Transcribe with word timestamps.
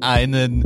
Einen 0.00 0.64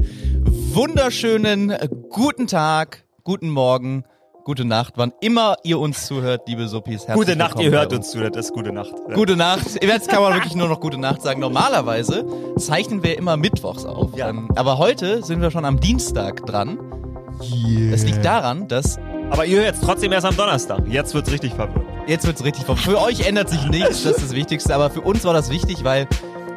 wunderschönen 0.72 1.76
guten 2.08 2.46
Tag, 2.46 3.04
guten 3.24 3.50
Morgen, 3.50 4.04
gute 4.44 4.64
Nacht, 4.64 4.94
wann 4.96 5.12
immer 5.20 5.56
ihr 5.62 5.78
uns 5.78 6.06
zuhört, 6.06 6.48
liebe 6.48 6.66
Suppis. 6.66 7.06
herzlich 7.06 7.26
Gute 7.26 7.36
Nacht, 7.36 7.60
ihr 7.60 7.70
hört 7.72 7.92
uns 7.92 8.10
zu, 8.10 8.20
das 8.20 8.46
ist 8.46 8.54
gute 8.54 8.72
Nacht. 8.72 8.94
Ja. 9.06 9.14
Gute 9.14 9.36
Nacht. 9.36 9.82
Jetzt 9.82 10.08
kann 10.08 10.22
man 10.22 10.32
wirklich 10.32 10.54
nur 10.54 10.68
noch 10.68 10.80
gute 10.80 10.96
Nacht 10.96 11.20
sagen. 11.20 11.40
Normalerweise 11.40 12.24
zeichnen 12.56 13.02
wir 13.02 13.18
immer 13.18 13.36
mittwochs 13.36 13.84
auf. 13.84 14.16
Ja. 14.16 14.30
Ähm, 14.30 14.48
aber 14.56 14.78
heute 14.78 15.22
sind 15.22 15.42
wir 15.42 15.50
schon 15.50 15.66
am 15.66 15.78
Dienstag 15.78 16.46
dran. 16.46 16.78
Das 17.90 18.02
liegt 18.04 18.24
daran, 18.24 18.66
dass 18.66 18.98
Aber 19.28 19.44
ihr 19.44 19.60
hört 19.62 19.74
es 19.74 19.82
trotzdem 19.82 20.12
erst 20.12 20.24
am 20.24 20.36
Donnerstag. 20.38 20.88
Jetzt 20.88 21.12
wird's 21.12 21.30
richtig 21.30 21.52
verwirrt. 21.52 21.84
Jetzt 22.06 22.26
wird's 22.26 22.42
richtig 22.44 22.64
vom. 22.64 22.78
Für 22.78 22.98
euch 23.02 23.26
ändert 23.26 23.50
sich 23.50 23.62
nichts, 23.66 24.04
das 24.04 24.16
ist 24.16 24.22
das 24.22 24.34
Wichtigste, 24.34 24.74
aber 24.74 24.88
für 24.88 25.02
uns 25.02 25.22
war 25.24 25.34
das 25.34 25.50
wichtig, 25.50 25.84
weil 25.84 26.08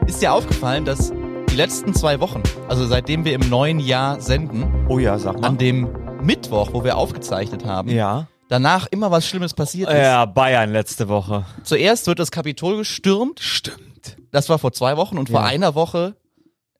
ist 0.07 0.21
dir 0.21 0.33
aufgefallen, 0.33 0.85
dass 0.85 1.11
die 1.49 1.55
letzten 1.55 1.93
zwei 1.93 2.19
Wochen, 2.19 2.41
also 2.67 2.85
seitdem 2.85 3.25
wir 3.25 3.33
im 3.33 3.47
neuen 3.49 3.79
Jahr 3.79 4.19
senden, 4.21 4.85
Oh 4.89 4.99
ja, 4.99 5.17
sag 5.17 5.43
an 5.43 5.57
dem 5.57 5.89
Mittwoch, 6.21 6.69
wo 6.73 6.83
wir 6.83 6.97
aufgezeichnet 6.97 7.65
haben, 7.65 7.89
Ja. 7.89 8.27
danach 8.49 8.87
immer 8.87 9.11
was 9.11 9.27
Schlimmes 9.27 9.53
passiert 9.53 9.89
ist. 9.89 9.95
Ja, 9.97 10.25
Bayern 10.25 10.71
letzte 10.71 11.07
Woche. 11.09 11.45
Zuerst 11.63 12.07
wird 12.07 12.19
das 12.19 12.31
Kapitol 12.31 12.77
gestürmt. 12.77 13.39
Stimmt. 13.39 14.17
Das 14.31 14.49
war 14.49 14.59
vor 14.59 14.73
zwei 14.73 14.97
Wochen 14.97 15.17
und 15.17 15.29
vor 15.29 15.41
Ja. 15.41 15.45
einer 15.47 15.75
Woche. 15.75 16.15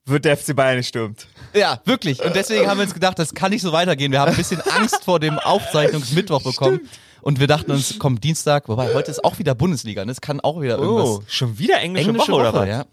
Wird 0.05 0.26
der 0.26 0.36
FC 0.36 0.53
Bayern 0.55 0.78
gestürmt. 0.78 1.28
Ja, 1.53 1.80
wirklich. 1.86 2.23
Und 2.23 2.36
deswegen 2.36 2.67
haben 2.67 2.78
wir 2.78 2.84
uns 2.84 2.94
gedacht, 2.94 3.17
das 3.20 3.34
kann 3.34 3.52
nicht 3.52 3.62
so 3.62 3.72
weitergehen. 3.72 4.12
Wir 4.12 4.20
haben 4.20 4.31
ein 4.31 4.38
bisschen 4.38 4.59
Angst 4.78 5.03
vor 5.05 5.20
dem 5.20 5.40
Aufzeichnungsmittwoch 5.40 6.44
bekommen. 6.44 6.81
Und 7.22 7.40
wir 7.40 7.48
dachten 7.48 7.72
uns, 7.72 7.95
komm, 8.00 8.20
Dienstag, 8.20 8.67
wobei 8.67 8.94
heute 8.94 9.09
ist 9.09 9.23
auch 9.23 9.39
wieder 9.39 9.55
Bundesliga. 9.55 10.03
Ne? 10.03 10.11
Es 10.11 10.20
kann 10.20 10.42
auch 10.42 10.59
wieder 10.59 10.78
irgendwas. 10.78 11.08
Oh, 11.08 11.23
schon 11.28 11.58
wieder 11.58 11.80
englische, 11.80 12.09
Englische 12.09 12.31
Woche, 12.33 12.42
oder 12.42 12.53
was? 12.53 12.67
ja. 12.67 12.83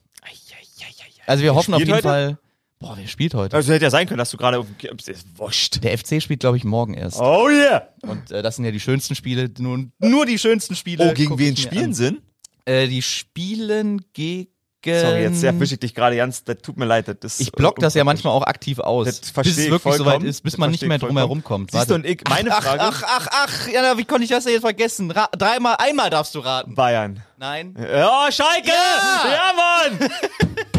Also 1.31 1.45
wir 1.45 1.55
hoffen 1.55 1.75
auf 1.75 1.81
jeden 1.81 1.93
heute? 1.93 2.03
Fall. 2.03 2.39
Boah, 2.81 2.97
wer 2.97 3.07
spielt 3.07 3.35
heute? 3.35 3.55
Also 3.55 3.73
hätte 3.73 3.85
ja 3.85 3.91
sein 3.91 4.09
können, 4.09 4.19
dass 4.19 4.31
du 4.31 4.37
gerade 4.37 4.59
auf 4.59 4.67
ist 5.07 5.39
wurscht. 5.39 5.85
Der 5.85 5.97
FC 5.97 6.21
spielt, 6.21 6.41
glaube 6.41 6.57
ich, 6.57 6.65
morgen 6.65 6.95
erst. 6.95 7.21
Oh 7.21 7.49
yeah. 7.49 7.87
Und 8.03 8.33
äh, 8.33 8.43
das 8.43 8.57
sind 8.57 8.65
ja 8.65 8.73
die 8.73 8.81
schönsten 8.81 9.15
Spiele. 9.15 9.49
Nur, 9.59 9.85
nur 10.01 10.27
die 10.27 10.39
schönsten 10.39 10.75
Spiele. 10.75 11.09
Oh, 11.09 11.15
gegen 11.15 11.39
wen 11.39 11.57
spielen 11.57 11.95
sind? 11.95 12.21
Äh, 12.65 12.89
die 12.89 13.01
spielen 13.03 14.05
gegen. 14.13 14.51
Sorry, 14.83 15.23
jetzt 15.23 15.45
erwische 15.45 15.75
ich 15.75 15.81
dich 15.81 15.95
gerade 15.95 16.17
ganz, 16.17 16.43
das 16.43 16.57
tut 16.63 16.79
mir 16.79 16.87
leid. 16.87 17.15
Das 17.23 17.39
Ich 17.39 17.53
block 17.53 17.77
das 17.81 17.93
ja 17.93 18.03
manchmal 18.03 18.33
auch 18.33 18.45
aktiv 18.45 18.79
aus. 18.79 19.07
Das 19.07 19.21
bis 19.31 19.59
es 19.59 19.59
ich 19.59 19.71
wirklich 19.71 19.95
soweit 19.97 20.23
ist, 20.23 20.43
bis 20.43 20.57
man 20.57 20.71
nicht 20.71 20.83
mehr 20.85 20.99
drum 20.99 21.19
herum 21.19 21.45
kommt. 21.45 21.71
Siehst 21.71 21.91
du, 21.91 21.95
und 21.97 22.07
ich, 22.07 22.23
meine 22.29 22.51
ach, 22.51 22.63
Frage, 22.63 22.81
Ach, 22.83 23.03
ach, 23.07 23.27
ach, 23.31 23.69
ja, 23.69 23.99
wie 23.99 24.05
konnte 24.07 24.25
ich 24.25 24.31
das 24.31 24.45
denn 24.45 24.55
jetzt 24.55 24.63
vergessen? 24.63 25.11
Ra 25.11 25.29
dreimal, 25.37 25.77
einmal 25.79 26.09
darfst 26.09 26.35
du 26.35 26.39
raten. 26.39 26.75
Bayern. 26.75 27.23
Nein. 27.37 27.77
Oh, 27.77 28.31
Schalke! 28.31 28.69
Ja! 28.69 29.23
Ja, 29.31 29.53
Mann! 29.55 30.11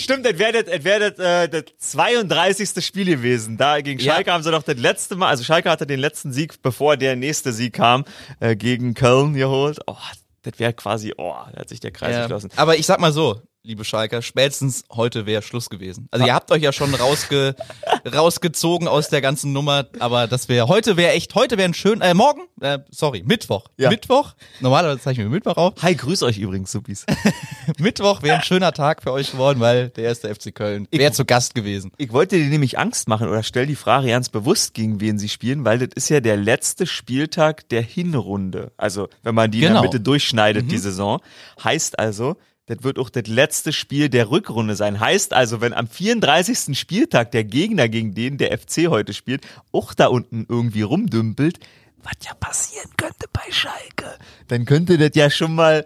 Stimmt, 0.00 0.26
es 0.26 0.38
wäre 0.38 0.62
das, 0.64 0.84
wär 0.84 1.10
das, 1.10 1.18
äh, 1.18 1.48
das 1.48 1.64
32. 1.78 2.84
Spiel 2.84 3.04
gewesen. 3.06 3.56
Da 3.56 3.80
gegen 3.80 4.00
Ja. 4.00 4.14
Schalke 4.14 4.32
haben 4.32 4.42
sie 4.42 4.50
doch 4.50 4.62
das 4.62 4.76
letzte 4.78 5.16
Mal, 5.16 5.28
also 5.28 5.44
Schalke 5.44 5.70
hatte 5.70 5.86
den 5.86 6.00
letzten 6.00 6.32
Sieg, 6.32 6.62
bevor 6.62 6.96
der 6.96 7.16
nächste 7.16 7.52
Sieg 7.52 7.74
kam, 7.74 8.04
äh, 8.40 8.56
gegen 8.56 8.94
Köln 8.94 9.34
geholt. 9.34 9.78
Oh, 9.86 9.96
das 10.42 10.58
wäre 10.58 10.72
quasi, 10.72 11.12
oh, 11.16 11.34
da 11.52 11.60
hat 11.60 11.68
sich 11.68 11.80
der 11.80 11.90
Kreis 11.90 12.14
Ja. 12.14 12.22
geschlossen. 12.22 12.50
Aber 12.56 12.76
ich 12.76 12.86
sag 12.86 12.98
mal 13.00 13.12
so, 13.12 13.40
liebe 13.62 13.84
Schalker, 13.84 14.22
spätestens 14.22 14.84
heute 14.90 15.26
wäre 15.26 15.42
Schluss 15.42 15.68
gewesen. 15.68 16.08
Also 16.10 16.24
ihr 16.26 16.32
habt 16.32 16.50
euch 16.50 16.62
ja 16.62 16.72
schon 16.72 16.94
rausge 16.94 17.54
rausgezogen 18.14 18.88
aus 18.88 19.08
der 19.08 19.20
ganzen 19.20 19.52
Nummer, 19.52 19.86
aber 19.98 20.26
das 20.26 20.48
wäre 20.48 20.66
heute 20.68 20.96
wäre 20.96 21.12
echt, 21.12 21.34
heute 21.34 21.58
wäre 21.58 21.68
ein 21.68 21.74
schön, 21.74 22.00
äh, 22.00 22.14
morgen, 22.14 22.40
äh, 22.62 22.78
sorry, 22.90 23.22
Mittwoch. 23.22 23.66
Ja. 23.76 23.90
Mittwoch, 23.90 24.32
normalerweise 24.60 25.00
zeichnen 25.00 25.26
wir 25.26 25.30
Mittwoch 25.30 25.58
auf. 25.58 25.74
Hi, 25.82 25.94
grüß 25.94 26.22
euch 26.22 26.38
übrigens, 26.38 26.72
Suppis. 26.72 27.04
Mittwoch 27.78 28.22
wäre 28.22 28.36
ein 28.36 28.42
schöner 28.42 28.72
Tag 28.72 29.02
für 29.02 29.12
euch 29.12 29.32
geworden, 29.32 29.60
weil 29.60 29.90
der 29.90 30.04
erste 30.04 30.34
FC 30.34 30.54
Köln 30.54 30.88
wäre 30.90 31.12
zu 31.12 31.26
Gast 31.26 31.54
gewesen. 31.54 31.92
Ich 31.98 32.12
wollte 32.12 32.36
dir 32.38 32.46
nämlich 32.46 32.78
Angst 32.78 33.08
machen 33.08 33.28
oder 33.28 33.42
stell 33.42 33.66
die 33.66 33.76
Frage 33.76 34.08
ganz 34.08 34.30
bewusst, 34.30 34.72
gegen 34.72 35.00
wen 35.00 35.18
sie 35.18 35.28
spielen, 35.28 35.66
weil 35.66 35.78
das 35.80 35.90
ist 35.94 36.08
ja 36.08 36.20
der 36.20 36.38
letzte 36.38 36.86
Spieltag 36.86 37.68
der 37.68 37.82
Hinrunde. 37.82 38.72
Also, 38.78 39.08
wenn 39.22 39.34
man 39.34 39.50
die 39.50 39.58
in 39.58 39.68
Genau. 39.68 39.82
der 39.82 39.90
Mitte 39.90 40.00
durchschneidet, 40.00 40.70
die 40.70 40.78
Saison. 40.78 41.20
Heißt 41.62 41.98
also, 41.98 42.36
das 42.70 42.84
wird 42.84 43.00
auch 43.00 43.10
das 43.10 43.26
letzte 43.26 43.72
Spiel 43.72 44.08
der 44.08 44.30
Rückrunde 44.30 44.76
sein. 44.76 45.00
Heißt 45.00 45.32
also, 45.32 45.60
wenn 45.60 45.74
am 45.74 45.88
34. 45.88 46.78
Spieltag 46.78 47.32
der 47.32 47.42
Gegner, 47.42 47.88
gegen 47.88 48.14
den 48.14 48.38
der 48.38 48.56
FC 48.56 48.86
heute 48.88 49.12
spielt, 49.12 49.44
auch 49.72 49.92
da 49.92 50.06
unten 50.06 50.46
irgendwie 50.48 50.82
rumdümpelt, 50.82 51.58
was 52.04 52.12
ja 52.24 52.32
passieren 52.34 52.88
könnte 52.96 53.26
bei 53.32 53.50
Schalke, 53.50 54.16
dann 54.46 54.66
könnte 54.66 54.98
das 54.98 55.10
ja 55.14 55.30
schon 55.30 55.56
mal 55.56 55.84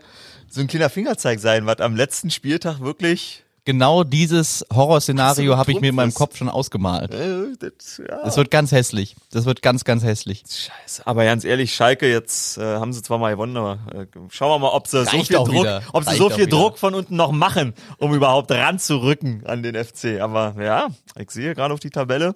so 0.51 0.61
ein 0.61 0.67
kleiner 0.67 0.91
Fingerzeig 0.91 1.41
sein, 1.41 1.65
was 1.65 1.81
am 1.81 1.97
letzten 1.97 2.31
Spieltag 2.31 2.81
wirklich 2.81 3.44
Genau 3.67 4.05
dieses 4.05 4.65
Horrorszenario 4.73 5.57
habe 5.57 5.73
ich 5.73 5.81
mir 5.81 5.89
in 5.89 5.95
meinem. 5.95 6.13
Kopf 6.13 6.37
schon 6.37 6.49
ausgemalt. 6.51 7.15
äh, 7.15 7.57
das, 7.59 7.97
ja. 8.07 8.23
Das 8.23 8.37
wird 8.37 8.51
ganz 8.51 8.73
hässlich. 8.73 9.17
Das 9.33 9.47
wird 9.47 9.63
ganz, 9.63 9.85
ganz 9.85 10.03
hässlich. 10.05 10.45
Scheiße. 10.47 11.07
Aber 11.07 11.25
ganz 11.25 11.45
ehrlich, 11.45 11.75
Schalke, 11.75 12.11
jetzt 12.11 12.59
äh, 12.59 12.63
haben 12.77 12.93
sie 12.93 13.03
zwar 13.03 13.17
mal 13.19 13.31
gewonnen, 13.31 13.57
aber 13.57 13.79
äh, 13.95 14.07
schauen 14.29 14.51
wir 14.51 14.59
mal, 14.59 14.69
ob 14.75 14.87
sie 14.87 15.03
so 15.05 15.11
Reicht 15.11 15.29
viel 15.29 15.37
auch 15.37 15.49
Druck, 15.49 15.63
wieder. 15.63 15.83
ob 15.95 16.03
sie 16.05 16.09
Reicht 16.11 16.19
so 16.19 16.29
viel. 16.31 16.47
Druck 16.47 16.79
von 16.79 16.95
unten 16.95 17.17
noch 17.17 17.33
machen, 17.33 17.73
um 17.99 18.13
überhaupt 18.15 18.51
ranzurücken 18.53 19.47
an 19.47 19.63
den 19.63 19.75
FC. 19.83 20.21
Aber 20.21 20.55
ja, 20.63 20.89
ich 21.19 21.31
sehe 21.31 21.55
gerade 21.55 21.73
auf 21.73 21.81
die 21.81 21.91
Tabelle, 21.91 22.35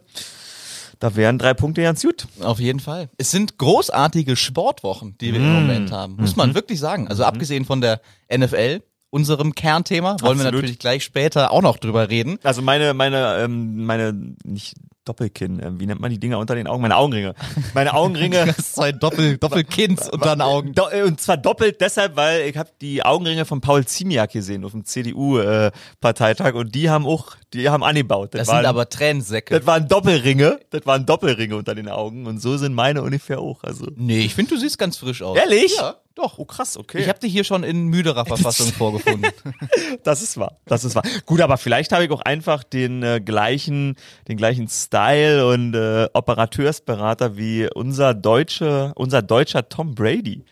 da 0.98 1.14
wären 1.14 1.38
drei 1.38 1.54
Punkte 1.54 1.82
ganz 1.82 2.02
gut. 2.02 2.26
Auf 2.40 2.58
jeden 2.58 2.80
Fall. 2.80 3.08
Es 3.18 3.30
sind 3.30 3.58
großartige 3.58 4.34
Sportwochen, 4.34 5.16
die 5.20 5.32
wir 5.32 5.40
im 5.40 5.50
Mm. 5.52 5.54
Moment 5.60 5.92
haben. 5.92 6.16
Muss 6.16 6.32
Mhm. 6.32 6.38
man 6.38 6.54
wirklich 6.54 6.80
sagen. 6.80 7.06
Also 7.06 7.24
abgesehen 7.24 7.64
von 7.64 7.80
der 7.80 8.00
NFL, 8.28 8.82
unserem 9.10 9.54
Kernthema, 9.54 10.10
wollen 10.20 10.38
wir 10.38 10.44
Absolut. 10.46 10.54
natürlich 10.54 10.78
gleich 10.78 11.04
später 11.04 11.50
auch 11.50 11.62
noch 11.62 11.78
drüber 11.78 12.10
reden. 12.10 12.38
Also 12.42 12.62
meine, 12.62 12.92
meine, 12.94 13.36
ähm, 13.38 13.84
meine, 13.84 14.12
nicht 14.44 14.74
Doppelkinn, 15.06 15.58
ähm, 15.62 15.80
wie 15.80 15.86
nennt 15.86 16.00
man 16.02 16.10
die 16.10 16.18
Dinger 16.20 16.38
unter 16.38 16.54
den 16.54 16.66
Augen? 16.66 16.82
Meine 16.82 16.96
Augenringe. 16.96 17.34
Meine 17.72 17.94
Augenringe. 17.94 18.44
Das 18.46 18.58
ist 18.58 18.74
zwei 18.74 18.92
Doppel, 18.92 19.38
Doppelkinds 19.38 20.10
unter 20.10 20.36
den 20.36 20.42
Augen. 20.42 20.74
Do 20.74 20.82
äh, 20.90 21.02
und 21.02 21.18
zwar 21.18 21.38
doppelt 21.38 21.80
deshalb, 21.80 22.16
weil 22.16 22.42
ich 22.42 22.58
habe 22.58 22.68
die 22.82 23.02
Augenringe 23.02 23.46
von 23.46 23.62
Paul 23.62 23.86
Ziemiak 23.86 24.32
gesehen 24.32 24.64
auf 24.66 24.72
dem 24.72 24.84
CDU-Parteitag 24.84 26.54
und 26.54 26.74
die 26.74 26.90
haben 26.90 27.06
auch, 27.06 27.36
die 27.54 27.68
haben 27.70 27.82
angebaut. 27.82 28.34
Das 28.34 28.48
waren- 28.48 28.58
sind 28.58 28.66
aber 28.66 28.88
Tränensäcke. 28.88 29.54
Das 29.58 29.66
waren 29.66 29.88
Doppelringe. 29.88 30.60
Das 30.70 30.84
waren 30.86 31.06
Doppelringe 31.06 31.56
unter 31.56 31.74
den 31.74 31.88
Augen. 31.88 32.26
Und 32.26 32.40
so 32.42 32.56
sind 32.58 32.74
meine 32.74 33.02
ungefähr 33.02 33.38
auch. 33.40 33.64
Also. 33.64 33.86
Nee, 33.96 34.20
ich 34.20 34.34
finde, 34.34 34.54
du 34.54 34.60
siehst 34.60 34.78
ganz 34.78 34.98
frisch 34.98 35.22
aus. 35.22 35.38
Ehrlich? 35.38 35.74
Ja, 35.76 35.96
doch. 36.18 36.38
Oh, 36.38 36.44
krass, 36.44 36.76
okay. 36.76 37.00
Ich 37.00 37.08
habe 37.08 37.18
dich 37.18 37.32
hier 37.32 37.44
schon 37.44 37.62
in 37.62 37.86
müderer 37.86 38.24
Verfassung 38.26 38.72
vorgefunden. 38.72 39.30
das 40.04 40.22
ist 40.22 40.36
wahr. 40.36 40.58
Das 40.66 40.84
ist 40.84 40.94
wahr. 40.94 41.04
Gut, 41.26 41.40
aber 41.40 41.56
vielleicht 41.56 41.92
habe 41.92 42.04
ich 42.04 42.10
auch 42.10 42.22
einfach 42.22 42.64
den 42.64 43.02
äh, 43.02 43.20
gleichen, 43.24 43.96
den 44.28 44.36
gleichen 44.36 44.68
Style 44.68 45.46
und 45.46 45.74
äh, 45.74 46.08
Operateursberater 46.12 47.36
wie 47.36 47.68
unser 47.72 48.14
deutsche, 48.14 48.92
unser 48.96 49.22
deutscher 49.22 49.68
Tom 49.68 49.94
Brady. 49.94 50.44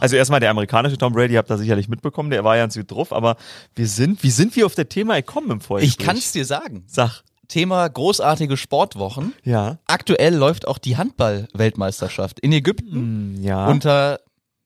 Also 0.00 0.16
erstmal 0.16 0.40
der 0.40 0.50
amerikanische 0.50 0.98
Tom 0.98 1.12
Brady, 1.12 1.34
habt 1.34 1.50
ihr 1.50 1.58
sicherlich 1.58 1.88
mitbekommen, 1.88 2.30
der 2.30 2.42
war 2.42 2.56
ja 2.56 2.64
ganz 2.64 2.74
gut 2.74 2.90
drauf, 2.90 3.12
aber 3.12 3.36
wir 3.76 3.86
sind, 3.86 4.22
wie 4.24 4.30
sind 4.30 4.56
wir 4.56 4.66
auf 4.66 4.74
der 4.74 4.88
Thema 4.88 5.14
gekommen 5.14 5.50
im 5.52 5.60
Vorgespräch? 5.60 5.96
Ich 5.96 6.04
kann 6.04 6.16
es 6.16 6.32
dir 6.32 6.44
sagen. 6.44 6.84
Sag. 6.88 7.22
Thema 7.48 7.86
großartige 7.88 8.56
Sportwochen. 8.56 9.34
Ja. 9.44 9.78
Aktuell 9.86 10.34
läuft 10.34 10.66
auch 10.66 10.78
die 10.78 10.96
Handball-Weltmeisterschaft 10.96 12.40
in 12.40 12.52
Ägypten 12.52 13.42
Ja. 13.42 13.68
unter 13.68 14.20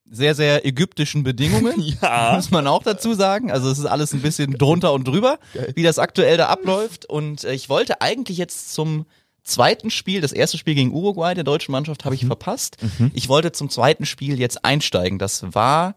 sehr, 0.08 0.36
sehr 0.36 0.64
ägyptischen 0.64 1.24
Bedingungen. 1.24 1.74
ja. 2.02 2.34
Muss 2.36 2.50
man 2.52 2.66
auch 2.68 2.84
dazu 2.84 3.14
sagen. 3.14 3.50
Also 3.50 3.68
es 3.70 3.78
ist 3.78 3.86
alles 3.86 4.12
ein 4.12 4.22
bisschen 4.22 4.52
drunter 4.56 4.92
und 4.92 5.08
drüber, 5.08 5.38
wie 5.74 5.82
das 5.82 5.98
aktuell 5.98 6.36
da 6.36 6.46
abläuft. 6.46 7.06
Und 7.06 7.42
äh, 7.42 7.52
ich 7.54 7.68
wollte 7.68 8.00
eigentlich 8.00 8.38
jetzt 8.38 8.72
zum 8.72 9.06
zweiten 9.42 9.90
Spiel, 9.90 10.20
das 10.20 10.32
erste 10.32 10.58
Spiel 10.58 10.74
gegen 10.76 10.92
Uruguay 10.92 11.34
der 11.34 11.44
deutschen 11.44 11.72
Mannschaft 11.72 12.04
habe 12.04 12.14
ich 12.14 12.22
Mhm. 12.22 12.28
verpasst. 12.28 12.76
Ich 13.14 13.28
wollte 13.28 13.50
zum 13.52 13.68
zweiten 13.70 14.04
Spiel 14.06 14.38
jetzt 14.38 14.64
einsteigen. 14.64 15.18
Das 15.18 15.44
war, 15.54 15.94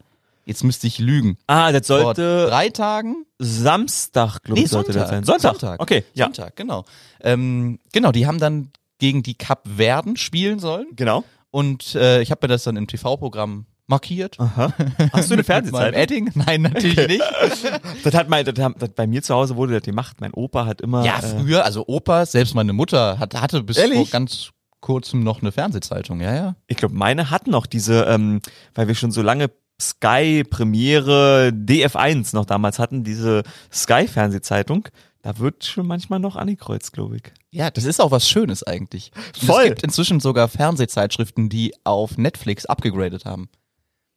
jetzt 0.50 0.64
müsste 0.64 0.86
ich 0.86 0.98
lügen, 0.98 1.38
Ah, 1.46 1.72
das 1.72 1.86
vor 1.86 2.00
sollte 2.02 2.46
drei 2.48 2.68
Tagen. 2.68 3.24
Samstag, 3.38 4.42
glaube 4.42 4.58
Nee, 4.60 4.64
ich, 4.66 4.70
sollte 4.70 4.92
Sonntag. 4.92 5.02
das 5.02 5.10
sein. 5.10 5.24
Sonntag. 5.24 5.60
Sonntag. 5.60 5.80
Okay, 5.82 6.04
ja. 6.14 6.26
Sonntag, 6.26 6.56
genau. 6.56 6.84
Ähm, 7.20 7.78
genau, 7.92 8.10
die 8.12 8.26
haben 8.26 8.38
dann 8.38 8.70
gegen 8.98 9.22
die 9.22 9.34
Kap 9.34 9.66
Verden 9.76 10.16
spielen 10.16 10.58
sollen. 10.58 10.86
Genau. 10.96 11.24
Und 11.50 11.94
äh, 11.94 12.20
ich 12.20 12.30
habe 12.30 12.40
mir 12.42 12.48
das 12.48 12.64
dann 12.64 12.76
im 12.76 12.86
TV-Programm 12.86 13.66
markiert. 13.86 14.38
Aha. 14.38 14.72
Hast 15.12 15.30
du 15.30 15.34
eine 15.34 15.44
Fernsehzeit? 15.52 15.94
Edding? 15.94 16.30
Nein, 16.34 16.62
natürlich 16.62 17.08
nicht. 17.08 17.22
Das 18.04 18.14
hat 18.14 18.28
mein, 18.28 18.44
das, 18.44 18.58
hat- 18.62 18.74
das, 18.80 18.90
bei 18.90 19.06
mir 19.06 19.22
zu 19.22 19.34
Hause 19.34 19.56
wurde 19.56 19.74
das 19.74 19.82
gemacht. 19.82 20.20
Mein 20.20 20.32
Opa 20.34 20.66
hat 20.66 20.80
immer. 20.80 21.04
Ja, 21.04 21.18
äh, 21.18 21.22
früher, 21.22 21.64
also 21.64 21.84
Opa, 21.86 22.24
selbst 22.26 22.54
meine 22.54 22.72
Mutter 22.72 23.18
hat, 23.18 23.34
hatte 23.40 23.62
bis 23.62 23.76
Ehrlich? 23.78 23.96
vor 23.96 24.06
ganz 24.06 24.50
kurzem 24.80 25.22
noch 25.22 25.42
eine 25.42 25.52
Fernsehzeitung, 25.52 26.22
ja, 26.22 26.34
ja. 26.34 26.56
ich 26.66 26.78
glaube, 26.78 26.94
meine 26.94 27.30
hatten 27.30 27.50
noch 27.50 27.66
diese, 27.66 28.04
ähm, 28.04 28.40
weil 28.74 28.88
wir 28.88 28.94
schon 28.94 29.10
so 29.10 29.20
lange 29.20 29.50
Sky 29.80 30.44
Premiere 30.44 31.52
DF1 31.54 32.34
noch 32.34 32.44
damals 32.44 32.78
hatten, 32.78 33.02
diese 33.04 33.42
Sky 33.72 34.06
Fernsehzeitung. 34.06 34.88
Da 35.22 35.38
wird 35.38 35.64
schon 35.64 35.86
manchmal 35.86 36.18
noch 36.18 36.36
angekreuzt, 36.36 36.92
glaube 36.92 37.16
ich. 37.16 37.22
Ja, 37.50 37.70
das 37.70 37.84
ist 37.84 38.00
auch 38.00 38.10
was 38.10 38.28
Schönes 38.28 38.62
eigentlich. 38.62 39.10
Und 39.40 39.46
Voll. 39.46 39.62
Es 39.62 39.68
gibt 39.68 39.82
inzwischen 39.82 40.20
sogar 40.20 40.48
Fernsehzeitschriften, 40.48 41.48
die 41.48 41.74
auf 41.84 42.16
Netflix 42.16 42.64
abgegradet 42.64 43.24
haben. 43.24 43.48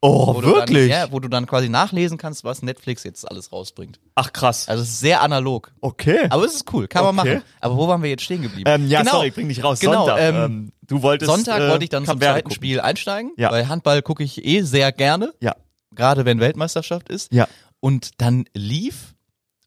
Oh, 0.06 0.36
wo 0.36 0.44
wirklich? 0.44 0.68
Du 0.68 0.90
dann, 0.90 1.08
ja, 1.08 1.12
wo 1.12 1.20
du 1.22 1.30
dann 1.30 1.46
quasi 1.46 1.70
nachlesen 1.70 2.18
kannst, 2.18 2.44
was 2.44 2.62
Netflix 2.62 3.04
jetzt 3.06 3.30
alles 3.30 3.54
rausbringt. 3.54 4.00
Ach 4.16 4.34
krass. 4.34 4.68
Also 4.68 4.84
es 4.84 4.90
ist 4.90 5.00
sehr 5.00 5.22
analog. 5.22 5.72
Okay. 5.80 6.28
Aber 6.30 6.44
es 6.44 6.56
ist 6.56 6.74
cool, 6.74 6.88
kann 6.90 7.06
man 7.06 7.18
Okay. 7.20 7.36
machen. 7.36 7.46
Aber 7.62 7.78
wo 7.78 7.88
waren 7.88 8.04
wir 8.04 8.10
jetzt 8.10 8.24
stehen 8.24 8.42
geblieben? 8.42 8.70
ähm, 8.70 8.88
ja, 8.90 9.00
genau, 9.00 9.14
sorry, 9.14 9.32
bring 9.32 9.48
dich 9.48 9.64
raus. 9.64 9.80
Genau, 9.80 10.06
Sonntag. 10.06 10.20
ähm, 10.20 10.36
Ähm, 10.36 10.72
du 10.86 11.02
wolltest. 11.04 11.32
Sonntag 11.32 11.62
äh, 11.62 11.70
wollte 11.70 11.86
ich 11.86 11.90
dann 11.90 12.06
zum 12.06 12.20
zweiten 12.20 12.44
gucken. 12.44 12.56
Spiel 12.56 12.82
einsteigen, 12.82 13.32
Ja. 13.38 13.50
weil 13.50 13.70
Handball 13.70 14.02
gucke 14.02 14.24
ich 14.26 14.44
eh 14.44 14.62
sehr 14.64 14.92
gerne, 14.92 15.34
Ja. 15.40 15.56
gerade 15.96 16.26
wenn 16.26 16.42
Weltmeisterschaft 16.42 17.08
ist. 17.08 17.32
Ja. 17.32 17.48
Und 17.80 18.20
dann 18.22 18.44
lief, 18.54 19.14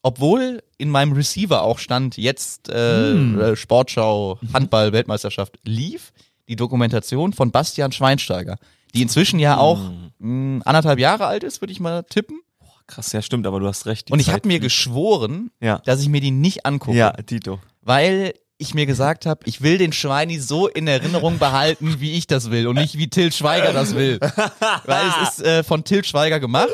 obwohl 0.02 0.62
in 0.78 0.90
meinem 0.90 1.12
Receiver 1.12 1.62
auch 1.62 1.78
stand, 1.78 2.18
jetzt 2.18 2.68
äh, 2.68 3.12
Hm. 3.12 3.40
äh, 3.40 3.56
Sportschau, 3.56 4.38
Handball, 4.52 4.92
Weltmeisterschaft, 4.92 5.58
lief 5.64 6.12
die 6.48 6.56
Dokumentation 6.56 7.32
von 7.32 7.50
Bastian 7.50 7.90
Schweinsteiger, 7.92 8.58
die 8.94 9.02
inzwischen 9.02 9.38
ja 9.38 9.56
auch 9.56 9.78
Hm. 9.80 10.05
Mh, 10.18 10.62
anderthalb 10.64 10.98
Jahre 10.98 11.26
alt 11.26 11.44
ist, 11.44 11.60
würde 11.60 11.72
ich 11.72 11.80
mal 11.80 12.02
tippen. 12.04 12.40
Krass, 12.86 13.12
ja, 13.12 13.20
stimmt, 13.20 13.46
aber 13.46 13.58
du 13.60 13.66
hast 13.66 13.86
recht. 13.86 14.10
Und 14.12 14.20
ich 14.20 14.30
habe 14.30 14.46
mir 14.46 14.60
geschworen, 14.60 15.50
Ja. 15.60 15.78
dass 15.84 16.00
ich 16.00 16.08
mir 16.08 16.20
die 16.20 16.30
nicht 16.30 16.64
angucke. 16.66 16.96
Ja, 16.96 17.10
Tito. 17.12 17.58
weil 17.82 18.34
ich 18.58 18.72
mir 18.74 18.86
gesagt 18.86 19.26
habe, 19.26 19.40
ich 19.44 19.60
will 19.60 19.76
den 19.76 19.92
Schweini 19.92 20.38
so 20.38 20.66
in 20.68 20.86
Erinnerung 20.86 21.38
behalten, 21.38 21.96
wie 22.00 22.12
ich 22.12 22.26
das 22.26 22.50
will 22.50 22.66
und 22.68 22.76
nicht 22.76 22.96
wie 22.96 23.08
Till 23.10 23.30
Schweiger 23.32 23.72
das 23.74 23.94
will. 23.94 24.18
weil 24.84 25.02
es 25.22 25.28
ist 25.38 25.44
äh, 25.44 25.62
von 25.64 25.84
Till 25.84 26.04
Schweiger 26.04 26.40
gemacht. 26.40 26.70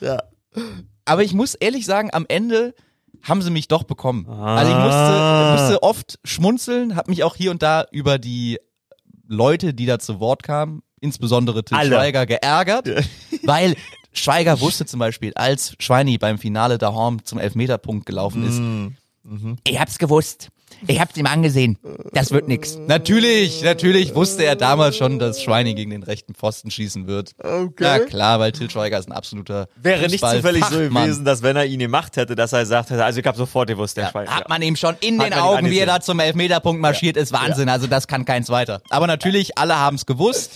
Ja. 0.00 0.18
Aber 1.06 1.22
ich 1.24 1.32
muss 1.34 1.54
ehrlich 1.54 1.86
sagen, 1.86 2.10
am 2.12 2.24
Ende 2.28 2.74
haben 3.22 3.42
sie 3.42 3.50
mich 3.50 3.66
doch 3.68 3.82
bekommen. 3.84 4.28
Ah. 4.28 4.56
Also 4.56 4.70
ich 4.70 4.78
musste, 4.78 5.62
musste 5.62 5.82
oft 5.82 6.18
schmunzeln, 6.24 6.94
habe 6.94 7.10
mich 7.10 7.24
auch 7.24 7.34
hier 7.36 7.50
und 7.50 7.62
da 7.62 7.84
über 7.90 8.18
die 8.18 8.58
Leute, 9.26 9.74
die 9.74 9.86
da 9.86 9.98
zu 9.98 10.20
Wort 10.20 10.42
kamen, 10.44 10.82
insbesondere 11.04 11.62
Till 11.64 11.76
Alle. 11.76 11.90
Schweiger, 11.94 12.26
geärgert, 12.26 12.88
weil 13.44 13.76
Schweiger 14.12 14.60
wusste 14.60 14.86
zum 14.86 14.98
Beispiel, 15.00 15.32
als 15.34 15.74
Schweini 15.78 16.18
beim 16.18 16.38
Finale 16.38 16.78
der 16.78 16.92
Horn 16.94 17.20
zum 17.24 17.38
Elfmeterpunkt 17.38 18.06
gelaufen 18.06 18.46
ist, 18.46 18.58
Mhm. 19.26 19.56
ich 19.66 19.80
hab's 19.80 19.98
gewusst. 19.98 20.48
Ich 20.86 21.00
hab's 21.00 21.16
ihm 21.16 21.26
angesehen. 21.26 21.78
Das 22.12 22.30
wird 22.30 22.48
nix. 22.48 22.78
Natürlich, 22.86 23.62
natürlich 23.62 24.14
wusste 24.14 24.44
er 24.44 24.56
damals 24.56 24.96
schon, 24.96 25.18
dass 25.18 25.42
Schweini 25.42 25.74
gegen 25.74 25.90
den 25.90 26.02
rechten 26.02 26.34
Pfosten 26.34 26.70
schießen 26.70 27.06
wird. 27.06 27.32
Okay. 27.38 27.72
Na 27.80 27.98
klar, 28.00 28.40
weil 28.40 28.52
Til 28.52 28.70
Schweiger 28.70 28.98
ist 28.98 29.08
ein 29.08 29.12
absoluter 29.12 29.68
Wäre 29.76 30.08
nicht 30.08 30.24
zufällig 30.24 30.64
so 30.66 30.78
gewesen, 30.78 31.24
dass 31.24 31.42
wenn 31.42 31.56
er 31.56 31.66
ihn 31.66 31.78
gemacht 31.78 32.16
hätte, 32.16 32.34
dass 32.34 32.52
er 32.52 32.60
gesagt 32.60 32.90
hätte, 32.90 33.04
also 33.04 33.20
ich 33.20 33.26
habe 33.26 33.36
sofort 33.36 33.68
gewusst, 33.68 33.96
der 33.96 34.10
Schwein. 34.10 34.28
Hat 34.28 34.48
man 34.48 34.62
ihm 34.62 34.76
schon 34.76 34.96
in 35.00 35.18
Hat 35.18 35.26
den 35.26 35.34
Augen, 35.34 35.70
wie 35.70 35.78
er 35.78 35.86
da 35.86 36.00
zum 36.00 36.20
Elfmeterpunkt 36.20 36.80
marschiert, 36.80 37.16
ist 37.16 37.32
Wahnsinn. 37.32 37.68
Also 37.68 37.86
das 37.86 38.06
kann 38.06 38.24
keins 38.24 38.50
weiter. 38.50 38.80
Aber 38.90 39.06
natürlich, 39.06 39.58
alle 39.58 39.78
haben's 39.78 40.06
gewusst. 40.06 40.52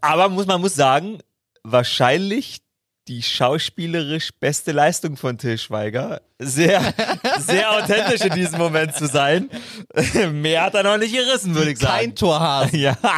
Aber 0.00 0.28
muss, 0.28 0.46
man 0.46 0.60
muss 0.60 0.74
sagen, 0.74 1.18
wahrscheinlich 1.64 2.58
die 3.08 3.22
schauspielerisch 3.22 4.30
beste 4.38 4.72
Leistung 4.72 5.16
von 5.16 5.36
Till 5.36 5.58
Schweiger. 5.58 6.20
Sehr, 6.38 6.80
sehr 7.40 7.70
authentisch 7.72 8.20
in 8.20 8.32
diesem 8.34 8.58
Moment 8.58 8.94
zu 8.94 9.06
sein. 9.06 9.50
Mehr 10.32 10.62
hat 10.62 10.74
er 10.74 10.84
noch 10.84 10.98
nicht 10.98 11.12
gerissen, 11.14 11.54
würde 11.54 11.72
ich 11.72 11.78
sagen. 11.78 11.98
Kein 11.98 12.14
Torhase. 12.14 12.76
ja. 12.76 12.96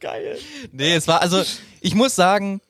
Geil. 0.00 0.38
Nee, 0.72 0.94
es 0.94 1.08
war, 1.08 1.20
also, 1.22 1.42
ich 1.80 1.94
muss 1.94 2.14
sagen, 2.14 2.60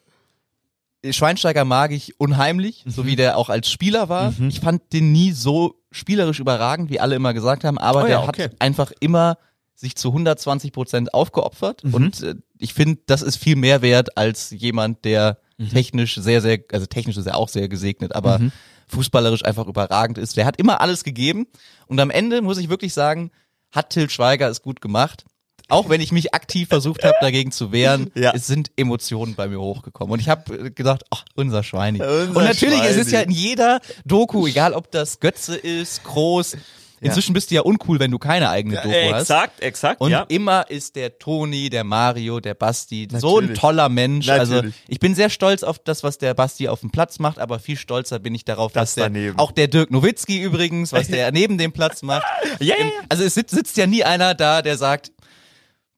Schweinsteiger 1.09 1.65
mag 1.65 1.91
ich 1.93 2.19
unheimlich, 2.19 2.83
so 2.87 3.03
Mhm. 3.03 3.07
wie 3.07 3.17
der 3.17 3.37
auch 3.37 3.51
als 3.51 3.71
Spieler 3.71 4.09
war. 4.09 4.33
Ich 4.49 4.61
fand 4.61 4.93
den 4.93 5.13
nie 5.13 5.33
so 5.33 5.75
spielerisch 5.91 6.41
überragend, 6.41 6.91
wie 6.91 6.99
alle 7.01 7.15
immer 7.15 7.35
gesagt 7.35 7.65
haben, 7.65 7.79
aber 7.79 8.01
Oh 8.01 8.07
der 8.07 8.11
ja, 8.11 8.23
okay. 8.29 8.45
hat 8.45 8.53
einfach 8.59 8.91
immer 9.01 9.37
sich 9.75 9.97
zu 9.97 10.09
120 10.09 10.73
Prozent 10.73 11.15
aufgeopfert 11.15 11.83
Mhm. 11.85 11.95
und 11.95 12.23
äh, 12.23 12.35
ich 12.59 12.75
finde, 12.75 13.01
das 13.07 13.23
ist 13.23 13.37
viel 13.37 13.57
mehr 13.57 13.83
wert 13.83 14.17
als 14.17 14.51
jemand, 14.51 15.05
der 15.05 15.39
Mhm. 15.57 15.69
technisch 15.71 16.17
sehr, 16.17 16.41
sehr, 16.41 16.59
also 16.73 16.87
technisch 16.87 17.17
ist 17.17 17.27
er 17.27 17.37
auch 17.37 17.49
sehr 17.49 17.69
gesegnet, 17.69 18.15
aber 18.15 18.41
fußballerisch 18.89 19.45
einfach 19.45 19.67
überragend 19.69 20.19
ist. 20.19 20.37
Der 20.37 20.47
hat 20.47 20.59
immer 20.59 20.81
alles 20.81 21.05
gegeben 21.05 21.47
und 21.87 22.01
am 22.01 22.11
Ende 22.11 22.43
muss 22.43 22.59
ich 22.59 22.69
wirklich 22.69 22.93
sagen, 22.93 23.31
hat 23.71 23.91
Till 23.91 24.11
Schweiger 24.11 24.49
es 24.49 24.63
gut 24.63 24.81
gemacht. 24.81 25.25
Auch 25.69 25.89
wenn 25.89 26.01
ich 26.03 26.13
mich 26.13 26.35
aktiv 26.35 26.69
versucht 26.69 27.05
habe, 27.05 27.15
dagegen 27.21 27.51
zu 27.53 27.73
wehren, 27.73 28.11
Ja. 28.17 28.33
es 28.35 28.47
sind 28.47 28.71
Emotionen 28.77 29.35
bei 29.35 29.49
mir 29.49 29.59
hochgekommen. 29.61 30.13
Und 30.13 30.21
ich 30.21 30.29
habe 30.29 30.71
gedacht, 30.73 31.05
ach, 31.11 31.25
unser 31.37 31.63
Schweini. 31.63 32.03
Unser 32.03 32.37
und 32.37 32.45
natürlich, 32.45 32.81
es 32.83 32.97
ist 32.97 33.09
Schweini. 33.11 33.13
ja 33.13 33.21
in 33.23 33.31
jeder 33.31 33.81
Doku, 34.05 34.47
egal 34.47 34.75
ob 34.75 34.91
das 34.91 35.21
Götze 35.21 35.57
ist, 35.57 36.05
Groß, 36.05 36.57
inzwischen 37.01 37.33
bist 37.35 37.51
du 37.51 37.55
ja 37.57 37.61
uncool, 37.63 38.01
wenn 38.01 38.11
du 38.11 38.19
keine 38.19 38.49
eigene 38.51 38.77
Doku 38.77 38.89
hast. 39.13 39.21
Exakt, 39.23 39.61
exakt, 39.61 40.01
Und 40.01 40.11
ja. 40.11 40.25
immer 40.29 40.71
ist 40.71 40.97
der 40.97 41.19
Toni, 41.19 41.71
der 41.71 41.85
Mario, 41.85 42.41
der 42.41 42.55
Basti 42.55 43.09
so 43.13 43.39
ein 43.39 43.43
Natürlich. 43.45 43.61
toller 43.61 43.89
Mensch. 43.89 44.29
Also 44.29 44.55
Natürlich. 44.55 44.75
ich 44.89 45.01
bin 45.01 45.15
sehr 45.15 45.31
stolz 45.31 45.63
auf 45.63 45.79
das, 45.79 46.03
was 46.03 46.19
der 46.19 46.35
Basti 46.35 46.69
auf 46.69 46.81
dem 46.81 46.91
Platz 46.91 47.19
macht, 47.19 47.39
aber 47.39 47.59
viel 47.59 47.77
stolzer 47.77 48.19
bin 48.19 48.35
ich 48.35 48.45
darauf, 48.45 48.73
Das 48.73 48.95
der, 48.95 49.05
daneben. 49.05 49.39
auch 49.39 49.53
der 49.53 49.69
Dirk 49.69 49.91
Nowitzki 49.91 50.41
übrigens, 50.41 50.93
was 50.93 51.09
der 51.09 51.31
neben 51.33 51.59
dem 51.59 51.73
Platz 51.73 52.03
macht. 52.03 52.25
Ja, 52.61 52.75
ja, 52.79 52.85
ja. 52.85 52.91
Also 53.09 53.25
es 53.25 53.35
sitzt, 53.35 53.55
sitzt 53.55 53.77
ja 53.77 53.87
nie 53.87 54.05
einer 54.05 54.35
da, 54.35 54.63
der 54.63 54.77
sagt, 54.77 55.13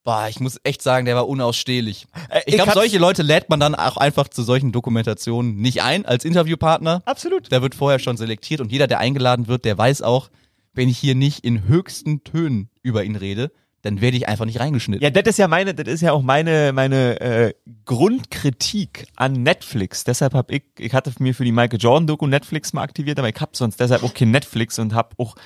boah, 0.05 0.27
ich 0.31 0.39
muss 0.39 0.61
echt 0.63 0.83
sagen, 0.83 1.05
der 1.05 1.17
war 1.17 1.27
unausstehlich. 1.29 2.07
Äh, 2.31 2.43
Ich 2.47 2.55
glaube, 2.55 2.73
solche 2.73 2.99
Leute 2.99 3.23
lädt 3.23 3.51
man 3.51 3.59
dann 3.59 3.75
auch 3.75 3.97
einfach 3.97 4.29
zu 4.29 4.43
solchen 4.45 4.71
Dokumentationen 4.73 5.57
nicht 5.57 5.83
ein 5.83 6.07
als 6.07 6.25
Interviewpartner. 6.25 7.03
Absolut. 7.07 7.51
Der 7.51 7.61
wird 7.61 7.75
vorher 7.75 7.99
schon 7.99 8.17
selektiert 8.17 8.61
und 8.61 8.71
jeder, 8.71 8.87
der 8.87 9.01
eingeladen 9.01 9.49
wird, 9.49 9.65
der 9.65 9.77
weiß 9.77 10.03
auch, 10.03 10.31
wenn 10.77 10.89
ich 10.89 10.99
hier 10.99 11.15
nicht 11.15 11.45
in 11.45 11.67
höchsten 11.67 12.23
Tönen 12.23 12.69
über 12.83 13.03
ihn 13.03 13.17
rede, 13.17 13.51
dann 13.83 14.01
werde 14.01 14.17
ich 14.17 14.29
einfach 14.29 14.47
nicht 14.47 14.59
reingeschnitten. 14.59 15.03
Ja, 15.03 15.11
das 15.11 15.25
ist 15.27 15.39
ja 15.39 15.47
meine, 15.49 15.75
das 15.75 15.87
ist 15.87 16.01
ja 16.01 16.13
auch 16.13 16.23
meine, 16.23 16.73
meine 16.73 17.21
äh, 17.21 17.55
Grundkritik 17.85 19.07
an 19.15 19.45
Netflix. 19.45 20.03
Deshalb 20.03 20.35
habe 20.35 20.57
ich, 20.57 20.65
ich 20.79 20.93
hatte 20.93 21.13
mir 21.21 21.35
für 21.35 21.45
die 21.45 21.53
Michael 21.53 21.79
Jordan 21.79 22.07
Doku 22.07 22.27
Netflix 22.27 22.73
mal 22.73 22.83
aktiviert, 22.83 23.19
aber 23.19 23.29
ich 23.29 23.41
habe 23.41 23.53
sonst 23.55 23.79
deshalb 23.79 24.03
auch 24.03 24.13
kein 24.13 24.33
Netflix 24.33 24.79
und 24.79 24.93
habe 24.93 25.11
auch 25.19 25.37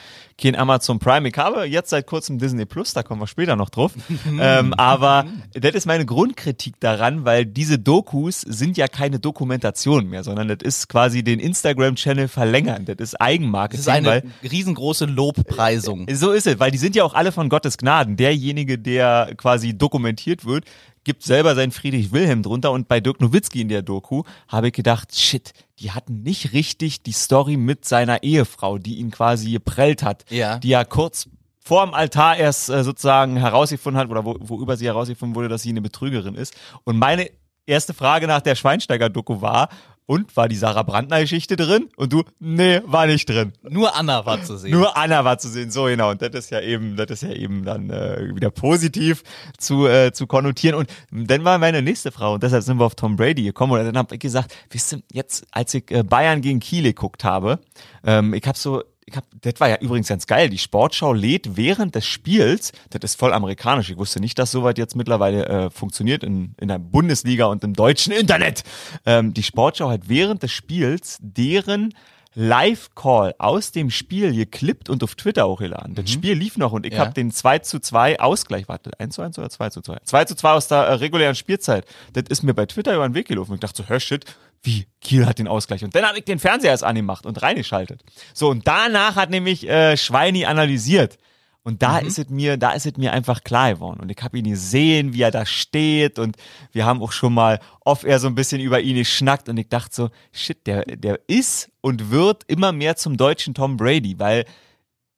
kein 0.40 0.56
Amazon 0.56 0.98
Prime. 0.98 1.28
Ich 1.28 1.36
habe 1.36 1.64
jetzt 1.64 1.90
seit 1.90 2.06
kurzem 2.06 2.38
Disney 2.38 2.64
Plus, 2.64 2.94
da 2.94 3.02
kommen 3.02 3.20
wir 3.20 3.26
später 3.26 3.56
noch 3.56 3.68
drauf. 3.68 3.92
ähm, 4.40 4.72
aber 4.74 5.26
das 5.52 5.74
ist 5.74 5.86
meine 5.86 6.06
Grundkritik 6.06 6.80
daran, 6.80 7.24
weil 7.24 7.44
diese 7.44 7.78
Dokus 7.78 8.40
sind 8.40 8.76
ja 8.76 8.88
keine 8.88 9.18
Dokumentation 9.18 10.06
mehr, 10.06 10.24
sondern 10.24 10.48
das 10.48 10.58
ist 10.62 10.88
quasi 10.88 11.22
den 11.22 11.40
Instagram-Channel 11.40 12.28
verlängern. 12.28 12.86
Das 12.86 12.96
ist 12.98 13.20
Eigenmarketing. 13.20 13.84
Das 13.84 13.86
ist 13.86 13.92
eine 13.92 14.06
weil 14.08 14.22
riesengroße 14.50 15.04
Lobpreisung. 15.04 16.06
so 16.12 16.32
ist 16.32 16.46
es, 16.46 16.58
weil 16.58 16.70
die 16.70 16.78
sind 16.78 16.96
ja 16.96 17.04
auch 17.04 17.14
alle 17.14 17.32
von 17.32 17.48
Gottes 17.48 17.76
Gnaden. 17.76 18.16
Derjenige, 18.34 18.78
der 18.78 19.34
quasi 19.36 19.76
dokumentiert 19.76 20.44
wird, 20.44 20.64
gibt 21.02 21.24
selber 21.24 21.56
seinen 21.56 21.72
Friedrich 21.72 22.12
Wilhelm 22.12 22.44
drunter 22.44 22.70
und 22.70 22.86
bei 22.86 23.00
Dirk 23.00 23.20
Nowitzki 23.20 23.60
in 23.60 23.68
der 23.68 23.82
Doku 23.82 24.22
habe 24.46 24.68
ich 24.68 24.72
gedacht, 24.72 25.18
shit, 25.18 25.52
die 25.80 25.90
hatten 25.90 26.22
nicht 26.22 26.52
richtig 26.52 27.02
die 27.02 27.10
Story 27.10 27.56
mit 27.56 27.84
seiner 27.84 28.22
Ehefrau, 28.22 28.78
die 28.78 28.98
ihn 28.98 29.10
quasi 29.10 29.50
geprellt 29.50 30.04
hat, 30.04 30.24
Ja. 30.30 30.58
die 30.60 30.68
ja 30.68 30.84
kurz 30.84 31.28
vor 31.58 31.84
dem 31.84 31.92
Altar 31.92 32.36
erst 32.36 32.68
äh, 32.70 32.84
sozusagen 32.84 33.36
herausgefunden 33.36 34.00
hat 34.00 34.08
oder 34.10 34.24
wo, 34.24 34.36
worüber 34.38 34.76
sie 34.76 34.86
herausgefunden 34.86 35.34
wurde, 35.34 35.48
dass 35.48 35.62
sie 35.62 35.70
eine 35.70 35.82
Betrügerin 35.82 36.36
ist. 36.36 36.54
Und 36.84 36.98
meine 36.98 37.30
erste 37.66 37.94
Frage 37.94 38.28
nach 38.28 38.42
der 38.42 38.54
Schweinsteiger-Doku 38.54 39.40
war, 39.40 39.70
und 40.10 40.36
war 40.36 40.48
die 40.48 40.56
Sarah 40.56 40.82
Brandner-Geschichte 40.82 41.54
drin? 41.54 41.88
Und 41.94 42.12
du, 42.12 42.24
nee, 42.40 42.80
war 42.84 43.06
nicht 43.06 43.28
drin. 43.28 43.52
Nur 43.62 43.94
Anna 43.94 44.26
war 44.26 44.42
zu 44.42 44.56
sehen. 44.56 44.72
Nur 44.72 44.96
Anna 44.96 45.24
war 45.24 45.38
zu 45.38 45.48
sehen, 45.48 45.70
so 45.70 45.84
genau. 45.84 46.10
Und 46.10 46.20
das 46.20 46.30
ist 46.34 46.50
ja 46.50 46.60
eben, 46.60 46.96
das 46.96 47.10
ist 47.10 47.22
ja 47.22 47.30
eben 47.30 47.64
dann 47.64 47.90
äh, 47.90 48.34
wieder 48.34 48.50
positiv 48.50 49.22
zu, 49.56 49.86
äh, 49.86 50.10
zu 50.10 50.26
konnotieren. 50.26 50.74
Und 50.74 50.88
dann 51.12 51.44
war 51.44 51.58
meine 51.58 51.80
nächste 51.80 52.10
Frau, 52.10 52.34
und 52.34 52.42
deshalb 52.42 52.64
sind 52.64 52.80
wir 52.80 52.86
auf 52.86 52.96
Tom 52.96 53.14
Brady 53.14 53.44
gekommen. 53.44 53.74
Und 53.74 53.84
dann 53.86 53.96
habe 53.96 54.16
ich 54.16 54.20
gesagt, 54.20 54.52
wisst 54.70 54.94
ihr, 54.94 55.02
jetzt, 55.12 55.46
als 55.52 55.74
ich 55.74 55.88
äh, 55.92 56.02
Bayern 56.02 56.40
gegen 56.40 56.58
Kiel 56.58 56.82
geguckt 56.82 57.22
habe, 57.22 57.60
ähm, 58.04 58.34
ich 58.34 58.44
habe 58.48 58.58
so, 58.58 58.82
hab, 59.16 59.24
das 59.40 59.54
war 59.58 59.68
ja 59.68 59.76
übrigens 59.78 60.08
ganz 60.08 60.26
geil. 60.26 60.48
Die 60.48 60.58
Sportschau 60.58 61.12
lädt 61.12 61.56
während 61.56 61.94
des 61.94 62.06
Spiels, 62.06 62.72
das 62.90 63.12
ist 63.12 63.18
voll 63.18 63.32
amerikanisch. 63.32 63.90
Ich 63.90 63.96
wusste 63.96 64.20
nicht, 64.20 64.38
dass 64.38 64.50
soweit 64.50 64.78
jetzt 64.78 64.96
mittlerweile 64.96 65.46
äh, 65.46 65.70
funktioniert 65.70 66.24
in, 66.24 66.54
in 66.60 66.68
der 66.68 66.78
Bundesliga 66.78 67.46
und 67.46 67.64
im 67.64 67.74
deutschen 67.74 68.12
Internet. 68.12 68.62
Ähm, 69.06 69.34
die 69.34 69.42
Sportschau 69.42 69.90
hat 69.90 70.08
während 70.08 70.42
des 70.42 70.52
Spiels 70.52 71.18
deren 71.20 71.94
Live-Call 72.34 73.34
aus 73.38 73.72
dem 73.72 73.90
Spiel 73.90 74.34
geklippt 74.34 74.88
und 74.88 75.02
auf 75.02 75.14
Twitter 75.14 75.48
hochgeladen. 75.48 75.94
Das 75.94 76.10
Spiel 76.10 76.34
lief 76.34 76.56
noch 76.56 76.72
und 76.72 76.86
ich 76.86 76.92
Ja. 76.94 77.00
habe 77.00 77.12
den 77.12 77.30
2 77.30 77.58
zu 77.60 77.80
2 77.80 78.20
Ausgleich, 78.20 78.68
warte, 78.68 78.90
1 78.98 79.14
zu 79.14 79.22
1 79.22 79.38
oder 79.38 79.50
2 79.50 79.70
zu 79.70 79.80
2? 79.80 79.98
2 80.04 80.24
zu 80.26 80.34
2 80.36 80.50
aus 80.52 80.68
der 80.68 80.78
äh, 80.78 80.92
regulären 80.94 81.34
Spielzeit. 81.34 81.86
Das 82.12 82.24
ist 82.28 82.42
mir 82.42 82.54
bei 82.54 82.66
Twitter 82.66 82.94
über 82.94 83.08
den 83.08 83.14
Weg 83.14 83.28
gelaufen. 83.28 83.54
Ich 83.54 83.60
dachte 83.60 83.82
so, 83.82 83.88
hör 83.88 84.00
shit, 84.00 84.24
wie, 84.62 84.86
Kiel 85.00 85.26
hat 85.26 85.38
den 85.38 85.48
Ausgleich. 85.48 85.82
Und 85.84 85.94
dann 85.94 86.04
habe 86.04 86.18
ich 86.18 86.24
den 86.24 86.38
Fernseher 86.38 86.70
erst 86.70 86.84
angemacht 86.84 87.24
und 87.26 87.40
reingeschaltet. 87.42 88.02
So, 88.34 88.48
und 88.50 88.66
danach 88.68 89.16
hat 89.16 89.30
nämlich 89.30 89.68
äh, 89.68 89.96
Schweini 89.96 90.44
analysiert. 90.44 91.18
Und 91.62 91.82
da 91.82 91.98
ist 91.98 92.18
es 92.18 92.30
mir, 92.30 92.56
da 92.56 92.72
ist 92.72 92.86
es 92.86 92.96
mir 92.96 93.12
einfach 93.12 93.44
klar 93.44 93.74
geworden. 93.74 94.00
Und 94.00 94.10
ich 94.10 94.16
habe 94.22 94.38
ihn 94.38 94.48
gesehen, 94.48 95.12
wie 95.12 95.22
er 95.22 95.30
da 95.30 95.44
steht. 95.44 96.18
Und 96.18 96.36
wir 96.72 96.86
haben 96.86 97.02
auch 97.02 97.12
schon 97.12 97.34
mal 97.34 97.60
off 97.84 98.04
air 98.04 98.18
so 98.18 98.28
ein 98.28 98.34
bisschen 98.34 98.60
über 98.60 98.80
ihn 98.80 98.96
geschnackt. 98.96 99.48
Und 99.48 99.58
ich 99.58 99.68
dachte 99.68 99.94
so, 99.94 100.10
shit, 100.32 100.66
der, 100.66 100.84
der 100.84 101.20
ist 101.26 101.70
und 101.82 102.10
wird 102.10 102.44
immer 102.46 102.72
mehr 102.72 102.96
zum 102.96 103.18
deutschen 103.18 103.52
Tom 103.52 103.76
Brady, 103.76 104.18
weil 104.18 104.46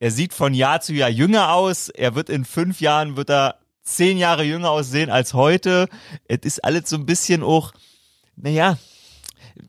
er 0.00 0.10
sieht 0.10 0.34
von 0.34 0.52
Jahr 0.52 0.80
zu 0.80 0.94
Jahr 0.94 1.10
jünger 1.10 1.52
aus. 1.52 1.88
Er 1.88 2.16
wird 2.16 2.28
in 2.28 2.44
fünf 2.44 2.80
Jahren, 2.80 3.16
wird 3.16 3.30
er 3.30 3.60
zehn 3.84 4.18
Jahre 4.18 4.42
jünger 4.42 4.70
aussehen 4.70 5.10
als 5.10 5.34
heute. 5.34 5.88
Es 6.26 6.40
ist 6.42 6.64
alles 6.64 6.90
so 6.90 6.96
ein 6.96 7.06
bisschen 7.06 7.44
auch, 7.44 7.72
naja, 8.34 8.78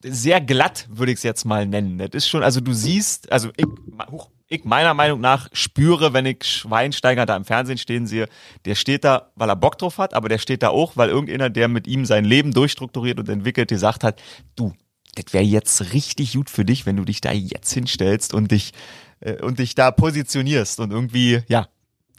sehr 0.01 0.41
glatt, 0.41 0.87
würde 0.89 1.11
ich 1.11 1.17
es 1.17 1.23
jetzt 1.23 1.45
mal 1.45 1.67
nennen. 1.67 1.99
Das 1.99 2.09
ist 2.13 2.29
schon, 2.29 2.41
also 2.41 2.61
du 2.61 2.73
siehst, 2.73 3.31
also 3.31 3.49
ich, 3.57 3.65
huch, 4.11 4.29
ich 4.53 4.63
meiner 4.65 4.93
Meinung 4.93 5.21
nach 5.21 5.49
spüre, 5.53 6.13
wenn 6.13 6.25
ich 6.25 6.43
Schweinsteiger 6.43 7.25
da 7.25 7.35
im 7.35 7.45
Fernsehen 7.45 7.77
stehen 7.77 8.07
sehe, 8.07 8.27
der 8.65 8.75
steht 8.75 9.03
da, 9.03 9.31
weil 9.35 9.49
er 9.49 9.55
Bock 9.55 9.77
drauf 9.77 9.97
hat, 9.97 10.13
aber 10.13 10.29
der 10.29 10.37
steht 10.37 10.63
da 10.63 10.69
auch, 10.69 10.95
weil 10.95 11.09
irgendeiner, 11.09 11.49
der 11.49 11.67
mit 11.67 11.87
ihm 11.87 12.05
sein 12.05 12.25
Leben 12.25 12.53
durchstrukturiert 12.53 13.19
und 13.19 13.29
entwickelt, 13.29 13.69
gesagt 13.69 14.03
hat, 14.03 14.21
du, 14.55 14.73
das 15.15 15.33
wäre 15.33 15.43
jetzt 15.43 15.93
richtig 15.93 16.33
gut 16.33 16.49
für 16.49 16.65
dich, 16.65 16.85
wenn 16.85 16.97
du 16.97 17.05
dich 17.05 17.21
da 17.21 17.31
jetzt 17.31 17.71
hinstellst 17.73 18.33
und 18.33 18.51
dich 18.51 18.73
äh, 19.19 19.41
und 19.41 19.59
dich 19.59 19.75
da 19.75 19.91
positionierst 19.91 20.79
und 20.79 20.91
irgendwie 20.91 21.41
ja 21.47 21.67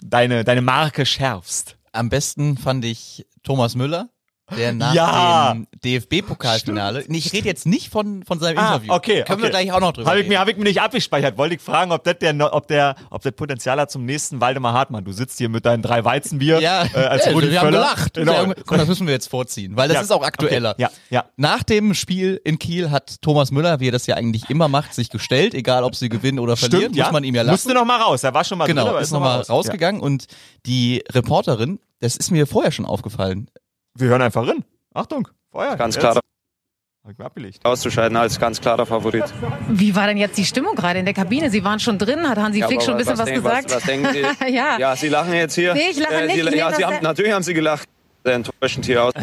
deine 0.02 0.44
deine 0.44 0.62
Marke 0.62 1.06
schärfst. 1.06 1.76
Am 1.92 2.08
besten 2.08 2.56
fand 2.56 2.84
ich 2.84 3.26
Thomas 3.42 3.74
Müller, 3.74 4.08
der 4.56 4.72
nach 4.74 4.94
Ja. 4.94 5.52
dem 5.54 5.66
DFB-Pokalfinale. 5.84 7.04
Nee, 7.08 7.18
ich 7.18 7.32
rede 7.32 7.46
jetzt 7.48 7.66
nicht 7.66 7.90
von, 7.90 8.22
von 8.24 8.38
seinem 8.40 8.58
Ah, 8.58 8.74
Interview. 8.74 8.92
okay, 8.92 9.22
Können 9.24 9.40
wir 9.40 9.44
okay. 9.48 9.64
gleich 9.64 9.72
auch 9.72 9.80
noch 9.80 9.92
drüber 9.92 10.08
Habe 10.10 10.18
ich 10.18 10.24
reden. 10.24 10.28
mir 10.34 10.40
habe 10.40 10.50
ich 10.50 10.56
mir 10.56 10.64
nicht 10.64 10.80
abgespeichert. 10.80 11.38
Wollte 11.38 11.54
ich 11.56 11.60
fragen, 11.60 11.92
ob 11.92 12.04
das 12.04 12.18
der 12.18 12.54
ob 12.54 12.66
der 12.68 12.94
ob 13.10 13.22
das 13.22 13.32
Potenzial 13.32 13.80
hat 13.80 13.90
zum 13.90 14.04
nächsten 14.04 14.40
Waldemar 14.40 14.72
Hartmann. 14.74 15.04
Du 15.04 15.12
sitzt 15.12 15.38
hier 15.38 15.48
mit 15.48 15.64
deinen 15.66 15.82
drei 15.82 16.04
Weizenbier 16.04 16.60
ja, 16.60 16.84
äh, 16.94 16.98
als 16.98 17.26
ja, 17.26 17.32
Rudi 17.32 17.50
wir 17.50 17.60
haben 17.60 17.68
Völler. 17.68 17.78
gelacht. 17.78 18.14
Genau. 18.14 18.52
Komm, 18.66 18.78
das 18.78 18.88
müssen 18.88 19.06
wir 19.06 19.14
jetzt 19.14 19.28
vorziehen, 19.28 19.76
weil 19.76 19.88
das 19.88 19.96
Ja, 19.96 20.00
ist 20.02 20.10
auch 20.12 20.22
aktueller. 20.22 20.72
okay, 20.72 20.82
ja, 20.82 20.90
ja. 21.10 21.24
Nach 21.36 21.62
dem 21.62 21.94
Spiel 21.94 22.40
in 22.44 22.58
Kiel 22.58 22.90
hat 22.90 23.22
Thomas 23.22 23.50
Müller, 23.50 23.80
wie 23.80 23.88
er 23.88 23.92
das 23.92 24.06
ja 24.06 24.14
eigentlich 24.16 24.50
immer 24.50 24.68
macht, 24.68 24.94
sich 24.94 25.10
gestellt, 25.10 25.54
egal 25.54 25.84
ob 25.84 25.94
sie 25.96 26.08
gewinnen 26.08 26.38
oder 26.38 26.56
verlieren, 26.56 26.82
Stimmt, 26.84 26.96
ja. 26.96 27.04
muss 27.06 27.12
man 27.12 27.24
ihm 27.24 27.34
ja 27.34 27.42
lassen. 27.42 27.52
Musste 27.54 27.74
noch 27.74 27.84
mal 27.84 28.00
raus. 28.00 28.22
Er 28.22 28.34
war 28.34 28.44
schon 28.44 28.58
mal 28.58 28.66
drin, 28.66 28.76
genau, 28.76 28.88
aber 28.88 29.00
ist 29.00 29.10
noch 29.10 29.20
nochmal 29.20 29.38
raus. 29.38 29.50
rausgegangen 29.50 30.00
und 30.00 30.26
die 30.66 31.02
Reporterin, 31.10 31.78
das 32.00 32.16
ist 32.16 32.30
mir 32.30 32.46
vorher 32.46 32.72
schon 32.72 32.84
aufgefallen. 32.86 33.48
Wir 33.96 34.08
hören 34.08 34.22
einfach 34.22 34.46
rein. 34.46 34.64
Achtung, 34.92 35.28
Feuer. 35.52 35.76
Ganz 35.76 35.96
klar 35.96 36.16
Hab 36.16 37.10
ich 37.12 37.16
mir 37.18 37.24
abgelegt. 37.24 37.64
auszuscheiden 37.64 38.16
als 38.16 38.40
ganz 38.40 38.60
klarer 38.60 38.86
Favorit. 38.86 39.24
Wie 39.68 39.94
war 39.94 40.06
denn 40.08 40.16
jetzt 40.16 40.36
die 40.36 40.44
Stimmung 40.44 40.74
gerade 40.74 40.98
in 40.98 41.04
der 41.04 41.14
Kabine? 41.14 41.48
Sie 41.50 41.62
waren 41.62 41.78
schon 41.78 41.98
drin, 41.98 42.28
hat 42.28 42.38
Hansi 42.38 42.58
Ja, 42.60 42.66
Flick 42.66 42.82
schon 42.82 42.94
ein 42.94 42.98
bisschen 42.98 43.18
was, 43.18 43.24
denk- 43.26 43.42
gesagt? 43.42 43.70
Was, 43.70 43.82
denken 43.84 44.08
Sie? 44.12 44.20
ja. 44.52 44.78
Ja, 44.78 44.96
Sie 44.96 45.08
lachen 45.08 45.32
jetzt 45.32 45.54
hier. 45.54 45.72
Äh, 45.72 45.74
Nee, 45.74 45.90
ich 45.92 45.98
lache 45.98 46.28
Sie, 46.28 46.42
nicht. 46.42 46.50
Nee, 46.50 46.58
ja, 46.58 46.66
was 46.70 46.76
Sie 46.76 46.84
haben, 46.84 47.02
natürlich 47.02 47.32
haben 47.32 47.42
Sie 47.44 47.54
gelacht. 47.54 47.88
Sehr 48.24 48.34
enttäuschend 48.34 48.86
hier 48.86 49.04
aus. 49.04 49.12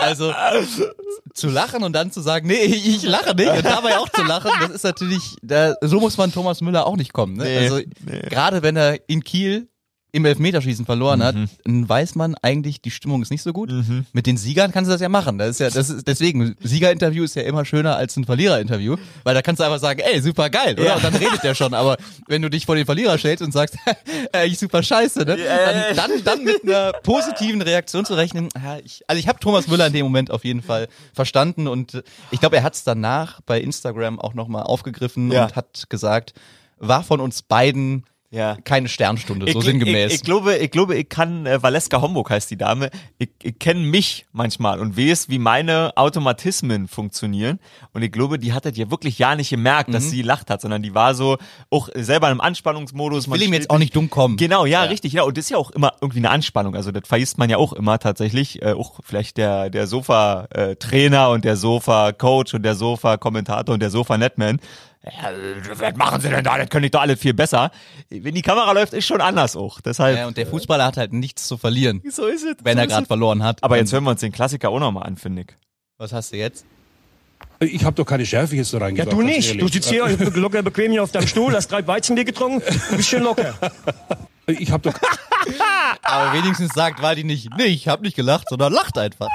Also 0.00 0.32
zu 1.34 1.48
lachen 1.48 1.82
und 1.82 1.92
dann 1.92 2.12
zu 2.12 2.20
sagen, 2.20 2.46
nee, 2.46 2.62
ich 2.62 3.02
lache 3.02 3.34
nicht 3.34 3.50
und 3.50 3.64
dabei 3.64 3.98
auch 3.98 4.08
zu 4.08 4.22
lachen, 4.22 4.50
das 4.60 4.70
ist 4.70 4.84
natürlich, 4.84 5.34
da, 5.42 5.74
so 5.80 5.98
muss 5.98 6.16
man 6.16 6.30
Thomas 6.32 6.60
Müller 6.60 6.86
auch 6.86 6.96
nicht 6.96 7.12
kommen. 7.12 7.36
Ne? 7.36 7.44
Nee, 7.44 7.58
also 7.58 7.78
nee. 7.78 8.20
gerade 8.30 8.62
wenn 8.62 8.76
er 8.76 8.98
in 9.08 9.24
Kiel 9.24 9.68
im 10.10 10.24
Elfmeterschießen 10.24 10.86
verloren 10.86 11.22
hat, 11.22 11.34
Mhm. 11.34 11.48
dann 11.64 11.88
weiß 11.88 12.14
man 12.14 12.34
eigentlich, 12.36 12.80
die 12.80 12.90
Stimmung 12.90 13.20
ist 13.20 13.30
nicht 13.30 13.42
so 13.42 13.52
gut. 13.52 13.70
Mit 14.12 14.26
den 14.26 14.36
Siegern 14.38 14.72
kannst 14.72 14.88
du 14.88 14.92
das 14.92 15.00
ja 15.02 15.08
machen. 15.10 15.36
Das 15.36 15.50
ist 15.50 15.60
ja, 15.60 15.68
das 15.68 15.90
ist 15.90 16.06
deswegen, 16.08 16.56
Siegerinterview 16.62 17.24
ist 17.24 17.34
ja 17.36 17.42
immer 17.42 17.64
schöner 17.66 17.96
als 17.96 18.16
ein 18.16 18.24
Verliererinterview, 18.24 18.96
weil 19.24 19.34
da 19.34 19.42
kannst 19.42 19.60
du 19.60 19.64
einfach 19.64 19.78
sagen, 19.80 20.00
ey, 20.00 20.20
super 20.22 20.48
geil, 20.48 20.74
oder? 20.74 20.84
Ja. 20.84 20.94
Und 20.96 21.04
dann 21.04 21.14
redet 21.14 21.42
der 21.42 21.54
schon. 21.54 21.74
Aber 21.74 21.96
wenn 22.26 22.40
du 22.40 22.48
dich 22.48 22.64
vor 22.64 22.74
den 22.74 22.86
Verlierer 22.86 23.18
stellst 23.18 23.42
und 23.42 23.52
sagst, 23.52 23.76
ey, 24.32 24.48
ich 24.48 24.58
super 24.58 24.82
scheiße, 24.82 25.20
ne? 25.26 25.36
Dann, 25.36 25.96
dann, 25.96 26.10
dann 26.24 26.44
mit 26.44 26.62
einer 26.64 26.92
positiven 27.02 27.60
Reaktion 27.60 28.04
zu 28.06 28.14
rechnen. 28.14 28.48
Ja, 28.56 28.78
ich, 28.82 29.02
also 29.08 29.20
ich 29.20 29.28
habe 29.28 29.38
Thomas 29.40 29.68
Müller 29.68 29.88
in 29.88 29.92
dem 29.92 30.04
Moment 30.06 30.30
auf 30.30 30.44
jeden 30.44 30.62
Fall 30.62 30.88
verstanden 31.12 31.66
und 31.68 32.02
ich 32.30 32.40
glaube, 32.40 32.56
er 32.56 32.62
hat 32.62 32.74
es 32.74 32.82
danach 32.84 33.40
bei 33.42 33.60
Instagram 33.60 34.18
auch 34.18 34.32
nochmal 34.34 34.62
aufgegriffen 34.62 35.30
Ja. 35.30 35.44
und 35.44 35.56
hat 35.56 35.84
gesagt, 35.90 36.32
war 36.78 37.02
von 37.04 37.20
uns 37.20 37.42
beiden 37.42 38.04
Ja. 38.30 38.56
keine 38.62 38.88
Sternstunde, 38.88 39.50
so 39.50 39.60
sinngemäß. 39.62 40.12
Ich, 40.12 40.16
ich, 40.18 40.22
glaube, 40.22 40.56
ich 40.56 40.70
glaube, 40.70 40.96
ich 40.96 41.08
kann, 41.08 41.46
äh, 41.46 41.62
Valeska 41.62 42.02
Homburg 42.02 42.28
heißt 42.28 42.50
die 42.50 42.58
Dame, 42.58 42.90
ich, 43.18 43.30
ich 43.42 43.58
kenne 43.58 43.80
mich 43.80 44.26
manchmal 44.32 44.80
und 44.80 44.98
weiß, 44.98 45.30
wie 45.30 45.38
meine 45.38 45.92
Automatismen 45.96 46.88
funktionieren. 46.88 47.58
Und 47.94 48.02
ich 48.02 48.12
glaube, 48.12 48.38
die 48.38 48.52
hat 48.52 48.66
das 48.66 48.76
ja 48.76 48.90
wirklich 48.90 49.18
ja 49.18 49.34
nicht 49.34 49.48
gemerkt, 49.48 49.88
Mhm. 49.88 49.92
dass 49.94 50.10
sie 50.10 50.20
lacht 50.20 50.50
hat, 50.50 50.60
sondern 50.60 50.82
die 50.82 50.94
war 50.94 51.14
so 51.14 51.38
auch 51.70 51.88
selber 51.94 52.30
im 52.30 52.42
Anspannungsmodus. 52.42 53.30
will 53.30 53.40
ihm 53.40 53.54
jetzt 53.54 53.70
auch 53.70 53.78
nicht 53.78 53.96
dumm 53.96 54.10
kommen. 54.10 54.36
Genau, 54.36 54.66
ja, 54.66 54.82
richtig, 54.82 55.14
ja. 55.14 55.22
Und 55.22 55.38
das 55.38 55.46
ist 55.46 55.50
ja 55.50 55.56
auch 55.56 55.70
immer 55.70 55.94
irgendwie 56.02 56.18
eine 56.18 56.28
Anspannung. 56.30 56.74
Also 56.74 56.92
das 56.92 57.08
vergisst 57.08 57.38
man 57.38 57.48
ja 57.48 57.56
auch 57.56 57.72
immer 57.72 57.98
tatsächlich. 57.98 58.60
Äh, 58.60 58.72
auch 58.72 59.00
vielleicht 59.02 59.38
der, 59.38 59.70
der 59.70 59.86
Sofa-Trainer 59.86 61.30
und 61.30 61.44
der 61.44 61.56
Sofa-Coach 61.56 62.54
und 62.54 62.62
der 62.62 62.74
Sofa-Kommentator 62.74 63.72
und 63.72 63.80
der 63.80 63.90
Sofa-Netman. 63.90 64.60
Ja, 65.10 65.30
was 65.78 65.96
machen 65.96 66.20
sie 66.20 66.28
denn 66.28 66.44
da? 66.44 66.58
Das 66.58 66.68
können 66.68 66.84
ich 66.84 66.90
doch 66.90 67.00
alle 67.00 67.16
viel 67.16 67.34
besser. 67.34 67.70
Wenn 68.10 68.34
die 68.34 68.42
Kamera 68.42 68.72
läuft, 68.72 68.92
ist 68.92 69.06
schon 69.06 69.20
anders 69.20 69.56
auch. 69.56 69.80
Deshalb. 69.80 70.16
Ja, 70.16 70.26
und 70.26 70.36
der 70.36 70.46
Fußballer 70.46 70.84
hat 70.84 70.96
halt 70.96 71.12
nichts 71.12 71.46
zu 71.48 71.56
verlieren, 71.56 72.02
so 72.10 72.26
ist 72.26 72.44
es. 72.44 72.56
wenn 72.62 72.76
so 72.76 72.80
er 72.82 72.86
gerade 72.86 73.06
verloren 73.06 73.42
hat. 73.42 73.62
Aber 73.62 73.76
jetzt 73.76 73.92
hören 73.92 74.04
wir 74.04 74.10
uns 74.10 74.20
den 74.20 74.32
Klassiker 74.32 74.70
auch 74.70 74.80
nochmal 74.80 75.04
an, 75.04 75.16
finde 75.16 75.42
ich. 75.42 75.48
was 75.98 76.12
hast 76.12 76.32
du 76.32 76.36
jetzt? 76.36 76.64
Ich 77.60 77.84
habe 77.84 77.94
doch 77.96 78.04
keine 78.04 78.24
Schärfe 78.26 78.56
jetzt 78.56 78.72
da 78.72 78.78
Ja, 78.78 78.84
reingebracht. 78.84 79.12
du 79.12 79.18
ganz 79.18 79.30
nicht. 79.30 79.60
Du 79.60 79.68
sitzt 79.68 79.88
hier 79.88 80.06
locker 80.34 80.62
bequem 80.62 80.92
hier 80.92 81.02
auf 81.02 81.10
deinem 81.12 81.26
Stuhl, 81.26 81.54
hast 81.54 81.68
drei 81.68 81.86
Weizenbier 81.86 82.24
getrunken, 82.24 82.62
bist 82.96 83.08
schön 83.08 83.22
locker. 83.22 83.54
Ich 84.50 84.70
habe 84.70 84.90
doch 84.90 84.98
Aber 86.02 86.32
wenigstens 86.32 86.72
sagt 86.72 87.02
Waldi 87.02 87.22
nicht, 87.22 87.50
nee, 87.58 87.64
ich 87.64 87.86
hab 87.86 88.00
nicht 88.00 88.16
gelacht, 88.16 88.48
sondern 88.48 88.72
lacht 88.72 88.96
einfach. 88.96 89.28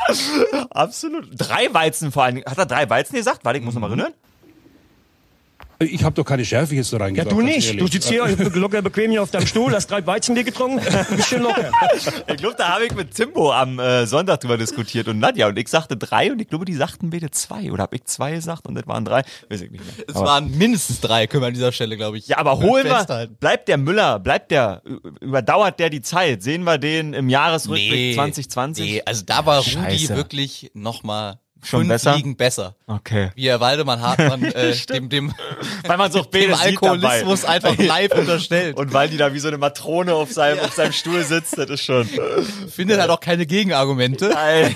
Absolut. 0.72 1.28
Drei 1.38 1.72
Weizen 1.72 2.12
vor 2.12 2.24
allen 2.24 2.36
Dingen. 2.36 2.48
Hat 2.50 2.58
er 2.58 2.66
drei 2.66 2.90
Weizen 2.90 3.16
gesagt? 3.16 3.46
Warte, 3.46 3.60
ich 3.60 3.64
muss 3.64 3.76
nochmal 3.76 3.92
Mhm. 3.92 4.00
erinnern. 4.00 4.18
Ich 5.84 6.04
habe 6.04 6.14
doch 6.16 6.24
keine 6.26 6.44
Schärfe 6.46 6.76
jetzt 6.76 6.92
da 6.94 6.98
Ja, 6.98 7.04
reingebracht. 7.04 7.32
du 7.32 7.38
ganz 7.38 7.50
nicht. 7.56 7.68
ehrlich. 7.68 7.82
Du 7.82 7.88
sitzt 7.88 8.10
hier 8.10 8.26
locker 8.56 8.82
bequem 8.82 9.12
hier 9.12 9.24
auf 9.24 9.32
deinem 9.32 9.48
Stuhl, 9.48 9.74
hast 9.74 9.88
drei 9.92 10.06
Weizenbier 10.06 10.44
getrunken, 10.44 10.82
bist 11.16 11.28
schön 11.30 11.42
locker. 11.44 11.72
Ich 12.28 12.38
glaube, 12.38 12.56
da 12.58 12.70
habe 12.70 12.86
ich 12.86 12.94
mit 12.96 13.14
Timbo 13.14 13.52
am 13.52 13.80
äh, 13.80 14.06
Sonntag 14.06 14.40
drüber 14.42 14.58
diskutiert 14.58 15.08
und 15.08 15.20
Nadja 15.20 15.48
und 15.48 15.58
ich 15.58 15.68
sagte 15.68 15.96
drei 15.98 16.32
und 16.32 16.42
ich 16.42 16.48
glaube, 16.48 16.66
die 16.66 16.74
sagten 16.74 17.10
bitte 17.10 17.30
zwei. 17.32 17.72
Oder 17.72 17.84
habe 17.84 17.96
ich 17.96 18.06
zwei 18.06 18.32
gesagt 18.34 18.68
und 18.68 18.76
das 18.76 18.88
waren 18.88 19.06
drei? 19.06 19.22
Weiß 19.50 19.62
ich 19.62 19.72
nicht 19.72 19.84
mehr. 19.84 20.06
Es 20.08 20.16
Aber- 20.16 20.26
waren 20.26 20.58
mindestens 20.58 21.00
drei, 21.02 21.28
können 21.28 21.44
wir 21.44 21.48
an 21.48 21.54
dieser 21.54 21.72
Stelle, 21.72 21.96
glaube 21.98 22.18
ich. 22.18 22.28
Ja, 22.28 22.38
aber 22.38 22.60
holen 22.60 22.86
wir, 22.86 23.28
bleibt 23.40 23.68
der 23.68 23.78
Müller, 23.78 24.20
bleibt 24.20 24.52
der, 24.52 24.82
überdauert 25.22 25.80
der 25.80 25.90
die 25.90 26.02
Zeit? 26.02 26.44
Sehen 26.44 26.64
wir 26.64 26.78
den 26.78 27.14
im 27.14 27.30
Jahresrückblick 27.30 28.16
2020? 28.16 28.86
Nee, 28.86 29.02
also 29.06 29.24
da 29.26 29.46
war 29.46 29.58
Rudi 29.60 29.70
Scheiße. 29.72 30.16
wirklich 30.16 30.72
nochmal 30.74 31.40
Schon 31.64 31.80
fünf 31.82 31.90
besser? 31.90 32.16
Ligen 32.16 32.36
besser. 32.36 32.76
Okay. 32.88 33.32
Wie 33.36 33.48
er 33.48 33.60
Waldemar 33.60 34.00
Hartmann 34.00 34.44
äh, 34.54 34.76
dem, 34.90 35.10
dem, 35.10 35.34
Weil 35.86 35.98
man 35.98 36.12
so 36.12 36.22
dem 36.34 36.54
Alkoholismus 36.54 37.42
dabei. 37.42 37.54
einfach 37.56 37.78
live 37.78 38.12
unterstellt. 38.18 38.78
Und 38.78 38.94
weil 38.94 39.10
die 39.10 39.18
da 39.18 39.34
wie 39.34 39.40
so 39.40 39.48
eine 39.48 39.58
Matrone 39.58 40.14
auf 40.14 40.32
seinem, 40.32 40.60
auf 40.60 40.74
seinem 40.74 40.94
Stuhl 40.94 41.24
sitzt, 41.24 41.58
das 41.58 41.70
ist 41.70 41.84
schon. 41.84 42.08
findet 42.70 43.00
halt 43.00 43.10
auch 43.10 43.20
keine 43.20 43.46
Gegenargumente. 43.46 44.30
Geil. 44.30 44.74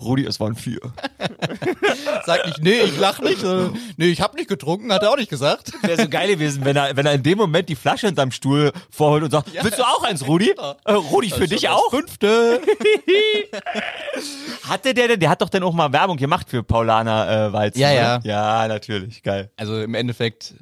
Rudi, 0.00 0.24
es 0.26 0.40
waren 0.40 0.54
vier. 0.56 0.80
Sagt 2.26 2.46
nicht, 2.46 2.62
nee, 2.62 2.80
ich 2.80 2.98
lach 2.98 3.20
nicht. 3.20 3.44
Nee, 3.96 4.06
ich 4.06 4.20
hab 4.20 4.34
nicht 4.34 4.48
getrunken, 4.48 4.92
hat 4.92 5.02
er 5.02 5.10
auch 5.10 5.16
nicht 5.16 5.30
gesagt. 5.30 5.72
Wäre 5.82 6.02
so 6.02 6.08
geil 6.08 6.28
gewesen, 6.28 6.64
wenn 6.64 6.76
er, 6.76 6.96
wenn 6.96 7.06
er 7.06 7.12
in 7.12 7.22
dem 7.22 7.38
Moment 7.38 7.68
die 7.68 7.76
Flasche 7.76 8.06
hinterm 8.06 8.30
Stuhl 8.30 8.72
vorholt 8.90 9.22
und 9.22 9.30
sagt, 9.30 9.50
willst 9.62 9.78
du 9.78 9.82
auch 9.82 10.02
eins, 10.02 10.26
Rudi? 10.26 10.54
Äh, 10.84 10.92
Rudi, 10.92 11.30
für 11.30 11.46
dich 11.48 11.68
auch? 11.68 11.90
Fünfte. 11.90 12.60
Hatte 14.74 14.92
der 14.94 15.08
denn, 15.08 15.20
der 15.20 15.30
hat 15.30 15.40
doch 15.40 15.48
dann 15.48 15.62
auch 15.62 15.72
mal 15.72 15.92
Werbung 15.92 16.16
gemacht 16.16 16.48
für 16.50 16.62
Paulaner 16.62 17.48
äh, 17.48 17.52
Weizen. 17.52 17.78
Ja, 17.80 17.88
ne? 17.90 17.94
ja. 17.96 18.20
Ja, 18.24 18.68
natürlich, 18.68 19.22
geil. 19.22 19.50
Also 19.56 19.80
im 19.80 19.94
Endeffekt 19.94 20.54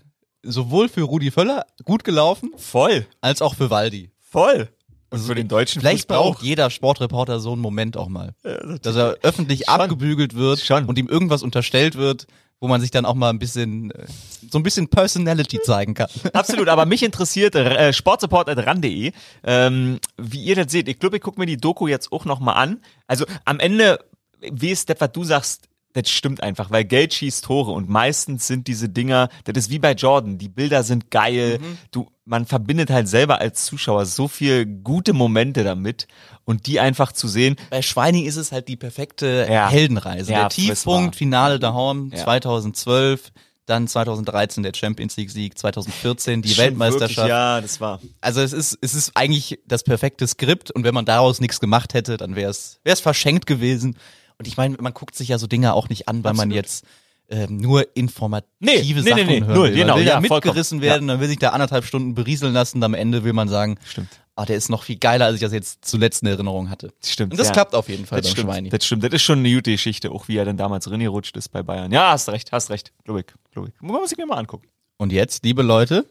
sowohl 0.43 0.89
für 0.89 1.03
Rudi 1.03 1.31
Völler 1.31 1.65
gut 1.85 2.05
gelaufen, 2.05 2.51
Voll, 2.57 3.07
als 3.21 3.41
auch 3.43 3.55
für 3.55 3.71
Waldi. 3.71 4.11
voll. 4.21 4.69
Und 5.11 5.19
für 5.21 5.35
den 5.35 5.47
deutschen 5.49 5.81
Vielleicht 5.81 6.03
Fußball 6.09 6.17
braucht 6.19 6.39
auch. 6.39 6.43
jeder 6.43 6.71
Sportreporter 6.71 7.39
so 7.39 7.53
einen 7.53 7.61
Moment 7.61 7.99
auch 7.99 8.09
mal. 8.09 8.35
dass 8.81 8.97
er 8.97 9.19
öffentlich 9.23 9.69
abgebügelt 9.69 10.35
wird 10.35 10.61
Schon. 10.61 10.87
und 10.87 10.99
ihm 10.99 11.07
irgendwas 11.07 11.43
unterstellt 11.43 11.97
wird, 11.97 12.27
wo 12.63 12.69
man 12.69 12.81
sich 12.81 12.93
dann 12.93 13.05
auch 13.05 13.17
mal 13.17 13.31
ein 13.31 13.41
bisschen, 13.41 13.91
äh, 13.91 14.07
so 14.49 14.57
ein 14.57 14.63
bisschen 14.63 14.87
Personality 14.87 15.61
zeigen 15.63 15.95
kann. 15.95 16.09
Absolut, 16.33 16.69
aber 16.69 16.87
mich 16.87 17.03
interessiert 17.03 17.57
äh, 17.57 17.93
sportsupport.ran.de, 17.93 19.11
ähm, 19.43 19.99
wie 20.17 20.45
ihr 20.45 20.55
das 20.55 20.71
seht. 20.71 20.87
Ich 20.89 21.01
glaube, 21.01 21.17
ich 21.17 21.23
gucke 21.23 21.41
mir 21.41 21.47
die 21.47 21.57
Doku 21.57 21.89
jetzt 21.89 22.13
auch 22.13 22.25
nochmal 22.25 22.55
an. 22.55 22.81
Also 23.09 23.27
am 23.45 23.59
Ende, 23.59 23.99
wie 24.41 24.71
ist 24.71 24.89
das, 24.89 24.97
was 25.01 25.11
du 25.11 25.25
sagst, 25.25 25.69
das 25.95 26.09
stimmt 26.09 26.43
einfach, 26.43 26.71
weil 26.71 26.85
Geld 26.85 27.13
schießt 27.15 27.45
Tore 27.45 27.73
und 27.73 27.89
meistens 27.89 28.47
sind 28.47 28.67
diese 28.67 28.89
Dinger, 28.89 29.29
das 29.45 29.57
ist 29.57 29.71
wie 29.71 29.79
bei 29.79 29.93
Jordan, 29.93 30.39
die 30.39 30.49
Bilder 30.49 30.83
sind 30.83 31.11
geil, 31.11 31.59
du, 31.91 32.09
man 32.25 32.47
verbindet 32.47 32.91
halt 32.91 33.09
selber 33.09 33.41
als 33.41 33.67
Zuschauer 33.67 34.07
so 34.07 34.29
viel 34.29 34.65
gute 34.65 35.13
Momente 35.13 35.65
damit 35.65 36.07
und 36.45 36.67
die 36.67 36.81
einfach 36.81 37.13
zu 37.13 37.29
sehen, 37.29 37.57
Bei 37.71 37.83
Schweining 37.83 38.25
ist 38.27 38.37
es 38.37 38.53
halt 38.53 38.69
die 38.69 38.77
perfekte 38.77 39.47
Ja. 39.51 39.69
Heldenreise. 39.69 40.33
Ja, 40.33 40.41
Der 40.41 40.49
Tiefpunkt, 40.49 41.17
Finale 41.17 41.59
daheim, 41.59 42.11
Ja. 42.15 42.23
2012, 42.25 43.33
dann 43.67 43.87
2013 43.87 44.63
der 44.65 44.73
Champions 44.75 45.17
League 45.17 45.31
Sieg, 45.31 45.57
2014 45.57 46.43
die 46.43 46.57
Weltmeisterschaft. 46.57 47.17
Wirklich, 47.17 47.29
ja, 47.29 47.61
das 47.61 47.81
war. 47.81 48.01
Also 48.21 48.41
es 48.41 48.53
ist, 48.53 48.77
es 48.81 48.95
ist 48.95 49.13
eigentlich 49.15 49.61
das 49.67 49.85
perfekte 49.85 50.27
Skript 50.27 50.71
und 50.73 50.83
wenn 50.85 50.95
man 50.95 51.05
daraus 51.05 51.41
nichts 51.41 51.61
gemacht 51.61 51.95
hätte, 51.95 52.17
dann 52.17 52.35
wäre 52.35 52.51
es, 52.51 52.81
wäre 52.83 52.95
es 52.95 53.01
verschenkt 53.01 53.47
gewesen. 53.47 53.97
Und 54.43 54.49
ich 54.49 54.57
meine, 54.57 54.77
man 54.81 54.93
guckt 54.93 55.15
sich 55.15 55.29
ja 55.29 55.39
so 55.39 55.47
Dinge 55.47 55.73
auch 55.73 55.89
nicht 55.89 56.09
an, 56.09 56.25
weil 56.25 56.35
man 56.35 56.51
jetzt 56.51 56.85
ähm, 57.31 57.59
nur 57.59 57.87
informative 57.97 58.49
Nee, 58.59 58.83
nee, 58.83 59.01
Sachen 59.03 59.15
nee, 59.15 59.25
nee, 59.25 59.41
hören 59.47 59.55
null, 59.55 59.69
will. 59.69 59.77
genau, 59.77 59.95
will 59.95 60.03
ja, 60.03 60.15
ja 60.15 60.21
vollkommen. 60.21 60.35
mitgerissen 60.39 60.81
werden, 60.81 61.07
dann 61.07 61.21
will 61.21 61.29
sich 61.29 61.39
da 61.39 61.51
anderthalb 61.51 61.85
Stunden 61.85 62.15
berieseln 62.15 62.53
lassen, 62.53 62.83
am 62.83 62.95
Ende 62.95 63.23
will 63.23 63.35
man 63.35 63.49
sagen, 63.49 63.79
Stimmt. 63.87 64.09
ah, 64.35 64.45
der 64.45 64.57
ist 64.57 64.69
noch 64.69 64.83
viel 64.83 64.97
geiler, 64.97 65.27
als 65.27 65.37
ich 65.37 65.41
das 65.43 65.53
jetzt 65.53 65.85
zuletzt 65.85 66.23
in 66.23 66.29
Erinnerung 66.29 66.71
hatte. 66.71 66.93
Stimmt. 67.05 67.33
Und 67.35 67.39
das 67.39 67.47
ja. 67.47 67.53
klappt 67.53 67.77
auf 67.77 67.89
jeden 67.89 68.05
Fall 68.05 68.21
Das 68.21 68.31
beim 68.31 68.33
stimmt, 68.33 68.51
Schweini. 68.53 68.69
das 68.71 68.85
stimmt. 68.85 69.05
Das 69.05 69.13
ist 69.13 69.23
schon 69.23 69.39
eine 69.39 69.55
gute 69.55 69.71
Geschichte, 69.71 70.11
auch 70.11 70.27
wie 70.27 70.37
er 70.39 70.45
dann 70.45 70.57
damals 70.57 70.91
reingerutscht 70.91 71.37
ist 71.37 71.51
bei 71.51 71.63
Bayern. 71.63 71.93
Ja, 71.93 72.11
hast 72.11 72.29
recht, 72.29 72.51
hast 72.51 72.69
recht. 72.71 72.93
Glaube 73.05 73.21
ich, 73.21 73.27
glaube 73.53 73.69
ich. 73.69 73.81
Muss 73.81 73.97
man 73.97 74.09
sich 74.09 74.19
mal 74.27 74.35
angucken. 74.39 74.67
Und 74.99 75.13
jetzt, 75.13 75.45
liebe 75.45 75.63
Leute, 75.63 76.05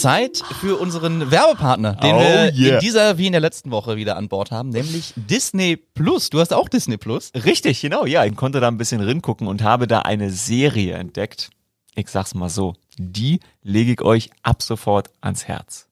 Zeit 0.00 0.42
für 0.60 0.78
unseren 0.78 1.30
Werbepartner, 1.30 1.94
den 1.96 2.14
Oh 2.14 2.20
wir 2.20 2.54
yeah. 2.54 2.74
in 2.74 2.80
dieser 2.80 3.18
wie 3.18 3.26
in 3.26 3.32
der 3.32 3.40
letzten 3.40 3.70
Woche 3.70 3.96
wieder 3.96 4.16
an 4.16 4.28
Bord 4.28 4.50
haben, 4.50 4.70
nämlich 4.70 5.12
Disney 5.16 5.76
Plus. 5.76 6.30
Du 6.30 6.40
hast 6.40 6.52
auch 6.52 6.68
Disney 6.68 6.96
Plus. 6.96 7.32
Richtig, 7.34 7.80
genau. 7.80 8.06
Ja, 8.06 8.24
ich 8.24 8.36
konnte 8.36 8.60
da 8.60 8.68
ein 8.68 8.78
bisschen 8.78 9.00
ringucken 9.00 9.46
und 9.46 9.62
habe 9.62 9.86
da 9.86 10.00
eine 10.00 10.30
Serie 10.30 10.94
entdeckt. 10.94 11.50
Ich 11.94 12.08
sag's 12.08 12.34
mal 12.34 12.48
so. 12.48 12.74
Die 12.98 13.40
lege 13.62 13.92
ich 13.92 14.02
euch 14.02 14.30
ab 14.42 14.62
sofort 14.62 15.10
ans 15.20 15.46
Herz. 15.46 15.86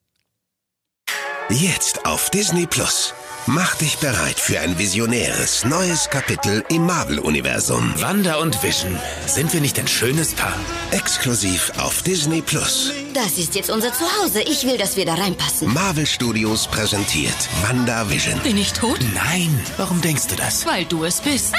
Jetzt 1.49 2.05
auf 2.05 2.29
Disney 2.29 2.65
Plus. 2.65 3.13
Mach 3.45 3.75
dich 3.75 3.97
bereit 3.97 4.39
für 4.39 4.61
ein 4.61 4.79
visionäres 4.79 5.65
neues 5.65 6.09
Kapitel 6.09 6.63
im 6.69 6.85
Marvel-Universum. 6.85 7.93
Wanda 7.97 8.35
und 8.35 8.63
Vision, 8.63 8.97
sind 9.25 9.51
wir 9.51 9.59
nicht 9.59 9.77
ein 9.79 9.87
schönes 9.87 10.33
Paar? 10.33 10.55
Exklusiv 10.91 11.73
auf 11.77 12.01
Disney 12.03 12.41
Plus. 12.41 12.93
Das 13.13 13.37
ist 13.37 13.55
jetzt 13.55 13.69
unser 13.69 13.91
Zuhause. 13.91 14.41
Ich 14.43 14.65
will, 14.65 14.77
dass 14.77 14.95
wir 14.95 15.05
da 15.05 15.15
reinpassen. 15.15 15.73
Marvel 15.73 16.05
Studios 16.05 16.67
präsentiert 16.67 17.35
WandaVision. 17.67 18.39
Bin 18.39 18.57
ich 18.57 18.71
tot? 18.71 18.99
Nein, 19.13 19.59
warum 19.75 19.99
denkst 19.99 20.27
du 20.27 20.35
das? 20.37 20.65
Weil 20.65 20.85
du 20.85 21.03
es 21.03 21.19
bist. 21.19 21.53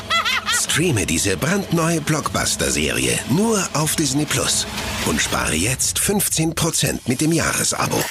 Streame 0.62 1.06
diese 1.06 1.38
brandneue 1.38 2.02
Blockbuster-Serie 2.02 3.18
nur 3.30 3.66
auf 3.72 3.96
Disney 3.96 4.26
Plus 4.26 4.66
und 5.06 5.20
spare 5.20 5.54
jetzt 5.54 5.98
15% 5.98 7.00
mit 7.06 7.22
dem 7.22 7.32
Jahresabo. 7.32 8.04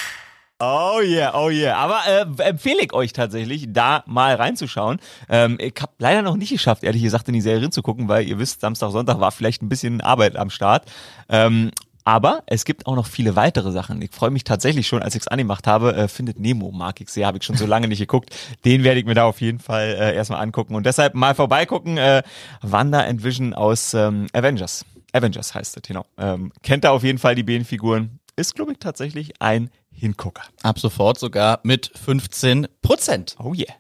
Oh 0.64 1.02
yeah, 1.02 1.34
oh 1.34 1.50
yeah. 1.50 1.76
Aber 1.76 2.02
äh, 2.08 2.44
empfehle 2.44 2.84
ich 2.84 2.94
euch 2.94 3.14
tatsächlich, 3.14 3.66
da 3.70 4.04
mal 4.06 4.36
reinzuschauen. 4.36 5.00
Ähm, 5.28 5.58
ich 5.60 5.74
habe 5.82 5.92
leider 5.98 6.22
noch 6.22 6.38
nicht 6.38 6.52
geschafft, 6.52 6.84
ehrlich 6.84 7.02
gesagt, 7.02 7.28
in 7.28 7.34
die 7.34 7.42
Serie 7.42 7.64
reinzugucken, 7.64 8.08
weil 8.08 8.28
ihr 8.28 8.38
wisst, 8.38 8.62
Samstag, 8.62 8.92
Sonntag 8.92 9.20
war 9.20 9.32
vielleicht 9.32 9.64
ein 9.64 9.70
bisschen 9.70 10.02
Arbeit 10.02 10.36
am 10.36 10.52
Start. 10.52 10.86
Ähm, 11.30 11.72
aber 12.04 12.44
es 12.46 12.64
gibt 12.64 12.86
auch 12.86 12.96
noch 12.96 13.08
viele 13.08 13.36
weitere 13.36 13.72
Sachen. 13.72 14.04
Ich 14.04 14.12
freue 14.12 14.30
mich 14.30 14.44
tatsächlich 14.44 14.86
schon, 14.86 15.02
als 15.02 15.16
ich 15.16 15.22
es 15.22 15.28
angemacht 15.28 15.66
habe. 15.66 15.96
Äh, 15.96 16.08
Findet 16.08 16.40
Nemo 16.40 16.72
mag 16.72 17.02
ich 17.02 17.10
sehr, 17.10 17.26
habe 17.26 17.40
ich 17.40 17.44
schon 17.44 17.58
so 17.58 17.66
lange 17.66 17.88
nicht 17.88 18.00
geguckt. 18.00 18.36
Den 18.64 18.84
werde 18.84 19.00
ich 19.00 19.06
mir 19.08 19.16
da 19.16 19.26
auf 19.26 19.42
jeden 19.42 19.60
Fall 19.60 19.98
äh, 20.00 20.16
erstmal 20.16 20.42
angucken. 20.42 20.76
Und 20.76 20.86
deshalb 20.86 21.16
mal 21.16 21.34
vorbeigucken. 21.34 21.98
Äh, 21.98 22.22
Wanda 22.62 23.02
and 23.02 23.24
Vision 23.24 23.56
aus 23.56 23.96
ähm, 23.96 24.28
Avengers. 24.34 24.86
Avengers 25.14 25.54
heißt 25.54 25.78
es, 25.78 25.84
genau. 25.84 26.06
Ähm, 26.18 26.54
kennt 26.64 26.84
da 26.84 26.92
auf 26.92 27.04
jeden 27.04 27.18
Fall 27.18 27.36
die 27.36 27.44
Behenfiguren. 27.44 28.20
Ist, 28.38 28.56
glaube 28.56 28.72
ich, 28.72 28.80
tatsächlich 28.80 29.42
ein 29.42 29.70
Hingucker. 29.92 30.44
Ab 30.64 30.80
sofort 30.80 31.20
sogar 31.20 31.60
mit 31.64 31.92
15 31.94 32.68
Prozent. 32.82 33.36
Oh 33.40 33.54
yeah. 33.54 33.76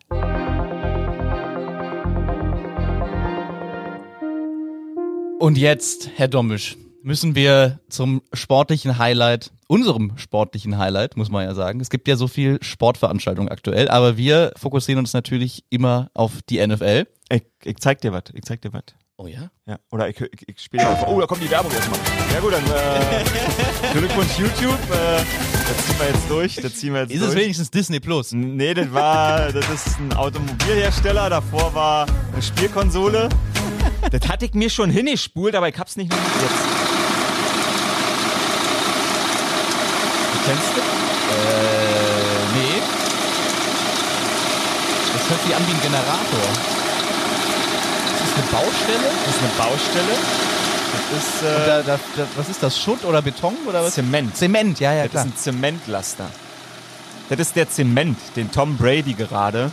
Und 5.39 5.58
jetzt, 5.58 6.10
Herr 6.15 6.27
Dommisch, 6.27 6.77
müssen 7.01 7.34
wir 7.34 7.79
zum 7.89 8.22
sportlichen 8.34 8.98
Highlight, 8.98 9.51
unserem 9.67 10.17
sportlichen 10.17 10.77
Highlight, 10.77 11.15
muss 11.15 11.31
man 11.31 11.46
ja 11.46 11.55
sagen. 11.55 11.79
Es 11.79 11.89
gibt 11.89 12.08
ja 12.10 12.17
so 12.17 12.27
viel 12.27 12.62
Sportveranstaltungen 12.62 13.50
aktuell, 13.50 13.88
aber 13.88 14.17
wir 14.17 14.51
fokussieren 14.58 15.00
uns 15.00 15.13
natürlich 15.13 15.63
immer 15.70 16.12
auf 16.13 16.41
die 16.50 16.65
NFL. 16.65 17.08
Ich, 17.31 17.43
ich 17.63 17.77
zeig 17.77 18.01
dir 18.01 18.12
was. 18.12 18.25
Ich 18.34 18.43
zeig 18.43 18.62
dir 18.62 18.74
was. 18.74 18.84
Oh 19.23 19.27
ja? 19.27 19.51
Ja. 19.67 19.77
Oder 19.91 20.09
ich, 20.09 20.19
ich, 20.19 20.49
ich 20.49 20.59
spiele. 20.59 20.83
Oh, 21.05 21.19
da 21.19 21.27
kommt 21.27 21.43
die 21.43 21.51
Werbung 21.51 21.71
erstmal. 21.71 21.99
Ja 22.33 22.39
gut, 22.39 22.53
dann 22.53 22.65
äh, 22.65 23.93
Glückwunsch 23.93 24.39
YouTube. 24.39 24.79
Äh, 24.89 25.17
das 25.17 25.86
ziehen 25.86 25.99
wir 25.99 26.07
jetzt 26.07 26.27
durch. 26.29 26.55
Das 26.55 26.75
ziehen 26.75 26.93
wir 26.95 27.01
jetzt 27.01 27.12
Ist 27.12 27.19
durch. 27.21 27.29
es 27.29 27.36
wenigstens 27.36 27.69
Disney 27.69 27.99
Plus? 27.99 28.31
Nee, 28.31 28.73
das 28.73 28.91
war, 28.91 29.51
das 29.51 29.69
ist 29.69 29.99
ein 29.99 30.12
Automobilhersteller. 30.13 31.29
Davor 31.29 31.71
war 31.75 32.07
eine 32.34 32.41
Spielkonsole. 32.41 33.29
Das 34.12 34.27
hatte 34.27 34.45
ich 34.45 34.55
mir 34.55 34.71
schon 34.71 34.89
hingespult, 34.89 35.53
aber 35.53 35.69
ich 35.69 35.77
hab's 35.77 35.97
nicht 35.97 36.10
noch 36.10 36.17
jetzt. 36.17 36.55
Kennst 40.47 40.75
du? 40.75 40.81
Äh, 40.81 40.84
nee. 42.55 42.81
Das 45.13 45.29
hört 45.29 45.43
sich 45.43 45.55
an 45.55 45.67
wie 45.67 45.73
ein 45.73 45.81
Generator. 45.84 46.81
Eine 48.41 48.51
Baustelle? 48.51 49.12
Das 49.25 49.36
ist 49.36 49.41
eine 49.41 49.69
Baustelle. 49.69 50.17
Das 50.91 51.23
ist, 51.23 51.43
äh, 51.43 51.65
da, 51.67 51.82
da, 51.84 51.99
da, 52.17 52.27
was 52.36 52.49
ist 52.49 52.62
das? 52.63 52.80
Schutt 52.80 53.06
oder 53.06 53.21
Beton 53.21 53.56
oder 53.67 53.84
was? 53.84 53.93
Zement. 53.93 54.36
Zement, 54.36 54.80
ja, 54.80 54.93
ja, 54.93 55.04
Das 55.04 55.12
klar. 55.12 55.25
ist 55.25 55.32
ein 55.32 55.38
Zementlaster. 55.38 56.30
Das 57.30 57.39
ist 57.39 57.56
der 57.56 57.69
Zement, 57.69 58.17
den 58.36 58.51
Tom 58.51 58.77
Brady 58.77 59.13
gerade 59.13 59.71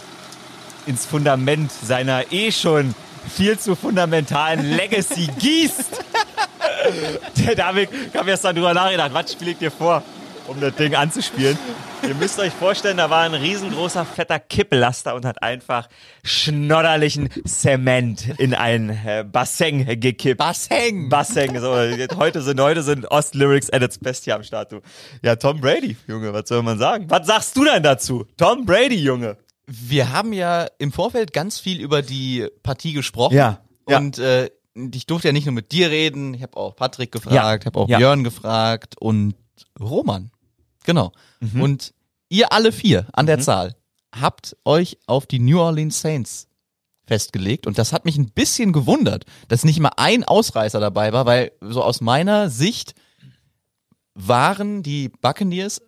ins 0.87 1.07
Fundament 1.07 1.73
seiner 1.73 2.31
eh 2.33 2.53
schon 2.53 2.95
viel 3.35 3.59
zu 3.59 3.75
fundamentalen 3.75 4.65
Legacy 4.77 5.29
gießt. 5.39 6.05
Der 7.37 7.55
David 7.55 8.13
kam 8.13 8.29
erst 8.29 8.45
dann 8.45 8.55
drüber 8.55 8.73
nachgedacht, 8.75 9.11
was 9.13 9.33
spiele 9.33 9.51
ich 9.53 9.59
dir 9.59 9.71
vor, 9.71 10.03
um 10.49 10.61
das 10.61 10.75
Ding 10.77 10.95
anzuspielen. 10.95 11.59
Ihr 12.03 12.15
müsst 12.15 12.39
euch 12.39 12.53
vorstellen, 12.53 12.97
da 12.97 13.11
war 13.11 13.23
ein 13.23 13.35
riesengroßer 13.35 14.05
fetter 14.05 14.39
Kipplaster 14.39 15.15
und 15.15 15.25
hat 15.25 15.43
einfach 15.43 15.89
schnodderlichen 16.23 17.29
Zement 17.45 18.39
in 18.39 18.55
ein 18.55 18.91
äh, 18.91 19.25
Bassin 19.31 19.85
gekippt. 20.01 20.39
Bassin. 20.39 21.09
Bassin. 21.09 21.59
So, 21.61 21.75
heute 22.17 22.43
sind 22.43 22.61
heute 22.61 22.83
sind 22.83 23.11
Ostlyrics 23.11 23.71
at 23.71 23.83
its 23.83 23.99
best 23.99 24.25
hier 24.25 24.37
am 24.37 24.43
Start. 24.43 24.73
Du. 24.73 24.81
Ja, 25.23 25.37
Tom 25.37 25.61
Brady, 25.61 25.97
Junge, 26.07 26.33
was 26.33 26.49
soll 26.49 26.63
man 26.63 26.79
sagen? 26.79 27.07
Was 27.09 27.27
sagst 27.27 27.57
du 27.57 27.65
denn 27.65 27.83
dazu? 27.83 28.27
Tom 28.37 28.65
Brady, 28.65 28.97
Junge. 28.97 29.37
Wir 29.67 30.13
haben 30.13 30.33
ja 30.33 30.67
im 30.79 30.93
Vorfeld 30.93 31.35
ganz 31.35 31.59
viel 31.59 31.81
über 31.81 32.01
die 32.01 32.49
Partie 32.63 32.95
gesprochen. 32.95 33.37
Ja, 33.37 33.61
ja. 33.87 33.99
Und 33.99 34.19
äh, 34.19 34.51
ich 34.95 35.07
durfte 35.07 35.29
ja 35.29 35.33
nicht 35.33 35.45
nur 35.45 35.55
mit 35.55 35.73
dir 35.73 35.91
reden, 35.91 36.33
ich 36.35 36.43
habe 36.43 36.57
auch 36.57 36.77
Patrick 36.77 37.13
gefragt, 37.13 37.67
habe 37.67 37.79
auch 37.79 37.89
ja. 37.89 37.99
Björn 37.99 38.25
gefragt 38.25 38.95
und 38.99 39.35
Roman. 39.79 40.31
Genau. 40.89 41.13
Mhm. 41.41 41.61
Und 41.61 41.95
ihr 42.31 42.51
alle 42.51 42.73
vier 42.73 43.07
an 43.13 43.27
der 43.27 43.41
Zahl 43.41 43.77
habt 44.19 44.57
euch 44.65 44.97
auf 45.07 45.27
die 45.27 45.39
New 45.39 45.61
Orleans 45.61 46.01
Saints 46.01 46.49
festgelegt 47.07 47.67
und 47.67 47.77
das 47.77 47.93
hat 47.93 48.07
mich 48.07 48.17
ein 48.17 48.31
bisschen 48.31 48.73
gewundert, 48.73 49.27
dass 49.49 49.65
nicht 49.65 49.81
mal 49.81 49.93
ein 49.99 50.25
Ausreißer 50.25 50.81
dabei 50.81 51.13
war, 51.13 51.27
weil 51.27 51.53
so 51.61 51.83
aus 51.83 52.01
meiner 52.01 52.49
Sicht 52.49 52.95
waren 54.15 54.83
die 54.83 55.11
Buccaneers 55.11 55.83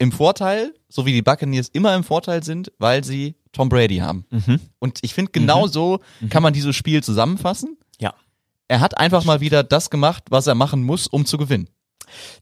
im 0.00 0.10
Vorteil, 0.10 0.74
so 0.88 1.06
wie 1.06 1.12
die 1.12 1.22
Buccaneers 1.22 1.68
immer 1.68 1.94
im 1.94 2.02
Vorteil 2.02 2.42
sind, 2.42 2.72
weil 2.78 3.04
sie 3.04 3.36
Tom 3.52 3.68
Brady 3.68 3.98
haben. 3.98 4.26
Und 4.80 4.98
ich 5.02 5.14
finde, 5.14 5.30
genau 5.30 5.68
so 5.68 6.00
kann 6.28 6.42
man 6.42 6.52
dieses 6.52 6.74
Spiel 6.74 7.04
zusammenfassen. 7.04 7.78
Ja. 8.00 8.14
Er 8.66 8.80
hat 8.80 8.98
einfach 8.98 9.24
mal 9.24 9.40
wieder 9.40 9.62
das 9.62 9.90
gemacht, 9.90 10.24
was 10.30 10.48
er 10.48 10.56
machen 10.56 10.82
muss, 10.82 11.06
um 11.06 11.24
zu 11.24 11.38
gewinnen. 11.38 11.68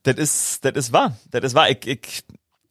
Das 0.02 0.16
ist, 0.16 0.64
das 0.64 0.72
ist 0.74 0.92
wahr. 0.92 1.16
Das 1.30 1.42
ist 1.44 1.54
wahr. 1.54 1.70
Ich, 1.70 1.86
ich, 1.86 2.24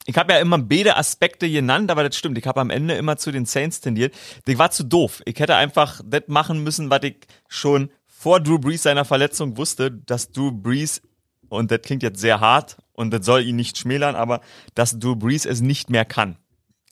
ich 0.06 0.18
habe 0.18 0.34
ja 0.34 0.40
immer 0.40 0.58
beide 0.58 0.96
Aspekte 0.96 1.50
genannt, 1.50 1.92
aber 1.92 2.04
das 2.04 2.18
stimmt. 2.18 2.38
Ich 2.38 2.48
habe 2.48 2.62
am 2.62 2.70
Ende 2.70 2.96
immer 2.96 3.18
zu 3.18 3.32
den 3.32 3.46
Saints 3.46 3.82
tendiert. 3.82 4.16
Ich 4.46 4.58
war 4.58 4.72
zu 4.72 4.84
doof. 4.84 5.22
Ich 5.26 5.40
hätte 5.40 5.56
einfach 5.56 6.02
das 6.06 6.24
machen 6.28 6.64
müssen, 6.64 6.90
was 6.90 7.04
ich 7.04 7.18
schon 7.50 7.92
vor 8.08 8.40
Drew 8.40 8.58
Brees 8.58 8.84
seiner 8.84 9.06
Verletzung 9.06 9.58
wusste, 9.58 9.92
dass 9.92 10.32
Drew 10.32 10.52
Brees, 10.52 11.02
und 11.50 11.72
das 11.72 11.82
klingt 11.82 12.04
jetzt 12.04 12.20
sehr 12.20 12.40
hart 12.40 12.78
und 12.94 13.12
das 13.12 13.26
soll 13.26 13.44
ihn 13.44 13.58
nicht 13.58 13.78
schmälern, 13.78 14.16
aber 14.16 14.42
dass 14.76 14.98
Drew 14.98 15.16
Brees 15.16 15.46
es 15.46 15.62
nicht 15.62 15.90
mehr 15.90 16.06
kann. 16.06 16.38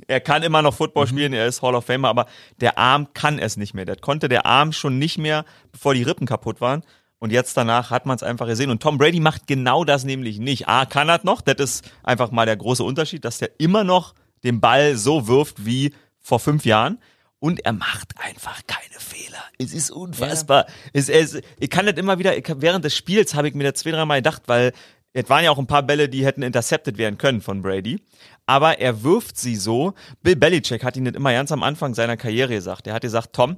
Er 0.08 0.20
kann 0.20 0.44
immer 0.44 0.62
noch 0.62 0.74
Football 0.74 1.08
spielen, 1.08 1.34
er 1.34 1.48
ist 1.48 1.62
Hall 1.62 1.74
of 1.74 1.86
Famer, 1.86 2.10
aber 2.10 2.28
der 2.60 2.78
Arm 2.78 3.14
kann 3.14 3.40
es 3.40 3.58
nicht 3.58 3.74
mehr. 3.74 3.86
Das 3.86 4.02
konnte 4.02 4.28
der 4.28 4.46
Arm 4.46 4.72
schon 4.72 5.00
nicht 5.00 5.18
mehr, 5.18 5.46
bevor 5.72 5.94
die 5.94 6.04
Rippen 6.04 6.28
kaputt 6.28 6.62
waren. 6.62 6.84
Und 7.20 7.32
jetzt 7.32 7.56
danach 7.58 7.92
hat 7.92 8.06
man 8.06 8.16
es 8.16 8.24
einfach 8.24 8.48
gesehen. 8.48 8.70
Und 8.70 8.82
Tom 8.82 8.98
Brady 8.98 9.20
macht 9.20 9.48
genau 9.48 9.84
das 9.84 10.04
nämlich 10.04 10.40
nicht. 10.40 10.68
A, 10.68 10.86
kann 10.86 11.10
er 11.10 11.22
noch. 11.24 11.42
Das 11.42 11.56
ist 11.58 11.92
einfach 12.04 12.32
mal 12.32 12.46
der 12.46 12.58
große 12.58 12.84
Unterschied, 12.84 13.26
dass 13.26 13.38
der 13.38 13.52
immer 13.60 13.84
noch 13.84 14.14
den 14.44 14.60
Ball 14.60 14.96
so 14.96 15.28
wirft 15.28 15.66
wie 15.66 15.94
vor 16.20 16.40
fünf 16.40 16.66
Jahren. 16.66 17.00
Und 17.40 17.66
er 17.66 17.74
macht 17.74 18.14
einfach 18.18 18.62
keine 18.68 19.00
Fehler. 19.00 19.44
Es 19.58 19.74
ist 19.74 19.92
unfassbar. 19.92 20.66
Es, 20.94 21.10
es, 21.10 21.40
ich 21.60 21.70
kann 21.70 21.86
das 21.86 21.96
immer 21.96 22.20
wieder, 22.20 22.34
während 22.58 22.84
des 22.86 22.96
Spiels 22.96 23.36
habe 23.36 23.48
ich 23.48 23.54
mir 23.54 23.72
das 23.72 23.82
zwei, 23.82 23.92
dreimal 23.92 24.20
gedacht, 24.20 24.44
weil 24.48 24.74
es 25.14 25.30
waren 25.30 25.44
ja 25.46 25.52
auch 25.52 25.58
ein 25.58 25.68
paar 25.68 25.84
Bälle, 25.84 26.10
die 26.10 26.26
hätten 26.26 26.42
intercepted 26.42 26.98
werden 26.98 27.18
können 27.18 27.42
von 27.42 27.62
Brady. 27.62 28.02
Aber 28.46 28.80
er 28.80 29.04
wirft 29.04 29.38
sie 29.38 29.56
so. 29.56 29.94
Bill 30.22 30.36
Belichick 30.36 30.84
hat 30.84 30.98
ihn 30.98 31.06
das 31.06 31.16
immer 31.16 31.32
ganz 31.32 31.52
am 31.52 31.64
Anfang 31.64 31.94
seiner 31.94 32.18
Karriere 32.18 32.54
gesagt. 32.54 32.88
Er 32.88 32.94
hat 32.94 33.02
gesagt, 33.02 33.34
Tom, 33.34 33.58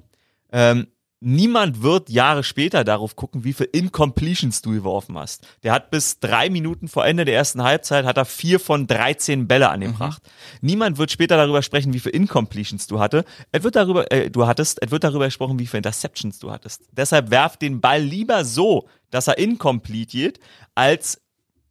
ähm, 0.51 0.87
niemand 1.19 1.81
wird 1.81 2.09
Jahre 2.09 2.43
später 2.43 2.83
darauf 2.83 3.15
gucken, 3.15 3.43
wie 3.43 3.53
viel 3.53 3.69
Incompletions 3.71 4.61
du 4.61 4.71
geworfen 4.71 5.17
hast. 5.17 5.47
Der 5.63 5.73
hat 5.73 5.89
bis 5.89 6.19
drei 6.19 6.49
Minuten 6.49 6.87
vor 6.87 7.05
Ende 7.05 7.25
der 7.25 7.35
ersten 7.35 7.63
Halbzeit 7.63 8.05
hat 8.05 8.17
er 8.17 8.25
vier 8.25 8.59
von 8.59 8.87
13 8.87 9.47
Bälle 9.47 9.69
angebracht. 9.69 10.21
Mhm. 10.23 10.67
Niemand 10.67 10.97
wird 10.97 11.11
später 11.11 11.37
darüber 11.37 11.61
sprechen, 11.61 11.93
wie 11.93 11.99
viel 11.99 12.11
Incompletions 12.11 12.87
du 12.87 12.99
hatte. 12.99 13.25
Es 13.51 13.63
wird 13.63 13.75
darüber, 13.75 14.11
äh, 14.11 14.29
du 14.29 14.47
hattest, 14.47 14.81
es 14.81 14.91
wird 14.91 15.03
darüber 15.03 15.25
gesprochen, 15.25 15.59
wie 15.59 15.67
viel 15.67 15.77
Interceptions 15.77 16.39
du 16.39 16.51
hattest. 16.51 16.83
Deshalb 16.91 17.31
werf 17.31 17.57
den 17.57 17.81
Ball 17.81 18.01
lieber 18.01 18.45
so, 18.45 18.87
dass 19.09 19.27
er 19.27 19.37
incomplete 19.37 20.17
geht, 20.17 20.39
als 20.75 21.21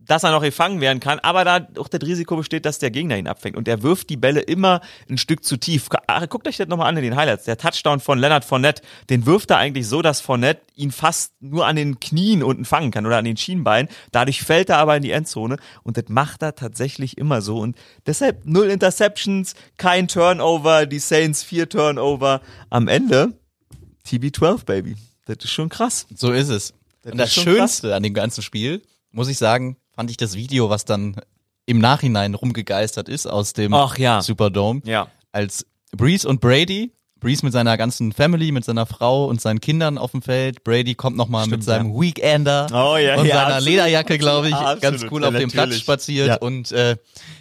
dass 0.07 0.23
er 0.25 0.31
noch 0.31 0.43
gefangen 0.43 0.81
werden 0.81 1.01
kann, 1.01 1.19
aber 1.19 1.45
da 1.45 1.67
auch 1.79 1.89
das 1.89 2.01
Risiko 2.03 2.37
besteht, 2.37 2.65
dass 2.65 2.79
der 2.79 2.91
Gegner 2.91 3.17
ihn 3.17 3.27
abfängt. 3.27 3.57
Und 3.57 3.69
er 3.69 3.83
wirft 3.83 4.11
die 4.11 4.17
Bälle 4.17 4.41
immer 4.41 4.81
ein 5.09 5.19
Stück 5.19 5.45
zu 5.45 5.57
tief. 5.57 5.89
Ah, 6.07 6.27
Guckt 6.27 6.47
euch 6.49 6.57
das 6.57 6.69
nochmal 6.69 6.89
an 6.89 6.97
in 6.97 7.03
den 7.03 7.17
Highlights. 7.17 7.45
Der 7.45 7.59
Touchdown 7.59 8.01
von 8.01 8.19
Leonard 8.19 8.45
Fournette, 8.45 8.83
den 9.11 9.27
wirft 9.27 9.51
er 9.51 9.59
eigentlich 9.59 9.87
so, 9.89 10.03
dass 10.03 10.21
Fournette 10.21 10.63
ihn 10.75 10.91
fast 10.91 11.33
nur 11.41 11.67
an 11.67 11.77
den 11.77 12.01
Knien 12.01 12.43
unten 12.43 12.65
fangen 12.65 12.91
kann 12.91 13.07
oder 13.07 13.19
an 13.19 13.25
den 13.25 13.37
Schienbeinen. 13.37 13.89
Dadurch 14.13 14.43
fällt 14.43 14.71
er 14.71 14.79
aber 14.79 14.97
in 14.97 15.03
die 15.03 15.11
Endzone 15.11 15.57
und 15.83 15.97
das 15.97 16.05
macht 16.09 16.43
er 16.43 16.55
tatsächlich 16.55 17.19
immer 17.19 17.43
so. 17.43 17.59
Und 17.59 17.77
deshalb 18.07 18.45
null 18.47 18.69
Interceptions, 18.69 19.55
kein 19.77 20.09
Turnover, 20.09 20.87
die 20.87 20.99
Saints 20.99 21.43
vier 21.43 21.69
Turnover. 21.69 22.41
Am 22.71 22.89
Ende 22.89 23.33
TB12, 24.07 24.65
Baby. 24.65 24.97
Das 25.27 25.39
ist 25.43 25.51
schon 25.51 25.69
krass. 25.69 26.07
So 26.15 26.33
ist 26.33 26.49
es. 26.49 26.75
Das 27.03 27.13
Und 27.13 27.19
das 27.19 27.35
Schönste 27.35 27.95
an 27.95 28.03
dem 28.03 28.15
ganzen 28.15 28.43
Spiel, 28.43 28.83
muss 29.11 29.29
ich 29.29 29.39
sagen, 29.39 29.77
fand 29.97 30.11
ich 30.11 30.17
das 30.17 30.35
Video, 30.35 30.71
was 30.71 30.85
dann 30.85 31.17
im 31.65 31.79
Nachhinein 31.81 32.35
rumgegeistert 32.35 33.09
ist 33.09 33.27
aus 33.27 33.53
dem 33.53 33.75
Ach 33.75 33.99
ja. 33.99 34.23
Superdome. 34.23 34.83
Ja. 34.85 35.09
Als 35.33 35.67
Breeze 35.97 36.29
und 36.29 36.41
Brady, 36.41 36.93
Breeze 37.19 37.45
mit 37.45 37.53
seiner 37.53 37.77
ganzen 37.77 38.13
Family, 38.13 38.53
mit 38.53 38.65
seiner 38.65 38.87
Frau 38.87 39.25
und 39.27 39.41
seinen 39.41 39.61
Kindern 39.61 39.99
auf 39.99 40.13
dem 40.13 40.23
Feld. 40.23 40.63
Brady 40.65 40.95
kommt 40.95 41.17
nochmal 41.17 41.47
mit 41.47 41.65
seinem 41.65 41.93
Weekender 41.99 42.67
Oh 42.71 42.97
ja, 42.99 43.17
und 43.19 43.27
ja, 43.27 43.35
seiner 43.37 43.55
absolut. 43.55 43.65
Lederjacke, 43.65 44.19
glaube 44.19 44.49
ich, 44.49 44.55
Absolut, 44.55 44.83
ganz 44.83 45.05
cool 45.11 45.23
ja, 45.23 45.29
auf 45.29 45.35
dem 45.35 45.51
Platz 45.51 45.77
spaziert. 45.79 46.29
Ja. 46.29 46.37
Und 46.37 46.71
äh, 46.73 46.97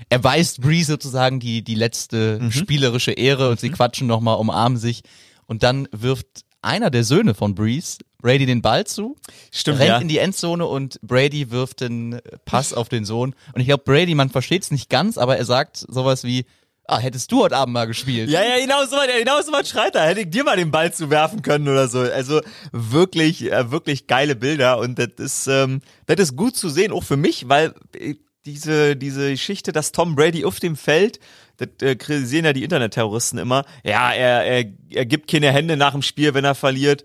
er 0.09 0.23
weist 0.23 0.61
Breeze 0.61 0.91
sozusagen 0.91 1.39
die, 1.39 1.61
die 1.61 1.75
letzte 1.75 2.39
Mhm. 2.41 2.51
spielerische 2.51 3.11
Ehre 3.11 3.49
und 3.49 3.59
sie 3.59 3.69
quatschen 3.69 4.07
nochmal, 4.07 4.37
umarmen 4.37 4.77
sich. 4.77 5.01
Und 5.45 5.61
dann 5.61 5.87
wirft 5.91 6.27
einer 6.61 6.89
der 6.89 7.03
Söhne 7.03 7.35
von 7.35 7.53
Breeze 7.53 7.97
Brady 8.21 8.45
den 8.45 8.61
Ball 8.61 8.85
zu, 8.85 9.15
Stimmt, 9.51 9.79
rennt 9.79 9.89
ja. 9.89 9.97
in 9.97 10.07
die 10.07 10.17
Endzone 10.17 10.65
und 10.65 10.99
Brady 11.01 11.51
wirft 11.51 11.81
den 11.81 12.19
Pass 12.45 12.73
auf 12.73 12.89
den 12.89 13.05
Sohn. 13.05 13.35
Und 13.53 13.61
ich 13.61 13.67
glaube, 13.67 13.83
Brady, 13.83 14.15
man 14.15 14.29
versteht 14.29 14.63
es 14.63 14.71
nicht 14.71 14.89
ganz, 14.89 15.17
aber 15.17 15.37
er 15.37 15.45
sagt 15.45 15.77
sowas 15.77 16.23
wie, 16.23 16.45
ah, 16.87 16.99
hättest 16.99 17.31
du 17.31 17.43
heute 17.43 17.55
Abend 17.55 17.73
mal 17.73 17.85
gespielt. 17.85 18.29
Ja, 18.29 18.41
ja, 18.43 18.59
genau 18.59 18.85
so, 18.85 18.97
genau 19.17 19.41
so 19.41 19.51
was 19.51 19.69
schreit 19.69 19.95
er. 19.95 20.07
Hätte 20.07 20.21
ich 20.21 20.29
dir 20.29 20.43
mal 20.43 20.57
den 20.57 20.71
Ball 20.71 20.93
zu 20.93 21.09
werfen 21.09 21.41
können 21.41 21.67
oder 21.67 21.87
so. 21.87 21.99
Also 21.99 22.41
wirklich, 22.71 23.51
äh, 23.51 23.71
wirklich 23.71 24.07
geile 24.07 24.35
Bilder 24.35 24.79
und 24.79 24.99
das 24.99 25.09
ist, 25.17 25.47
ähm, 25.47 25.81
das 26.05 26.19
ist 26.19 26.35
gut 26.35 26.55
zu 26.55 26.69
sehen, 26.69 26.91
auch 26.91 27.03
für 27.03 27.17
mich, 27.17 27.49
weil 27.49 27.73
äh, 27.93 28.15
diese, 28.45 28.95
diese 28.95 29.31
Geschichte, 29.31 29.71
dass 29.71 29.91
Tom 29.91 30.15
Brady 30.15 30.45
auf 30.45 30.59
dem 30.59 30.75
Feld, 30.75 31.19
das 31.57 31.69
äh, 31.81 31.97
sehen 32.23 32.45
ja 32.45 32.53
die 32.53 32.63
Internetterroristen 32.63 33.39
immer, 33.39 33.65
ja, 33.83 34.11
er, 34.11 34.43
er, 34.45 34.65
er 34.89 35.05
gibt 35.05 35.29
keine 35.29 35.51
Hände 35.51 35.77
nach 35.77 35.93
dem 35.93 36.01
Spiel, 36.01 36.33
wenn 36.33 36.45
er 36.45 36.55
verliert. 36.55 37.03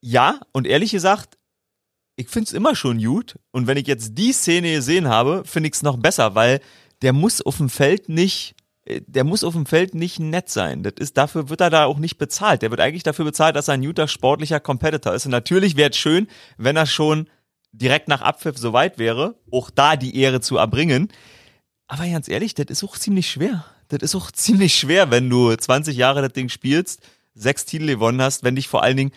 Ja, 0.00 0.40
und 0.52 0.66
ehrlich 0.66 0.92
gesagt, 0.92 1.36
ich 2.16 2.28
find's 2.28 2.52
immer 2.52 2.74
schon 2.74 3.02
gut. 3.02 3.36
Und 3.50 3.66
wenn 3.66 3.76
ich 3.76 3.86
jetzt 3.86 4.16
die 4.16 4.32
Szene 4.32 4.74
gesehen 4.74 5.08
habe, 5.08 5.42
finde 5.44 5.68
ich's 5.68 5.82
noch 5.82 5.96
besser, 5.96 6.34
weil 6.34 6.60
der 7.02 7.12
muss 7.12 7.40
auf 7.40 7.56
dem 7.56 7.70
Feld 7.70 8.08
nicht, 8.08 8.54
äh, 8.84 9.00
der 9.06 9.24
muss 9.24 9.44
auf 9.44 9.54
dem 9.54 9.66
Feld 9.66 9.94
nicht 9.94 10.18
nett 10.20 10.48
sein. 10.50 10.82
Das 10.82 10.94
ist, 10.98 11.16
dafür 11.16 11.48
wird 11.48 11.60
er 11.60 11.70
da 11.70 11.86
auch 11.86 11.98
nicht 11.98 12.18
bezahlt. 12.18 12.62
Der 12.62 12.70
wird 12.70 12.80
eigentlich 12.80 13.02
dafür 13.02 13.24
bezahlt, 13.24 13.56
dass 13.56 13.68
er 13.68 13.74
ein 13.74 13.82
guter 13.82 14.08
sportlicher 14.08 14.60
Competitor 14.60 15.14
ist. 15.14 15.24
Und 15.24 15.32
natürlich 15.32 15.76
wäre 15.76 15.90
es 15.90 15.96
schön, 15.96 16.28
wenn 16.58 16.76
er 16.76 16.86
schon 16.86 17.28
direkt 17.72 18.08
nach 18.08 18.20
Abpfiff 18.20 18.58
so 18.58 18.72
weit 18.72 18.98
wäre, 18.98 19.36
auch 19.50 19.70
da 19.70 19.96
die 19.96 20.16
Ehre 20.16 20.40
zu 20.40 20.56
erbringen. 20.56 21.08
Aber 21.86 22.06
ganz 22.06 22.28
ehrlich, 22.28 22.54
das 22.54 22.66
ist 22.68 22.84
auch 22.84 22.98
ziemlich 22.98 23.30
schwer. 23.30 23.64
Das 23.88 24.00
ist 24.00 24.14
auch 24.14 24.30
ziemlich 24.32 24.74
schwer, 24.74 25.10
wenn 25.10 25.30
du 25.30 25.54
20 25.54 25.96
Jahre 25.96 26.22
das 26.22 26.32
Ding 26.32 26.48
spielst, 26.48 27.00
sechs 27.34 27.64
Titel 27.64 27.86
gewonnen 27.86 28.20
hast, 28.20 28.44
wenn 28.44 28.56
dich 28.56 28.68
vor 28.68 28.82
allen 28.82 28.96
Dingen 28.96 29.12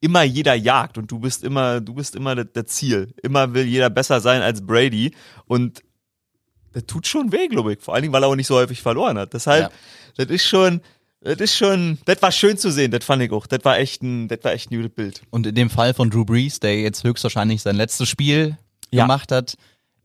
immer 0.00 0.22
jeder 0.22 0.54
jagt 0.54 0.98
und 0.98 1.10
du 1.10 1.18
bist 1.18 1.42
immer, 1.44 1.80
du 1.80 1.94
bist 1.94 2.14
immer 2.14 2.34
das, 2.34 2.46
das 2.52 2.66
Ziel. 2.66 3.14
Immer 3.22 3.54
will 3.54 3.64
jeder 3.66 3.90
besser 3.90 4.20
sein 4.20 4.42
als 4.42 4.64
Brady 4.64 5.12
und 5.46 5.82
das 6.72 6.84
tut 6.86 7.06
schon 7.06 7.32
weh, 7.32 7.48
glaube 7.48 7.72
ich. 7.74 7.80
Vor 7.80 7.94
allen 7.94 8.02
Dingen, 8.02 8.12
weil 8.12 8.22
er 8.22 8.28
auch 8.28 8.36
nicht 8.36 8.46
so 8.46 8.56
häufig 8.56 8.82
verloren 8.82 9.16
hat. 9.18 9.32
Deshalb, 9.32 9.72
das 10.16 10.26
ist 10.26 10.46
schon, 10.46 10.82
das 11.22 11.38
ist 11.38 11.56
schon, 11.56 11.98
das 12.04 12.20
war 12.20 12.30
schön 12.30 12.58
zu 12.58 12.70
sehen, 12.70 12.90
das 12.90 13.04
fand 13.04 13.22
ich 13.22 13.32
auch. 13.32 13.46
Das 13.46 13.64
war 13.64 13.78
echt 13.78 14.02
ein, 14.02 14.28
das 14.28 14.40
war 14.42 14.52
echt 14.52 14.70
ein 14.70 14.76
gutes 14.76 14.94
Bild. 14.94 15.22
Und 15.30 15.46
in 15.46 15.54
dem 15.54 15.70
Fall 15.70 15.94
von 15.94 16.10
Drew 16.10 16.24
Brees, 16.26 16.60
der 16.60 16.78
jetzt 16.80 17.02
höchstwahrscheinlich 17.02 17.62
sein 17.62 17.76
letztes 17.76 18.08
Spiel 18.08 18.58
Ja. 18.92 19.04
gemacht 19.04 19.32
hat, 19.32 19.56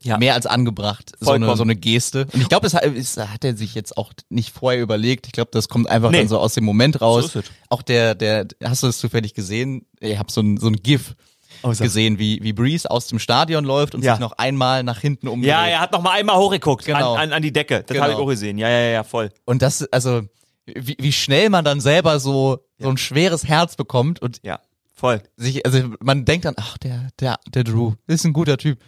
Ja. 0.04 0.18
mehr 0.18 0.34
als 0.34 0.46
angebracht, 0.48 1.12
so 1.20 1.32
eine, 1.32 1.56
so 1.56 1.62
eine 1.64 1.76
Geste. 1.76 2.26
Und 2.34 2.42
ich 2.42 2.50
glaube, 2.50 2.66
das 2.66 2.74
hat, 2.74 2.84
das 2.86 3.18
hat 3.18 3.44
er 3.44 3.56
sich 3.56 3.76
jetzt 3.76 3.98
auch 3.98 4.12
nicht 4.30 4.52
vorher 4.52 4.82
überlegt. 4.82 5.28
Ich 5.28 5.32
glaube, 5.34 5.52
das 5.54 5.70
kommt 5.70 5.88
einfach 5.90 6.10
Nee. 6.10 6.18
dann 6.20 6.28
so 6.28 6.40
aus 6.40 6.56
dem 6.56 6.64
Moment 6.64 7.02
raus. 7.02 7.34
So 7.34 7.42
auch 7.70 7.84
der, 7.84 8.16
der, 8.16 8.48
hast 8.64 8.82
du 8.82 8.88
das 8.88 8.98
zufällig 8.98 9.34
gesehen? 9.36 9.86
Ich 10.00 10.18
habe 10.18 10.32
so 10.32 10.42
ein, 10.42 10.58
so 10.58 10.68
ein 10.68 10.78
GIF 10.78 11.16
Oh, 11.64 11.70
gesehen, 11.70 12.18
wie, 12.18 12.42
wie 12.42 12.54
Breeze 12.54 12.90
aus 12.90 13.06
dem 13.08 13.20
Stadion 13.20 13.64
läuft 13.66 13.94
und 13.94 14.04
Ja. 14.04 14.14
sich 14.14 14.20
noch 14.20 14.32
einmal 14.32 14.82
nach 14.84 15.00
hinten 15.00 15.28
umdreht. 15.28 15.50
Ja, 15.50 15.68
er 15.68 15.80
hat 15.82 15.92
noch 15.92 16.02
mal 16.02 16.12
einmal 16.14 16.38
hochgeguckt 16.38 16.86
Genau. 16.86 17.14
an, 17.14 17.20
an, 17.20 17.34
an 17.34 17.42
die 17.44 17.54
Decke. 17.54 17.82
Das 17.84 17.88
Genau. 17.94 18.02
habe 18.04 18.14
ich 18.14 18.18
auch 18.20 18.26
gesehen. 18.26 18.58
Ja, 18.58 18.68
ja, 18.70 18.80
ja, 18.90 19.04
voll. 19.04 19.30
Und 19.46 19.62
das, 19.62 19.84
also, 19.92 20.22
wie, 20.66 20.96
wie 20.98 21.12
schnell 21.12 21.50
man 21.52 21.64
dann 21.64 21.80
selber 21.80 22.20
so, 22.20 22.62
so 22.80 22.90
ein 22.90 22.98
schweres 22.98 23.46
Herz 23.48 23.76
bekommt 23.76 24.20
und 24.24 24.40
Ja, 24.44 24.60
voll. 24.96 25.22
sich, 25.38 25.64
also 25.64 25.84
man 26.00 26.26
denkt 26.26 26.46
dann, 26.46 26.56
ach, 26.58 26.80
der, 26.80 27.10
der, 27.20 27.38
der 27.54 27.64
Drew, 27.64 27.94
ist 28.08 28.26
ein 28.26 28.34
guter 28.34 28.58
Typ. 28.58 28.80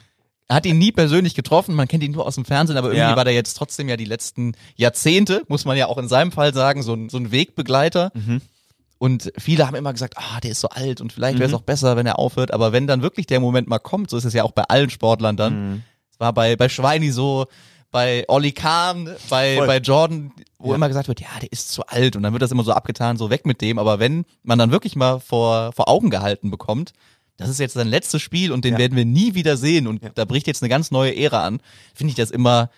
Er 0.47 0.57
hat 0.57 0.65
ihn 0.65 0.77
nie 0.77 0.91
persönlich 0.91 1.35
getroffen, 1.35 1.73
man 1.75 1.87
kennt 1.87 2.03
ihn 2.03 2.11
nur 2.11 2.27
aus 2.27 2.35
dem 2.35 2.45
Fernsehen, 2.45 2.77
aber 2.77 2.87
irgendwie 2.89 2.99
Ja. 2.99 3.15
war 3.15 3.23
der 3.25 3.33
jetzt 3.33 3.53
trotzdem 3.55 3.87
ja 3.89 3.95
die 3.97 4.05
letzten 4.05 4.53
Jahrzehnte, 4.75 5.43
muss 5.47 5.65
man 5.65 5.77
ja 5.77 5.87
auch 5.87 5.97
in 5.97 6.07
seinem 6.07 6.31
Fall 6.31 6.53
sagen, 6.53 6.83
so 6.83 6.93
ein, 6.93 7.09
so 7.09 7.17
ein 7.17 7.31
Wegbegleiter. 7.31 8.11
Mhm. 8.13 8.41
Und 8.99 9.31
viele 9.37 9.67
haben 9.67 9.75
immer 9.75 9.91
gesagt, 9.93 10.15
ah, 10.17 10.39
der 10.41 10.51
ist 10.51 10.61
so 10.61 10.69
alt 10.69 11.01
und 11.01 11.11
vielleicht 11.11 11.37
wäre 11.39 11.47
es 11.47 11.51
Mhm. 11.51 11.57
auch 11.57 11.61
besser, 11.63 11.95
wenn 11.97 12.05
er 12.05 12.19
aufhört. 12.19 12.51
Aber 12.53 12.71
wenn 12.71 12.87
dann 12.87 13.01
wirklich 13.01 13.25
der 13.27 13.39
Moment 13.39 13.67
mal 13.67 13.79
kommt, 13.79 14.09
so 14.09 14.17
ist 14.17 14.23
es 14.25 14.33
ja 14.33 14.43
auch 14.43 14.51
bei 14.51 14.63
allen 14.63 14.89
Sportlern 14.89 15.35
dann. 15.35 15.71
Mhm. 15.73 15.83
Es 16.11 16.19
war 16.19 16.31
bei, 16.33 16.55
bei 16.55 16.69
Schweini 16.69 17.11
so, 17.11 17.47
bei 17.91 18.23
Olli 18.27 18.53
Kahn, 18.53 19.09
bei, 19.29 19.57
Voll. 19.57 19.67
bei 19.67 19.77
Jordan, 19.77 20.31
wo 20.57 20.69
Ja. 20.69 20.75
immer 20.75 20.87
gesagt 20.87 21.07
wird, 21.09 21.19
ja, 21.21 21.27
der 21.41 21.51
ist 21.51 21.71
zu 21.71 21.85
alt. 21.87 22.15
Und 22.15 22.23
dann 22.23 22.33
wird 22.33 22.41
das 22.41 22.51
immer 22.51 22.63
so 22.63 22.71
abgetan, 22.71 23.17
so 23.17 23.29
weg 23.29 23.45
mit 23.45 23.61
dem. 23.61 23.77
Aber 23.77 23.99
wenn 23.99 24.25
man 24.43 24.57
dann 24.57 24.71
wirklich 24.71 24.95
mal 24.95 25.19
vor, 25.19 25.71
vor 25.73 25.89
Augen 25.89 26.09
gehalten 26.09 26.49
bekommt, 26.49 26.93
das 27.37 27.49
ist 27.49 27.59
jetzt 27.59 27.73
sein 27.73 27.87
letztes 27.87 28.21
Spiel 28.21 28.51
und 28.51 28.63
den 28.65 28.73
Ja. 28.73 28.79
werden 28.79 28.95
wir 28.97 29.05
nie 29.05 29.33
wieder 29.35 29.57
sehen 29.57 29.87
und 29.87 30.03
Ja. 30.03 30.09
da 30.13 30.25
bricht 30.25 30.47
jetzt 30.47 30.61
eine 30.61 30.69
ganz 30.69 30.91
neue 30.91 31.15
Ära 31.15 31.43
an, 31.45 31.59
finde 31.93 32.09
ich 32.11 32.15
das 32.15 32.31
immer, 32.31 32.69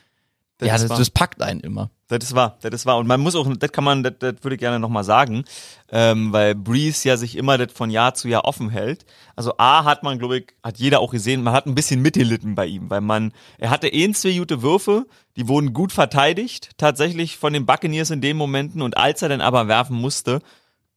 Das 0.58 0.68
ja, 0.70 0.78
das, 0.78 0.88
das 0.98 1.10
packt 1.10 1.42
einen 1.42 1.60
immer. 1.60 1.90
Das 2.08 2.24
ist 2.24 2.34
wahr, 2.36 2.58
das 2.62 2.72
ist 2.74 2.86
wahr. 2.86 2.98
Und 3.00 3.08
man 3.08 3.20
muss 3.20 3.36
auch, 3.36 3.46
das 3.58 3.72
kann 3.74 3.84
man, 3.84 4.04
das, 4.04 4.14
das 4.20 4.36
würde 4.42 4.56
ich 4.56 4.60
gerne 4.60 4.80
nochmal 4.80 5.04
sagen, 5.04 5.44
ähm, 5.92 6.32
weil 6.32 6.56
Breeze 6.56 7.10
ja 7.10 7.18
sich 7.18 7.36
immer 7.36 7.58
das 7.58 7.74
von 7.74 7.90
Jahr 7.90 8.14
zu 8.14 8.30
Jahr 8.30 8.46
offen 8.46 8.70
hält. 8.70 9.06
Also 9.36 9.56
A 9.58 9.84
hat 9.84 10.04
man, 10.04 10.18
glaube 10.18 10.38
ich, 10.38 10.46
hat 10.64 10.78
jeder 10.78 11.02
auch 11.02 11.12
gesehen, 11.12 11.44
man 11.44 11.54
hat 11.54 11.66
ein 11.66 11.76
bisschen 11.76 12.02
mitgelitten 12.02 12.56
bei 12.56 12.68
ihm, 12.68 12.90
weil 12.90 13.02
man, 13.02 13.34
er 13.58 13.70
hatte 13.72 13.90
eh 13.90 14.10
zwei 14.14 14.38
gute 14.38 14.62
Würfe, 14.62 15.08
die 15.36 15.48
wurden 15.50 15.74
gut 15.74 15.92
verteidigt, 15.92 16.70
tatsächlich 16.78 17.38
von 17.38 17.52
den 17.52 17.66
Buccaneers 17.66 18.12
in 18.12 18.22
den 18.22 18.38
Momenten 18.38 18.82
und 18.82 18.96
als 18.96 19.22
er 19.24 19.28
dann 19.30 19.42
aber 19.42 19.68
werfen 19.68 19.98
musste, 19.98 20.40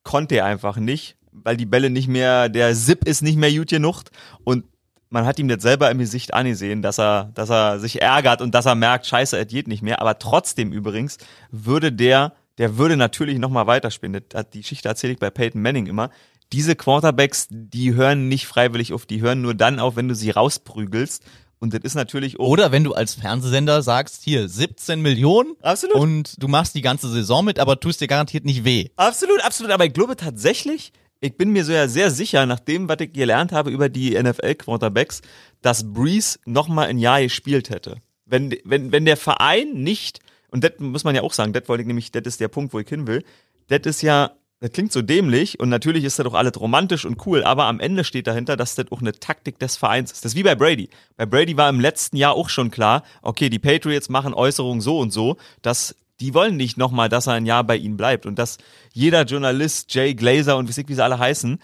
konnte 0.05 0.37
er 0.37 0.45
einfach 0.45 0.77
nicht, 0.77 1.17
weil 1.45 1.57
die 1.57 1.67
Bälle 1.67 1.91
nicht 1.91 2.09
mehr, 2.09 2.49
der 2.49 2.75
Zip 2.75 3.05
ist 3.05 3.23
nicht 3.23 3.37
mehr 3.39 3.53
gut 3.53 3.69
genug 3.71 4.03
und 4.45 4.65
man 5.11 5.25
hat 5.25 5.39
ihm 5.39 5.49
das 5.49 5.63
selber 5.63 5.91
im 5.91 5.99
Gesicht 5.99 6.35
angesehen, 6.35 6.83
dass 6.83 6.99
er, 6.99 7.31
dass 7.35 7.49
er 7.51 7.81
sich 7.81 8.03
ärgert 8.03 8.43
und 8.43 8.55
dass 8.55 8.67
er 8.67 8.75
merkt, 8.75 9.07
scheiße, 9.07 9.39
es 9.39 9.47
geht 9.49 9.67
nicht 9.67 9.83
mehr. 9.83 10.03
Aber 10.03 10.19
trotzdem 10.19 10.71
übrigens 10.71 11.17
würde 11.51 11.93
der, 11.93 12.35
der 12.59 12.77
würde 12.77 12.97
natürlich 12.97 13.39
nochmal 13.39 13.67
hat- 13.67 14.55
Die 14.55 14.61
Geschichte 14.61 14.89
erzähle 14.89 15.15
ich 15.15 15.19
bei 15.19 15.31
Peyton 15.31 15.63
Manning 15.63 15.87
immer. 15.87 16.11
Diese 16.53 16.77
Quarterbacks, 16.77 17.47
die 17.51 17.95
hören 17.95 18.29
nicht 18.29 18.47
freiwillig 18.47 18.93
auf, 18.93 19.07
die 19.07 19.23
hören 19.23 19.41
nur 19.41 19.55
dann 19.55 19.81
auf, 19.81 19.97
wenn 19.97 20.09
du 20.09 20.15
sie 20.15 20.31
rausprügelst. 20.31 21.23
Und 21.61 21.75
das 21.75 21.81
ist 21.83 21.95
natürlich 21.95 22.39
Oder 22.39 22.71
wenn 22.71 22.85
du 22.85 22.93
als 22.93 23.15
Fernsehsender 23.15 23.83
sagst, 23.83 24.23
hier 24.25 24.49
17 24.49 25.01
Millionen 25.01 25.55
Absolut. 25.63 25.97
und 25.97 26.43
du 26.43 26.49
machst 26.49 26.75
die 26.75 26.83
ganze 26.83 27.09
Saison 27.09 27.45
mit, 27.45 27.59
aber 27.59 27.81
tust 27.81 28.01
dir 28.01 28.07
garantiert 28.07 28.45
nicht 28.45 28.65
weh. 28.65 28.91
Absolut, 28.97 29.43
absolut. 29.43 29.73
Aber 29.73 29.85
ich 29.87 29.93
glaube 29.93 30.17
tatsächlich, 30.17 30.93
ich 31.21 31.37
bin 31.37 31.51
mir 31.51 31.65
so 31.65 31.73
ja 31.73 31.89
sehr 31.89 32.11
sicher, 32.11 32.47
nach 32.47 32.61
dem, 32.61 32.89
was 32.89 32.99
ich 33.01 33.13
gelernt 33.13 33.53
habe 33.53 33.71
über 33.71 33.89
die 33.89 34.21
NFL-Quarterbacks, 34.21 35.23
dass 35.63 35.93
Breeze 35.93 36.39
nochmal 36.45 36.87
ein 36.89 36.99
Jahr 36.99 37.21
gespielt 37.21 37.71
hätte. 37.71 37.97
Wenn, 38.25 38.55
wenn, 38.65 38.93
wenn 38.93 39.05
der 39.05 39.17
Verein 39.17 39.73
nicht, 39.75 40.21
und 40.51 40.63
das 40.63 40.73
muss 40.79 41.05
man 41.05 41.15
ja 41.15 41.23
auch 41.23 41.33
sagen, 41.33 41.53
das 41.53 41.69
wollte 41.69 41.83
ich 41.83 41.87
nämlich, 41.87 42.13
das 42.13 42.23
ist 42.25 42.41
der 42.41 42.49
Punkt, 42.49 42.73
wo 42.73 42.79
ich 42.79 42.89
hin 42.89 43.07
will, 43.07 43.25
das 43.69 43.81
ist 43.85 44.03
ja, 44.03 44.33
das 44.61 44.73
klingt 44.73 44.93
so 44.93 45.03
dämlich 45.03 45.61
und 45.61 45.69
natürlich 45.69 46.05
ist 46.05 46.19
das 46.19 46.25
doch 46.25 46.35
alles 46.35 46.61
romantisch 46.61 47.05
und 47.05 47.25
cool, 47.27 47.43
aber 47.45 47.65
am 47.65 47.81
Ende 47.81 48.05
steht 48.05 48.27
dahinter, 48.27 48.57
dass 48.57 48.75
das 48.75 48.91
auch 48.91 49.01
eine 49.01 49.13
Taktik 49.13 49.59
des 49.59 49.77
Vereins 49.77 50.13
ist. 50.13 50.25
Das 50.25 50.33
ist 50.33 50.37
wie 50.37 50.43
bei 50.43 50.55
Brady. 50.55 50.89
Bei 51.17 51.27
Brady 51.27 51.57
war 51.57 51.69
im 51.69 51.81
letzten 51.81 52.17
Jahr 52.17 52.35
auch 52.35 52.49
schon 52.49 52.71
klar, 52.71 53.03
okay, 53.23 53.51
die 53.51 53.61
Patriots 53.61 54.09
machen 54.09 54.35
Äußerungen 54.35 54.81
so 54.81 54.99
und 54.99 55.13
so, 55.13 55.37
dass 55.63 55.95
Die 56.21 56.35
wollen 56.35 56.57
nicht 56.57 56.77
nochmal, 56.77 57.09
dass 57.09 57.27
er 57.27 57.35
ein 57.35 57.47
Jahr 57.47 57.65
bei 57.65 57.77
ihnen 57.77 57.97
bleibt 57.97 58.27
und 58.27 58.39
dass 58.39 58.59
jeder 58.93 59.23
Journalist, 59.25 59.95
Jay 59.95 60.15
Glazer 60.15 60.57
und 60.57 60.69
wie 60.69 60.95
sie 60.95 61.03
alle 61.03 61.19
heißen, 61.19 61.59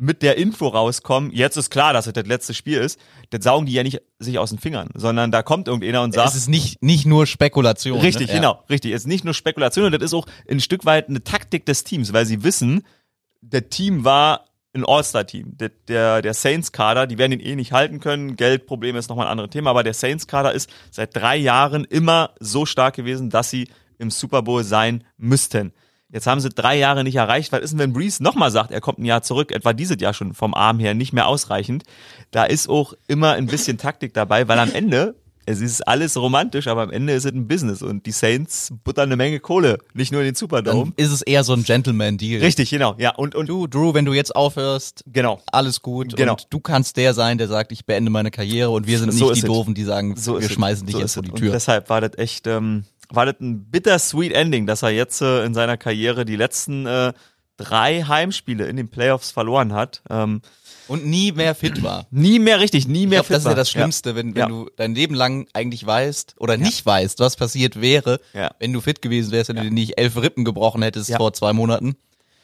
mit 0.00 0.22
der 0.22 0.36
Info 0.36 0.68
rauskommen, 0.68 1.32
jetzt 1.32 1.56
ist 1.56 1.70
klar, 1.70 1.92
dass 1.92 2.06
es 2.06 2.12
das 2.12 2.24
letzte 2.24 2.54
Spiel 2.54 2.78
ist, 2.78 3.00
das 3.30 3.42
saugen 3.42 3.66
die 3.66 3.72
ja 3.72 3.82
nicht 3.82 4.00
sich 4.20 4.38
aus 4.38 4.50
den 4.50 4.60
Fingern, 4.60 4.88
sondern 4.94 5.32
da 5.32 5.42
kommt 5.42 5.66
irgendeiner 5.66 6.02
und 6.02 6.14
sagt. 6.14 6.28
Es 6.28 6.36
ist 6.36 6.48
nicht, 6.48 6.80
nicht 6.80 7.04
nur 7.04 7.26
Spekulation. 7.26 8.00
Richtig, 8.00 8.28
ne? 8.28 8.34
genau, 8.34 8.62
richtig. 8.70 8.92
Es 8.92 9.02
ist 9.02 9.08
nicht 9.08 9.24
nur 9.24 9.34
Spekulation 9.34 9.86
und 9.86 9.92
das 9.92 10.02
ist 10.02 10.14
auch 10.14 10.26
ein 10.48 10.60
Stück 10.60 10.86
weit 10.86 11.08
eine 11.08 11.24
Taktik 11.24 11.66
des 11.66 11.82
Teams, 11.82 12.12
weil 12.12 12.26
sie 12.26 12.44
wissen, 12.44 12.84
der 13.40 13.68
Team 13.68 14.04
war 14.04 14.44
ein 14.72 14.84
All-Star-Team. 14.86 15.56
Der, 15.56 15.70
der, 15.88 16.22
der 16.22 16.34
Saints-Kader, 16.34 17.08
die 17.08 17.18
werden 17.18 17.32
ihn 17.32 17.40
eh 17.40 17.56
nicht 17.56 17.72
halten 17.72 17.98
können. 17.98 18.36
Geldproblem 18.36 18.94
ist 18.94 19.08
nochmal 19.08 19.26
ein 19.26 19.32
anderes 19.32 19.50
Thema, 19.50 19.70
aber 19.70 19.82
der 19.82 19.94
Saints-Kader 19.94 20.52
ist 20.52 20.70
seit 20.92 21.16
drei 21.16 21.36
Jahren 21.36 21.84
immer 21.84 22.30
so 22.38 22.66
stark 22.66 22.94
gewesen, 22.94 23.30
dass 23.30 23.50
sie 23.50 23.68
im 23.98 24.10
Super 24.10 24.42
Bowl 24.42 24.64
sein 24.64 25.04
müssten. 25.16 25.72
Jetzt 26.10 26.26
haben 26.26 26.40
sie 26.40 26.48
drei 26.48 26.78
Jahre 26.78 27.04
nicht 27.04 27.16
erreicht. 27.16 27.52
Was 27.52 27.60
ist 27.60 27.72
denn, 27.72 27.78
wenn 27.80 27.92
Breeze 27.92 28.22
nochmal 28.22 28.50
sagt, 28.50 28.70
er 28.70 28.80
kommt 28.80 28.98
ein 28.98 29.04
Jahr 29.04 29.22
zurück, 29.22 29.52
etwa 29.52 29.74
dieses 29.74 30.00
Jahr 30.00 30.14
schon 30.14 30.32
vom 30.32 30.54
Arm 30.54 30.78
her 30.78 30.94
nicht 30.94 31.12
mehr 31.12 31.26
ausreichend? 31.26 31.82
Da 32.30 32.44
ist 32.44 32.68
auch 32.68 32.94
immer 33.08 33.32
ein 33.32 33.46
bisschen 33.46 33.76
Taktik 33.76 34.14
dabei, 34.14 34.48
weil 34.48 34.58
am 34.58 34.72
Ende, 34.72 35.16
es 35.44 35.60
ist 35.60 35.86
alles 35.86 36.16
romantisch, 36.16 36.66
aber 36.66 36.80
am 36.82 36.90
Ende 36.90 37.12
ist 37.12 37.26
es 37.26 37.32
ein 37.32 37.46
Business 37.46 37.82
und 37.82 38.06
die 38.06 38.12
Saints 38.12 38.72
buttern 38.84 39.10
eine 39.10 39.16
Menge 39.16 39.38
Kohle, 39.38 39.78
nicht 39.92 40.10
nur 40.10 40.22
in 40.22 40.26
den 40.28 40.34
Superdome. 40.34 40.84
Dann 40.84 40.92
ist 40.96 41.12
es 41.12 41.20
eher 41.20 41.44
so 41.44 41.52
ein 41.52 41.62
Gentleman-Deal. 41.62 42.40
Richtig, 42.40 42.70
genau, 42.70 42.94
ja. 42.96 43.14
Und, 43.14 43.34
und 43.34 43.50
Du, 43.50 43.66
Drew, 43.66 43.92
wenn 43.92 44.06
du 44.06 44.14
jetzt 44.14 44.34
aufhörst, 44.34 45.04
genau. 45.12 45.42
alles 45.52 45.82
gut. 45.82 46.16
Genau. 46.16 46.32
Und 46.32 46.46
du 46.48 46.60
kannst 46.60 46.96
der 46.96 47.12
sein, 47.12 47.36
der 47.36 47.48
sagt, 47.48 47.70
ich 47.70 47.84
beende 47.84 48.10
meine 48.10 48.30
Karriere 48.30 48.70
und 48.70 48.86
wir 48.86 48.98
sind 48.98 49.12
So 49.12 49.26
nicht 49.28 49.42
die 49.42 49.46
es. 49.46 49.46
Doofen, 49.46 49.74
die 49.74 49.84
sagen, 49.84 50.16
So 50.16 50.40
wir 50.40 50.48
schmeißen 50.48 50.86
dich 50.86 50.94
so 50.94 51.00
jetzt 51.02 51.14
vor 51.14 51.22
die. 51.22 51.32
Tür. 51.32 51.48
Und 51.48 51.52
deshalb 51.52 51.90
war 51.90 52.00
das 52.00 52.16
echt, 52.16 52.46
ähm, 52.46 52.84
war 53.10 53.26
das 53.26 53.36
ein 53.40 53.64
bittersweet 53.70 54.32
Ending, 54.32 54.66
dass 54.66 54.82
er 54.82 54.90
jetzt 54.90 55.22
äh, 55.22 55.44
in 55.44 55.54
seiner 55.54 55.76
Karriere 55.76 56.24
die 56.24 56.36
letzten 56.36 56.86
äh, 56.86 57.12
drei 57.56 58.02
Heimspiele 58.02 58.66
in 58.66 58.76
den 58.76 58.88
Playoffs 58.88 59.30
verloren 59.30 59.72
hat. 59.72 60.02
Ähm, 60.10 60.42
Und 60.86 61.04
nie 61.06 61.32
mehr 61.32 61.54
fit 61.54 61.82
war. 61.82 62.06
nie 62.10 62.38
mehr 62.38 62.60
richtig, 62.60 62.86
nie 62.86 63.02
Ich 63.04 63.08
mehr 63.08 63.20
glaube, 63.20 63.28
das 63.34 63.38
ist 63.38 63.44
fit 63.44 63.50
ja 63.50 63.54
das 63.56 63.70
Schlimmste, 63.70 64.14
wenn, 64.14 64.34
wenn 64.34 64.40
Ja. 64.42 64.46
du 64.48 64.70
dein 64.76 64.94
Leben 64.94 65.14
lang 65.14 65.46
eigentlich 65.52 65.84
weißt 65.84 66.36
oder 66.38 66.56
nicht 66.56 66.84
weißt, 66.86 67.18
was 67.20 67.36
passiert 67.36 67.80
wäre, 67.80 68.20
Ja. 68.32 68.50
wenn 68.58 68.72
du 68.72 68.80
fit 68.80 69.02
gewesen 69.02 69.32
wärst, 69.32 69.48
wenn 69.48 69.56
du 69.56 69.62
dir 69.62 69.70
nicht 69.70 69.98
elf 69.98 70.16
Rippen 70.16 70.44
gebrochen 70.44 70.82
hättest 70.82 71.10
Ja. 71.10 71.16
vor 71.16 71.32
zwei 71.32 71.52
Monaten. 71.52 71.96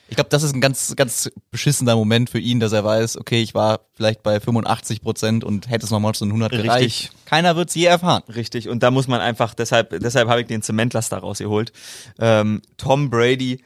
Ich 0.09 0.17
glaube, 0.17 0.31
das 0.31 0.43
ist 0.43 0.55
ein 0.55 0.61
ganz, 0.61 0.95
ganz 0.97 1.31
beschissener 1.51 1.97
Moment 1.97 2.29
für 2.29 2.39
ihn, 2.39 2.61
dass 2.61 2.73
er 2.73 2.85
weiß, 2.85 3.17
okay, 3.17 3.41
ich 3.41 3.55
war 3.55 3.81
vielleicht 3.95 4.23
bei 4.23 4.39
85 4.39 5.01
Prozent 5.01 5.45
und 5.45 5.71
hätte 5.71 5.87
es 5.87 5.91
nochmal 5.91 6.15
zu 6.15 6.25
100 6.27 6.53
Richtig. 6.53 6.67
gereicht. 6.67 7.13
Keiner 7.25 7.57
wird 7.57 7.71
es 7.71 7.75
je 7.75 7.87
erfahren. 7.87 8.23
Richtig, 8.29 8.69
und 8.69 8.83
da 8.83 8.91
muss 8.91 9.09
man 9.09 9.21
einfach, 9.21 9.55
deshalb, 9.55 9.99
deshalb 10.01 10.29
habe 10.29 10.43
ich 10.43 10.47
den 10.47 10.63
Zementlaster 10.63 11.19
rausgeholt. 11.19 11.73
Ähm, 12.19 12.61
Tom 12.77 13.09
Brady, 13.09 13.63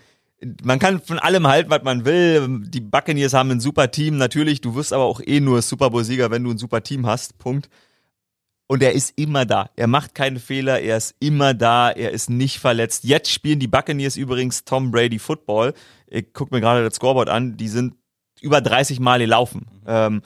man 0.63 0.79
kann 0.79 1.01
von 1.01 1.19
allem 1.19 1.47
halten, 1.47 1.71
was 1.71 1.83
man 1.83 2.05
will. 2.05 2.61
Die 2.69 2.81
Buccaneers 2.81 3.33
haben 3.33 3.51
ein 3.51 3.61
super 3.61 3.91
Team, 3.91 4.17
natürlich. 4.17 4.61
Du 4.61 4.75
wirst 4.75 4.93
aber 4.93 5.05
auch 5.05 5.21
eh 5.25 5.41
nur 5.41 5.63
Super 5.63 5.91
Bowl-Sieger, 5.91 6.31
wenn 6.31 6.45
du 6.45 6.51
ein 6.51 6.59
super 6.59 6.83
Team 6.83 7.07
hast. 7.07 7.39
Punkt. 7.39 7.69
Und 8.69 8.83
er 8.83 8.93
ist 8.93 9.15
immer 9.17 9.47
da. 9.47 9.71
Er 9.77 9.87
macht 9.87 10.15
keine 10.15 10.39
Fehler, 10.39 10.81
er 10.81 10.99
ist 10.99 11.15
immer 11.21 11.55
da, 11.55 11.91
er 11.91 12.11
ist 12.11 12.29
nicht 12.29 12.59
verletzt. 12.59 13.03
Jetzt 13.05 13.31
spielen 13.31 13.59
die 13.59 13.67
Buccaneers 13.67 14.17
übrigens 14.17 14.65
Tom 14.65 14.91
Brady 14.91 15.19
Football. 15.19 15.73
Ich 16.11 16.33
guck 16.33 16.51
mir 16.51 16.61
gerade 16.61 16.85
das 16.85 16.95
Scoreboard 16.95 17.29
an, 17.29 17.57
die 17.57 17.69
sind 17.69 17.95
über 18.41 18.61
30 18.61 19.01
Mal 19.01 19.19
gelaufen. 19.19 19.67
Ähm, 19.87 20.23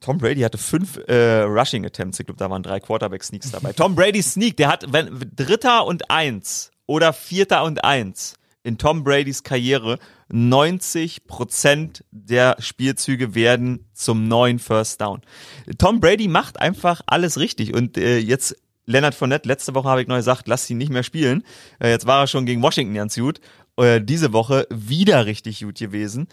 Tom 0.00 0.18
Brady 0.18 0.40
hatte 0.40 0.56
fünf 0.58 0.96
äh, 1.08 1.42
Rushing 1.42 1.84
Attempts. 1.84 2.18
Ich 2.20 2.26
glaube, 2.26 2.38
da 2.38 2.48
waren 2.48 2.62
drei 2.62 2.80
Quarterback 2.80 3.22
Sneaks 3.22 3.50
dabei. 3.52 3.72
Tom 3.72 3.94
Brady 3.94 4.22
Sneak, 4.22 4.56
der 4.56 4.68
hat 4.68 4.92
wenn, 4.92 5.30
Dritter 5.36 5.86
und 5.86 6.10
Eins 6.10 6.70
oder 6.86 7.12
Vierter 7.12 7.64
und 7.64 7.84
Eins 7.84 8.34
in 8.62 8.78
Tom 8.78 9.04
Bradys 9.04 9.42
Karriere 9.42 9.98
90 10.28 11.26
Prozent 11.26 12.04
der 12.10 12.56
Spielzüge 12.58 13.34
werden 13.34 13.86
zum 13.94 14.28
neuen 14.28 14.58
First 14.58 15.00
Down. 15.00 15.22
Tom 15.78 16.00
Brady 16.00 16.28
macht 16.28 16.60
einfach 16.60 17.00
alles 17.06 17.38
richtig 17.38 17.74
und 17.74 17.96
äh, 17.96 18.18
jetzt 18.18 18.56
Leonard 18.86 19.14
Fournette, 19.14 19.48
letzte 19.48 19.74
Woche 19.74 19.88
habe 19.88 20.02
ich 20.02 20.08
neu 20.08 20.16
gesagt, 20.16 20.48
lass 20.48 20.68
ihn 20.68 20.78
nicht 20.78 20.90
mehr 20.90 21.02
spielen. 21.02 21.44
Äh, 21.78 21.90
jetzt 21.90 22.06
war 22.06 22.22
er 22.22 22.26
schon 22.26 22.44
gegen 22.44 22.62
Washington 22.62 22.94
ganz 22.94 23.14
gut. 23.16 23.40
Äh, 23.80 24.00
diese 24.00 24.32
Woche 24.32 24.66
wieder 24.70 25.26
richtig 25.26 25.60
gut 25.60 25.78
gewesen 25.78 26.28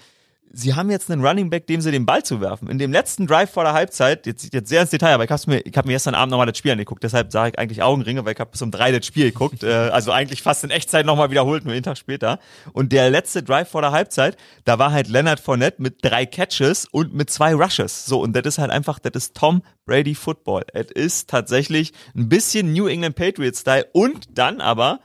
sie 0.52 0.74
haben 0.74 0.90
jetzt 0.90 1.12
einen 1.12 1.26
Running 1.26 1.50
Back, 1.50 1.68
dem 1.68 1.82
sie 1.82 1.92
den 1.92 2.06
Ball 2.06 2.24
zuwerfen. 2.24 2.70
In 2.70 2.78
dem 2.78 2.92
letzten 2.92 3.28
Drive 3.28 3.52
vor 3.52 3.64
der 3.64 3.74
Halbzeit, 3.74 4.26
jetzt, 4.26 4.54
jetzt 4.54 4.70
sehr 4.70 4.82
ins 4.82 4.90
Detail, 4.90 5.14
aber 5.14 5.24
ich 5.24 5.30
habe 5.30 5.42
mir, 5.48 5.60
ich 5.60 5.76
hab 5.78 5.86
mir 5.86 5.94
gestern 5.94 6.16
Abend 6.16 6.32
nochmal 6.32 6.48
das 6.48 6.58
Spiel 6.58 6.72
angeguckt, 6.72 7.04
deshalb 7.04 7.32
sage 7.32 7.52
ich 7.52 7.60
eigentlich 7.60 7.84
Augenringe, 7.84 8.26
weil 8.26 8.34
ich 8.34 8.40
habe 8.40 8.52
bis 8.52 8.62
um 8.62 8.72
drei 8.72 8.92
das 8.92 9.06
Spiel 9.06 9.32
geguckt, 9.32 9.64
äh, 9.64 9.72
also 9.72 10.12
eigentlich 10.12 10.42
fast 10.42 10.64
in 10.64 10.70
Echtzeit 10.70 11.06
nochmal 11.06 11.32
wiederholt, 11.32 11.66
nur 11.66 11.74
einen 11.74 11.84
Tag 11.84 11.98
später. 11.98 12.40
Und 12.74 12.92
der 12.92 13.10
letzte 13.10 13.44
Drive 13.44 13.70
vor 13.70 13.82
der 13.82 13.92
Halbzeit, 13.92 14.38
da 14.66 14.80
war 14.80 14.92
halt 14.92 15.08
Leonard 15.08 15.40
Fournette 15.40 15.82
mit 15.82 16.04
drei 16.04 16.26
Catches 16.26 16.86
und 16.86 17.14
mit 17.14 17.30
zwei 17.30 17.54
Rushes. 17.54 18.06
So, 18.06 18.22
und 18.22 18.34
das 18.36 18.46
ist 18.46 18.58
halt 18.58 18.72
einfach, 18.72 19.00
das 19.00 19.14
ist 19.16 19.36
Tom 19.36 19.62
Brady 19.86 20.16
Football. 20.16 20.66
Es 20.74 20.92
ist 20.92 21.30
tatsächlich 21.30 21.94
ein 22.16 22.30
bisschen 22.30 22.74
New 22.74 22.88
England 22.88 23.16
Patriots 23.16 23.62
Style 23.62 23.88
und 23.94 24.38
dann 24.38 24.62
aber 24.62 25.00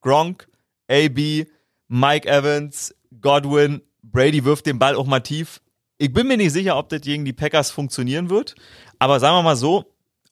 Gronk, 0.00 0.48
AB, 0.88 1.46
Mike 1.94 2.26
Evans, 2.26 2.94
Godwin, 3.20 3.82
Brady 4.02 4.46
wirft 4.46 4.64
den 4.64 4.78
Ball 4.78 4.96
auch 4.96 5.04
mal 5.04 5.20
tief. 5.20 5.60
Ich 5.98 6.10
bin 6.10 6.26
mir 6.26 6.38
nicht 6.38 6.52
sicher, 6.52 6.78
ob 6.78 6.88
das 6.88 7.02
gegen 7.02 7.26
die 7.26 7.34
Packers 7.34 7.70
funktionieren 7.70 8.30
wird. 8.30 8.54
Aber 8.98 9.20
sagen 9.20 9.36
wir 9.36 9.42
mal 9.42 9.56
so, 9.56 9.84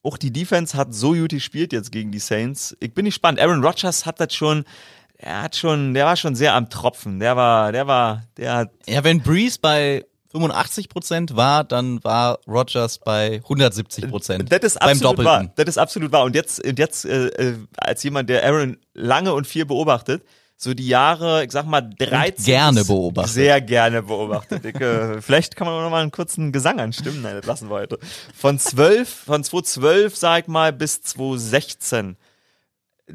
auch 0.02 0.16
die 0.16 0.32
Defense 0.32 0.74
hat 0.74 0.94
so 0.94 1.12
gut 1.12 1.32
gespielt 1.32 1.74
jetzt 1.74 1.92
gegen 1.92 2.12
die 2.12 2.18
Saints. 2.18 2.74
Ich 2.80 2.94
bin 2.94 3.04
gespannt. 3.04 3.38
Aaron 3.38 3.62
Rodgers 3.62 4.06
hat 4.06 4.20
das 4.20 4.34
schon, 4.34 4.64
er 5.18 5.42
hat 5.42 5.54
schon, 5.54 5.92
der 5.92 6.06
war 6.06 6.16
schon 6.16 6.34
sehr 6.34 6.54
am 6.54 6.70
Tropfen. 6.70 7.20
Der 7.20 7.36
war, 7.36 7.72
der 7.72 7.86
war, 7.86 8.22
der 8.38 8.54
hat. 8.54 8.70
Ja, 8.86 9.04
wenn 9.04 9.20
Breeze 9.20 9.58
bei 9.60 10.06
85 10.32 10.88
Prozent 10.88 11.36
war, 11.36 11.62
dann 11.62 12.02
war 12.02 12.38
Rogers 12.48 13.00
bei 13.00 13.34
170 13.34 14.08
Prozent. 14.08 14.50
Das 14.50 14.60
ist 14.60 14.80
beim 14.80 14.92
absolut 14.92 15.18
Doppelten. 15.18 15.26
wahr. 15.26 15.52
Das 15.56 15.68
ist 15.68 15.76
absolut 15.76 16.10
wahr. 16.10 16.24
Und 16.24 16.34
jetzt, 16.34 16.64
und 16.64 16.78
jetzt 16.78 17.04
äh, 17.04 17.26
äh, 17.26 17.58
als 17.76 18.02
jemand, 18.02 18.30
der 18.30 18.46
Aaron 18.46 18.78
lange 18.94 19.34
und 19.34 19.46
viel 19.46 19.66
beobachtet, 19.66 20.22
so 20.62 20.74
die 20.74 20.88
Jahre, 20.88 21.42
ich 21.42 21.52
sag 21.52 21.64
mal 21.64 21.80
13. 21.80 22.44
gerne 22.44 22.84
beobachtet. 22.84 23.32
Sehr 23.32 23.60
gerne 23.62 24.02
beobachtet. 24.02 24.62
Ich, 24.66 24.74
äh, 24.80 25.22
vielleicht 25.22 25.56
kann 25.56 25.66
man 25.66 25.82
noch 25.82 25.90
mal 25.90 26.02
einen 26.02 26.10
kurzen 26.10 26.52
Gesang 26.52 26.78
anstimmen. 26.78 27.22
Nein, 27.22 27.36
das 27.36 27.46
lassen 27.46 27.70
wir 27.70 27.76
heute. 27.76 27.98
Von 28.34 28.58
12, 28.58 29.08
von 29.08 29.42
2012, 29.42 30.16
sag 30.16 30.42
ich 30.42 30.48
mal, 30.48 30.74
bis 30.74 31.00
2016. 31.00 32.18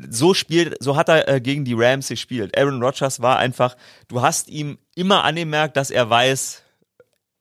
So 0.09 0.33
spielt, 0.33 0.81
so 0.81 0.95
hat 0.95 1.07
er 1.07 1.27
äh, 1.27 1.39
gegen 1.39 1.65
die 1.65 1.75
Rams 1.75 2.07
gespielt. 2.07 2.57
Aaron 2.57 2.81
Rodgers 2.81 3.21
war 3.21 3.37
einfach, 3.37 3.77
du 4.07 4.23
hast 4.23 4.49
ihm 4.49 4.79
immer 4.95 5.23
angemerkt, 5.23 5.77
dass 5.77 5.91
er 5.91 6.09
weiß, 6.09 6.63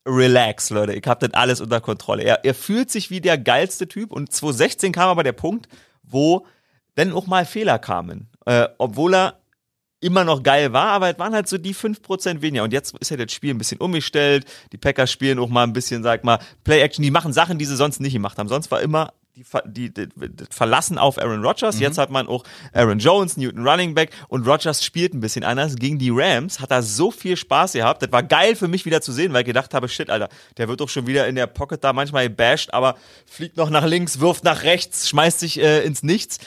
relax, 0.06 0.68
Leute, 0.68 0.92
ich 0.92 1.06
hab 1.06 1.20
das 1.20 1.32
alles 1.32 1.62
unter 1.62 1.80
Kontrolle. 1.80 2.24
Er, 2.24 2.44
er 2.44 2.54
fühlt 2.54 2.90
sich 2.90 3.08
wie 3.08 3.22
der 3.22 3.38
geilste 3.38 3.88
Typ 3.88 4.12
und 4.12 4.30
2016 4.30 4.92
kam 4.92 5.08
aber 5.08 5.22
der 5.22 5.32
Punkt, 5.32 5.66
wo 6.02 6.46
dann 6.94 7.14
auch 7.14 7.26
mal 7.26 7.46
Fehler 7.46 7.78
kamen. 7.78 8.28
Äh, 8.44 8.68
obwohl 8.76 9.14
er 9.14 9.38
immer 10.04 10.24
noch 10.24 10.42
geil 10.42 10.72
war, 10.72 10.88
aber 10.88 11.10
es 11.10 11.18
waren 11.18 11.34
halt 11.34 11.48
so 11.48 11.58
die 11.58 11.74
5% 11.74 12.42
weniger. 12.42 12.64
Und 12.64 12.72
jetzt 12.72 12.94
ist 12.98 13.10
ja 13.10 13.16
das 13.16 13.32
Spiel 13.32 13.54
ein 13.54 13.58
bisschen 13.58 13.78
umgestellt. 13.78 14.44
Die 14.72 14.76
Packers 14.76 15.10
spielen 15.10 15.38
auch 15.38 15.48
mal 15.48 15.64
ein 15.64 15.72
bisschen, 15.72 16.02
sag 16.02 16.24
mal, 16.24 16.38
Play-Action. 16.64 17.02
Die 17.02 17.10
machen 17.10 17.32
Sachen, 17.32 17.58
die 17.58 17.64
sie 17.64 17.76
sonst 17.76 18.00
nicht 18.00 18.12
gemacht 18.12 18.38
haben. 18.38 18.48
Sonst 18.48 18.70
war 18.70 18.82
immer 18.82 19.12
die, 19.34 19.90
die, 19.90 19.90
die, 19.90 20.08
das 20.36 20.48
Verlassen 20.50 20.98
auf 20.98 21.18
Aaron 21.18 21.44
Rodgers. 21.44 21.80
Jetzt 21.80 21.98
hat 21.98 22.10
man 22.10 22.28
auch 22.28 22.44
Aaron 22.72 22.98
Jones, 22.98 23.36
Newton 23.36 23.66
Running 23.66 23.94
Back 23.94 24.10
und 24.28 24.46
Rodgers 24.46 24.84
spielt 24.84 25.14
ein 25.14 25.20
bisschen 25.20 25.42
anders. 25.42 25.74
Gegen 25.76 25.98
die 25.98 26.10
Rams 26.10 26.60
hat 26.60 26.70
er 26.70 26.82
so 26.82 27.10
viel 27.10 27.36
Spaß 27.36 27.72
gehabt. 27.72 28.02
Das 28.02 28.12
war 28.12 28.22
geil 28.22 28.54
für 28.54 28.68
mich 28.68 28.84
wieder 28.84 29.00
zu 29.00 29.10
sehen, 29.10 29.32
weil 29.32 29.40
ich 29.40 29.46
gedacht 29.46 29.74
habe, 29.74 29.88
shit, 29.88 30.10
Alter, 30.10 30.28
der 30.56 30.68
wird 30.68 30.80
doch 30.80 30.88
schon 30.88 31.06
wieder 31.06 31.26
in 31.26 31.34
der 31.34 31.46
Pocket 31.46 31.82
da 31.82 31.92
manchmal 31.92 32.28
gebasht, 32.28 32.70
aber 32.72 32.96
fliegt 33.26 33.56
noch 33.56 33.70
nach 33.70 33.84
links, 33.84 34.20
wirft 34.20 34.44
nach 34.44 34.62
rechts, 34.62 35.08
schmeißt 35.08 35.40
sich 35.40 35.60
äh, 35.60 35.82
ins 35.84 36.02
Nichts. 36.02 36.38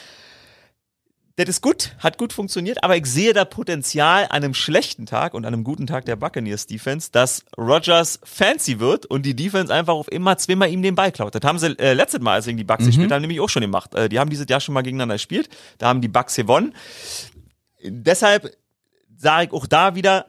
Das 1.38 1.48
ist 1.48 1.62
gut, 1.62 1.92
hat 2.00 2.18
gut 2.18 2.32
funktioniert, 2.32 2.82
aber 2.82 2.96
ich 2.96 3.06
sehe 3.06 3.32
da 3.32 3.44
Potenzial 3.44 4.24
an 4.24 4.42
einem 4.42 4.54
schlechten 4.54 5.06
Tag 5.06 5.34
und 5.34 5.44
an 5.44 5.54
einem 5.54 5.62
guten 5.62 5.86
Tag 5.86 6.04
der 6.04 6.16
Buccaneers 6.16 6.66
Defense, 6.66 7.10
dass 7.12 7.44
Rodgers 7.56 8.18
fancy 8.24 8.80
wird 8.80 9.06
und 9.06 9.24
die 9.24 9.36
Defense 9.36 9.72
einfach 9.72 9.94
auf 9.94 10.10
immer 10.10 10.36
zweimal 10.36 10.68
ihm 10.68 10.82
den 10.82 10.96
Ball 10.96 11.12
klaut. 11.12 11.36
Das 11.36 11.42
haben 11.44 11.60
sie 11.60 11.78
äh, 11.78 11.92
letztes 11.92 12.20
Mal, 12.20 12.32
als 12.32 12.46
sie 12.46 12.50
gegen 12.50 12.58
die 12.58 12.64
Bucks 12.64 12.84
gespielt 12.84 13.12
haben, 13.12 13.20
nämlich 13.20 13.38
auch 13.38 13.48
schon 13.48 13.62
gemacht. 13.62 13.94
Äh, 13.94 14.08
die 14.08 14.18
haben 14.18 14.30
dieses 14.30 14.46
Jahr 14.48 14.58
schon 14.58 14.74
mal 14.74 14.82
gegeneinander 14.82 15.14
gespielt. 15.14 15.48
Da 15.78 15.86
haben 15.86 16.00
die 16.00 16.08
Bucks 16.08 16.34
gewonnen. 16.34 16.74
Deshalb 17.84 18.56
sage 19.16 19.46
ich 19.46 19.52
auch 19.52 19.68
da 19.68 19.94
wieder, 19.94 20.26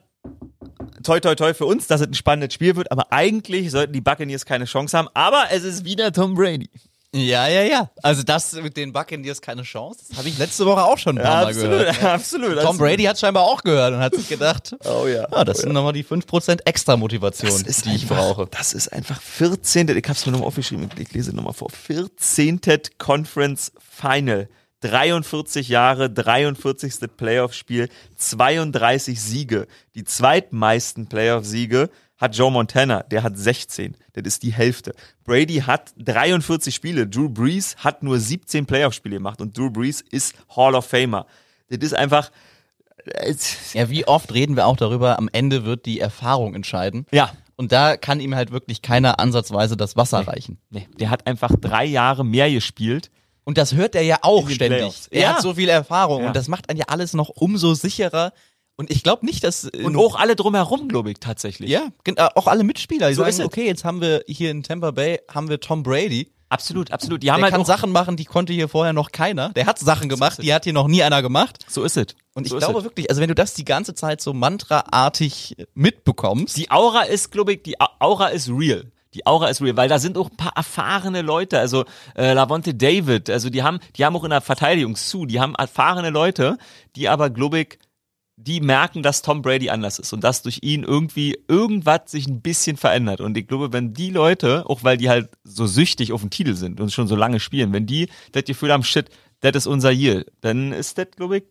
toi 1.02 1.20
toi 1.20 1.34
toi 1.34 1.56
für 1.56 1.66
uns, 1.66 1.88
dass 1.88 2.02
es 2.02 2.08
ein 2.08 2.14
spannendes 2.14 2.54
Spiel 2.54 2.76
wird, 2.76 2.92
aber 2.92 3.12
eigentlich 3.12 3.72
sollten 3.72 3.94
die 3.94 4.02
Buccaneers 4.02 4.46
keine 4.46 4.66
Chance 4.66 4.96
haben, 4.96 5.08
aber 5.16 5.46
es 5.50 5.64
ist 5.64 5.86
wieder 5.86 6.12
Tom 6.12 6.36
Brady. 6.36 6.70
Ja, 7.14 7.48
ja, 7.48 7.64
ja. 7.64 7.90
Also 8.04 8.22
das 8.22 8.54
mit 8.54 8.78
den 8.78 8.94
Buccaneers 8.94 9.42
keine 9.42 9.64
Chance. 9.64 10.02
Das 10.10 10.18
habe 10.20 10.30
ich 10.30 10.38
letzte 10.38 10.66
Woche 10.66 10.84
auch 10.84 10.98
schon 10.98 11.18
ein 11.18 11.24
paar 11.24 11.44
Mal 11.44 11.48
absolut, 11.48 11.70
gehört. 11.72 12.02
Ja. 12.02 12.14
absolut. 12.14 12.62
Tom 12.62 12.78
Brady 12.78 13.04
hat 13.04 13.20
scheinbar 13.20 13.44
auch 13.44 13.64
gehört 13.64 13.94
und 13.94 14.00
hat 14.00 14.16
sich 14.16 14.30
gedacht, 14.30 14.76
Oh 14.86 15.08
ja. 15.08 15.28
ah, 15.32 15.44
das 15.44 15.60
sind 15.60 15.74
nochmal 15.74 15.94
die 15.94 16.04
5% 16.04 16.60
extra 16.66 16.98
Motivation, 16.98 17.64
die 17.64 17.70
ich 17.70 18.04
einfach, 18.04 18.16
brauche. 18.16 18.48
Das 18.52 18.74
ist 18.74 18.90
einfach 18.90 19.20
14. 19.22 19.90
Ich 19.90 20.08
hab's 20.08 20.26
mir 20.26 20.34
nochmal 20.34 20.48
aufgeschrieben, 20.48 20.88
ich 21.00 21.12
lese 21.12 21.36
nochmal 21.36 21.54
vor. 21.54 21.72
14. 21.72 22.62
Conference 23.00 23.72
Final 23.80 24.48
43 24.82 25.68
Jahre, 25.68 26.10
43. 26.10 26.94
Playoff-Spiel, 27.18 27.90
32 28.18 29.20
Siege. 29.20 29.68
Die 29.96 30.04
zweitmeisten 30.04 31.08
Playoff-Siege 31.08 31.90
hat 32.20 32.36
Joe 32.36 32.52
Montana, 32.52 33.04
der 33.04 33.24
hat 33.24 33.38
16. 33.38 33.96
Das 34.14 34.24
ist 34.26 34.44
die 34.44 34.52
Hälfte. 34.54 34.94
Brady 35.24 35.62
hat 35.66 35.94
43 35.98 36.74
Spiele. 36.76 37.08
Drew 37.08 37.30
Brees 37.30 37.76
hat 37.78 38.04
nur 38.04 38.20
17 38.20 38.66
Playoff-Spiele 38.66 39.16
gemacht 39.16 39.40
und 39.42 39.58
Drew 39.58 39.70
Brees 39.70 40.02
ist 40.12 40.36
Hall 40.56 40.76
of 40.76 40.86
Famer. 40.86 41.26
Das 41.70 41.80
ist 41.80 41.94
einfach. 41.94 42.32
äh, 43.06 43.34
Ja, 43.74 43.90
wie 43.90 44.06
oft 44.08 44.34
reden 44.34 44.56
wir 44.56 44.68
auch 44.68 44.78
darüber, 44.78 45.18
am 45.18 45.30
Ende 45.32 45.64
wird 45.66 45.86
die 45.86 46.00
Erfahrung 46.00 46.56
entscheiden. 46.56 47.06
Ja. 47.12 47.32
Und 47.56 47.72
da 47.74 47.98
kann 47.98 48.20
ihm 48.22 48.36
halt 48.36 48.52
wirklich 48.52 48.82
keiner 48.82 49.20
ansatzweise 49.20 49.76
das 49.76 49.98
Wasser 49.98 50.20
reichen. 50.28 50.60
Nee, 50.70 50.88
der 51.00 51.10
hat 51.10 51.28
einfach 51.28 51.52
drei 51.60 51.84
Jahre 51.86 52.24
mehr 52.24 52.50
gespielt. 52.50 53.12
Und 53.44 53.58
das 53.58 53.74
hört 53.74 53.96
er 53.96 54.02
ja 54.04 54.20
auch 54.22 54.50
ständig. 54.50 54.80
Playoffs. 54.80 55.08
Er 55.08 55.22
Ja. 55.22 55.34
hat 55.34 55.42
so 55.42 55.54
viel 55.56 55.68
Erfahrung 55.70 56.22
Ja. 56.22 56.28
und 56.28 56.36
das 56.36 56.48
macht 56.48 56.70
einen 56.70 56.80
ja 56.80 56.86
alles 56.88 57.14
noch 57.14 57.30
umso 57.30 57.74
sicherer. 57.74 58.32
Und 58.80 58.90
ich 58.90 59.04
glaube 59.04 59.26
nicht, 59.26 59.44
dass 59.44 59.66
Und 59.66 59.98
auch 59.98 60.16
alle 60.16 60.38
drumherum, 60.38 60.88
glaube 60.88 61.12
ich, 61.12 61.20
tatsächlich. 61.20 61.70
ja, 61.70 61.90
äh, 62.06 62.14
auch 62.36 62.48
alle 62.48 62.64
Mitspieler, 62.64 63.10
die 63.10 63.14
So 63.14 63.24
sagen, 63.24 63.30
ist 63.32 63.40
es. 63.40 63.46
okay, 63.46 63.66
jetzt 63.66 63.84
haben 63.84 64.00
wir 64.00 64.24
hier 64.26 64.52
in 64.52 64.64
Tampa 64.64 64.92
Bay 64.92 65.20
haben 65.30 65.50
wir 65.50 65.60
Tom 65.60 65.84
Brady. 65.84 66.32
Absolut, 66.48 66.90
absolut. 66.94 67.22
Die 67.22 67.30
haben 67.30 67.42
Der 67.42 67.52
halt 67.52 67.56
kann 67.56 67.66
Sachen 67.66 67.92
machen, 67.92 68.16
die 68.16 68.24
konnte 68.24 68.54
hier 68.54 68.70
vorher 68.70 68.94
noch 68.94 69.12
keiner. 69.12 69.50
Der 69.50 69.66
hat 69.66 69.80
Sachen 69.80 70.08
gemacht, 70.08 70.40
es. 70.40 70.46
die 70.46 70.54
hat 70.54 70.64
hier 70.64 70.72
noch 70.72 70.88
nie 70.88 71.04
einer 71.04 71.22
gemacht. 71.22 71.66
So 71.68 71.84
ist 71.84 71.98
es. 71.98 72.16
Und 72.34 72.46
ich 72.46 72.52
so 72.54 72.58
glaube 72.58 72.86
wirklich, 72.86 73.10
also 73.10 73.20
wenn 73.22 73.28
du 73.28 73.36
das 73.36 73.54
die 73.54 73.66
ganze 73.66 73.96
Zeit 73.96 74.22
so 74.22 74.32
mantraartig 74.34 75.58
mitbekommst, 75.74 76.56
Die 76.56 76.72
Aura 76.72 77.02
ist, 77.02 77.32
glaube 77.34 77.52
ich, 77.54 77.64
die 77.64 77.76
Aura 78.00 78.28
ist 78.28 78.48
real. 78.50 78.86
Die 79.14 79.28
Aura 79.28 79.50
ist 79.50 79.62
real, 79.62 79.76
weil 79.76 79.90
da 79.90 80.00
sind 80.00 80.18
auch 80.18 80.30
ein 80.30 80.38
paar 80.38 80.54
erfahrene 80.56 81.22
Leute, 81.22 81.60
also 81.60 81.84
äh, 82.16 82.32
Lavonte 82.32 82.74
David, 82.76 83.30
also 83.30 83.50
die 83.50 83.62
haben, 83.62 83.80
die 83.98 84.06
haben 84.06 84.16
auch 84.16 84.24
in 84.24 84.30
der 84.30 84.40
Verteidigung 84.42 84.96
zu, 84.96 85.26
die 85.26 85.42
haben 85.42 85.56
erfahrene 85.56 86.12
Leute, 86.12 86.58
die 86.96 87.10
aber, 87.10 87.30
glaube 87.30 87.60
ich, 87.60 87.80
die 88.42 88.62
merken, 88.62 89.04
dass 89.04 89.22
Tom 89.22 89.42
Brady 89.42 89.70
anders 89.70 90.00
ist 90.00 90.14
und 90.14 90.24
dass 90.24 90.42
durch 90.42 90.60
ihn 90.62 90.84
irgendwie 90.84 91.38
irgendwas 91.50 92.04
sich 92.06 92.26
ein 92.28 92.42
bisschen 92.42 92.78
verändert. 92.78 93.20
Und 93.20 93.36
ich 93.38 93.48
glaube, 93.48 93.74
wenn 93.74 93.94
die 93.94 94.12
Leute, 94.12 94.68
auch 94.70 94.84
weil 94.84 94.98
die 94.98 95.10
halt 95.10 95.30
so 95.44 95.68
süchtig 95.68 96.14
auf 96.14 96.22
den 96.22 96.30
Titel 96.30 96.54
sind 96.54 96.80
und 96.80 96.92
schon 96.94 97.08
so 97.08 97.16
lange 97.16 97.42
spielen, 97.42 97.74
wenn 97.74 97.86
die 97.86 98.08
das 98.32 98.46
Gefühl 98.46 98.72
haben, 98.72 98.84
shit, 98.84 99.10
das 99.42 99.56
ist 99.56 99.68
unser 99.68 99.92
Year, 99.92 100.26
dann 100.42 100.72
ist 100.72 100.98
das, 100.98 101.08
glaube 101.16 101.38
ich, 101.38 101.44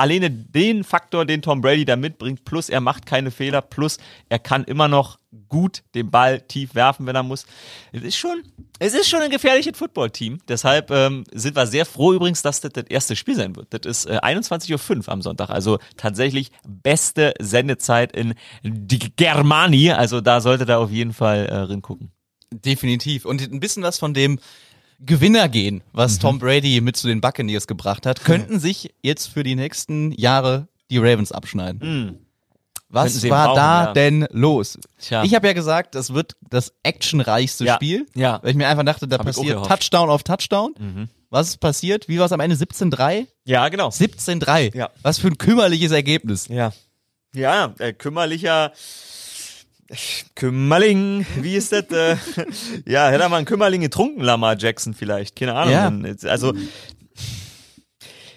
alleine 0.00 0.30
den 0.30 0.82
Faktor, 0.82 1.26
den 1.26 1.42
Tom 1.42 1.60
Brady 1.60 1.84
da 1.84 1.96
mitbringt, 1.96 2.44
plus 2.44 2.68
er 2.68 2.80
macht 2.80 3.06
keine 3.06 3.30
Fehler, 3.30 3.60
plus 3.60 3.98
er 4.28 4.38
kann 4.38 4.64
immer 4.64 4.88
noch 4.88 5.18
gut 5.48 5.82
den 5.94 6.10
Ball 6.10 6.40
tief 6.40 6.74
werfen, 6.74 7.06
wenn 7.06 7.14
er 7.14 7.22
muss. 7.22 7.46
Es 7.92 8.02
ist 8.02 8.16
schon, 8.16 8.42
es 8.78 8.94
ist 8.94 9.08
schon 9.08 9.20
ein 9.20 9.30
gefährliches 9.30 9.76
Footballteam. 9.76 10.38
Deshalb 10.48 10.90
ähm, 10.90 11.24
sind 11.32 11.54
wir 11.54 11.66
sehr 11.66 11.86
froh 11.86 12.12
übrigens, 12.14 12.42
dass 12.42 12.60
das 12.60 12.72
das 12.72 12.84
erste 12.88 13.14
Spiel 13.14 13.36
sein 13.36 13.54
wird. 13.54 13.68
Das 13.70 13.80
ist 13.84 14.06
äh, 14.06 14.18
21.05 14.18 15.06
Uhr 15.06 15.08
am 15.08 15.22
Sonntag. 15.22 15.50
Also 15.50 15.78
tatsächlich 15.96 16.50
beste 16.66 17.34
Sendezeit 17.38 18.16
in 18.16 18.34
die 18.62 19.14
Germanie. 19.14 19.92
Also 19.92 20.20
da 20.20 20.40
sollte 20.40 20.64
da 20.64 20.78
auf 20.78 20.90
jeden 20.90 21.12
Fall 21.12 21.46
äh, 21.46 21.56
ringucken. 21.56 22.10
definitiv. 22.50 23.24
Und 23.24 23.42
ein 23.42 23.60
bisschen 23.60 23.82
was 23.82 23.98
von 23.98 24.14
dem 24.14 24.38
Gewinner 25.00 25.48
gehen, 25.48 25.82
was 25.92 26.16
Mhm. 26.16 26.20
Tom 26.20 26.38
Brady 26.38 26.80
mit 26.80 26.96
zu 26.96 27.06
den 27.08 27.20
Buccaneers 27.20 27.66
gebracht 27.66 28.06
hat, 28.06 28.22
könnten 28.24 28.60
sich 28.60 28.92
jetzt 29.02 29.26
für 29.26 29.42
die 29.42 29.54
nächsten 29.54 30.12
Jahre 30.12 30.68
die 30.90 30.98
Ravens 30.98 31.32
abschneiden. 31.32 31.80
Mhm. 32.08 32.18
Was 32.92 33.22
war 33.30 33.46
brauchen, 33.46 33.56
da 33.56 33.84
ja. 33.84 33.92
denn 33.92 34.26
los? 34.32 34.76
Tja. 34.98 35.22
Ich 35.22 35.34
habe 35.36 35.46
ja 35.46 35.52
gesagt, 35.52 35.94
das 35.94 36.12
wird 36.12 36.36
das 36.50 36.72
actionreichste 36.82 37.64
Ja. 37.64 37.76
Spiel. 37.76 38.06
Ja. 38.16 38.40
Weil 38.42 38.50
ich 38.50 38.56
mir 38.56 38.66
einfach 38.66 38.84
dachte, 38.84 39.06
da 39.06 39.18
Hab 39.18 39.26
passiert. 39.26 39.60
Mhm. 39.60 39.62
Touchdown 39.62 40.10
auf 40.10 40.24
Touchdown. 40.24 41.08
Was 41.30 41.50
ist 41.50 41.58
passiert? 41.60 42.08
Wie 42.08 42.18
war 42.18 42.26
es 42.26 42.32
am 42.32 42.40
Ende? 42.40 42.56
17-3? 42.56 43.28
Ja, 43.44 43.68
genau. 43.68 43.90
17-3. 43.90 44.76
Ja. 44.76 44.90
Was 45.02 45.18
für 45.18 45.28
ein 45.28 45.38
kümmerliches 45.38 45.92
Ergebnis. 45.92 46.48
Ja. 46.48 46.72
Ja, 47.32 47.74
äh, 47.78 47.92
kümmerlicher. 47.92 48.72
Kümmerling, 50.34 51.26
wie 51.40 51.56
ist 51.56 51.72
das? 51.72 51.84
Äh, 51.90 52.16
ja, 52.86 53.08
hätte 53.08 53.22
er 53.24 53.28
mal 53.28 53.38
einen 53.38 53.46
Kümmerling 53.46 53.80
getrunken, 53.80 54.20
Lamar 54.22 54.56
Jackson 54.56 54.94
vielleicht. 54.94 55.36
Keine 55.36 55.54
Ahnung. 55.54 56.04
Ja. 56.04 56.30
Also, 56.30 56.52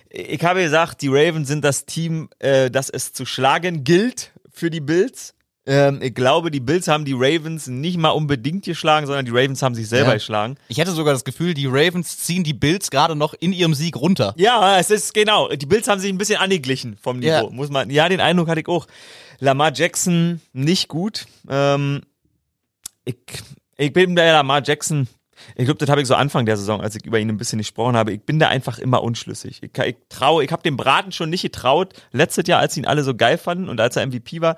ich 0.09 0.43
habe 0.43 0.61
gesagt, 0.63 1.01
die 1.01 1.07
Ravens 1.09 1.47
sind 1.47 1.63
das 1.63 1.85
Team, 1.85 2.29
äh, 2.39 2.69
das 2.69 2.89
es 2.89 3.13
zu 3.13 3.25
schlagen 3.25 3.83
gilt 3.83 4.31
für 4.51 4.69
die 4.69 4.79
Bills. 4.81 5.33
Ähm, 5.65 6.01
ich 6.01 6.13
glaube, 6.13 6.51
die 6.51 6.59
Bills 6.59 6.87
haben 6.89 7.05
die 7.05 7.13
Ravens 7.15 7.67
nicht 7.67 7.97
mal 7.97 8.09
unbedingt 8.09 8.65
geschlagen, 8.65 9.07
sondern 9.07 9.25
die 9.25 9.31
Ravens 9.31 9.61
haben 9.61 9.75
sich 9.75 9.87
selber 9.87 10.09
Ja. 10.09 10.13
geschlagen. 10.15 10.57
Ich 10.67 10.79
hatte 10.79 10.91
sogar 10.91 11.13
das 11.13 11.23
Gefühl, 11.23 11.53
die 11.53 11.67
Ravens 11.67 12.17
ziehen 12.17 12.43
die 12.43 12.53
Bills 12.53 12.91
gerade 12.91 13.15
noch 13.15 13.33
in 13.33 13.53
ihrem 13.53 13.73
Sieg 13.73 13.95
runter. 13.95 14.33
Ja, 14.37 14.77
es 14.77 14.91
ist 14.91 15.13
genau. 15.13 15.47
Die 15.49 15.65
Bills 15.65 15.87
haben 15.87 15.99
sich 16.01 16.11
ein 16.11 16.17
bisschen 16.17 16.39
angeglichen 16.39 16.97
vom 17.01 17.19
Niveau. 17.19 17.27
Ja. 17.29 17.49
Muss 17.49 17.69
man. 17.69 17.89
Ja, 17.89 18.09
den 18.09 18.19
Eindruck 18.19 18.49
hatte 18.49 18.59
ich 18.59 18.67
auch. 18.67 18.87
Lamar 19.39 19.73
Jackson 19.73 20.41
nicht 20.53 20.87
gut. 20.87 21.25
Ähm, 21.49 22.01
ich, 23.05 23.17
ich 23.77 23.93
bin 23.93 24.15
der 24.15 24.33
Lamar 24.33 24.61
Jackson. 24.63 25.07
Ich 25.55 25.65
glaube, 25.65 25.79
das 25.79 25.89
habe 25.89 26.01
ich 26.01 26.07
so 26.07 26.15
Anfang 26.15 26.45
der 26.45 26.57
Saison, 26.57 26.81
als 26.81 26.95
ich 26.95 27.05
über 27.05 27.19
ihn 27.19 27.29
ein 27.29 27.37
bisschen 27.37 27.57
gesprochen 27.57 27.97
habe. 27.97 28.13
Ich 28.13 28.21
bin 28.21 28.39
da 28.39 28.47
einfach 28.47 28.79
immer 28.79 29.03
unschlüssig. 29.03 29.61
Ich, 29.61 29.77
ich 29.77 29.95
traue, 30.09 30.43
ich 30.43 30.51
habe 30.51 30.63
dem 30.63 30.77
Braten 30.77 31.11
schon 31.11 31.29
nicht 31.29 31.41
getraut. 31.41 31.93
Letztes 32.11 32.47
Jahr, 32.47 32.59
als 32.59 32.77
ihn 32.77 32.85
alle 32.85 33.03
so 33.03 33.15
geil 33.15 33.37
fanden 33.37 33.69
und 33.69 33.79
als 33.81 33.95
er 33.95 34.05
MVP 34.05 34.41
war. 34.41 34.57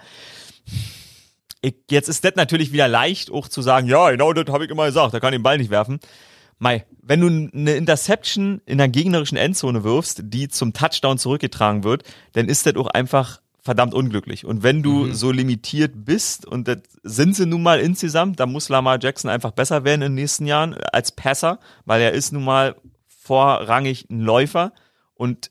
Ich, 1.61 1.75
jetzt 1.89 2.09
ist 2.09 2.23
das 2.23 2.35
natürlich 2.35 2.71
wieder 2.71 2.87
leicht, 2.87 3.31
auch 3.31 3.47
zu 3.47 3.61
sagen, 3.61 3.87
ja, 3.87 4.11
genau, 4.11 4.33
das 4.33 4.53
habe 4.53 4.65
ich 4.65 4.71
immer 4.71 4.85
gesagt, 4.85 5.13
da 5.13 5.19
kann 5.19 5.33
ich 5.33 5.39
den 5.39 5.43
Ball 5.43 5.57
nicht 5.57 5.71
werfen. 5.71 5.99
Mai, 6.57 6.85
wenn 7.01 7.19
du 7.19 7.27
eine 7.27 7.75
Interception 7.75 8.61
in 8.65 8.77
der 8.77 8.87
gegnerischen 8.87 9.37
Endzone 9.37 9.83
wirfst, 9.83 10.21
die 10.23 10.47
zum 10.47 10.73
Touchdown 10.73 11.17
zurückgetragen 11.17 11.83
wird, 11.83 12.03
dann 12.33 12.47
ist 12.47 12.65
das 12.65 12.75
auch 12.75 12.87
einfach 12.87 13.41
verdammt 13.65 13.95
unglücklich. 13.95 14.45
Und 14.45 14.61
wenn 14.61 14.83
du 14.83 15.11
so 15.11 15.31
limitiert 15.31 16.05
bist, 16.05 16.45
und 16.45 16.67
das 16.67 16.77
sind 17.01 17.35
sie 17.35 17.47
nun 17.47 17.63
mal 17.63 17.79
insgesamt, 17.79 18.39
dann 18.39 18.51
muss 18.51 18.69
Lamar 18.69 18.99
Jackson 19.01 19.29
einfach 19.31 19.51
besser 19.51 19.83
werden 19.83 20.03
in 20.03 20.11
den 20.11 20.21
nächsten 20.21 20.45
Jahren 20.45 20.75
als 20.93 21.11
Passer, 21.11 21.59
weil 21.83 21.99
er 21.99 22.11
ist 22.11 22.31
nun 22.31 22.43
mal 22.43 22.75
vorrangig 23.07 24.07
ein 24.11 24.21
Läufer 24.21 24.71
und 25.15 25.49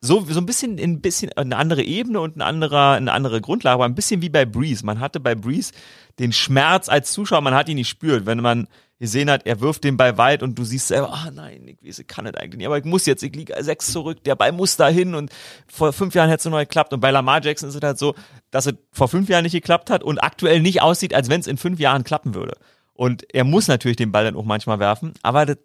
so, 0.00 0.24
so 0.24 0.40
ein 0.40 0.46
bisschen, 0.46 0.78
ein 0.78 1.02
bisschen 1.02 1.30
eine 1.34 1.56
andere 1.56 1.82
Ebene 1.82 2.20
und 2.20 2.36
ein 2.36 2.42
anderer, 2.42 2.92
eine 2.92 3.12
andere 3.12 3.42
Grundlage, 3.42 3.74
aber 3.74 3.84
ein 3.84 3.94
bisschen 3.94 4.22
wie 4.22 4.30
bei 4.30 4.46
Breeze. 4.46 4.86
Man 4.86 5.00
hatte 5.00 5.20
bei 5.20 5.34
Breeze 5.34 5.72
den 6.18 6.32
Schmerz 6.32 6.88
als 6.88 7.12
Zuschauer, 7.12 7.42
man 7.42 7.54
hat 7.54 7.68
ihn 7.68 7.76
nicht 7.76 7.90
spürt, 7.90 8.24
wenn 8.24 8.40
man 8.40 8.66
gesehen 8.98 9.30
hat, 9.30 9.46
er 9.46 9.60
wirft 9.60 9.84
den 9.84 9.96
Ball 9.96 10.16
weit 10.16 10.42
und 10.42 10.58
du 10.58 10.64
siehst 10.64 10.88
selber, 10.88 11.12
ah 11.12 11.30
nein, 11.30 11.66
ich 11.66 11.98
weiß, 11.98 12.06
kann 12.06 12.24
das 12.24 12.34
eigentlich 12.34 12.58
nicht, 12.58 12.66
aber 12.66 12.78
ich 12.78 12.84
muss 12.84 13.04
jetzt, 13.06 13.22
ich 13.22 13.34
liege 13.34 13.54
sechs 13.62 13.92
zurück, 13.92 14.24
der 14.24 14.36
Ball 14.36 14.52
muss 14.52 14.76
da 14.76 14.88
hin 14.88 15.14
und 15.14 15.30
vor 15.66 15.92
fünf 15.92 16.14
Jahren 16.14 16.30
hätte 16.30 16.48
es 16.48 16.50
noch 16.50 16.58
geklappt 16.58 16.92
und 16.92 17.00
bei 17.00 17.10
Lamar 17.10 17.42
Jackson 17.44 17.68
ist 17.68 17.74
es 17.74 17.82
halt 17.82 17.98
so, 17.98 18.14
dass 18.50 18.66
es 18.66 18.74
vor 18.92 19.08
fünf 19.08 19.28
Jahren 19.28 19.42
nicht 19.42 19.52
geklappt 19.52 19.90
hat 19.90 20.02
und 20.02 20.18
aktuell 20.18 20.60
nicht 20.60 20.80
aussieht, 20.80 21.12
als 21.12 21.28
wenn 21.28 21.40
es 21.40 21.46
in 21.46 21.58
fünf 21.58 21.78
Jahren 21.78 22.04
klappen 22.04 22.34
würde. 22.34 22.56
Und 22.94 23.26
er 23.34 23.44
muss 23.44 23.68
natürlich 23.68 23.98
den 23.98 24.12
Ball 24.12 24.24
dann 24.24 24.36
auch 24.36 24.44
manchmal 24.44 24.78
werfen, 24.78 25.12
aber 25.22 25.44
das, 25.44 25.58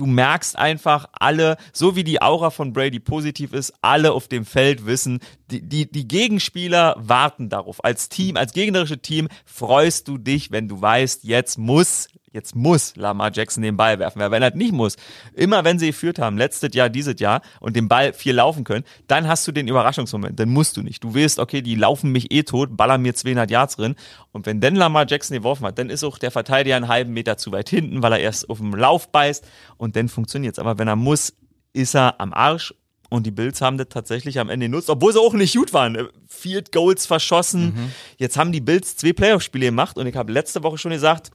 du 0.00 0.06
merkst 0.06 0.56
einfach 0.56 1.06
alle, 1.12 1.58
so 1.74 1.94
wie 1.94 2.04
die 2.04 2.22
Aura 2.22 2.48
von 2.48 2.72
Brady 2.72 3.00
positiv 3.00 3.52
ist, 3.52 3.74
alle 3.82 4.12
auf 4.12 4.28
dem 4.28 4.46
Feld 4.46 4.86
wissen, 4.86 5.20
die, 5.50 5.60
die, 5.60 5.90
die 5.90 6.08
Gegenspieler 6.08 6.96
warten 6.98 7.50
darauf. 7.50 7.84
Als 7.84 8.08
Team, 8.08 8.36
als 8.36 8.54
gegnerische 8.54 8.98
Team 8.98 9.28
freust 9.44 10.08
du 10.08 10.16
dich, 10.16 10.50
wenn 10.50 10.68
du 10.68 10.80
weißt, 10.80 11.24
jetzt 11.24 11.58
muss, 11.58 12.08
jetzt 12.32 12.54
muss 12.54 12.96
Lamar 12.96 13.30
Jackson 13.32 13.62
den 13.62 13.76
Ball 13.76 13.98
werfen. 13.98 14.20
Weil 14.20 14.30
wenn 14.30 14.42
er 14.42 14.54
nicht 14.54 14.72
muss, 14.72 14.96
immer 15.34 15.64
wenn 15.64 15.78
sie 15.78 15.88
geführt 15.88 16.18
haben, 16.18 16.38
letztes 16.38 16.74
Jahr, 16.74 16.88
dieses 16.88 17.18
Jahr, 17.20 17.42
und 17.60 17.76
den 17.76 17.88
Ball 17.88 18.12
viel 18.12 18.34
laufen 18.34 18.64
können, 18.64 18.84
dann 19.08 19.26
hast 19.26 19.46
du 19.46 19.52
den 19.52 19.68
Überraschungsmoment. 19.68 20.38
Dann 20.38 20.48
musst 20.50 20.76
du 20.76 20.82
nicht. 20.82 21.02
Du 21.02 21.14
weißt, 21.14 21.38
okay, 21.38 21.62
die 21.62 21.74
laufen 21.74 22.12
mich 22.12 22.30
eh 22.32 22.42
tot, 22.42 22.76
ballern 22.76 23.02
mir 23.02 23.14
200 23.14 23.50
Yards 23.50 23.76
drin. 23.76 23.96
Und 24.32 24.46
wenn 24.46 24.60
dann 24.60 24.76
Lamar 24.76 25.06
Jackson 25.08 25.36
geworfen 25.36 25.66
hat, 25.66 25.78
dann 25.78 25.90
ist 25.90 26.04
auch 26.04 26.18
der 26.18 26.30
Verteidiger 26.30 26.76
einen 26.76 26.88
halben 26.88 27.12
Meter 27.12 27.36
zu 27.36 27.52
weit 27.52 27.68
hinten, 27.68 28.02
weil 28.02 28.12
er 28.12 28.20
erst 28.20 28.48
auf 28.48 28.58
dem 28.58 28.74
Lauf 28.74 29.10
beißt 29.10 29.44
und 29.76 29.96
dann 29.96 30.08
funktioniert's. 30.08 30.58
Aber 30.58 30.78
wenn 30.78 30.88
er 30.88 30.96
muss, 30.96 31.32
ist 31.72 31.94
er 31.94 32.20
am 32.20 32.32
Arsch. 32.32 32.74
Und 33.12 33.26
die 33.26 33.32
Bills 33.32 33.60
haben 33.60 33.76
das 33.76 33.88
tatsächlich 33.88 34.38
am 34.38 34.48
Ende 34.50 34.66
genutzt, 34.66 34.88
obwohl 34.88 35.12
sie 35.12 35.18
auch 35.18 35.34
nicht 35.34 35.56
gut 35.56 35.72
waren. 35.72 36.08
Field 36.28 36.70
Goals 36.70 37.06
verschossen. 37.06 37.92
Jetzt 38.18 38.36
haben 38.36 38.52
die 38.52 38.60
Bills 38.60 38.96
zwei 38.96 39.12
Playoff-Spiele 39.12 39.66
gemacht 39.66 39.98
und 39.98 40.06
ich 40.06 40.14
habe 40.14 40.32
letzte 40.32 40.62
Woche 40.62 40.78
schon 40.78 40.92
gesagt, 40.92 41.32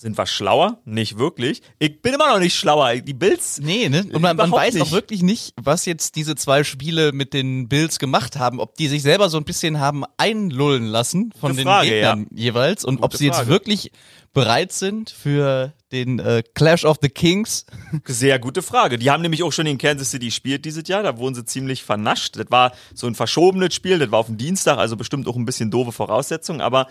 sind 0.00 0.16
wir 0.16 0.26
schlauer? 0.26 0.78
Nicht 0.84 1.18
wirklich. 1.18 1.60
Ich 1.80 2.00
bin 2.00 2.14
immer 2.14 2.28
noch 2.28 2.38
nicht 2.38 2.54
schlauer. 2.54 2.94
Die 2.98 3.14
Bills. 3.14 3.58
Nee, 3.60 3.88
ne? 3.88 4.06
Und 4.12 4.22
man, 4.22 4.36
man 4.36 4.52
weiß 4.52 4.76
auch 4.76 4.84
nicht. 4.84 4.92
wirklich 4.92 5.22
nicht, 5.22 5.54
was 5.60 5.86
jetzt 5.86 6.14
diese 6.14 6.36
zwei 6.36 6.62
Spiele 6.62 7.10
mit 7.10 7.34
den 7.34 7.68
Bills 7.68 7.98
gemacht 7.98 8.36
haben. 8.36 8.60
Ob 8.60 8.76
die 8.76 8.86
sich 8.86 9.02
selber 9.02 9.28
so 9.28 9.38
ein 9.38 9.44
bisschen 9.44 9.80
haben 9.80 10.04
einlullen 10.16 10.84
lassen 10.84 11.32
von 11.32 11.50
Gute 11.50 11.62
den 11.62 11.66
Frage, 11.66 11.88
Gegnern 11.90 12.28
jeweils 12.32 12.84
und 12.84 12.98
ob 12.98 13.10
Gute 13.10 13.16
sie 13.16 13.26
jetzt 13.26 13.38
Frage. 13.38 13.50
wirklich 13.50 13.90
bereit 14.32 14.70
sind 14.70 15.10
für 15.10 15.72
den 15.90 16.20
äh, 16.20 16.44
Clash 16.54 16.84
of 16.84 16.98
the 17.02 17.08
Kings. 17.08 17.66
Sehr 18.04 18.38
gute 18.38 18.62
Frage. 18.62 18.98
Die 18.98 19.10
haben 19.10 19.22
nämlich 19.22 19.42
auch 19.42 19.52
schon 19.52 19.66
in 19.66 19.78
Kansas 19.78 20.12
City 20.12 20.26
gespielt 20.26 20.64
dieses 20.64 20.86
Jahr. 20.86 21.02
Da 21.02 21.18
wurden 21.18 21.34
sie 21.34 21.44
ziemlich 21.44 21.82
vernascht. 21.82 22.36
Das 22.36 22.46
war 22.50 22.70
so 22.94 23.08
ein 23.08 23.16
verschobenes 23.16 23.74
Spiel. 23.74 23.98
Das 23.98 24.12
war 24.12 24.20
auf 24.20 24.26
dem 24.26 24.36
Dienstag, 24.36 24.78
also 24.78 24.96
bestimmt 24.96 25.26
auch 25.26 25.34
ein 25.34 25.44
bisschen 25.44 25.72
doofe 25.72 25.90
Voraussetzungen. 25.90 26.60
Aber 26.60 26.86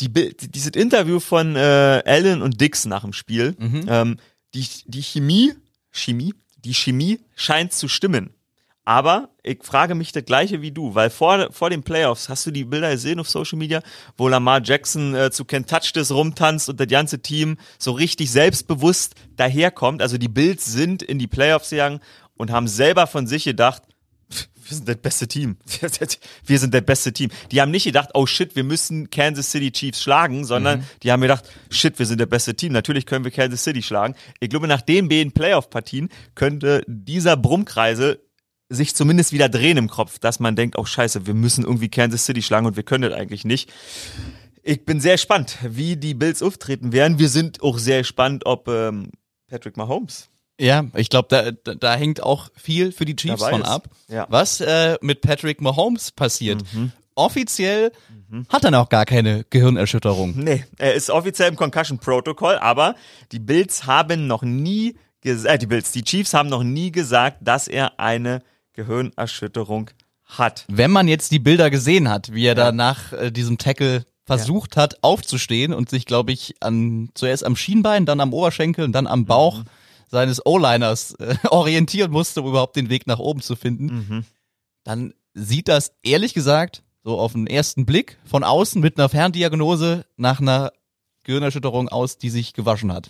die, 0.00 0.36
dieses 0.36 0.72
Interview 0.72 1.20
von 1.20 1.56
äh, 1.56 2.02
Allen 2.04 2.42
und 2.42 2.60
Dix 2.60 2.86
nach 2.86 3.02
dem 3.02 3.12
Spiel, 3.12 3.56
ähm, 3.88 4.16
die, 4.54 4.66
die 4.86 5.02
Chemie, 5.02 5.54
Chemie, 5.90 6.34
die 6.56 6.74
Chemie 6.74 7.20
scheint 7.36 7.72
zu 7.72 7.88
stimmen. 7.88 8.30
Aber 8.84 9.28
ich 9.42 9.62
frage 9.62 9.94
mich 9.94 10.10
das 10.10 10.24
gleiche 10.24 10.62
wie 10.62 10.72
du, 10.72 10.94
weil 10.94 11.10
vor, 11.10 11.52
vor 11.52 11.70
den 11.70 11.82
Playoffs 11.82 12.28
hast 12.28 12.46
du 12.46 12.50
die 12.50 12.64
Bilder 12.64 12.90
gesehen 12.90 13.20
auf 13.20 13.28
Social 13.28 13.58
Media, 13.58 13.82
wo 14.16 14.26
Lamar 14.26 14.62
Jackson 14.64 15.14
äh, 15.14 15.30
zu 15.30 15.44
Ken 15.44 15.66
Touch 15.66 15.92
das 15.92 16.10
rumtanzt 16.10 16.68
und 16.68 16.80
das 16.80 16.88
ganze 16.88 17.20
Team 17.20 17.56
so 17.78 17.92
richtig 17.92 18.32
selbstbewusst 18.32 19.14
daherkommt. 19.36 20.02
Also 20.02 20.18
die 20.18 20.28
Bills 20.28 20.64
sind 20.64 21.02
in 21.02 21.18
die 21.18 21.28
Playoffs 21.28 21.70
gegangen 21.70 22.00
und 22.36 22.50
haben 22.50 22.66
selber 22.66 23.06
von 23.06 23.26
sich 23.26 23.44
gedacht, 23.44 23.82
wir 24.70 24.76
sind 24.76 24.88
das 24.88 24.96
beste 24.96 25.28
Team. 25.28 25.56
Wir 26.46 26.58
sind 26.58 26.72
das 26.72 26.82
beste 26.82 27.12
Team. 27.12 27.30
Die 27.50 27.60
haben 27.60 27.70
nicht 27.70 27.84
gedacht, 27.84 28.10
oh 28.14 28.26
shit, 28.26 28.54
wir 28.54 28.64
müssen 28.64 29.10
Kansas 29.10 29.50
City 29.50 29.72
Chiefs 29.72 30.02
schlagen, 30.02 30.44
sondern 30.44 30.80
mhm. 30.80 30.84
die 31.02 31.10
haben 31.10 31.20
gedacht, 31.20 31.44
shit, 31.70 31.98
wir 31.98 32.06
sind 32.06 32.20
das 32.20 32.28
beste 32.28 32.54
Team. 32.54 32.72
Natürlich 32.72 33.06
können 33.06 33.24
wir 33.24 33.32
Kansas 33.32 33.64
City 33.64 33.82
schlagen. 33.82 34.14
Ich 34.38 34.48
glaube, 34.48 34.68
nach 34.68 34.80
den 34.80 35.08
beiden 35.08 35.32
Playoff-Partien 35.32 36.08
könnte 36.34 36.82
dieser 36.86 37.36
Brummkreise 37.36 38.20
sich 38.68 38.94
zumindest 38.94 39.32
wieder 39.32 39.48
drehen 39.48 39.76
im 39.76 39.88
Kopf, 39.88 40.20
dass 40.20 40.38
man 40.38 40.54
denkt, 40.54 40.78
oh 40.78 40.84
scheiße, 40.84 41.26
wir 41.26 41.34
müssen 41.34 41.64
irgendwie 41.64 41.88
Kansas 41.88 42.24
City 42.24 42.42
schlagen 42.42 42.66
und 42.66 42.76
wir 42.76 42.84
können 42.84 43.10
das 43.10 43.18
eigentlich 43.18 43.44
nicht. 43.44 43.72
Ich 44.62 44.84
bin 44.84 45.00
sehr 45.00 45.14
gespannt, 45.14 45.58
wie 45.62 45.96
die 45.96 46.14
Bills 46.14 46.42
auftreten 46.42 46.92
werden. 46.92 47.18
Wir 47.18 47.28
sind 47.28 47.62
auch 47.62 47.78
sehr 47.78 47.98
gespannt, 47.98 48.46
ob 48.46 48.68
ähm, 48.68 49.10
Patrick 49.48 49.76
Mahomes 49.76 50.30
ja, 50.60 50.84
ich 50.94 51.08
glaube, 51.08 51.28
da, 51.30 51.50
da, 51.50 51.74
da 51.74 51.94
hängt 51.94 52.22
auch 52.22 52.50
viel 52.54 52.92
für 52.92 53.04
die 53.04 53.16
Chiefs 53.16 53.42
von 53.42 53.62
ab. 53.62 53.88
Ja. 54.08 54.26
Was 54.28 54.60
äh, 54.60 54.98
mit 55.00 55.22
Patrick 55.22 55.60
Mahomes 55.60 56.12
passiert. 56.12 56.62
Mhm. 56.72 56.92
Offiziell 57.14 57.92
mhm. 58.28 58.46
hat 58.48 58.64
er 58.64 58.70
noch 58.70 58.88
gar 58.88 59.06
keine 59.06 59.44
Gehirnerschütterung. 59.50 60.34
Nee, 60.36 60.64
er 60.78 60.94
ist 60.94 61.10
offiziell 61.10 61.48
im 61.48 61.56
Concussion 61.56 61.98
Protocol, 61.98 62.56
aber 62.56 62.94
die 63.32 63.38
Bills 63.38 63.86
haben 63.86 64.26
noch 64.26 64.42
nie 64.42 64.96
gesagt, 65.22 65.54
äh, 65.54 65.58
die 65.58 65.66
Bills, 65.66 65.92
die 65.92 66.02
Chiefs 66.02 66.34
haben 66.34 66.48
noch 66.48 66.62
nie 66.62 66.92
gesagt, 66.92 67.38
dass 67.40 67.66
er 67.66 67.98
eine 67.98 68.42
Gehirnerschütterung 68.74 69.90
hat. 70.26 70.64
Wenn 70.68 70.90
man 70.90 71.08
jetzt 71.08 71.32
die 71.32 71.38
Bilder 71.38 71.70
gesehen 71.70 72.08
hat, 72.08 72.32
wie 72.32 72.44
er 72.44 72.48
ja. 72.48 72.54
da 72.54 72.72
nach 72.72 73.12
äh, 73.12 73.30
diesem 73.30 73.58
Tackle 73.58 74.04
versucht 74.26 74.76
ja. 74.76 74.82
hat 74.82 74.98
aufzustehen 75.02 75.72
und 75.72 75.90
sich, 75.90 76.06
glaube 76.06 76.32
ich, 76.32 76.54
an 76.60 77.10
zuerst 77.14 77.44
am 77.44 77.56
Schienbein, 77.56 78.06
dann 78.06 78.20
am 78.20 78.32
Oberschenkel 78.32 78.84
und 78.84 78.92
dann 78.92 79.06
am 79.06 79.24
Bauch 79.24 79.58
mhm. 79.58 79.64
Seines 80.10 80.44
O-Liners 80.44 81.14
äh, 81.14 81.36
orientieren 81.50 82.10
musste, 82.10 82.42
um 82.42 82.48
überhaupt 82.48 82.76
den 82.76 82.90
Weg 82.90 83.06
nach 83.06 83.18
oben 83.18 83.40
zu 83.40 83.56
finden, 83.56 83.84
mhm. 83.86 84.24
dann 84.84 85.14
sieht 85.32 85.68
das 85.68 85.92
ehrlich 86.02 86.34
gesagt 86.34 86.82
so 87.02 87.18
auf 87.18 87.32
den 87.32 87.46
ersten 87.46 87.86
Blick 87.86 88.18
von 88.24 88.44
außen 88.44 88.80
mit 88.80 88.98
einer 88.98 89.08
Ferndiagnose 89.08 90.04
nach 90.16 90.40
einer 90.40 90.72
Gehirnerschütterung 91.22 91.88
aus, 91.88 92.18
die 92.18 92.30
sich 92.30 92.54
gewaschen 92.54 92.92
hat. 92.92 93.08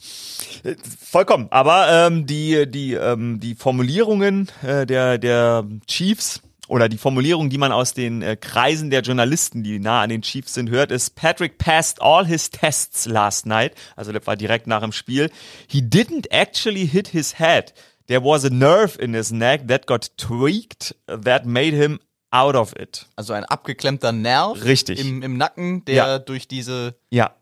Vollkommen. 1.00 1.48
Aber 1.50 1.88
ähm, 1.90 2.26
die 2.26 2.70
die 2.70 2.94
ähm, 2.94 3.40
die 3.40 3.54
Formulierungen 3.54 4.48
äh, 4.62 4.84
der 4.84 5.18
der 5.18 5.64
Chiefs 5.86 6.42
oder 6.70 6.88
die 6.88 6.98
Formulierung, 6.98 7.50
die 7.50 7.58
man 7.58 7.72
aus 7.72 7.94
den 7.94 8.22
äh, 8.22 8.36
Kreisen 8.36 8.90
der 8.90 9.00
Journalisten, 9.00 9.64
die 9.64 9.80
nah 9.80 10.02
an 10.02 10.08
den 10.08 10.22
Chiefs 10.22 10.54
sind, 10.54 10.70
hört, 10.70 10.92
ist 10.92 11.16
Patrick 11.16 11.58
passed 11.58 12.00
all 12.00 12.24
his 12.24 12.48
tests 12.48 13.06
last 13.06 13.44
night. 13.44 13.74
Also 13.96 14.12
das 14.12 14.24
war 14.26 14.36
direkt 14.36 14.68
nach 14.68 14.80
dem 14.80 14.92
Spiel. 14.92 15.30
He 15.66 15.80
didn't 15.80 16.30
actually 16.30 16.86
hit 16.86 17.08
his 17.08 17.40
head. 17.40 17.74
There 18.06 18.22
was 18.22 18.44
a 18.44 18.50
nerve 18.50 18.96
in 19.00 19.14
his 19.14 19.32
neck 19.32 19.66
that 19.66 19.86
got 19.86 20.16
tweaked 20.16 20.94
that 21.06 21.44
made 21.44 21.76
him 21.76 21.98
out 22.30 22.54
of 22.54 22.72
it. 22.76 23.06
Also 23.16 23.32
ein 23.32 23.44
abgeklemmter 23.44 24.12
Nerv 24.12 24.64
Richtig. 24.64 25.00
Im, 25.00 25.22
im 25.22 25.36
Nacken, 25.36 25.84
der 25.86 25.94
ja. 25.94 26.18
durch 26.20 26.46
diese 26.46 26.94
ja. 27.10 27.34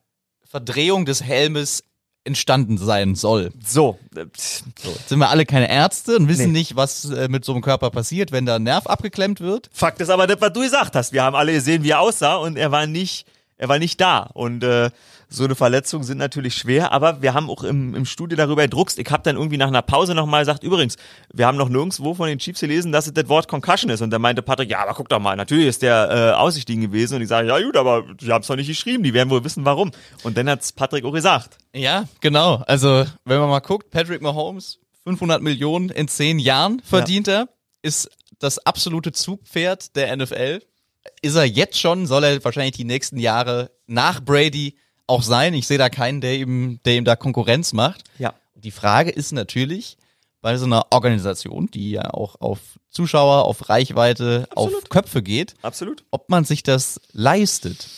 Verdrehung 0.43 1.05
des 1.05 1.23
Helmes 1.23 1.85
entstanden 2.25 2.79
sein 2.79 3.15
soll. 3.15 3.51
So. 3.65 3.99
so. 4.37 4.97
Sind 5.07 5.19
wir 5.19 5.31
alle 5.31 5.47
keine 5.47 5.71
Ärzte 5.71 6.17
und 6.17 6.29
wissen 6.29 6.53
nee. 6.53 6.59
nicht, 6.59 6.77
was 6.77 7.07
äh, 7.07 7.29
mit 7.29 7.45
so 7.45 7.53
einem 7.53 7.63
Körper 7.63 7.91
passiert, 7.91 8.33
wenn 8.33 8.47
da 8.47 8.57
ein 8.57 8.65
Nerv 8.65 8.87
abgeklemmt 8.87 9.41
wird. 9.41 9.71
Fakt 9.73 10.01
ist 10.01 10.11
aber 10.11 10.27
das, 10.27 10.41
was 10.41 10.53
du 10.53 10.61
gesagt 10.61 10.95
hast. 10.95 11.13
Wir 11.13 11.23
haben 11.23 11.37
alle 11.37 11.53
gesehen, 11.53 11.83
wie 11.83 11.91
er 11.91 12.01
aussah 12.01 12.37
und 12.37 12.57
er 12.57 12.71
war 12.71 12.87
nicht, 12.87 13.27
er 13.59 13.69
war 13.69 13.79
nicht 13.79 14.01
da. 14.01 14.31
Und 14.33 14.63
äh, 14.65 14.91
so 15.29 15.45
eine 15.45 15.55
Verletzung 15.55 16.05
sind 16.05 16.19
natürlich 16.19 16.55
schwer, 16.55 16.93
aber 16.93 17.21
wir 17.21 17.35
haben 17.35 17.51
auch 17.51 17.63
im, 17.65 17.95
im 17.95 18.07
Studio 18.07 18.37
darüber 18.37 18.63
gedruckst. 18.63 18.99
Ich 18.99 19.11
habe 19.11 19.23
dann 19.25 19.37
irgendwie 19.37 19.59
nach 19.59 19.67
einer 19.67 19.83
Pause 19.83 20.15
nochmal 20.15 20.43
gesagt, 20.43 20.63
übrigens, 20.63 20.97
wir 21.33 21.47
haben 21.47 21.59
noch 21.59 21.69
nirgendwo 21.69 22.15
von 22.15 22.29
den 22.29 22.39
Chiefs 22.39 22.61
gelesen, 22.61 22.93
dass 22.93 23.07
es 23.07 23.13
das 23.13 23.29
Wort 23.29 23.49
Concussion 23.49 23.91
ist. 23.91 24.01
Und 24.01 24.11
da 24.11 24.19
meinte 24.19 24.43
Patrick, 24.43 24.71
ja, 24.71 24.81
aber 24.81 24.95
guck 24.95 25.09
doch 25.09 25.19
mal, 25.19 25.37
natürlich 25.37 25.67
ist 25.67 25.83
der 25.83 26.09
äh, 26.11 26.39
aussichtigen 26.39 26.83
gewesen. 26.83 27.17
Und 27.17 27.23
ich 27.23 27.29
sage, 27.29 27.49
ja 27.49 27.61
gut, 27.61 27.77
aber 27.77 28.05
die 28.15 28.33
haben 28.33 28.43
es 28.43 28.47
doch 28.47 28.57
nicht 28.57 28.69
geschrieben, 28.69 29.03
die 29.03 29.13
werden 29.13 29.29
wohl 29.29 29.45
wissen, 29.45 29.65
warum. 29.65 29.91
Und 30.23 30.39
dann 30.39 30.49
hat's 30.49 30.73
Patrick 30.73 31.05
auch 31.05 31.13
gesagt. 31.13 31.59
Ja, 31.75 32.05
genau. 32.21 32.63
Also, 32.67 33.05
wenn 33.25 33.41
man 33.41 33.51
mal 33.51 33.61
guckt, 33.61 33.91
Patrick 33.91 34.23
Mahomes, 34.23 34.79
500 35.05 35.43
Millionen 35.43 35.91
in 35.91 36.09
zehn 36.09 36.39
Jahren 36.39 36.81
verdient 36.81 37.27
ja. 37.27 37.41
er, 37.41 37.49
ist 37.83 38.11
das 38.39 38.59
absolute 38.65 39.13
Zugpferd 39.13 39.97
der 39.97 40.17
NFL. 40.17 40.61
Ist 41.23 41.35
er 41.35 41.45
jetzt 41.45 41.79
schon, 41.79 42.07
soll 42.07 42.25
er 42.25 42.45
wahrscheinlich 42.45 42.77
die 42.77 42.85
nächsten 42.85 43.19
Jahre 43.19 43.71
nach 43.87 44.21
Brady 44.21 44.77
auch 45.07 45.23
sein. 45.23 45.55
Ich 45.55 45.67
sehe 45.67 45.79
da 45.79 45.89
keinen, 45.89 46.21
der 46.21 46.35
ihm, 46.37 46.81
der 46.85 46.97
ihm 46.97 47.05
da 47.05 47.17
Konkurrenz 47.17 47.73
macht. 47.73 48.05
Ja. 48.19 48.35
Die 48.55 48.71
Frage 48.71 49.11
ist 49.11 49.33
natürlich 49.33 49.97
bei 50.41 50.57
so 50.57 50.67
einer 50.67 50.87
Organisation, 50.91 51.69
die 51.73 51.91
ja 51.93 52.13
auch 52.15 52.41
auf 52.41 52.61
Zuschauer, 52.91 53.45
auf 53.45 53.69
Reichweite, 53.69 54.47
Absolut. 54.51 54.85
auf 54.85 54.89
Köpfe 54.89 55.23
geht, 55.23 55.55
Absolut. 55.63 56.05
ob 56.11 56.29
man 56.29 56.45
sich 56.45 56.63
das 56.63 57.01
leistet, 57.13 57.89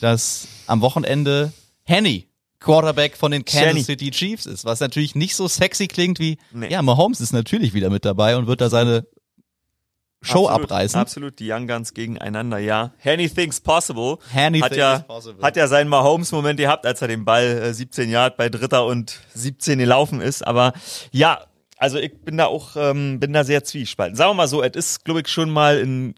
dass 0.00 0.46
am 0.66 0.80
Wochenende 0.80 1.52
Henny 1.84 2.28
Quarterback 2.60 3.16
von 3.16 3.30
den 3.30 3.44
Kansas 3.44 3.66
Jenny. 3.66 3.82
City 3.84 4.10
Chiefs 4.10 4.46
ist, 4.46 4.64
was 4.64 4.80
natürlich 4.80 5.14
nicht 5.14 5.36
so 5.36 5.46
sexy 5.46 5.86
klingt 5.86 6.18
wie, 6.18 6.38
nee. 6.52 6.68
ja, 6.70 6.82
Mahomes 6.82 7.20
ist 7.20 7.32
natürlich 7.32 7.72
wieder 7.72 7.88
mit 7.88 8.04
dabei 8.04 8.36
und 8.36 8.46
wird 8.46 8.60
da 8.60 8.68
seine 8.68 9.06
Show 10.20 10.48
absolut, 10.48 10.72
abreißen. 10.72 11.00
Absolut, 11.00 11.38
die 11.38 11.50
Young 11.50 11.68
Guns 11.68 11.94
gegeneinander, 11.94 12.58
ja. 12.58 12.92
Anything's 13.04 13.60
possible. 13.60 14.18
Anything 14.34 14.64
hat 14.64 14.76
ja, 14.76 14.98
possible. 15.00 15.42
Hat 15.42 15.56
ja 15.56 15.68
seinen 15.68 15.88
Mahomes-Moment 15.88 16.58
gehabt, 16.58 16.86
als 16.86 17.00
er 17.02 17.08
den 17.08 17.24
Ball 17.24 17.44
äh, 17.44 17.72
17 17.72 18.10
Yard 18.10 18.36
bei 18.36 18.48
Dritter 18.48 18.84
und 18.84 19.20
17 19.34 19.78
gelaufen 19.78 20.20
ist. 20.20 20.44
Aber 20.44 20.72
ja, 21.12 21.46
also 21.76 21.98
ich 21.98 22.20
bin 22.20 22.36
da 22.36 22.46
auch, 22.46 22.74
ähm, 22.76 23.20
bin 23.20 23.32
da 23.32 23.44
sehr 23.44 23.62
zwiespalten. 23.62 24.16
Sagen 24.16 24.30
wir 24.30 24.34
mal 24.34 24.48
so, 24.48 24.62
es 24.62 24.74
ist, 24.74 25.04
glaube 25.04 25.20
ich, 25.20 25.28
schon 25.28 25.50
mal 25.50 25.80
ein 25.80 26.14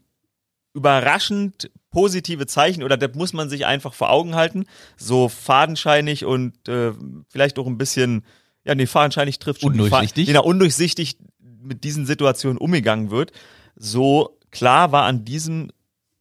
überraschend 0.73 1.69
positive 1.91 2.47
Zeichen 2.47 2.81
oder 2.81 2.97
das 2.97 3.13
muss 3.15 3.33
man 3.33 3.49
sich 3.49 3.67
einfach 3.67 3.93
vor 3.93 4.09
Augen 4.09 4.33
halten. 4.33 4.65
So 4.97 5.29
fadenscheinig 5.29 6.25
und 6.25 6.67
äh, 6.67 6.93
vielleicht 7.29 7.59
auch 7.59 7.67
ein 7.67 7.77
bisschen, 7.77 8.25
ja, 8.63 8.73
nee, 8.73 8.87
fadenscheinig 8.87 9.37
trifft 9.37 9.61
schon. 9.61 9.73
Undurchsichtig. 9.73 10.25
Genau, 10.25 10.43
undurchsichtig 10.43 11.17
mit 11.61 11.83
diesen 11.83 12.07
Situationen 12.07 12.57
umgegangen 12.57 13.11
wird 13.11 13.31
so 13.75 14.37
klar 14.51 14.91
war 14.91 15.03
an 15.03 15.25
diesem 15.25 15.71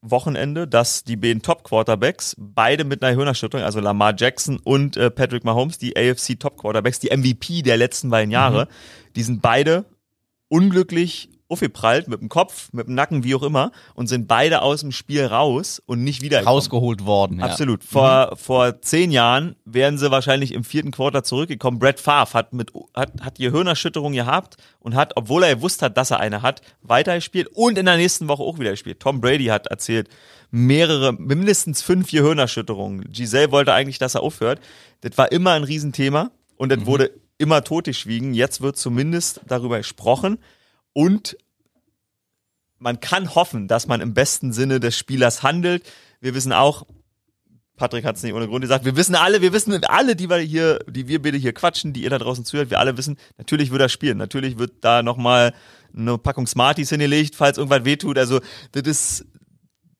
Wochenende, 0.02 0.66
dass 0.66 1.04
die 1.04 1.16
beiden 1.16 1.42
Top-Quarterbacks, 1.42 2.34
beide 2.38 2.84
mit 2.84 3.02
einer 3.02 3.14
Hirnerschütterung, 3.14 3.64
also 3.64 3.80
Lamar 3.80 4.14
Jackson 4.16 4.58
und 4.58 4.96
äh, 4.96 5.10
Patrick 5.10 5.44
Mahomes, 5.44 5.78
die 5.78 5.96
AFC 5.96 6.38
Top-Quarterbacks, 6.40 7.00
die 7.00 7.14
MVP 7.14 7.62
der 7.62 7.76
letzten 7.76 8.08
beiden 8.08 8.30
Jahre, 8.30 8.64
mhm. 8.64 9.12
die 9.16 9.22
sind 9.22 9.42
beide 9.42 9.84
unglücklich 10.48 11.28
aufgeprallt 11.50 12.08
mit 12.08 12.20
dem 12.20 12.28
Kopf, 12.28 12.72
mit 12.72 12.86
dem 12.86 12.94
Nacken, 12.94 13.24
wie 13.24 13.34
auch 13.34 13.42
immer, 13.42 13.72
und 13.94 14.06
sind 14.06 14.28
beide 14.28 14.62
aus 14.62 14.80
dem 14.80 14.92
Spiel 14.92 15.24
raus 15.24 15.82
und 15.84 16.04
nicht 16.04 16.22
wieder 16.22 16.42
rausgeholt 16.44 17.04
worden. 17.04 17.40
Ja. 17.40 17.46
Absolut. 17.46 17.84
Vor 17.84 18.30
mhm. 18.30 18.36
vor 18.36 18.80
zehn 18.82 19.10
Jahren 19.10 19.56
wären 19.64 19.98
sie 19.98 20.10
wahrscheinlich 20.10 20.54
im 20.54 20.64
vierten 20.64 20.90
Quarter 20.90 21.24
zurückgekommen. 21.24 21.78
Brett 21.78 22.00
Favre 22.00 22.34
hat 22.34 22.52
mit 22.52 22.72
hat 22.94 23.12
hat 23.20 23.38
die 23.38 23.50
Hirnerschütterung 23.50 24.12
gehabt 24.12 24.56
und 24.78 24.94
hat, 24.94 25.12
obwohl 25.16 25.42
er 25.42 25.56
gewusst 25.56 25.82
hat, 25.82 25.96
dass 25.96 26.10
er 26.10 26.20
eine 26.20 26.42
hat, 26.42 26.62
weitergespielt 26.82 27.48
und 27.52 27.78
in 27.78 27.86
der 27.86 27.96
nächsten 27.96 28.28
Woche 28.28 28.42
auch 28.42 28.58
wieder 28.58 28.70
gespielt. 28.70 29.00
Tom 29.00 29.20
Brady 29.20 29.46
hat 29.46 29.66
erzählt, 29.66 30.08
mehrere, 30.50 31.12
mindestens 31.12 31.82
fünf 31.82 32.10
Gehirnerschütterungen. 32.10 33.10
Giselle 33.12 33.52
wollte 33.52 33.72
eigentlich, 33.72 33.98
dass 33.98 34.14
er 34.14 34.22
aufhört. 34.22 34.60
Das 35.00 35.16
war 35.16 35.32
immer 35.32 35.52
ein 35.52 35.64
Riesenthema 35.64 36.30
und 36.56 36.70
das 36.70 36.80
mhm. 36.80 36.86
wurde 36.86 37.10
immer 37.38 37.64
totgeschwiegen. 37.64 38.34
Jetzt 38.34 38.60
wird 38.60 38.76
zumindest 38.76 39.40
darüber 39.46 39.78
gesprochen. 39.78 40.38
Und 40.92 41.36
man 42.78 43.00
kann 43.00 43.34
hoffen, 43.34 43.68
dass 43.68 43.86
man 43.86 44.00
im 44.00 44.14
besten 44.14 44.52
Sinne 44.52 44.80
des 44.80 44.96
Spielers 44.96 45.42
handelt. 45.42 45.84
Wir 46.20 46.34
wissen 46.34 46.52
auch, 46.52 46.86
Patrick 47.80 48.04
hat 48.04 48.16
es 48.16 48.22
nicht 48.22 48.34
ohne 48.34 48.46
Grund 48.46 48.60
gesagt, 48.60 48.84
wir 48.84 48.94
wissen 48.94 49.14
alle, 49.14 49.40
wir 49.40 49.54
wissen 49.54 49.82
alle, 49.84 50.14
die 50.14 50.28
wir 50.28 50.36
hier, 50.36 50.80
die 50.86 51.08
wir 51.08 51.22
bitte 51.22 51.38
hier 51.38 51.54
quatschen, 51.54 51.94
die 51.94 52.02
ihr 52.02 52.10
da 52.10 52.18
draußen 52.18 52.44
zuhört, 52.44 52.70
wir 52.70 52.78
alle 52.78 52.98
wissen, 52.98 53.16
natürlich 53.38 53.70
wird 53.70 53.80
er 53.80 53.88
spielen. 53.88 54.18
Natürlich 54.18 54.58
wird 54.58 54.72
da 54.82 55.02
nochmal 55.02 55.54
eine 55.96 56.18
Packung 56.18 56.46
Smarties 56.46 56.90
hingelegt, 56.90 57.36
falls 57.36 57.56
irgendwas 57.56 57.86
wehtut. 57.86 58.18
Also, 58.18 58.40
das 58.72 58.82
ist, 58.82 59.24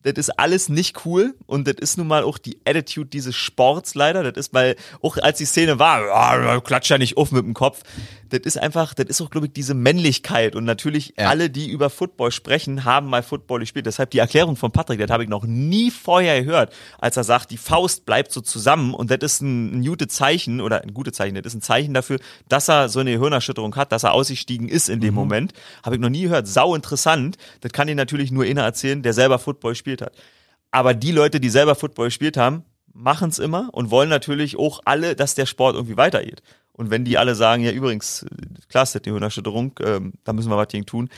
das 0.03 0.13
ist 0.17 0.39
alles 0.39 0.69
nicht 0.69 1.07
cool 1.07 1.35
und 1.47 1.67
das 1.67 1.77
ist 1.79 1.97
nun 1.97 2.07
mal 2.07 2.23
auch 2.23 2.37
die 2.37 2.61
Attitude 2.67 3.09
dieses 3.09 3.35
Sports 3.35 3.95
leider. 3.95 4.31
Das 4.31 4.47
ist, 4.47 4.53
weil 4.53 4.77
auch 5.01 5.17
als 5.17 5.39
die 5.39 5.47
Szene 5.47 5.79
war, 5.79 6.07
ja, 6.07 6.61
klatsch 6.61 6.91
ja 6.91 6.99
nicht 6.99 7.17
auf 7.17 7.33
mit 7.33 7.45
dem 7.45 7.55
Kopf. 7.55 7.83
Das 8.31 8.41
ist 8.45 8.57
einfach, 8.59 8.95
das 8.95 9.07
ist 9.07 9.21
auch, 9.21 9.31
glaube 9.31 9.47
ich, 9.49 9.53
diese 9.53 9.75
Männlichkeit. 9.75 10.57
Und 10.57 10.65
natürlich 10.65 11.15
Ja. 11.19 11.29
alle, 11.29 11.51
die 11.51 11.69
über 11.71 11.91
Football 11.91 12.31
sprechen, 12.33 12.85
haben 12.85 13.09
mal 13.09 13.23
Football 13.23 13.61
gespielt. 13.61 13.87
Deshalb 13.87 14.11
die 14.11 14.19
Erklärung 14.19 14.57
von 14.57 14.71
Patrick, 14.73 14.99
das 14.99 15.11
habe 15.11 15.23
ich 15.25 15.29
noch 15.29 15.45
nie 15.45 15.91
vorher 15.91 16.43
gehört, 16.43 16.73
als 16.99 17.17
er 17.17 17.25
sagt, 17.25 17.51
die 17.51 17.57
Faust 17.57 18.07
bleibt 18.07 18.33
so 18.33 18.41
zusammen. 18.41 18.95
Und 18.95 19.11
das 19.11 19.19
ist 19.21 19.41
ein, 19.43 19.81
ein 19.81 19.85
gutes 19.85 20.09
Zeichen 20.09 20.61
oder 20.61 20.83
ein 20.83 20.95
gutes 20.95 21.15
Zeichen, 21.15 21.35
das 21.35 21.47
ist 21.47 21.55
ein 21.55 21.63
Zeichen 21.63 21.93
dafür, 21.95 22.19
dass 22.49 22.69
er 22.69 22.89
so 22.89 23.01
eine 23.01 23.11
Hirnerschütterung 23.11 23.77
hat, 23.77 23.93
dass 23.93 24.05
er 24.05 24.13
ausgestiegen 24.13 24.69
ist 24.69 24.89
in 24.89 25.01
dem 25.01 25.15
Moment. 25.15 25.53
Habe 25.85 25.97
ich 25.97 26.01
noch 26.01 26.09
nie 26.09 26.23
gehört. 26.23 26.49
Sau 26.49 26.75
interessant. 26.75 27.37
Das 27.61 27.73
kann 27.73 27.87
dir 27.89 27.95
natürlich 27.95 28.31
nur 28.33 28.45
einer 28.45 28.63
erzählen, 28.63 29.03
der 29.03 29.13
selber 29.13 29.39
Football 29.39 29.73
gespielt 29.73 30.03
hat. 30.03 30.13
Aber 30.71 30.95
die 30.95 31.13
Leute, 31.13 31.41
die 31.41 31.51
selber 31.51 31.75
Football 31.75 32.07
gespielt 32.07 32.37
haben, 32.37 32.65
machen 32.93 33.29
es 33.29 33.39
immer 33.39 33.69
und 33.73 33.91
wollen 33.91 34.09
natürlich 34.09 34.59
auch 34.59 34.81
alle, 34.85 35.15
dass 35.17 35.35
der 35.35 35.47
Sport 35.47 35.75
irgendwie 35.77 35.97
weitergeht. 35.97 36.43
Und 36.73 36.91
wenn 36.91 37.05
die 37.05 37.19
alle 37.19 37.35
sagen, 37.35 37.63
ja 37.63 37.73
übrigens, 37.73 38.25
klar 38.69 38.85
ist 38.85 38.95
das 38.95 39.03
die 39.03 39.11
Hirnerschütterung, 39.11 39.73
ähm, 39.85 40.13
da 40.25 40.33
müssen 40.33 40.51
wir 40.51 40.57
was 40.57 40.69
gegen 40.69 40.87
tun, 40.87 41.11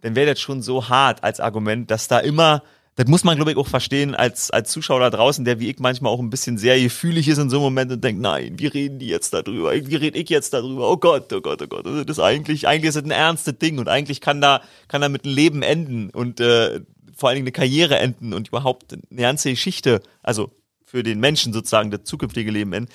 dann 0.00 0.14
wäre 0.16 0.30
das 0.30 0.40
schon 0.40 0.62
so 0.62 0.88
hart 0.88 1.22
als 1.22 1.40
Argument, 1.40 1.90
dass 1.90 2.08
da 2.08 2.18
immer, 2.18 2.62
das 2.96 3.06
muss 3.06 3.24
man 3.24 3.36
glaube 3.36 3.52
ich 3.52 3.56
auch 3.56 3.66
verstehen 3.66 4.14
als, 4.14 4.50
als 4.50 4.70
Zuschauer 4.70 5.00
da 5.00 5.10
draußen, 5.10 5.44
der 5.44 5.60
wie 5.60 5.70
ich 5.70 5.78
manchmal 5.78 6.12
auch 6.12 6.20
ein 6.20 6.30
bisschen 6.30 6.58
sehr 6.58 6.80
gefühlig 6.80 7.28
ist 7.28 7.38
in 7.38 7.50
so 7.50 7.56
einem 7.56 7.64
Moment 7.64 7.92
und 7.92 8.02
denkt, 8.02 8.22
nein, 8.22 8.58
wie 8.58 8.66
reden 8.66 8.98
die 8.98 9.08
jetzt 9.08 9.32
darüber? 9.34 9.74
Wie 9.74 9.96
rede 9.96 10.18
ich 10.18 10.28
jetzt 10.30 10.54
darüber? 10.54 10.90
Oh 10.90 10.96
Gott, 10.96 11.32
oh 11.32 11.40
Gott, 11.40 11.60
oh 11.62 11.66
Gott, 11.66 11.86
das 11.86 12.16
ist 12.16 12.20
eigentlich, 12.20 12.66
eigentlich 12.66 12.88
ist 12.88 12.96
das 12.96 13.04
ein 13.04 13.10
ernstes 13.10 13.58
Ding 13.58 13.78
und 13.78 13.88
eigentlich 13.88 14.20
kann 14.20 14.40
da, 14.40 14.62
kann 14.88 15.02
da 15.02 15.08
mit 15.08 15.24
ein 15.24 15.30
Leben 15.30 15.62
enden 15.62 16.10
und 16.10 16.40
äh, 16.40 16.80
vor 17.14 17.28
allen 17.28 17.36
Dingen 17.36 17.46
eine 17.46 17.52
Karriere 17.52 17.98
enden 17.98 18.32
und 18.32 18.48
überhaupt 18.48 18.92
eine 18.92 19.20
ganze 19.20 19.50
Geschichte, 19.50 20.00
also 20.22 20.50
für 20.84 21.02
den 21.02 21.20
Menschen 21.20 21.52
sozusagen 21.52 21.90
das 21.90 22.04
zukünftige 22.04 22.50
Leben 22.50 22.72
enden. 22.72 22.90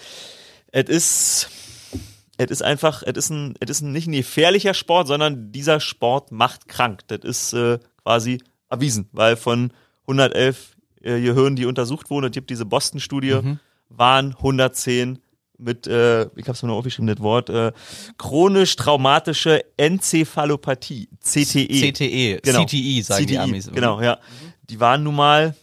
Es 0.71 0.89
ist, 0.89 1.49
es 2.37 2.51
ist 2.51 2.63
einfach, 2.63 3.03
es 3.05 3.15
ist 3.17 3.29
ein, 3.29 3.53
es 3.59 3.69
ist 3.69 3.81
ein, 3.81 3.91
nicht 3.91 4.07
ein 4.07 4.11
gefährlicher 4.13 4.73
Sport, 4.73 5.07
sondern 5.07 5.51
dieser 5.51 5.79
Sport 5.79 6.31
macht 6.31 6.67
krank. 6.67 7.01
Das 7.07 7.19
ist 7.23 7.53
äh, 7.53 7.79
quasi 8.03 8.41
erwiesen, 8.69 9.07
weil 9.11 9.35
von 9.37 9.71
111 10.01 10.75
äh, 11.01 11.21
Gehirnen, 11.21 11.55
die 11.55 11.65
untersucht 11.65 12.09
wurden, 12.09 12.25
es 12.25 12.31
gibt 12.31 12.49
diese 12.49 12.65
Boston-Studie, 12.65 13.39
waren 13.89 14.33
110 14.35 15.19
mit, 15.57 15.87
äh, 15.87 16.23
ich 16.35 16.47
hab's 16.49 16.61
mir 16.63 16.67
noch 16.69 16.75
aufgeschrieben, 16.77 17.07
das 17.07 17.19
Wort, 17.21 17.49
äh, 17.49 17.71
chronisch 18.17 18.75
traumatische 18.75 19.63
Enzephalopathie, 19.77 21.07
CTE. 21.21 21.91
CTE, 21.91 22.39
Genau. 22.43 22.65
CTE 22.65 23.01
sagen 23.03 23.25
die 23.25 23.33
CTE, 23.35 23.41
Amis. 23.41 23.71
Genau, 23.71 24.01
ja. 24.01 24.19
Die 24.69 24.79
waren 24.79 25.03
nun 25.03 25.15
mal, 25.15 25.55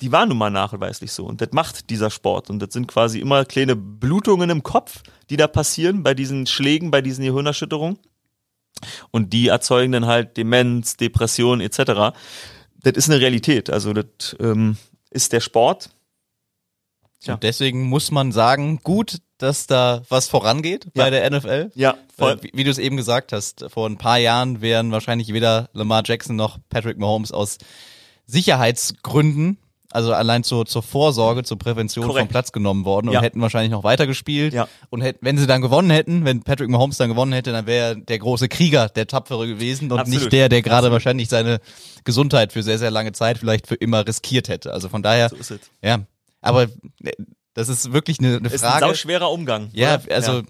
die 0.00 0.12
waren 0.12 0.28
nun 0.28 0.38
mal 0.38 0.50
nachweislich 0.50 1.12
so. 1.12 1.26
Und 1.26 1.40
das 1.40 1.50
macht 1.52 1.90
dieser 1.90 2.10
Sport. 2.10 2.50
Und 2.50 2.60
das 2.60 2.72
sind 2.72 2.86
quasi 2.86 3.18
immer 3.20 3.44
kleine 3.44 3.74
Blutungen 3.76 4.48
im 4.50 4.62
Kopf, 4.62 5.02
die 5.28 5.36
da 5.36 5.46
passieren 5.48 6.02
bei 6.02 6.14
diesen 6.14 6.46
Schlägen, 6.46 6.90
bei 6.90 7.02
diesen 7.02 7.24
Gehirnerschütterungen. 7.24 7.98
Und 9.10 9.32
die 9.32 9.48
erzeugen 9.48 9.90
dann 9.92 10.06
halt 10.06 10.36
Demenz, 10.36 10.96
Depression 10.96 11.60
etc. 11.60 12.14
Das 12.80 12.92
ist 12.94 13.10
eine 13.10 13.20
Realität. 13.20 13.70
Also 13.70 13.92
das 13.92 14.36
ähm, 14.38 14.76
ist 15.10 15.32
der 15.32 15.40
Sport. 15.40 15.90
Tja. 17.20 17.34
Und 17.34 17.42
deswegen 17.42 17.88
muss 17.88 18.12
man 18.12 18.30
sagen, 18.30 18.78
gut, 18.84 19.18
dass 19.38 19.66
da 19.66 20.02
was 20.08 20.28
vorangeht 20.28 20.92
bei 20.94 21.04
Ja. 21.04 21.10
der 21.10 21.28
NFL. 21.30 21.72
Ja, 21.74 21.96
Weil, 22.16 22.40
wie, 22.44 22.50
wie 22.54 22.62
du 22.62 22.70
es 22.70 22.78
eben 22.78 22.96
gesagt 22.96 23.32
hast, 23.32 23.64
vor 23.68 23.88
ein 23.88 23.98
paar 23.98 24.18
Jahren 24.18 24.60
wären 24.60 24.92
wahrscheinlich 24.92 25.32
weder 25.32 25.68
Lamar 25.72 26.02
Jackson 26.06 26.36
noch 26.36 26.58
Patrick 26.68 26.98
Mahomes 26.98 27.32
aus 27.32 27.58
Sicherheitsgründen, 28.26 29.58
also 29.90 30.12
allein 30.12 30.44
zur, 30.44 30.66
zur 30.66 30.82
Vorsorge, 30.82 31.44
zur 31.44 31.58
Prävention 31.58 32.04
Korrekt. 32.06 32.26
vom 32.26 32.28
Platz 32.28 32.52
genommen 32.52 32.84
worden 32.84 33.08
und 33.08 33.14
Ja. 33.14 33.22
hätten 33.22 33.40
wahrscheinlich 33.40 33.70
noch 33.70 33.84
weitergespielt. 33.84 34.52
Ja. 34.52 34.68
Und 34.90 35.00
hätten, 35.00 35.18
wenn 35.24 35.38
sie 35.38 35.46
dann 35.46 35.62
gewonnen 35.62 35.90
hätten, 35.90 36.24
wenn 36.24 36.42
Patrick 36.42 36.68
Mahomes 36.68 36.98
dann 36.98 37.08
gewonnen 37.08 37.32
hätte, 37.32 37.52
dann 37.52 37.66
wäre 37.66 37.86
er 37.88 37.94
der 37.96 38.18
große 38.18 38.48
Krieger, 38.48 38.88
der 38.88 39.06
Tapfere 39.06 39.46
gewesen 39.46 39.90
und 39.90 39.98
Absolut. 39.98 40.20
nicht 40.20 40.32
der, 40.32 40.48
der 40.48 40.62
gerade 40.62 40.92
wahrscheinlich 40.92 41.28
seine 41.28 41.60
Gesundheit 42.04 42.52
für 42.52 42.62
sehr, 42.62 42.78
sehr 42.78 42.90
lange 42.90 43.12
Zeit 43.12 43.38
vielleicht 43.38 43.66
für 43.66 43.76
immer 43.76 44.06
riskiert 44.06 44.48
hätte. 44.48 44.72
Also 44.72 44.88
von 44.88 45.02
daher, 45.02 45.30
So 45.30 45.36
ist 45.36 45.50
es. 45.52 45.60
ja. 45.82 46.00
Aber 46.40 46.64
äh, 46.64 47.12
das 47.54 47.68
ist 47.68 47.92
wirklich 47.92 48.20
eine, 48.20 48.36
eine 48.36 48.48
Ist 48.48 48.62
ein 48.62 48.70
Frage. 48.70 48.86
sauschwerer 48.86 49.30
Umgang. 49.32 49.70
Ja, 49.72 49.96
oder? 50.04 50.14
also 50.14 50.42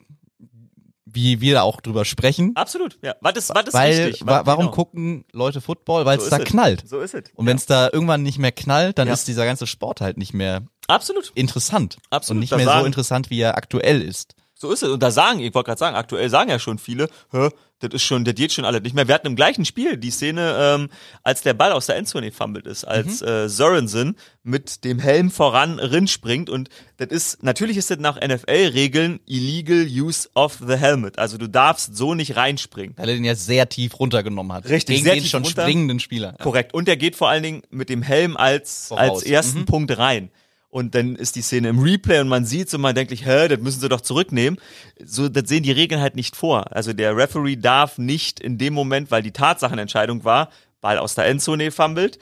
wie 1.18 1.40
wir 1.40 1.54
da 1.54 1.62
auch 1.62 1.80
drüber 1.80 2.04
sprechen. 2.04 2.52
Absolut, 2.54 2.98
ja. 3.02 3.14
Was 3.20 3.36
ist, 3.36 3.54
was 3.54 3.66
ist 3.68 3.74
weil, 3.74 4.06
wichtig? 4.08 4.26
wa 4.26 4.42
warum 4.44 4.66
Genau. 4.66 4.74
gucken 4.74 5.24
Leute 5.32 5.60
Football? 5.60 6.04
Weil 6.06 6.18
So 6.18 6.24
es 6.24 6.30
da 6.30 6.38
es. 6.38 6.44
knallt. 6.44 6.84
So 6.88 7.00
ist 7.00 7.14
es. 7.14 7.24
Und 7.34 7.44
ja. 7.46 7.50
wenn 7.50 7.56
es 7.56 7.66
da 7.66 7.88
irgendwann 7.92 8.22
nicht 8.22 8.38
mehr 8.38 8.52
knallt, 8.52 8.98
dann 8.98 9.08
Ja. 9.08 9.14
ist 9.14 9.26
dieser 9.28 9.44
ganze 9.44 9.66
Sport 9.66 10.00
halt 10.00 10.16
nicht 10.16 10.32
mehr 10.32 10.62
Absolut. 10.86 11.32
interessant. 11.34 11.98
Absolut, 12.10 12.36
Und 12.36 12.40
nicht 12.40 12.52
da 12.52 12.56
mehr 12.56 12.78
so 12.80 12.84
interessant, 12.86 13.30
wie 13.30 13.40
er 13.40 13.56
aktuell 13.56 14.00
ist. 14.00 14.34
So 14.60 14.72
ist 14.72 14.82
es. 14.82 14.88
Und 14.90 15.02
da 15.02 15.10
sagen, 15.12 15.38
ich 15.38 15.54
wollte 15.54 15.68
gerade 15.68 15.78
sagen, 15.78 15.94
aktuell 15.96 16.28
sagen 16.30 16.50
ja 16.50 16.58
schon 16.58 16.78
viele, 16.78 17.08
hä, 17.30 17.48
das 17.78 17.90
ist 17.94 18.02
schon, 18.02 18.24
das 18.24 18.34
geht 18.34 18.52
schon 18.52 18.64
alles 18.64 18.82
nicht 18.82 18.92
mehr. 18.92 19.06
Wir 19.06 19.14
hatten 19.14 19.28
im 19.28 19.36
gleichen 19.36 19.64
Spiel 19.64 19.96
die 19.96 20.10
Szene, 20.10 20.56
ähm, 20.60 20.88
als 21.22 21.42
der 21.42 21.54
Ball 21.54 21.70
aus 21.70 21.86
der 21.86 21.94
Endzone 21.94 22.26
gefummelt 22.30 22.66
ist, 22.66 22.84
als 22.84 23.20
Mhm. 23.20 23.28
äh, 23.28 23.48
Sorensen 23.48 24.16
mit 24.42 24.82
dem 24.82 24.98
Helm 24.98 25.30
voran 25.30 25.78
rinspringt. 25.78 26.50
Und 26.50 26.70
das 26.96 27.08
ist, 27.10 27.42
natürlich 27.44 27.76
ist 27.76 27.88
das 27.90 27.98
nach 27.98 28.16
NFL-Regeln 28.20 29.20
illegal 29.26 29.86
use 29.88 30.28
of 30.34 30.58
the 30.66 30.74
helmet. 30.74 31.20
Also 31.20 31.38
du 31.38 31.48
darfst 31.48 31.96
so 31.96 32.14
nicht 32.14 32.34
reinspringen. 32.34 32.96
Weil 32.98 33.10
er 33.10 33.14
den 33.14 33.24
ja 33.24 33.36
sehr 33.36 33.68
tief 33.68 33.98
runtergenommen 34.00 34.52
hat. 34.52 34.68
Richtig, 34.68 34.96
Gegen 34.96 35.04
sehr 35.04 35.14
den 35.14 35.22
tief 35.22 35.30
schon 35.30 35.44
runter. 35.44 35.62
springenden 35.62 36.00
Spieler. 36.00 36.34
Ja. 36.36 36.42
Korrekt. 36.44 36.74
Und 36.74 36.88
der 36.88 36.96
geht 36.96 37.14
vor 37.14 37.28
allen 37.28 37.44
Dingen 37.44 37.62
mit 37.70 37.88
dem 37.90 38.02
Helm 38.02 38.36
als, 38.36 38.88
Voraus. 38.88 39.20
als 39.20 39.22
ersten 39.22 39.60
Mhm. 39.60 39.66
Punkt 39.66 39.96
rein. 39.98 40.30
Und 40.70 40.94
dann 40.94 41.16
ist 41.16 41.34
die 41.36 41.40
Szene 41.42 41.68
im 41.70 41.78
Replay 41.78 42.20
und 42.20 42.28
man 42.28 42.44
sieht's 42.44 42.74
und 42.74 42.82
man 42.82 42.94
denkt, 42.94 43.10
sich, 43.10 43.24
hä, 43.24 43.48
das 43.48 43.58
müssen 43.60 43.80
sie 43.80 43.88
doch 43.88 44.02
zurücknehmen. 44.02 44.60
So, 45.02 45.28
das 45.30 45.48
sehen 45.48 45.62
die 45.62 45.72
Regeln 45.72 46.00
halt 46.00 46.14
nicht 46.14 46.36
vor. 46.36 46.70
Also 46.76 46.92
der 46.92 47.16
Referee 47.16 47.56
darf 47.56 47.96
nicht 47.96 48.38
in 48.38 48.58
dem 48.58 48.74
Moment, 48.74 49.10
weil 49.10 49.22
die 49.22 49.32
Tatsachenentscheidung 49.32 50.24
war, 50.24 50.50
Ball 50.82 50.98
aus 50.98 51.14
der 51.14 51.24
Endzone 51.26 51.70
fummelt. 51.70 52.18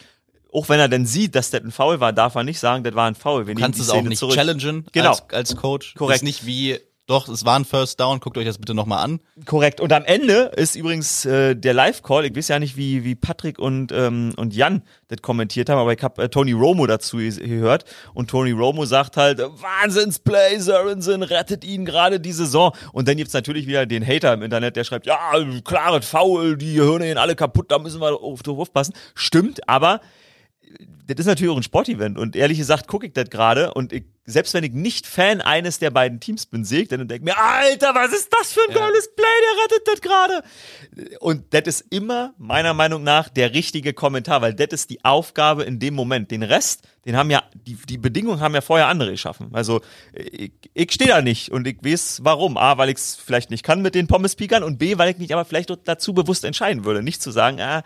Auch 0.53 0.69
wenn 0.69 0.79
er 0.79 0.89
dann 0.89 1.07
sieht, 1.07 1.35
dass 1.35 1.51
das 1.51 1.63
ein 1.63 1.73
Foul 1.73 1.99
war, 2.01 2.13
darf 2.13 2.37
er 2.37 2.45
nicht 2.45 2.61
sagen, 2.61 2.85
das 2.85 2.95
war 2.95 3.07
ein 3.09 3.17
Foul. 3.17 3.47
Wir 3.49 3.55
Du 3.57 3.61
kannst 3.61 3.79
die 3.79 3.83
es 3.83 3.91
auch 3.91 4.01
nicht 4.03 4.19
zurück. 4.19 4.35
challengen 4.37 4.87
Genau. 4.93 5.11
als, 5.11 5.25
als 5.31 5.57
Coach. 5.57 5.95
Korrekt. 5.95 6.19
Ist 6.19 6.23
nicht 6.23 6.47
wie, 6.47 6.79
doch, 7.07 7.29
es 7.29 7.45
war 7.45 7.57
ein 7.57 7.65
First 7.65 8.01
Down, 8.01 8.19
guckt 8.19 8.37
euch 8.37 8.45
das 8.45 8.59
bitte 8.59 8.75
nochmal 8.75 9.05
an. 9.05 9.21
Korrekt. 9.45 9.81
Und 9.81 9.93
am 9.93 10.05
Ende 10.05 10.51
ist 10.57 10.75
übrigens 10.75 11.25
äh, 11.25 11.55
der 11.55 11.73
Live-Call, 11.73 12.27
ich 12.27 12.35
weiß 12.35 12.49
ja 12.49 12.59
nicht, 12.59 12.77
wie, 12.77 13.05
wie 13.05 13.15
Patrick 13.15 13.59
und, 13.59 13.93
ähm, 13.93 14.33
und 14.37 14.55
Jan 14.55 14.83
das 15.09 15.23
kommentiert 15.23 15.69
haben, 15.69 15.79
aber 15.79 15.93
ich 15.93 16.03
habe 16.03 16.25
äh, 16.25 16.29
Tony 16.29 16.51
Romo 16.53 16.87
dazu 16.87 17.19
gehört. 17.19 17.85
Und 18.13 18.29
Tony 18.31 18.51
Romo 18.51 18.85
sagt 18.87 19.17
halt, 19.17 19.39
Wahnsinnsplay, 19.39 20.59
Sorensen 20.59 21.23
rettet 21.23 21.65
ihn 21.65 21.85
gerade 21.85 22.19
die 22.19 22.33
Saison. 22.33 22.73
Und 22.93 23.07
dann 23.07 23.17
gibt's 23.17 23.35
natürlich 23.35 23.69
wieder 23.69 23.87
den 23.87 24.05
Hater 24.05 24.35
im 24.35 24.43
Internet, 24.43 24.75
der 24.75 24.83
schreibt, 24.83 25.07
ja, 25.07 25.17
klares 25.65 26.07
Foul, 26.07 26.57
die 26.57 26.75
gehen 26.75 27.19
alle 27.19 27.37
kaputt, 27.37 27.71
da 27.71 27.79
müssen 27.79 28.01
wir 28.01 28.21
auf 28.21 28.41
aufpassen. 28.47 28.95
Stimmt, 29.15 29.69
aber 29.69 30.01
das 31.07 31.21
ist 31.21 31.27
natürlich 31.27 31.53
auch 31.53 31.57
ein 31.57 31.63
Sportevent 31.63 32.19
und 32.19 32.35
ehrlich 32.35 32.59
gesagt 32.59 32.89
gucke 32.89 33.07
ich 33.07 33.13
das 33.13 33.31
gerade 33.31 33.73
und 33.75 33.93
ich, 33.93 34.05
selbst 34.25 34.55
wenn 34.55 34.65
ich 34.65 34.73
nicht 34.73 35.07
Fan 35.07 35.41
eines 35.41 35.79
der 35.79 35.91
beiden 35.91 36.19
Teams 36.19 36.47
bin, 36.47 36.65
sehe 36.65 36.83
ich 36.83 36.89
dann 36.89 37.01
und 37.01 37.09
denke 37.09 37.25
mir, 37.25 37.39
Alter, 37.39 37.95
was 37.95 38.13
ist 38.13 38.29
das 38.33 38.53
für 38.53 38.61
ein 38.69 38.75
geiles 38.75 39.15
Play, 39.15 39.25
der 39.25 39.65
rettet 39.65 39.87
das 39.87 40.01
gerade. 40.01 40.43
Und 41.21 41.55
das 41.55 41.63
ist 41.67 41.85
immer 41.91 42.35
meiner 42.37 42.75
Meinung 42.75 43.05
nach 43.05 43.29
der 43.29 43.55
richtige 43.55 43.93
Kommentar, 43.93 44.43
weil 44.43 44.53
das 44.55 44.69
ist 44.73 44.91
die 44.91 45.05
Aufgabe 45.05 45.63
in 45.63 45.79
dem 45.79 45.95
Moment. 45.95 46.33
Den 46.33 46.43
Rest, 46.43 46.89
den 47.05 47.17
haben 47.17 47.31
ja, 47.31 47.45
die, 47.55 47.77
die 47.89 47.99
Bedingungen 47.99 48.41
haben 48.41 48.55
ja 48.55 48.63
vorher 48.63 48.89
andere 48.89 49.13
geschaffen. 49.13 49.51
Also 49.53 49.81
ich, 50.13 50.53
ich 50.75 50.93
stehe 50.93 51.11
da 51.11 51.23
nicht 51.23 51.53
und 51.53 51.69
ich 51.69 51.79
weiß 51.85 52.25
warum. 52.25 52.57
A, 52.57 52.79
weil 52.79 52.89
ich 52.89 52.97
es 52.97 53.15
vielleicht 53.15 53.51
nicht 53.51 53.63
kann 53.63 53.81
mit 53.81 53.95
den 53.95 54.09
Pommes-Speakern 54.09 54.65
und 54.65 54.79
B, 54.79 54.99
weil 54.99 55.11
ich 55.11 55.19
mich 55.19 55.33
aber 55.33 55.45
vielleicht 55.45 55.73
dazu 55.85 56.15
bewusst 56.15 56.45
entscheiden 56.45 56.85
würde. 56.85 57.01
Nicht 57.01 57.23
zu 57.23 57.31
sagen, 57.31 57.61
ah, 57.61 57.85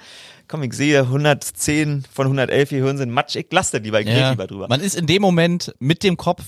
komm, 0.51 0.63
ich 0.65 0.73
sehe 0.75 1.01
110 1.03 2.05
von 2.13 2.27
111 2.27 2.71
Gehirn 2.71 2.99
sind 2.99 3.11
Matsch, 3.11 3.37
ich 3.37 3.47
lasse 3.51 3.77
das 3.79 3.85
lieber, 3.85 4.01
ich 4.01 4.09
rede 4.09 4.31
lieber 4.31 4.47
drüber. 4.47 4.67
Man 4.69 4.81
ist 4.81 4.97
in 4.97 5.07
dem 5.07 5.23
Moment 5.23 5.73
mit 5.79 6.03
dem 6.03 6.17
Kopf, 6.17 6.43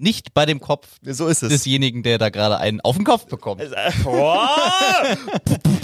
nicht 0.00 0.32
bei 0.32 0.46
dem 0.46 0.60
Kopf 0.60 0.86
so 1.02 1.26
ist 1.26 1.42
es. 1.42 1.48
desjenigen, 1.48 2.04
der 2.04 2.18
da 2.18 2.28
gerade 2.30 2.58
einen 2.58 2.80
auf 2.80 2.94
den 2.96 3.04
Kopf 3.04 3.26
bekommt. 3.26 3.60
Boah! 4.04 4.48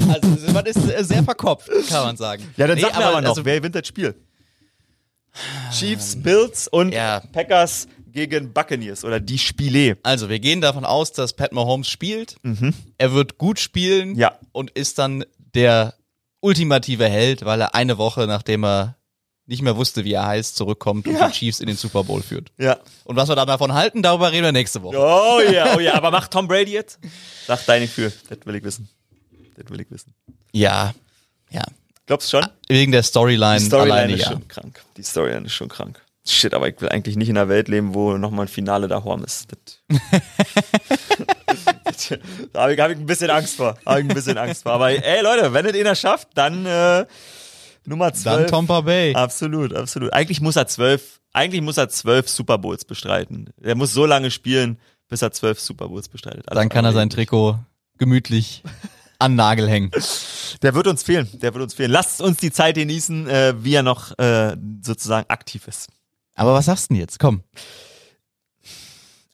Also 0.08 0.52
man 0.52 0.66
ist 0.66 0.76
äh, 0.88 1.02
sehr 1.02 1.24
verkopft, 1.24 1.68
kann 1.88 2.04
man 2.06 2.16
sagen. 2.16 2.44
Ja, 2.56 2.66
dann 2.68 2.76
Nee, 2.76 2.82
sag 2.82 2.96
mir 2.96 3.06
aber 3.06 3.20
noch, 3.22 3.30
also, 3.30 3.44
wer 3.44 3.56
gewinnt 3.56 3.74
das 3.74 3.88
Spiel? 3.88 4.14
Chiefs, 5.72 6.14
Bills 6.22 6.68
und 6.68 6.92
Ja. 6.92 7.20
Packers 7.32 7.88
gegen 8.12 8.52
Buccaneers 8.52 9.04
oder 9.04 9.18
die 9.18 9.38
Spiele. 9.38 9.98
Also 10.04 10.28
wir 10.28 10.38
gehen 10.38 10.60
davon 10.60 10.84
aus, 10.84 11.10
dass 11.10 11.32
Pat 11.32 11.52
Mahomes 11.52 11.88
spielt. 11.88 12.36
Er 12.98 13.12
wird 13.12 13.38
gut 13.38 13.58
spielen 13.58 14.10
Mhm. 14.10 14.18
Ja. 14.18 14.38
und 14.52 14.70
ist 14.70 15.00
dann 15.00 15.24
der 15.56 15.94
ultimative 16.44 17.08
Held, 17.08 17.44
weil 17.44 17.60
er 17.60 17.74
eine 17.74 17.98
Woche, 17.98 18.26
nachdem 18.26 18.64
er 18.64 18.96
nicht 19.46 19.62
mehr 19.62 19.76
wusste, 19.76 20.04
wie 20.04 20.12
er 20.12 20.26
heißt, 20.26 20.56
zurückkommt 20.56 21.06
und 21.06 21.14
Ja. 21.14 21.28
die 21.28 21.32
Chiefs 21.34 21.60
in 21.60 21.66
den 21.66 21.76
Super 21.76 22.04
Bowl 22.04 22.22
führt. 22.22 22.50
Ja. 22.58 22.78
Und 23.04 23.16
was 23.16 23.28
wir 23.28 23.34
da 23.36 23.44
davon 23.44 23.74
halten, 23.74 24.02
darüber 24.02 24.32
reden 24.32 24.44
wir 24.44 24.52
nächste 24.52 24.82
Woche. 24.82 24.96
Oh 24.98 25.40
ja, 25.52 25.74
oh 25.76 25.80
ja, 25.80 25.94
aber 25.94 26.10
macht 26.10 26.30
Tom 26.30 26.48
Brady 26.48 26.72
jetzt? 26.72 26.98
Sag 27.46 27.64
deine 27.66 27.86
Gefühl, 27.86 28.12
das 28.28 28.38
will 28.44 28.54
ich 28.54 28.64
wissen. 28.64 28.88
Das 29.56 29.70
will 29.70 29.80
ich 29.80 29.90
wissen. 29.90 30.14
Ja, 30.52 30.94
ja. 31.50 31.62
Glaubst 32.06 32.32
du 32.32 32.38
schon? 32.40 32.48
Wegen 32.68 32.92
der 32.92 33.02
Storyline, 33.02 33.58
Die 33.60 33.64
Storyline 33.66 33.92
alleine, 33.94 34.12
ist 34.14 34.22
ja. 34.22 34.32
schon 34.32 34.48
krank. 34.48 34.82
Die 34.96 35.02
Storyline 35.02 35.46
ist 35.46 35.52
schon 35.54 35.68
krank. 35.68 36.00
Shit, 36.26 36.54
aber 36.54 36.68
ich 36.68 36.80
will 36.80 36.88
eigentlich 36.88 37.16
nicht 37.16 37.28
in 37.28 37.36
einer 37.36 37.48
Welt 37.50 37.68
leben, 37.68 37.92
wo 37.94 38.16
nochmal 38.16 38.46
ein 38.46 38.48
Finale 38.48 38.88
da 38.88 39.04
Horm 39.04 39.24
ist. 39.24 39.46
Das, 42.10 42.18
das 42.18 42.48
da 42.52 42.62
habe 42.62 42.74
ich, 42.74 42.80
hab 42.80 42.90
ich 42.90 42.98
ein 42.98 43.06
bisschen 43.06 43.30
Angst 43.30 43.56
vor. 43.56 43.76
Habe 43.86 44.00
ich 44.00 44.08
ein 44.08 44.14
bisschen 44.14 44.38
Angst 44.38 44.62
vor. 44.62 44.72
Aber 44.72 44.90
ey 44.90 45.22
Leute, 45.22 45.52
wenn 45.52 45.66
es 45.66 45.74
einer 45.74 45.94
schafft, 45.94 46.28
dann 46.34 46.66
äh, 46.66 47.06
Nummer 47.86 48.12
12. 48.12 48.24
Dann 48.24 48.46
Tampa 48.46 48.80
Bay. 48.80 49.14
Absolut, 49.14 49.74
absolut. 49.74 50.12
Eigentlich 50.12 50.40
muss 50.40 50.56
er 50.56 50.66
zwölf, 50.66 51.20
eigentlich 51.32 51.62
muss 51.62 51.76
er 51.76 51.88
zwölf 51.88 52.28
Super 52.28 52.58
Bowls 52.58 52.84
bestreiten. 52.84 53.50
Er 53.62 53.74
muss 53.74 53.92
so 53.92 54.06
lange 54.06 54.30
spielen, 54.30 54.78
bis 55.08 55.22
er 55.22 55.32
zwölf 55.32 55.60
Super 55.60 55.88
Bowls 55.88 56.08
bestreitet. 56.08 56.48
Alles 56.48 56.60
Dann 56.60 56.68
kann 56.68 56.84
er 56.84 56.92
sein 56.92 57.10
Trikot 57.10 57.58
gemütlich 57.98 58.62
an 59.18 59.32
den 59.32 59.36
Nagel 59.36 59.68
hängen. 59.68 59.90
Der 60.62 60.74
wird 60.74 60.86
uns 60.86 61.02
fehlen, 61.02 61.28
der 61.34 61.54
wird 61.54 61.62
uns 61.62 61.74
fehlen. 61.74 61.90
Lasst 61.90 62.20
uns 62.20 62.38
die 62.38 62.52
Zeit 62.52 62.76
genießen, 62.76 63.28
äh, 63.28 63.54
wie 63.62 63.74
er 63.74 63.82
noch 63.82 64.18
äh, 64.18 64.56
sozusagen 64.82 65.28
aktiv 65.28 65.68
ist. 65.68 65.88
Aber 66.34 66.54
was 66.54 66.66
sagst 66.66 66.90
du 66.90 66.94
denn 66.94 67.00
jetzt? 67.00 67.18
Komm. 67.18 67.42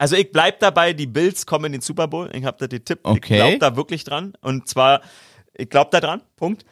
Also 0.00 0.16
ich 0.16 0.32
bleib 0.32 0.60
dabei, 0.60 0.94
die 0.94 1.06
Bills 1.06 1.44
kommen 1.44 1.66
in 1.66 1.72
den 1.72 1.80
Super 1.82 2.08
Bowl. 2.08 2.30
Ich 2.34 2.42
habe 2.46 2.56
da 2.58 2.66
den 2.66 2.82
Tipp. 2.82 3.00
Ich 3.04 3.10
Okay. 3.10 3.36
glaub 3.36 3.60
da 3.60 3.76
wirklich 3.76 4.02
dran. 4.02 4.32
Und 4.40 4.66
zwar, 4.66 5.02
ich 5.52 5.68
glaub 5.68 5.90
da 5.90 6.00
dran. 6.00 6.22
Punkt. 6.36 6.64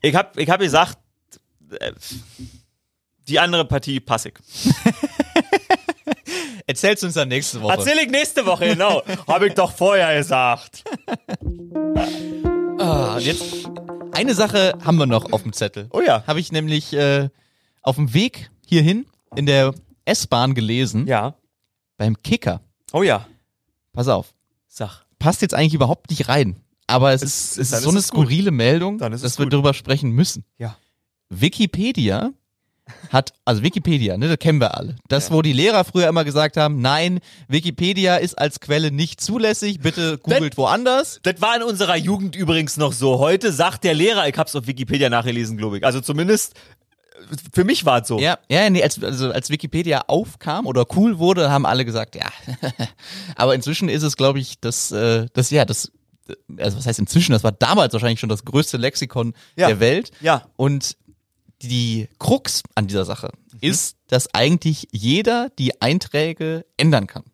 Ich 0.00 0.14
hab, 0.14 0.38
ich 0.38 0.48
hab 0.48 0.58
gesagt, 0.58 0.96
äh, 1.80 1.92
die 3.28 3.38
andere 3.38 3.66
Partie 3.66 4.00
passe 4.00 4.30
ich. 4.30 4.34
Erzählst 6.66 7.02
du 7.02 7.08
uns 7.08 7.16
dann 7.16 7.28
nächste 7.28 7.60
Woche. 7.60 7.74
Erzähl 7.74 7.98
ich 7.98 8.08
nächste 8.08 8.46
Woche, 8.46 8.68
genau. 8.68 9.02
hab 9.26 9.42
ich 9.42 9.52
doch 9.52 9.72
vorher 9.72 10.16
gesagt. 10.16 10.84
Ah, 12.78 13.18
jetzt 13.18 13.68
eine 14.12 14.34
Sache 14.34 14.78
haben 14.82 14.96
wir 14.96 15.04
noch 15.04 15.30
auf 15.30 15.42
dem 15.42 15.52
Zettel. 15.52 15.88
Oh 15.92 16.00
ja. 16.00 16.24
Habe 16.26 16.40
ich 16.40 16.52
nämlich 16.52 16.94
äh, 16.94 17.28
auf 17.82 17.96
dem 17.96 18.12
Weg 18.14 18.50
hierhin 18.66 19.06
in 19.36 19.46
der 19.46 19.74
S-Bahn 20.04 20.54
gelesen. 20.54 21.06
Ja. 21.06 21.34
Beim 21.96 22.20
Kicker. 22.22 22.60
Oh 22.92 23.02
ja. 23.02 23.26
Pass 23.92 24.08
auf. 24.08 24.32
Sag. 24.68 25.04
Passt 25.18 25.42
jetzt 25.42 25.54
eigentlich 25.54 25.74
überhaupt 25.74 26.10
nicht 26.10 26.28
rein. 26.28 26.56
Aber 26.86 27.12
es, 27.12 27.22
Es- 27.22 27.28
ist, 27.32 27.58
es 27.58 27.58
ist 27.58 27.70
so 27.70 27.76
ist 27.76 27.86
eine 27.88 27.98
es 27.98 28.08
gut. 28.10 28.20
skurrile 28.26 28.50
Meldung, 28.50 28.98
Dann 28.98 29.12
ist 29.12 29.22
dass 29.24 29.38
wir 29.38 29.46
gut. 29.46 29.52
darüber 29.52 29.74
sprechen 29.74 30.10
müssen. 30.10 30.44
Ja. 30.58 30.76
Wikipedia 31.28 32.32
hat, 33.12 33.32
also 33.44 33.62
Wikipedia, 33.62 34.16
ne, 34.18 34.26
das 34.28 34.38
kennen 34.40 34.60
wir 34.60 34.76
alle. 34.76 34.96
Das, 35.08 35.30
wo 35.30 35.42
die 35.42 35.52
Lehrer 35.52 35.84
früher 35.84 36.08
immer 36.08 36.24
gesagt 36.24 36.56
haben, 36.56 36.80
nein, 36.80 37.20
Wikipedia 37.46 38.16
ist 38.16 38.36
als 38.36 38.58
Quelle 38.58 38.90
nicht 38.90 39.20
zulässig, 39.20 39.78
bitte 39.78 40.18
googelt 40.18 40.56
woanders. 40.56 41.20
Das 41.22 41.40
war 41.40 41.54
in 41.56 41.62
unserer 41.62 41.96
Jugend 41.96 42.34
übrigens 42.34 42.76
noch 42.76 42.92
so. 42.92 43.20
Heute 43.20 43.52
sagt 43.52 43.84
der 43.84 43.94
Lehrer, 43.94 44.26
ich 44.28 44.36
hab's 44.36 44.56
auf 44.56 44.66
Wikipedia 44.66 45.08
nachgelesen, 45.08 45.56
glaube 45.56 45.78
ich. 45.78 45.84
Also 45.84 46.00
zumindest 46.00 46.54
für 47.52 47.64
mich 47.64 47.84
war 47.84 48.02
es 48.02 48.08
so. 48.08 48.18
Ja, 48.18 48.38
ja, 48.50 48.68
nee, 48.70 48.82
als, 48.82 49.02
also 49.02 49.30
als 49.32 49.50
Wikipedia 49.50 50.04
aufkam 50.08 50.66
oder 50.66 50.84
cool 50.96 51.18
wurde, 51.18 51.50
haben 51.50 51.66
alle 51.66 51.84
gesagt, 51.84 52.14
ja. 52.16 52.26
Aber 53.36 53.54
inzwischen 53.54 53.88
ist 53.88 54.02
es, 54.02 54.16
glaube 54.16 54.38
ich, 54.38 54.60
das, 54.60 54.90
äh, 54.92 55.26
das, 55.32 55.50
ja, 55.50 55.64
das, 55.64 55.92
also 56.58 56.78
was 56.78 56.86
heißt 56.86 56.98
inzwischen, 56.98 57.32
das 57.32 57.44
war 57.44 57.52
damals 57.52 57.92
wahrscheinlich 57.92 58.20
schon 58.20 58.28
das 58.28 58.44
größte 58.44 58.76
Lexikon 58.76 59.34
Ja. 59.56 59.68
der 59.68 59.80
Welt. 59.80 60.10
Ja. 60.20 60.46
Und 60.56 60.96
die 61.62 62.08
Krux 62.18 62.62
an 62.74 62.86
dieser 62.86 63.04
Sache 63.04 63.30
Mhm. 63.52 63.58
ist, 63.60 63.96
dass 64.08 64.32
eigentlich 64.34 64.88
jeder 64.92 65.50
die 65.58 65.80
Einträge 65.82 66.64
ändern 66.76 67.06
kann. 67.06 67.24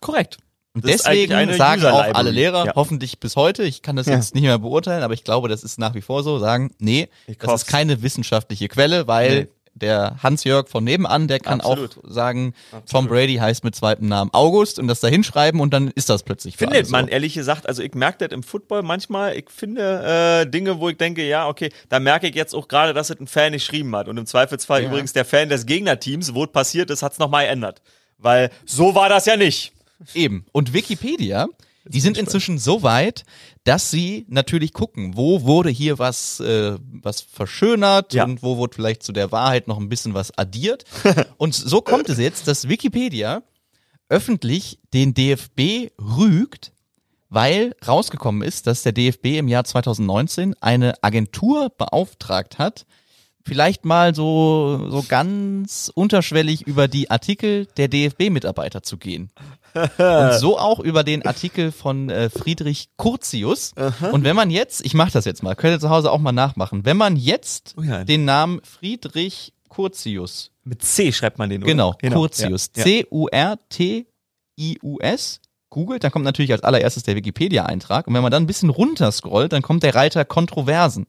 Korrekt. 0.00 0.38
Und 0.74 0.84
Das 0.84 0.98
deswegen 1.02 1.32
eine 1.32 1.54
sagen 1.56 1.84
auch 1.86 2.14
alle 2.14 2.30
Lehrer, 2.30 2.66
Ja. 2.66 2.72
hoffentlich 2.76 3.18
bis 3.18 3.36
heute, 3.36 3.64
ich 3.64 3.82
kann 3.82 3.96
das 3.96 4.06
Ja. 4.06 4.14
jetzt 4.14 4.34
nicht 4.34 4.44
mehr 4.44 4.58
beurteilen, 4.58 5.02
aber 5.02 5.14
ich 5.14 5.24
glaube, 5.24 5.48
das 5.48 5.64
ist 5.64 5.78
nach 5.78 5.94
wie 5.94 6.02
vor 6.02 6.22
so, 6.22 6.38
sagen, 6.38 6.70
nee, 6.78 7.08
Ich 7.26 7.38
das 7.38 7.50
hoff's. 7.50 7.62
ist 7.62 7.68
keine 7.68 8.02
wissenschaftliche 8.02 8.68
Quelle, 8.68 9.06
weil 9.08 9.40
Nee. 9.40 9.46
der 9.74 10.16
Hans-Jörg 10.22 10.68
von 10.68 10.84
nebenan, 10.84 11.26
der 11.26 11.40
kann 11.40 11.60
Absolut. 11.62 11.98
auch 11.98 12.10
sagen, 12.10 12.52
Tom 12.90 13.08
Brady 13.08 13.36
heißt 13.36 13.64
mit 13.64 13.74
zweitem 13.74 14.08
Namen 14.08 14.30
August 14.34 14.78
und 14.78 14.88
das 14.88 15.00
da 15.00 15.08
hinschreiben 15.08 15.60
und 15.60 15.72
dann 15.72 15.88
ist 15.88 16.10
das 16.10 16.22
plötzlich 16.22 16.56
Findet 16.56 16.86
so. 16.86 16.92
man, 16.92 17.08
ehrlich 17.08 17.34
gesagt, 17.34 17.66
also 17.66 17.82
ich 17.82 17.94
merke 17.94 18.28
das 18.28 18.34
im 18.36 18.42
Football 18.42 18.82
manchmal, 18.82 19.36
ich 19.36 19.46
finde 19.50 20.42
äh, 20.44 20.50
Dinge, 20.50 20.78
wo 20.80 20.88
ich 20.90 20.96
denke, 20.98 21.26
ja, 21.26 21.48
okay, 21.48 21.70
da 21.88 21.98
merke 21.98 22.28
ich 22.28 22.34
jetzt 22.34 22.54
auch 22.54 22.68
gerade, 22.68 22.92
dass 22.92 23.08
es 23.10 23.18
ein 23.18 23.26
Fan 23.26 23.52
geschrieben 23.52 23.94
hat. 23.96 24.06
Und 24.08 24.16
im 24.18 24.26
Zweifelsfall 24.26 24.82
Ja. 24.82 24.88
übrigens 24.88 25.12
der 25.12 25.24
Fan 25.24 25.48
des 25.48 25.64
Gegnerteams, 25.64 26.34
wo 26.34 26.44
es 26.44 26.52
passiert 26.52 26.90
ist, 26.90 27.02
hat 27.02 27.12
es 27.12 27.18
nochmal 27.18 27.46
geändert. 27.46 27.80
Weil 28.18 28.50
so 28.66 28.94
war 28.96 29.08
das 29.08 29.26
ja 29.26 29.36
nicht. 29.36 29.72
Eben. 30.14 30.46
Und 30.52 30.72
Wikipedia, 30.72 31.48
die 31.84 32.00
sind 32.00 32.18
inzwischen 32.18 32.58
so 32.58 32.82
weit, 32.82 33.24
dass 33.64 33.90
sie 33.90 34.26
natürlich 34.28 34.72
gucken, 34.72 35.16
wo 35.16 35.42
wurde 35.42 35.70
hier 35.70 35.98
was, 35.98 36.40
äh, 36.40 36.76
was 36.80 37.20
verschönert 37.22 38.12
Ja. 38.14 38.24
und 38.24 38.42
wo 38.42 38.56
wurde 38.58 38.74
vielleicht 38.74 39.02
zu 39.02 39.12
der 39.12 39.32
Wahrheit 39.32 39.68
noch 39.68 39.78
ein 39.78 39.88
bisschen 39.88 40.14
was 40.14 40.36
addiert. 40.36 40.84
und 41.38 41.54
so 41.54 41.80
kommt 41.80 42.08
es 42.08 42.18
jetzt, 42.18 42.46
dass 42.46 42.68
Wikipedia 42.68 43.42
öffentlich 44.08 44.78
den 44.94 45.14
DFB 45.14 45.90
rügt, 46.00 46.72
weil 47.28 47.74
rausgekommen 47.86 48.42
ist, 48.42 48.66
dass 48.66 48.82
der 48.82 48.92
DFB 48.92 49.38
im 49.38 49.48
Jahr 49.48 49.64
2019 49.64 50.54
eine 50.60 50.94
Agentur 51.02 51.70
beauftragt 51.76 52.58
hat, 52.58 52.86
vielleicht 53.44 53.84
mal 53.84 54.14
so, 54.14 54.88
so 54.90 55.04
ganz 55.06 55.90
unterschwellig 55.94 56.62
über 56.66 56.88
die 56.88 57.10
Artikel 57.10 57.66
der 57.76 57.88
DFB-Mitarbeiter 57.88 58.82
zu 58.82 58.96
gehen. 58.96 59.30
Und 59.74 60.32
so 60.38 60.58
auch 60.58 60.80
über 60.80 61.04
den 61.04 61.24
Artikel 61.26 61.72
von 61.72 62.10
äh, 62.10 62.30
Friedrich 62.30 62.88
Curtius. 62.96 63.72
Und 64.12 64.24
wenn 64.24 64.34
man 64.36 64.50
jetzt, 64.50 64.84
ich 64.84 64.94
mache 64.94 65.12
das 65.12 65.24
jetzt 65.24 65.42
mal, 65.42 65.54
könnt 65.54 65.74
ihr 65.76 65.80
zu 65.80 65.90
Hause 65.90 66.10
auch 66.10 66.18
mal 66.18 66.32
nachmachen, 66.32 66.84
wenn 66.84 66.96
man 66.96 67.16
jetzt 67.16 67.74
Oh 67.78 67.82
ja. 67.82 68.04
den 68.04 68.24
Namen 68.24 68.60
Friedrich 68.64 69.52
Curtius, 69.68 70.50
Mit 70.64 70.82
C 70.82 71.12
schreibt 71.12 71.38
man 71.38 71.50
den, 71.50 71.62
oder? 71.62 71.70
genau, 71.70 71.96
Curtius, 72.00 72.70
Ja. 72.76 72.84
Ja. 72.84 73.04
C-U-R-T-I-U-S, 74.56 75.40
googelt, 75.70 76.02
dann 76.04 76.10
kommt 76.10 76.24
natürlich 76.24 76.52
als 76.52 76.62
allererstes 76.62 77.02
der 77.02 77.14
Wikipedia-Eintrag. 77.16 78.06
Und 78.06 78.14
wenn 78.14 78.22
man 78.22 78.32
dann 78.32 78.44
ein 78.44 78.46
bisschen 78.46 78.70
runterscrollt, 78.70 79.52
dann 79.52 79.62
kommt 79.62 79.82
der 79.82 79.94
Reiter 79.94 80.24
Kontroversen. 80.24 81.06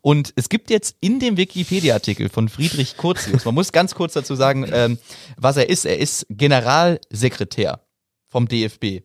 Und 0.00 0.32
es 0.34 0.48
gibt 0.48 0.70
jetzt 0.70 0.96
in 1.00 1.20
dem 1.20 1.36
Wikipedia-Artikel 1.36 2.28
von 2.28 2.48
Friedrich 2.48 2.96
Curtius, 2.96 3.44
man 3.44 3.54
muss 3.54 3.70
ganz 3.70 3.94
kurz 3.94 4.14
dazu 4.14 4.34
sagen, 4.34 4.68
ähm, 4.72 4.98
was 5.36 5.56
er 5.56 5.68
ist. 5.68 5.84
Er 5.84 5.98
ist 5.98 6.26
Generalsekretär 6.28 7.80
vom 8.32 8.48
DFB, 8.48 9.02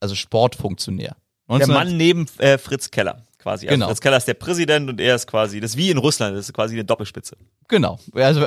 also 0.00 0.14
Sportfunktionär. 0.14 1.16
Der 1.48 1.58
19 1.58 1.74
Mann 1.74 1.96
neben 1.96 2.26
äh, 2.38 2.58
Fritz 2.58 2.90
Keller 2.90 3.22
quasi. 3.38 3.66
Also 3.68 3.74
Genau. 3.74 3.88
Fritz 3.88 4.00
Keller 4.00 4.16
ist 4.16 4.26
der 4.26 4.34
Präsident 4.34 4.88
und 4.88 5.00
er 5.00 5.14
ist 5.14 5.26
quasi, 5.26 5.60
das 5.60 5.72
ist 5.72 5.76
wie 5.76 5.90
in 5.90 5.98
Russland, 5.98 6.36
das 6.36 6.48
ist 6.48 6.54
quasi 6.54 6.74
eine 6.74 6.84
Doppelspitze. 6.84 7.36
Genau, 7.68 7.98
also 8.14 8.46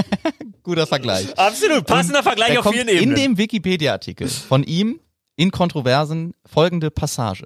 guter 0.62 0.86
Vergleich. 0.86 1.38
Absolut, 1.38 1.86
passender 1.86 2.22
Vergleich 2.22 2.58
auf 2.58 2.68
vielen 2.68 2.88
in 2.88 2.96
Ebenen. 2.98 3.14
dem 3.14 3.38
Wikipedia-Artikel 3.38 4.28
von 4.28 4.64
ihm 4.64 5.00
in 5.36 5.52
Kontroversen 5.52 6.34
folgende 6.44 6.90
Passage. 6.90 7.44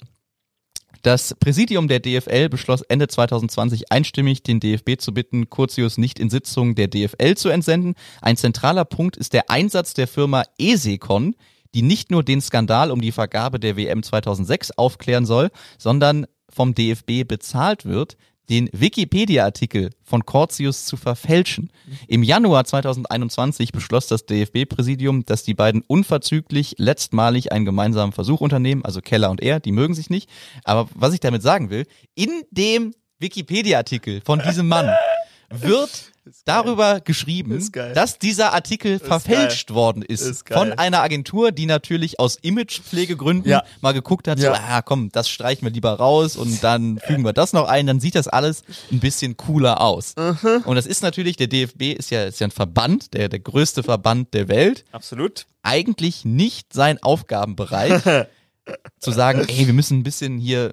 Das 1.02 1.34
Präsidium 1.34 1.88
der 1.88 1.98
DFL 2.00 2.48
beschloss 2.48 2.82
Ende 2.82 3.08
2020 3.08 3.90
einstimmig, 3.90 4.44
den 4.44 4.60
DFB 4.60 4.98
zu 4.98 5.12
bitten, 5.12 5.50
Curtius 5.50 5.98
nicht 5.98 6.20
in 6.20 6.30
Sitzungen 6.30 6.74
der 6.76 6.86
DFL 6.86 7.34
zu 7.34 7.48
entsenden. 7.48 7.94
Ein 8.20 8.36
zentraler 8.36 8.84
Punkt 8.84 9.16
ist 9.16 9.32
der 9.32 9.50
Einsatz 9.50 9.94
der 9.94 10.06
Firma 10.06 10.44
Esecon, 10.58 11.34
die 11.74 11.82
nicht 11.82 12.10
nur 12.10 12.22
den 12.22 12.40
Skandal 12.40 12.90
um 12.90 13.00
die 13.00 13.12
Vergabe 13.12 13.58
der 13.58 13.76
WM 13.76 14.02
2006 14.02 14.72
aufklären 14.72 15.26
soll, 15.26 15.50
sondern 15.78 16.26
vom 16.48 16.74
DFB 16.74 17.26
bezahlt 17.26 17.84
wird, 17.84 18.16
den 18.50 18.68
Wikipedia-Artikel 18.72 19.90
von 20.02 20.26
Cortius 20.26 20.84
zu 20.84 20.96
verfälschen. 20.96 21.70
Im 22.08 22.22
Januar 22.22 22.64
2021 22.64 23.72
beschloss 23.72 24.08
das 24.08 24.26
DFB-Präsidium, 24.26 25.24
dass 25.24 25.42
die 25.42 25.54
beiden 25.54 25.82
unverzüglich 25.86 26.74
letztmalig 26.76 27.52
einen 27.52 27.64
gemeinsamen 27.64 28.12
Versuch 28.12 28.40
unternehmen, 28.40 28.84
also 28.84 29.00
Keller 29.00 29.30
und 29.30 29.40
er, 29.40 29.60
die 29.60 29.72
mögen 29.72 29.94
sich 29.94 30.10
nicht. 30.10 30.28
Aber 30.64 30.88
was 30.94 31.14
ich 31.14 31.20
damit 31.20 31.42
sagen 31.42 31.70
will, 31.70 31.86
in 32.14 32.30
dem 32.50 32.94
Wikipedia-Artikel 33.20 34.20
von 34.24 34.40
diesem 34.40 34.68
Mann 34.68 34.90
wird 35.48 36.11
darüber 36.44 37.00
geschrieben, 37.00 37.52
Ist 37.52 37.72
geil. 37.72 37.92
dass 37.94 38.18
dieser 38.18 38.52
Artikel 38.52 38.98
verfälscht 38.98 39.72
worden 39.72 40.02
ist, 40.02 40.20
Ist 40.22 40.44
geil. 40.46 40.56
von 40.58 40.72
einer 40.72 41.00
Agentur, 41.02 41.52
die 41.52 41.66
natürlich 41.66 42.20
aus 42.20 42.36
Imagepflegegründen 42.42 43.50
Ja. 43.50 43.64
mal 43.80 43.92
geguckt 43.92 44.28
hat, 44.28 44.38
Ja. 44.38 44.54
so, 44.54 44.60
ah, 44.60 44.82
komm, 44.82 45.10
das 45.10 45.28
streichen 45.28 45.66
wir 45.66 45.72
lieber 45.72 45.92
raus 45.92 46.36
und 46.36 46.62
dann 46.62 46.98
fügen 47.06 47.24
wir 47.24 47.32
das 47.32 47.52
noch 47.52 47.66
ein, 47.68 47.86
dann 47.86 48.00
sieht 48.00 48.14
das 48.14 48.28
alles 48.28 48.62
ein 48.90 49.00
bisschen 49.00 49.36
cooler 49.36 49.80
aus. 49.80 50.14
Und 50.64 50.74
das 50.76 50.86
ist 50.86 51.02
natürlich, 51.02 51.36
der 51.36 51.48
DFB 51.48 51.92
ist 51.92 52.10
ja, 52.10 52.24
ist 52.24 52.40
ja 52.40 52.46
ein 52.46 52.50
Verband, 52.50 53.14
der, 53.14 53.28
der 53.28 53.40
größte 53.40 53.82
Verband 53.82 54.32
der 54.34 54.48
Welt, 54.48 54.84
Absolut. 54.92 55.46
eigentlich 55.62 56.24
nicht 56.24 56.72
sein 56.72 57.02
Aufgabenbereich, 57.02 58.02
zu 59.00 59.10
sagen, 59.10 59.44
ey, 59.48 59.66
wir 59.66 59.74
müssen 59.74 59.98
ein 59.98 60.02
bisschen 60.04 60.38
hier 60.38 60.72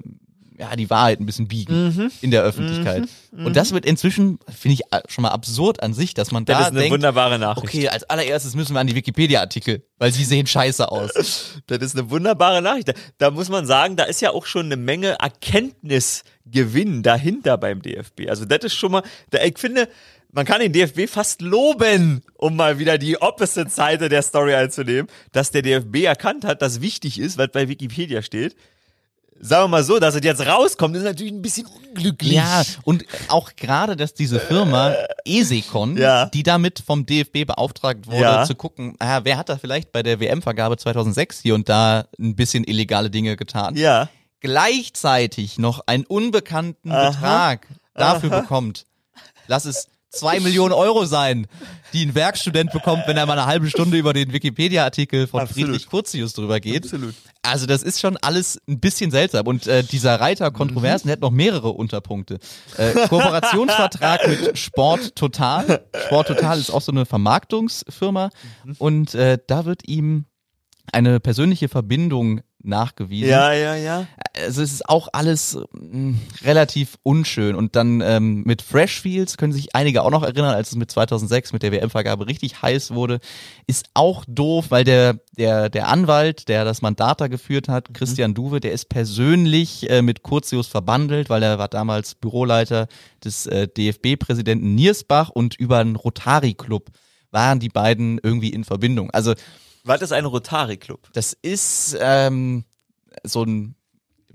ja, 0.60 0.76
die 0.76 0.90
Wahrheit 0.90 1.20
ein 1.22 1.26
bisschen 1.26 1.48
biegen 1.48 1.88
Mhm. 1.88 2.12
in 2.22 2.32
der 2.32 2.44
Öffentlichkeit. 2.44 3.08
Und 3.32 3.56
das 3.56 3.72
wird 3.72 3.86
inzwischen, 3.86 4.40
finde 4.54 4.74
ich, 4.74 4.82
äh, 4.92 5.02
schon 5.08 5.22
mal 5.22 5.30
absurd 5.30 5.82
an 5.82 5.94
sich, 5.94 6.14
dass 6.14 6.32
man 6.32 6.44
Das 6.46 6.58
da 6.58 6.62
ist 6.66 6.70
eine 6.72 6.80
denkt, 6.80 6.94
wunderbare 6.94 7.40
Nachricht. 7.40 7.64
okay, 7.68 7.88
als 7.88 8.04
allererstes 8.10 8.56
müssen 8.56 8.74
wir 8.74 8.80
an 8.82 8.88
die 8.88 8.96
Wikipedia-Artikel, 8.96 9.84
weil 9.98 10.12
sie 10.12 10.26
sehen 10.26 10.46
scheiße 10.48 10.92
aus. 10.92 11.12
Das 11.68 11.78
ist 11.80 11.96
eine 11.98 12.10
wunderbare 12.10 12.62
Nachricht. 12.62 12.90
Da, 12.90 12.94
da 13.20 13.32
muss 13.32 13.48
man 13.50 13.66
sagen, 13.66 13.96
da 13.96 14.04
ist 14.04 14.20
ja 14.22 14.32
auch 14.32 14.46
schon 14.46 14.66
eine 14.66 14.76
Menge 14.78 15.16
Erkenntnisgewinn 15.20 17.04
dahinter 17.04 17.58
beim 17.58 17.82
DFB. 17.82 18.30
Also 18.30 18.46
das 18.46 18.60
ist 18.66 18.76
schon 18.76 18.92
mal, 18.92 19.04
da, 19.30 19.42
ich 19.44 19.58
finde, 19.58 19.88
man 20.32 20.46
kann 20.46 20.60
den 20.62 20.74
DFB 20.74 21.08
fast 21.10 21.42
loben, 21.42 22.22
um 22.36 22.56
mal 22.56 22.80
wieder 22.80 22.98
die 22.98 23.22
opposite 23.22 23.70
Seite 23.70 24.10
der 24.10 24.22
Story 24.22 24.54
einzunehmen, 24.54 25.08
dass 25.32 25.52
der 25.52 25.62
DFB 25.62 26.04
erkannt 26.04 26.46
hat, 26.46 26.62
dass 26.62 26.82
wichtig 26.82 27.20
ist, 27.20 27.38
was 27.38 27.50
bei 27.52 27.68
Wikipedia 27.68 28.22
steht. 28.22 28.56
Sagen 29.42 29.64
wir 29.64 29.68
mal 29.70 29.84
so, 29.84 30.00
dass 30.00 30.16
es 30.16 30.24
jetzt 30.24 30.46
rauskommt, 30.46 30.96
ist 30.98 31.04
natürlich 31.04 31.32
ein 31.32 31.42
bisschen 31.42 31.66
unglücklich. 31.66 32.34
Ja, 32.34 32.64
und 32.84 33.06
auch 33.30 33.52
gerade, 33.56 33.96
dass 33.96 34.14
diese 34.14 34.40
Firma 34.40 34.94
Esecon, 35.26 35.98
Ja. 35.98 36.26
die 36.26 36.44
damit 36.44 36.84
vom 36.86 37.06
DFB 37.06 37.46
beauftragt 37.46 38.08
wurde, 38.08 38.20
Ja. 38.22 38.44
zu 38.46 38.56
gucken, 38.56 38.96
ah, 39.00 39.22
wer 39.24 39.38
hat 39.38 39.48
da 39.50 39.58
vielleicht 39.58 39.92
bei 39.94 40.04
der 40.04 40.20
WM-Vergabe 40.20 40.76
2006 40.78 41.40
hier 41.42 41.56
und 41.56 41.70
da 41.70 42.06
ein 42.20 42.36
bisschen 42.36 42.64
illegale 42.66 43.10
Dinge 43.10 43.38
getan, 43.38 43.76
Ja. 43.78 44.10
gleichzeitig 44.42 45.58
noch 45.58 45.82
einen 45.88 46.06
unbekannten 46.06 46.90
Betrag 46.90 47.68
dafür 47.94 48.30
bekommt. 48.42 48.86
Lass 49.48 49.66
es 49.66 49.88
zwei 50.10 50.40
Millionen 50.42 50.74
Euro 50.74 51.06
sein, 51.06 51.48
die 51.94 52.06
ein 52.06 52.16
Werkstudent 52.16 52.72
bekommt, 52.72 53.04
wenn 53.08 53.18
er 53.18 53.26
mal 53.26 53.34
eine 53.34 53.46
halbe 53.46 53.70
Stunde 53.70 53.98
über 53.98 54.14
den 54.14 54.34
Wikipedia-Artikel 54.34 55.28
von 55.28 55.42
Absolut. 55.42 55.68
Friedrich 55.68 55.90
Curtius 55.90 56.34
drüber 56.34 56.60
geht. 56.60 56.86
Absolut. 56.86 57.16
Also 57.42 57.66
das 57.66 57.84
ist 57.84 58.00
schon 58.00 58.18
alles 58.18 58.60
ein 58.68 58.80
bisschen 58.80 59.12
seltsam. 59.12 59.48
Und 59.48 59.68
äh, 59.68 59.84
dieser 59.84 60.20
Reiter 60.20 60.52
Kontroversen 60.52 61.08
der 61.08 61.14
hat 61.14 61.22
noch 61.22 61.32
mehrere 61.32 61.70
Unterpunkte. 61.70 62.40
Äh, 62.78 63.08
Kooperationsvertrag 63.08 64.28
mit 64.28 64.58
Sport 64.58 65.16
Total. 65.16 65.86
Sport 66.06 66.28
Total 66.28 66.60
ist 66.60 66.70
auch 66.70 66.82
so 66.82 66.92
eine 66.92 67.06
Vermarktungsfirma. 67.06 68.30
Und 68.78 69.16
äh, 69.16 69.38
da 69.48 69.66
wird 69.66 69.88
ihm 69.88 70.26
eine 70.92 71.20
persönliche 71.20 71.70
Verbindung 71.70 72.42
nachgewiesen. 72.62 73.30
Ja, 73.30 73.54
ja, 73.54 73.76
ja. 73.76 74.08
Also 74.36 74.62
es 74.62 74.72
ist 74.72 74.88
auch 74.88 75.10
alles 75.14 75.58
mh, 75.72 76.18
relativ 76.44 76.98
unschön. 77.04 77.56
Und 77.56 77.76
dann 77.76 78.02
ähm, 78.02 78.44
mit 78.46 78.62
Freshfields 78.62 79.38
können 79.38 79.54
sich 79.54 79.76
einige 79.76 80.04
auch 80.04 80.12
noch 80.12 80.24
erinnern, 80.24 80.54
als 80.54 80.70
es 80.70 80.76
mit 80.76 80.92
2006 80.92 81.54
mit 81.54 81.64
der 81.64 81.72
WM-Vergabe 81.72 82.28
richtig 82.28 82.62
heiß 82.62 82.92
wurde. 82.92 83.20
Ist 83.68 83.90
auch 83.94 84.26
doof, 84.28 84.68
weil 84.70 84.84
der, 84.84 85.20
der, 85.38 85.70
der 85.70 85.88
Anwalt, 85.88 86.48
der 86.48 86.66
das 86.66 86.82
Mandat 86.82 87.22
da 87.22 87.28
geführt 87.28 87.70
hat, 87.70 87.94
Christian 87.94 88.34
Duwe, 88.34 88.60
der 88.60 88.74
ist 88.74 88.90
persönlich 88.90 89.90
äh, 89.90 90.02
mit 90.02 90.24
Curtius 90.24 90.68
verbandelt, 90.68 91.30
weil 91.30 91.44
er 91.44 91.58
war 91.60 91.68
damals 91.68 92.16
Büroleiter 92.16 92.88
des 93.24 93.46
äh, 93.46 93.68
DFB-Präsidenten 93.68 94.76
Niersbach 94.76 95.30
und 95.30 95.56
über 95.56 95.80
einen 95.80 95.96
Rotary-Club 95.96 96.90
waren 97.32 97.60
die 97.60 97.70
beiden 97.70 98.20
irgendwie 98.22 98.50
in 98.50 98.64
Verbindung. 98.64 99.12
Also 99.12 99.34
Was 99.84 100.02
ist 100.02 100.12
ein 100.12 100.26
Rotary-Club? 100.26 101.10
das 101.14 101.34
ist 101.42 101.98
ähm, 102.00 102.64
so 103.24 103.44
ein 103.44 103.76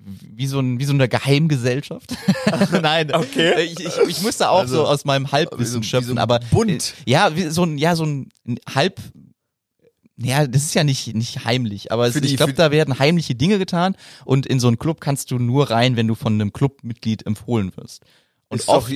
wie 0.07 0.47
so, 0.47 0.61
ein, 0.61 0.79
wie 0.79 0.85
so 0.85 0.93
eine 0.93 1.09
Geheimgesellschaft. 1.09 2.15
Nein, 2.83 3.11
Okay. 3.15 3.63
Ich, 3.63 3.81
ich, 3.81 3.97
ich 4.07 4.21
musste 4.23 4.51
auch 4.51 4.61
Also, 4.61 4.77
so 4.77 4.87
aus 4.87 5.07
meinem 5.07 5.33
Halbwissen 5.33 5.61
wie 5.61 5.65
so- 5.65 5.81
wie 5.81 5.85
schöpfen, 5.85 6.17
so 6.17 6.21
aber 6.21 6.41
Bund. 6.51 6.71
äh, 7.07 7.11
ja, 7.11 7.35
wie 7.35 7.49
so 7.49 7.65
ein 7.65 7.79
ja 7.79 7.97
so 7.97 8.05
ein 8.05 8.29
halb 8.75 9.01
ja, 10.17 10.47
das 10.47 10.63
ist 10.63 10.75
ja 10.75 10.85
nicht 10.85 11.15
nicht 11.15 11.45
heimlich, 11.45 11.91
aber 11.91 12.07
es, 12.07 12.15
die- 12.15 12.27
ich 12.29 12.37
glaube, 12.37 12.53
da 12.53 12.71
werden 12.71 12.99
heimliche 12.99 13.35
Dinge 13.35 13.59
getan 13.59 13.97
und 14.27 14.45
in 14.47 14.61
so 14.61 14.69
einen 14.69 14.79
Club 14.79 15.01
kannst 15.01 15.31
du 15.31 15.39
nur 15.39 15.71
rein, 15.71 15.97
wenn 15.97 16.07
du 16.07 16.15
von 16.15 16.35
einem 16.35 16.53
Clubmitglied 16.53 17.27
empfohlen 17.27 17.75
wirst. 17.77 18.03
Und 18.49 18.69
oft 18.69 18.93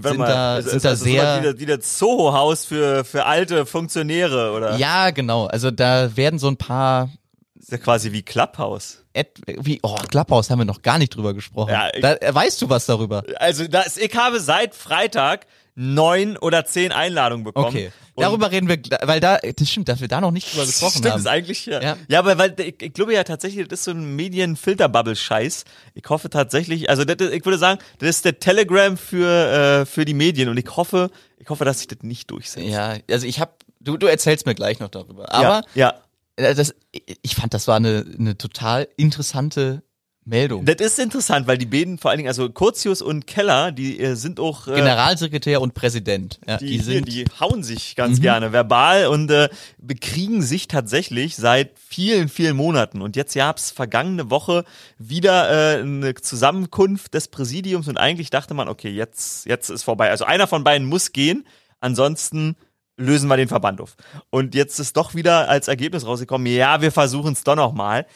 warte 0.00 0.08
sind 0.10 0.18
mal, 0.18 0.28
da 0.28 0.54
also- 0.54 0.70
sind 0.70 0.84
da 0.84 0.88
also 0.90 1.04
sowas 1.04 1.14
sehr 1.14 1.40
wie, 1.42 1.46
das- 1.46 1.58
wie 1.60 1.66
das 1.66 1.98
Soho-Haus 1.98 2.64
für, 2.64 3.04
für 3.04 3.26
alte 3.26 3.66
Funktionäre, 3.66 4.52
oder? 4.52 4.76
ja 4.76 5.10
genau, 5.10 5.46
also 5.46 5.70
da 5.70 6.16
werden 6.16 6.38
so 6.38 6.48
ein 6.48 6.56
paar 6.56 7.10
Ist 7.58 7.72
ja 7.72 7.78
quasi 7.78 8.12
wie 8.12 8.22
Clubhouse. 8.22 9.04
et, 9.12 9.28
wie 9.46 9.78
oh 9.82 9.94
Clubhouse 10.10 10.48
haben 10.50 10.60
wir 10.60 10.64
noch 10.64 10.82
gar 10.82 10.98
nicht 10.98 11.14
drüber 11.14 11.34
gesprochen. 11.34 11.70
Ja, 11.72 11.88
ich- 11.92 12.00
da, 12.00 12.14
äh, 12.14 12.34
weißt 12.34 12.62
du 12.62 12.68
was 12.70 12.86
darüber? 12.86 13.22
Also 13.36 13.66
das, 13.68 13.96
ich 13.98 14.14
habe 14.16 14.40
seit 14.40 14.74
Freitag 14.74 15.46
neun 15.74 16.36
oder 16.36 16.64
zehn 16.66 16.92
Einladungen 16.92 17.44
bekommen. 17.44 17.68
Okay. 17.68 17.92
Und 18.14 18.24
Darüber 18.24 18.50
reden 18.50 18.68
wir, 18.68 18.78
weil 19.02 19.20
da, 19.20 19.38
das 19.38 19.70
stimmt, 19.70 19.88
dass 19.88 20.00
wir 20.00 20.08
da 20.08 20.20
noch 20.20 20.32
nicht 20.32 20.52
drüber 20.52 20.66
gesprochen 20.66 20.98
Stimmt, 20.98 21.10
haben. 21.12 21.20
ist 21.20 21.26
eigentlich 21.26 21.64
ja. 21.64 21.80
Ja. 21.80 21.96
Ja, 22.08 22.18
aber 22.18 22.36
weil 22.36 22.54
ich, 22.60 22.82
ich 22.82 22.92
glaube 22.92 23.14
ja 23.14 23.24
tatsächlich, 23.24 23.66
das 23.68 23.80
ist 23.80 23.84
so 23.86 23.92
ein 23.92 24.14
Medienfilterbubble-Scheiß. 24.16 25.64
Ich 25.94 26.04
hoffe 26.10 26.28
tatsächlich, 26.28 26.90
also 26.90 27.04
das, 27.04 27.30
ich 27.30 27.44
würde 27.44 27.56
sagen, 27.56 27.80
das 28.00 28.10
ist 28.10 28.24
der 28.26 28.38
Telegram 28.38 28.98
für 28.98 29.82
äh, 29.82 29.86
für 29.86 30.04
die 30.04 30.12
Medien 30.14 30.50
und 30.50 30.58
ich 30.58 30.76
hoffe, 30.76 31.10
ich 31.38 31.48
hoffe, 31.48 31.64
dass 31.64 31.78
sich 31.78 31.88
das 31.88 31.98
nicht 32.02 32.30
durchsetzt. 32.30 32.66
ja, 32.66 32.98
also 33.10 33.26
ich 33.26 33.40
habe, 33.40 33.52
du, 33.80 33.96
du 33.96 34.06
erzählst 34.06 34.44
mir 34.44 34.54
gleich 34.54 34.78
noch 34.78 34.90
darüber. 34.90 35.32
Aber 35.32 35.62
ja, 35.74 35.94
äh, 36.36 36.54
das, 36.54 36.74
ich 37.22 37.34
fand, 37.34 37.54
das 37.54 37.66
war 37.66 37.76
eine, 37.76 38.04
eine 38.18 38.36
total 38.36 38.88
interessante 38.96 39.82
Meldung. 40.24 40.64
Das 40.64 40.76
ist 40.76 40.98
interessant, 41.00 41.48
weil 41.48 41.58
die 41.58 41.66
beiden, 41.66 41.98
vor 41.98 42.10
allen 42.10 42.18
Dingen, 42.18 42.28
also 42.28 42.48
Curtius 42.48 43.02
und 43.02 43.26
Keller, 43.26 43.72
die 43.72 43.98
äh, 43.98 44.14
sind 44.14 44.38
auch 44.38 44.68
äh, 44.68 44.74
Generalsekretär 44.76 45.60
und 45.60 45.74
Präsident. 45.74 46.38
Ja, 46.46 46.58
die, 46.58 46.66
die, 46.66 46.78
sind, 46.78 47.06
Mhm. 47.06 47.10
die 47.10 47.24
hauen 47.40 47.64
sich 47.64 47.96
ganz 47.96 48.20
gerne 48.20 48.52
verbal 48.52 49.08
und 49.08 49.30
äh, 49.32 49.48
bekriegen 49.78 50.40
sich 50.42 50.68
tatsächlich 50.68 51.34
seit 51.34 51.72
vielen, 51.76 52.28
vielen 52.28 52.56
Monaten. 52.56 53.02
Und 53.02 53.16
jetzt 53.16 53.34
gab's 53.34 53.72
vergangene 53.72 54.30
Woche 54.30 54.64
wieder 54.96 55.78
äh, 55.78 55.80
eine 55.80 56.14
Zusammenkunft 56.14 57.14
des 57.14 57.26
Präsidiums 57.28 57.88
und 57.88 57.96
eigentlich 57.96 58.30
dachte 58.30 58.54
man, 58.54 58.68
okay, 58.68 58.90
jetzt, 58.90 59.46
jetzt 59.46 59.70
ist 59.70 59.82
vorbei. 59.82 60.10
Also 60.10 60.24
einer 60.24 60.46
von 60.46 60.62
beiden 60.62 60.86
muss 60.86 61.12
gehen, 61.12 61.44
ansonsten 61.80 62.54
lösen 62.96 63.28
wir 63.28 63.36
den 63.36 63.48
Verband 63.48 63.80
auf. 63.80 63.96
Und 64.30 64.54
jetzt 64.54 64.78
ist 64.78 64.96
doch 64.96 65.14
wieder 65.16 65.48
als 65.48 65.66
Ergebnis 65.66 66.06
rausgekommen, 66.06 66.46
ja, 66.46 66.80
wir 66.80 66.92
versuchen 66.92 67.32
es 67.32 67.42
doch 67.42 67.56
noch 67.56 67.72
mal. 67.72 68.06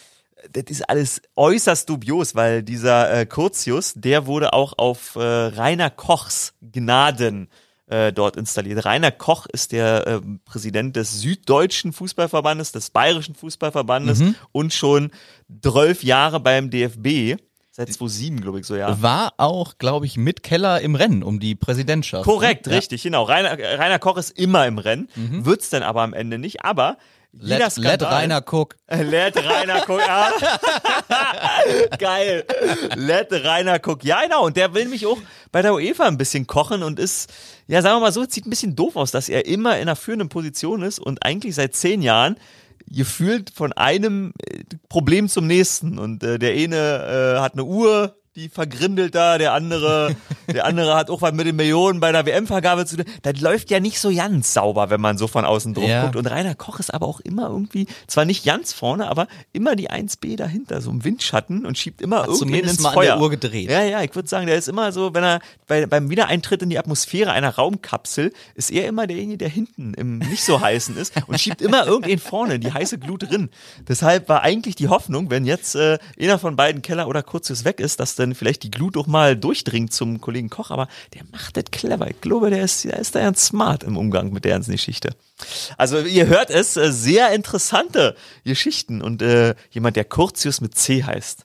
Das 0.53 0.64
ist 0.68 0.89
alles 0.89 1.22
äußerst 1.34 1.89
dubios, 1.89 2.34
weil 2.34 2.62
dieser 2.62 3.20
äh, 3.20 3.26
Curtius, 3.26 3.95
der 3.97 4.26
wurde 4.26 4.53
auch 4.53 4.74
auf 4.76 5.16
äh, 5.16 5.20
Rainer 5.20 5.91
Kochs 5.91 6.55
Gnaden 6.61 7.49
äh, 7.87 8.12
dort 8.12 8.37
installiert. 8.37 8.84
Rainer 8.84 9.12
Koch 9.12 9.47
ist 9.47 9.72
der 9.72 10.07
äh, 10.07 10.20
Präsident 10.45 10.97
des 10.97 11.20
Süddeutschen 11.20 11.93
Fußballverbandes, 11.93 12.72
des 12.72 12.91
Bayerischen 12.91 13.34
Fußballverbandes 13.34 14.22
und 14.53 14.72
schon 14.72 15.11
zwölf 15.62 16.03
Jahre 16.03 16.41
beim 16.41 16.70
DFB. 16.70 17.41
Seit 17.70 17.93
2007, 17.93 18.41
glaube 18.41 18.61
ich, 18.61 18.66
so, 18.66 18.74
ja. 18.74 19.03
war 19.03 19.34
auch, 19.37 19.76
glaube 19.76 20.07
ich, 20.07 20.16
mit 20.16 20.43
Keller 20.43 20.80
im 20.80 20.95
Rennen 20.95 21.22
um 21.22 21.41
die 21.41 21.55
Präsidentschaft. 21.55 22.24
Korrekt, 22.24 22.66
ne? 22.66 22.72
Ja. 22.72 22.78
richtig, 22.78 23.03
genau. 23.03 23.24
Rainer, 23.24 23.59
Rainer 23.59 23.99
Koch 23.99 24.16
ist 24.16 24.30
immer 24.30 24.66
im 24.66 24.78
Rennen, 24.78 25.09
wird's 25.14 25.68
dann 25.68 25.82
aber 25.82 26.01
am 26.01 26.14
Ende 26.14 26.39
nicht. 26.39 26.64
Aber 26.64 26.97
jeder 27.41 27.59
Let, 27.59 27.76
let 27.76 28.03
Rainer 28.03 28.43
Cook. 28.45 28.76
Let 28.89 29.37
Rainer 29.37 29.82
Cook, 29.87 30.01
ja. 30.01 30.30
Geil. 31.99 32.45
Let 32.95 33.32
Rainer 33.32 33.80
Cook. 33.84 34.05
Ja, 34.05 34.22
genau. 34.22 34.47
Und 34.47 34.57
der 34.57 34.74
will 34.74 34.89
mich 34.89 35.07
auch 35.07 35.18
bei 35.53 35.62
der 35.62 35.74
UEFA 35.74 36.05
ein 36.05 36.18
bisschen 36.18 36.47
kochen 36.47 36.82
und 36.82 36.99
ist, 36.99 37.32
ja, 37.66 37.82
sagen 37.82 37.97
wir 37.97 38.01
mal 38.01 38.12
so, 38.12 38.24
sieht 38.28 38.47
ein 38.47 38.51
bisschen 38.51 38.76
doof 38.76 38.97
aus, 38.97 39.11
dass 39.11 39.28
er 39.28 39.47
immer 39.47 39.76
in 39.76 39.82
einer 39.82 39.97
führenden 39.97 40.28
Position 40.28 40.82
ist 40.82 40.99
und 40.99 41.24
eigentlich 41.24 41.55
seit 41.55 41.74
zehn 41.74 42.03
Jahren 42.03 42.37
gefühlt 42.89 43.51
von 43.51 43.72
einem 43.72 44.32
äh, 44.43 44.62
Problem 44.89 45.28
zum 45.28 45.47
nächsten. 45.47 45.99
Und 45.99 46.22
äh, 46.22 46.39
der 46.39 46.53
eine 46.53 47.37
äh, 47.37 47.41
hat 47.41 47.55
eine 47.55 47.64
Uhr, 47.64 48.16
die 48.37 48.49
vergrindelt 48.51 49.14
da, 49.14 49.39
der 49.39 49.53
andere, 49.55 50.14
der 50.53 50.66
andere 50.66 50.95
hat 50.95 51.09
auch 51.11 51.22
was 51.22 51.32
mit 51.32 51.47
den 51.47 51.57
Millionen 51.57 52.01
bei 52.01 52.09
einer 52.11 52.26
WM-Vergabe 52.26 52.84
zu 52.87 52.97
tun. 52.97 53.07
Das 53.22 53.41
läuft 53.41 53.70
ja 53.70 53.80
nicht 53.80 53.99
so 53.99 54.14
ganz 54.14 54.53
sauber, 54.53 54.91
wenn 54.91 55.01
man 55.01 55.16
so 55.18 55.26
von 55.26 55.45
außen 55.47 55.72
drauf 55.74 55.89
Ja. 55.89 56.03
guckt. 56.05 56.16
Und 56.16 56.26
Rainer 56.26 56.55
Koch 56.55 56.78
ist 56.78 56.93
aber 56.93 57.07
auch 57.07 57.20
immer 57.20 57.49
irgendwie, 57.49 57.87
zwar 58.07 58.26
nicht 58.26 58.45
ganz 58.45 58.72
vorne, 58.74 59.09
aber 59.09 59.26
immer 59.53 59.74
die 59.74 59.91
1B 59.91 60.37
dahinter, 60.37 60.80
so 60.82 60.91
im 60.91 61.03
Windschatten 61.03 61.64
und 61.64 61.78
schiebt 61.78 62.03
immer 62.03 62.18
Hat 62.18 62.26
irgendwie 62.26 62.39
zumindest 62.41 62.74
ins 62.74 62.82
mal 62.82 62.89
an 62.91 62.95
Feuer. 62.95 63.05
der 63.14 63.20
Uhr 63.20 63.30
gedreht. 63.30 63.70
Ja, 63.70 63.82
ja, 63.82 64.03
ich 64.03 64.14
würde 64.14 64.28
sagen, 64.28 64.47
der 64.47 64.57
ist 64.57 64.68
immer 64.68 64.93
so, 64.93 65.14
wenn 65.14 65.24
er 65.24 65.41
bei, 65.66 65.87
beim 65.87 66.11
Wiedereintritt 66.11 66.62
in 66.62 66.68
die 66.70 66.78
Atmosphäre 66.78 67.32
einer 67.32 67.55
Raumkapsel, 67.55 68.32
ist 68.55 68.70
er 68.70 68.87
immer 68.87 69.07
derjenige, 69.07 69.39
der 69.39 69.49
hinten 69.49 69.95
im 69.95 70.18
nicht 70.18 70.45
so 70.45 70.61
heißen 70.61 70.97
ist 70.99 71.14
und 71.26 71.41
schiebt 71.41 71.62
immer 71.62 71.87
irgendwen 71.87 72.18
vorne 72.18 72.57
in 72.57 72.61
die 72.61 72.72
heiße 72.72 72.99
Glut 72.99 73.30
drin. 73.30 73.49
Deshalb 73.89 74.28
war 74.28 74.43
eigentlich 74.43 74.76
die 74.76 74.89
Hoffnung, 74.89 75.30
wenn 75.30 75.47
jetzt 75.47 75.74
äh, 75.74 75.99
einer 76.20 76.39
von 76.39 76.55
beiden 76.57 76.82
Keller 76.82 77.09
oder 77.09 77.22
Kurzes 77.22 77.64
weg 77.64 77.80
ist, 77.80 77.99
dass 78.01 78.14
dann 78.26 78.34
vielleicht 78.34 78.62
die 78.62 78.70
Glut 78.70 78.96
auch 78.96 79.06
mal 79.06 79.36
durchdringt 79.36 79.92
zum 79.92 80.20
Kollegen 80.20 80.50
Koch, 80.50 80.70
aber 80.70 80.88
der 81.14 81.22
macht 81.32 81.56
das 81.56 81.64
clever. 81.70 82.10
Ich 82.10 82.20
glaube, 82.20 82.50
der 82.50 82.62
ist, 82.62 82.84
der 82.84 82.98
ist 82.98 83.14
da 83.14 83.20
ganz 83.20 83.46
smart 83.46 83.84
im 83.84 83.96
Umgang 83.96 84.32
mit 84.32 84.44
der 84.44 84.52
ganzen 84.52 84.72
Geschichte. 84.72 85.14
Also 85.76 86.00
ihr 86.00 86.26
hört 86.26 86.50
es, 86.50 86.76
äh, 86.76 86.92
sehr 86.92 87.32
interessante 87.32 88.16
Geschichten 88.44 89.02
und 89.02 89.22
äh, 89.22 89.54
jemand, 89.70 89.96
der 89.96 90.04
Curtius 90.04 90.60
mit 90.60 90.76
C 90.76 91.04
heißt, 91.04 91.44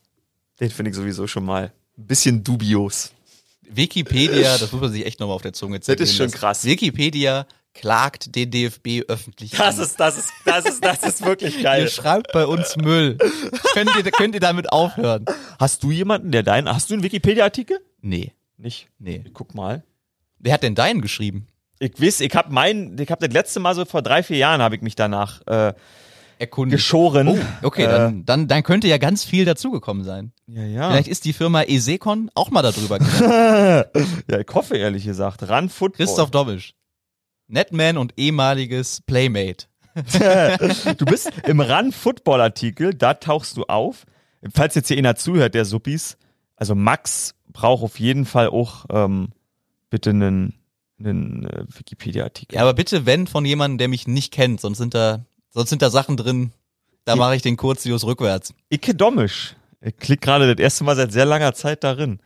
den 0.59 0.69
finde 0.69 0.91
ich 0.91 0.97
sowieso 0.97 1.27
schon 1.27 1.45
mal 1.45 1.71
ein 1.97 2.07
bisschen 2.07 2.43
dubios. 2.43 3.11
Wikipedia, 3.69 4.57
das 4.57 4.71
muss 4.71 4.81
man 4.81 4.91
sich 4.91 5.05
echt 5.05 5.19
nochmal 5.19 5.35
auf 5.35 5.41
der 5.41 5.53
Zunge 5.53 5.79
zergehen 5.79 6.03
ist 6.03 6.15
schon 6.15 6.31
krass. 6.31 6.65
Wikipedia 6.65 7.45
klagt 7.73 8.35
den 8.35 8.51
DFB 8.51 9.03
öffentlich 9.07 9.51
Das 9.51 9.77
an. 9.77 9.83
ist, 9.85 9.99
das 9.99 10.17
ist, 10.17 10.31
das 10.45 10.65
ist, 10.65 10.83
das 10.83 11.03
ist 11.03 11.25
wirklich 11.25 11.55
Ihr 11.57 11.63
geil. 11.63 11.89
schreibt 11.89 12.31
bei 12.33 12.45
uns 12.45 12.75
Müll. 12.77 13.17
könnt, 13.73 13.89
ihr, 13.95 14.03
könnt 14.11 14.33
ihr 14.35 14.41
damit 14.41 14.71
aufhören? 14.71 15.25
Hast 15.59 15.83
du 15.83 15.91
jemanden, 15.91 16.31
der 16.31 16.43
deinen, 16.43 16.67
hast 16.73 16.89
du 16.89 16.95
einen 16.95 17.03
Wikipedia-Artikel? 17.03 17.79
Nee, 18.01 18.33
Nicht. 18.57 18.89
nee. 18.99 19.23
Guck 19.33 19.55
mal. 19.55 19.83
Wer 20.39 20.53
hat 20.53 20.63
denn 20.63 20.75
deinen 20.75 21.01
geschrieben? 21.01 21.47
Ich 21.79 21.99
weiß, 21.99 22.19
ich 22.21 22.35
hab 22.35 22.51
meinen, 22.51 22.97
ich 22.99 23.09
hab 23.09 23.19
das 23.19 23.31
letzte 23.31 23.59
Mal 23.59 23.73
so 23.73 23.85
vor 23.85 24.01
drei, 24.01 24.21
vier 24.21 24.37
Jahren 24.37 24.61
habe 24.61 24.75
ich 24.75 24.81
mich 24.81 24.95
danach 24.95 25.41
äh, 25.47 25.73
Erkundigt. 26.39 26.77
geschoren. 26.77 27.27
Oh, 27.27 27.39
okay, 27.65 27.83
Äh, 27.85 27.87
dann, 27.87 28.25
dann, 28.25 28.47
dann 28.47 28.63
könnte 28.63 28.87
ja 28.87 28.97
ganz 28.97 29.23
viel 29.23 29.45
dazugekommen 29.45 30.03
sein. 30.03 30.31
Ja, 30.47 30.63
ja. 30.63 30.89
Vielleicht 30.91 31.07
ist 31.07 31.25
die 31.25 31.33
Firma 31.33 31.63
Esekon 31.63 32.29
auch 32.35 32.49
mal 32.51 32.61
darüber 32.63 32.99
gegangen. 32.99 33.85
ja, 34.29 34.39
ich 34.39 34.47
hoffe 34.53 34.77
ehrlich 34.77 35.05
gesagt. 35.05 35.43
Run 35.49 35.69
Football. 35.69 36.05
Christoph 36.05 36.31
Dobisch. 36.31 36.73
Netman 37.51 37.97
und 37.97 38.13
ehemaliges 38.17 39.01
Playmate. 39.01 39.65
du 40.97 41.05
bist 41.05 41.31
im 41.45 41.59
Run 41.59 41.91
Football 41.91 42.39
Artikel, 42.39 42.93
da 42.93 43.13
tauchst 43.13 43.57
du 43.57 43.63
auf. 43.65 44.05
Falls 44.53 44.75
jetzt 44.75 44.87
hier 44.87 44.97
einer 44.97 45.15
zuhört, 45.15 45.53
der 45.53 45.65
Suppis, 45.65 46.17
also 46.55 46.75
Max 46.75 47.35
braucht 47.51 47.83
auf 47.83 47.99
jeden 47.99 48.25
Fall 48.25 48.47
auch 48.47 48.85
ähm, 48.89 49.29
bitte 49.89 50.11
einen, 50.11 50.55
einen 50.97 51.45
äh, 51.45 51.65
Wikipedia-Artikel. 51.67 52.55
Ja, 52.55 52.61
aber 52.61 52.73
bitte 52.73 53.05
wenn 53.05 53.27
von 53.27 53.43
jemandem, 53.43 53.77
der 53.77 53.87
mich 53.89 54.07
nicht 54.07 54.31
kennt, 54.31 54.61
sonst 54.61 54.77
sind 54.77 54.93
da, 54.93 55.25
sonst 55.49 55.69
sind 55.69 55.81
da 55.81 55.89
Sachen 55.89 56.17
drin. 56.17 56.53
Da 57.03 57.15
mache 57.15 57.35
ich 57.35 57.41
den 57.41 57.57
Kurzius 57.57 58.05
rückwärts. 58.05 58.53
Icke 58.69 58.95
Domisch. 58.95 59.55
Ich 59.81 59.97
klick 59.97 60.21
gerade 60.21 60.53
das 60.53 60.63
erste 60.63 60.83
Mal 60.83 60.95
seit 60.95 61.11
sehr 61.11 61.25
langer 61.25 61.53
Zeit 61.53 61.83
darin. 61.83 62.19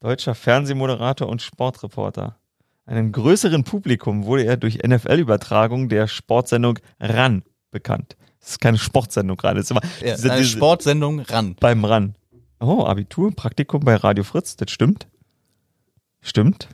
Deutscher 0.00 0.34
Fernsehmoderator 0.34 1.28
und 1.28 1.42
Sportreporter. 1.42 2.37
Einem 2.88 3.12
größeren 3.12 3.64
Publikum 3.64 4.24
wurde 4.24 4.44
er 4.44 4.56
durch 4.56 4.78
NFL-Übertragung 4.82 5.90
der 5.90 6.08
Sportsendung 6.08 6.78
RAN 6.98 7.42
bekannt. 7.70 8.16
Das 8.40 8.50
ist 8.52 8.60
keine 8.60 8.78
Sportsendung 8.78 9.36
gerade. 9.36 9.56
Das 9.56 9.66
ist 9.66 9.70
immer 9.72 9.82
Ja, 10.02 10.14
diese- 10.16 10.32
eine 10.32 10.44
Sportsendung 10.44 11.20
ran. 11.20 11.54
beim 11.60 11.84
RAN. 11.84 12.14
Oh, 12.60 12.84
Abitur, 12.84 13.30
Praktikum 13.36 13.80
bei 13.80 13.94
Radio 13.94 14.24
Fritz, 14.24 14.56
das 14.56 14.70
stimmt. 14.70 15.06
Stimmt. 16.22 16.68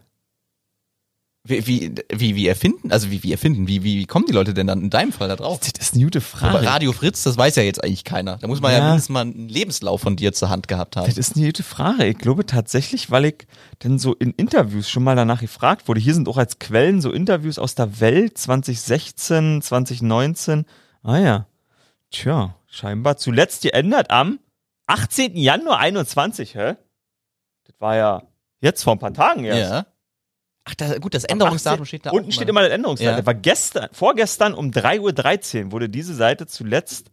Wie, 1.46 1.66
wie, 1.66 1.94
wie, 2.10 2.36
wie 2.36 2.48
erfinden, 2.48 2.90
also 2.90 3.10
wie, 3.10 3.22
wie 3.22 3.30
erfinden, 3.30 3.68
wie, 3.68 3.84
wie, 3.84 3.98
wie 3.98 4.06
kommen 4.06 4.24
die 4.26 4.32
Leute 4.32 4.54
denn 4.54 4.66
dann 4.66 4.80
in 4.80 4.88
deinem 4.88 5.12
Fall 5.12 5.28
da 5.28 5.36
drauf? 5.36 5.60
Das 5.60 5.72
ist 5.78 5.94
eine 5.94 6.04
gute 6.04 6.20
Aber 6.20 6.24
Frage. 6.52 6.66
Radio 6.66 6.92
Fritz, 6.92 7.22
das 7.22 7.36
weiß 7.36 7.56
ja 7.56 7.62
jetzt 7.62 7.84
eigentlich 7.84 8.04
keiner. 8.04 8.38
Da 8.38 8.46
muss 8.46 8.62
man 8.62 8.72
ja, 8.72 8.78
Ja. 8.78 8.84
mindestens 8.84 9.10
mal 9.10 9.20
einen 9.20 9.50
Lebenslauf 9.50 10.00
von 10.00 10.16
dir 10.16 10.32
zur 10.32 10.48
Hand 10.48 10.68
gehabt 10.68 10.96
haben. 10.96 11.04
Das 11.04 11.18
ist 11.18 11.36
eine 11.36 11.44
gute 11.44 11.62
Frage. 11.62 12.06
Ich 12.06 12.16
glaube 12.16 12.46
tatsächlich, 12.46 13.10
weil 13.10 13.26
ich 13.26 13.46
denn 13.82 13.98
so 13.98 14.14
in 14.14 14.30
Interviews 14.30 14.88
schon 14.88 15.04
mal 15.04 15.16
danach 15.16 15.42
gefragt 15.42 15.86
wurde. 15.86 16.00
Hier 16.00 16.14
sind 16.14 16.28
auch 16.28 16.38
als 16.38 16.58
Quellen 16.60 17.02
so 17.02 17.12
Interviews 17.12 17.58
aus 17.58 17.74
der 17.74 18.00
Welt 18.00 18.38
2016, 18.38 19.60
2019. 19.60 20.64
Ah 21.02 21.18
ja. 21.18 21.46
Tja, 22.10 22.54
scheinbar 22.68 23.18
zuletzt 23.18 23.62
geändert 23.64 24.10
am 24.10 24.38
18. 24.86 25.36
Januar 25.36 25.78
21, 25.78 26.54
hä? 26.54 26.76
Das 27.66 27.80
war 27.80 27.96
ja 27.96 28.22
jetzt 28.60 28.82
vor 28.82 28.94
ein 28.94 28.98
paar 28.98 29.12
Tagen 29.12 29.44
erst. 29.44 29.70
Ja. 29.70 29.86
Ach, 30.64 30.74
da, 30.74 30.98
gut, 30.98 31.14
das 31.14 31.24
Änderungsdatum 31.24 31.84
steht 31.84 32.06
da 32.06 32.10
Unten 32.10 32.32
steht 32.32 32.48
immer 32.48 32.62
das 32.62 32.70
Änderungsdatum. 32.70 33.12
Ja. 33.12 33.16
Das 33.18 33.26
war 33.26 33.34
gestern, 33.34 33.88
vorgestern 33.92 34.54
um 34.54 34.70
3.13 34.70 35.66
Uhr 35.66 35.72
wurde 35.72 35.88
diese 35.88 36.14
Seite 36.14 36.46
zuletzt 36.46 37.10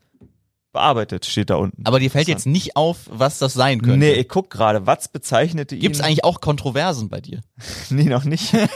bearbeitet, 0.71 1.25
steht 1.25 1.49
da 1.49 1.55
unten. 1.55 1.85
Aber 1.85 1.99
dir 1.99 2.09
fällt 2.09 2.27
jetzt 2.27 2.45
nicht 2.45 2.75
auf, 2.75 2.99
was 3.09 3.39
das 3.39 3.53
sein 3.53 3.81
könnte. 3.81 3.97
Nee, 3.97 4.13
ich 4.13 4.27
guck 4.27 4.49
gerade, 4.49 4.85
was 4.87 5.07
bezeichnete 5.09 5.75
ihn. 5.75 5.81
Gibt's 5.81 6.01
eigentlich 6.01 6.23
auch 6.23 6.41
Kontroversen 6.41 7.09
bei 7.09 7.21
dir? 7.21 7.41
Nee, 7.89 8.05
noch 8.05 8.23
nicht. 8.23 8.51
Sagen 8.51 8.71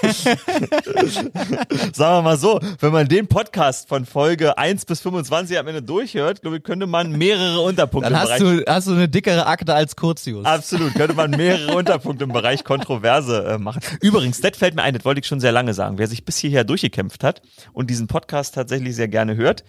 wir 1.95 2.21
mal 2.21 2.37
so, 2.37 2.59
wenn 2.79 2.91
man 2.91 3.07
den 3.07 3.27
Podcast 3.27 3.87
von 3.87 4.05
Folge 4.05 4.57
1 4.57 4.85
bis 4.85 4.99
25 5.01 5.57
am 5.57 5.67
Ende 5.67 5.81
durchhört, 5.81 6.41
glaube 6.41 6.57
ich, 6.57 6.63
könnte 6.63 6.85
man 6.85 7.11
mehrere 7.11 7.61
Unterpunkte 7.61 8.11
Dann 8.11 8.21
im 8.21 8.29
hast 8.29 8.39
Bereich 8.39 8.63
du, 8.65 8.71
hast 8.71 8.87
du 8.87 8.91
eine 8.91 9.07
dickere 9.07 9.47
Akte 9.47 9.73
als 9.73 9.95
Curtius. 9.95 10.45
Absolut, 10.45 10.93
könnte 10.95 11.15
man 11.15 11.31
mehrere 11.31 11.75
Unterpunkte 11.75 12.25
im 12.25 12.33
Bereich 12.33 12.63
Kontroverse 12.63 13.45
äh, 13.45 13.57
machen. 13.57 13.81
Übrigens, 14.01 14.41
das 14.41 14.57
fällt 14.57 14.75
mir 14.75 14.83
ein, 14.83 14.93
das 14.93 15.05
wollte 15.05 15.21
ich 15.21 15.27
schon 15.27 15.39
sehr 15.39 15.53
lange 15.53 15.73
sagen. 15.73 15.97
Wer 15.97 16.07
sich 16.07 16.25
bis 16.25 16.37
hierher 16.37 16.63
durchgekämpft 16.65 17.23
hat 17.23 17.41
und 17.73 17.89
diesen 17.89 18.07
Podcast 18.07 18.53
tatsächlich 18.55 18.95
sehr 18.95 19.07
gerne 19.07 19.35
hört, 19.35 19.63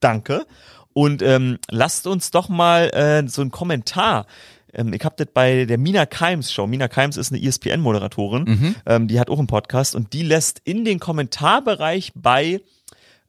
danke. 0.00 0.46
Und 0.98 1.22
ähm, 1.22 1.58
lasst 1.70 2.08
uns 2.08 2.32
doch 2.32 2.48
mal 2.48 2.90
äh, 2.90 3.28
so 3.28 3.40
einen 3.40 3.52
Kommentar. 3.52 4.26
Ähm, 4.72 4.92
ich 4.92 5.04
habe 5.04 5.14
das 5.16 5.28
bei 5.32 5.64
der 5.64 5.78
Mina 5.78 6.06
Keims 6.06 6.52
Show. 6.52 6.66
Mina 6.66 6.88
Keims 6.88 7.16
ist 7.16 7.30
eine 7.30 7.40
ESPN-Moderatorin. 7.40 8.74
Ähm, 8.84 9.06
die 9.06 9.20
hat 9.20 9.30
auch 9.30 9.38
einen 9.38 9.46
Podcast 9.46 9.94
und 9.94 10.12
die 10.12 10.24
lässt 10.24 10.60
in 10.64 10.84
den 10.84 10.98
Kommentarbereich 10.98 12.10
bei 12.16 12.62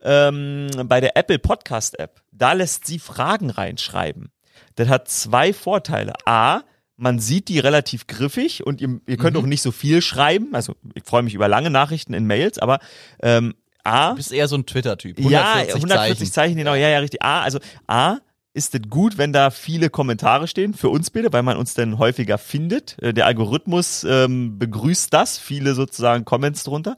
ähm, 0.02 0.72
bei 0.86 1.00
der 1.00 1.16
Apple 1.16 1.38
Podcast 1.38 2.00
App, 2.00 2.24
da 2.32 2.54
lässt 2.54 2.88
sie 2.88 2.98
Fragen 2.98 3.52
reinschreiben. 3.52 4.32
Das 4.74 4.88
hat 4.88 5.08
zwei 5.08 5.54
Vorteile. 5.54 6.14
A, 6.26 6.62
man 6.98 7.20
sieht 7.20 7.50
die 7.50 7.60
relativ 7.60 8.08
griffig 8.08 8.66
und 8.66 8.82
ihr, 8.82 9.00
ihr 9.06 9.18
könnt 9.18 9.38
auch 9.38 9.46
nicht 9.46 9.62
so 9.62 9.72
viel 9.72 10.02
schreiben. 10.02 10.56
Also 10.56 10.74
ich 10.96 11.04
freue 11.04 11.22
mich 11.22 11.36
über 11.36 11.48
lange 11.48 11.70
Nachrichten 11.70 12.16
in 12.16 12.26
Mails, 12.26 12.58
aber 12.58 12.80
ähm, 13.22 13.54
A, 13.84 14.10
Du 14.12 14.16
bist 14.18 14.32
eher 14.32 14.48
so 14.48 14.56
ein 14.56 14.66
Twitter-Typ. 14.66 15.20
ja, 15.20 15.54
140 15.54 15.76
140 15.76 16.18
Zeichen. 16.20 16.32
Zeichen, 16.32 16.58
genau, 16.58 16.74
ja, 16.76 16.90
ja, 16.90 17.00
richtig. 17.00 17.22
A, 17.22 17.42
also 17.42 17.60
A, 17.88 18.18
ist 18.54 18.76
es 18.76 18.82
gut, 18.90 19.18
wenn 19.18 19.32
da 19.32 19.52
viele 19.52 19.90
Kommentare 19.90 20.48
stehen, 20.48 20.74
für 20.74 20.90
uns 20.90 21.12
bitte, 21.12 21.32
weil 21.32 21.44
man 21.44 21.58
uns 21.58 21.76
dann 21.76 21.98
häufiger 21.98 22.38
findet. 22.38 22.98
Äh, 23.02 23.14
Der 23.14 23.26
Algorithmus 23.26 24.04
ähm, 24.04 24.58
begrüßt 24.60 25.14
das, 25.14 25.38
viele 25.38 25.76
sozusagen 25.76 26.26
Comments 26.26 26.62
drunter. 26.64 26.98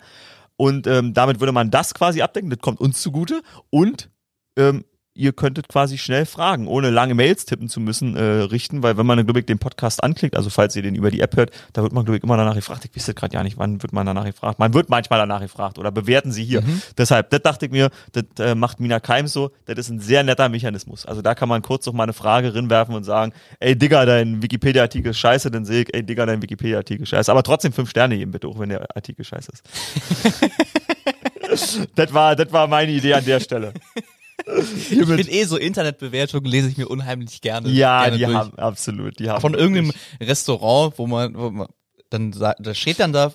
Und 0.58 0.88
ähm, 0.88 1.14
damit 1.14 1.40
würde 1.40 1.52
man 1.52 1.72
das 1.72 1.94
quasi 1.94 2.22
abdecken, 2.22 2.50
das 2.50 2.60
kommt 2.60 2.80
uns 2.80 3.02
zugute. 3.02 3.42
Und 3.70 4.10
ähm, 4.58 4.86
ihr 5.14 5.34
könntet 5.34 5.68
quasi 5.68 5.98
schnell 5.98 6.26
Fragen, 6.26 6.68
ohne 6.68 6.90
lange 6.90 7.16
Mails 7.16 7.46
tippen 7.46 7.68
zu 7.68 7.80
müssen, 7.80 8.16
äh, 8.16 8.22
richten, 8.22 8.82
weil 8.82 8.98
wenn 8.98 9.06
man, 9.06 9.24
glaube 9.26 9.40
ich, 9.40 9.46
den 9.46 9.60
Podcast 9.60 10.04
anklickt, 10.04 10.38
also 10.38 10.50
falls 10.50 10.76
ihr 10.76 10.82
den 10.84 10.96
über 10.96 11.12
die 11.12 11.20
App 11.20 11.36
hört, 11.36 11.52
da 11.74 11.84
wird 11.84 11.92
man, 11.92 12.06
glaube 12.06 12.18
ich, 12.18 12.24
immer 12.24 12.38
danach 12.38 12.56
gefragt. 12.56 12.86
Ich 12.86 12.96
wüsste 12.96 13.14
gerade 13.14 13.34
ja 13.34 13.44
nicht, 13.44 13.58
wann 13.58 13.82
wird 13.82 13.92
man 13.92 14.06
danach 14.06 14.24
gefragt. 14.24 14.60
Man 14.60 14.74
wird 14.74 14.90
manchmal 14.90 15.20
danach 15.20 15.42
gefragt 15.42 15.78
oder 15.80 15.92
bewerten 15.92 16.32
sie 16.32 16.44
hier. 16.44 16.64
Deshalb, 16.98 17.30
das 17.30 17.42
dachte 17.42 17.66
ich 17.66 17.72
mir, 17.72 17.90
das 18.14 18.24
äh, 18.40 18.56
macht 18.56 18.80
Mina 18.80 19.00
Keim 19.00 19.28
so, 19.28 19.52
das 19.66 19.78
ist 19.78 19.90
ein 19.90 20.00
sehr 20.00 20.24
netter 20.24 20.48
Mechanismus. 20.48 21.06
Also 21.06 21.22
da 21.22 21.36
kann 21.36 21.50
man 21.50 21.62
kurz 21.62 21.86
noch 21.86 21.94
mal 21.94 22.04
eine 22.04 22.14
Frage 22.14 22.54
rinwerfen 22.54 22.96
und 22.96 23.04
sagen, 23.04 23.34
ey 23.60 23.78
Digga, 23.78 24.06
dein 24.06 24.42
Wikipedia-Artikel 24.42 25.10
ist 25.10 25.20
scheiße, 25.20 25.52
dann 25.52 25.66
sehe 25.66 25.82
ich, 25.82 25.94
ey 25.94 26.04
Digga, 26.04 26.26
dein 26.26 26.42
Wikipedia-Artikel 26.42 27.04
ist 27.04 27.10
scheiße. 27.10 27.32
Aber 27.32 27.44
trotzdem 27.44 27.74
fünf 27.74 27.90
Sterne 27.90 28.18
geben 28.18 28.32
bitte, 28.32 28.48
auch 28.48 28.60
wenn 28.60 28.70
der 28.70 28.96
Artikel 28.96 29.26
scheiße 29.26 29.52
ist. 29.52 29.64
das 31.96 32.14
war, 32.14 32.36
das 32.36 32.52
war 32.54 32.68
meine 32.68 32.92
Idee 32.92 33.14
an 33.14 33.26
der 33.26 33.40
Stelle. 33.42 33.74
Ich 34.90 35.06
bin 35.06 35.28
eh 35.28 35.44
so 35.46 35.58
Internetbewertungen 35.58 36.50
lese 36.50 36.68
ich 36.68 36.78
mir 36.78 36.88
unheimlich 36.88 37.42
gerne. 37.42 37.70
Ja, 37.70 38.04
gerne 38.04 38.18
die 38.18 38.26
durch. 38.26 38.36
haben, 38.36 38.58
absolut, 38.58 39.20
die 39.20 39.30
haben. 39.30 39.42
Von 39.42 39.54
irgendeinem 39.54 39.88
wirklich- 39.88 40.30
Restaurant, 40.30 40.94
wo 40.98 41.08
man, 41.08 41.36
wo 41.36 41.50
man 41.52 41.68
dann 42.10 42.32
da 42.32 42.56
steht 42.74 43.00
dann 43.00 43.14
da, 43.14 43.34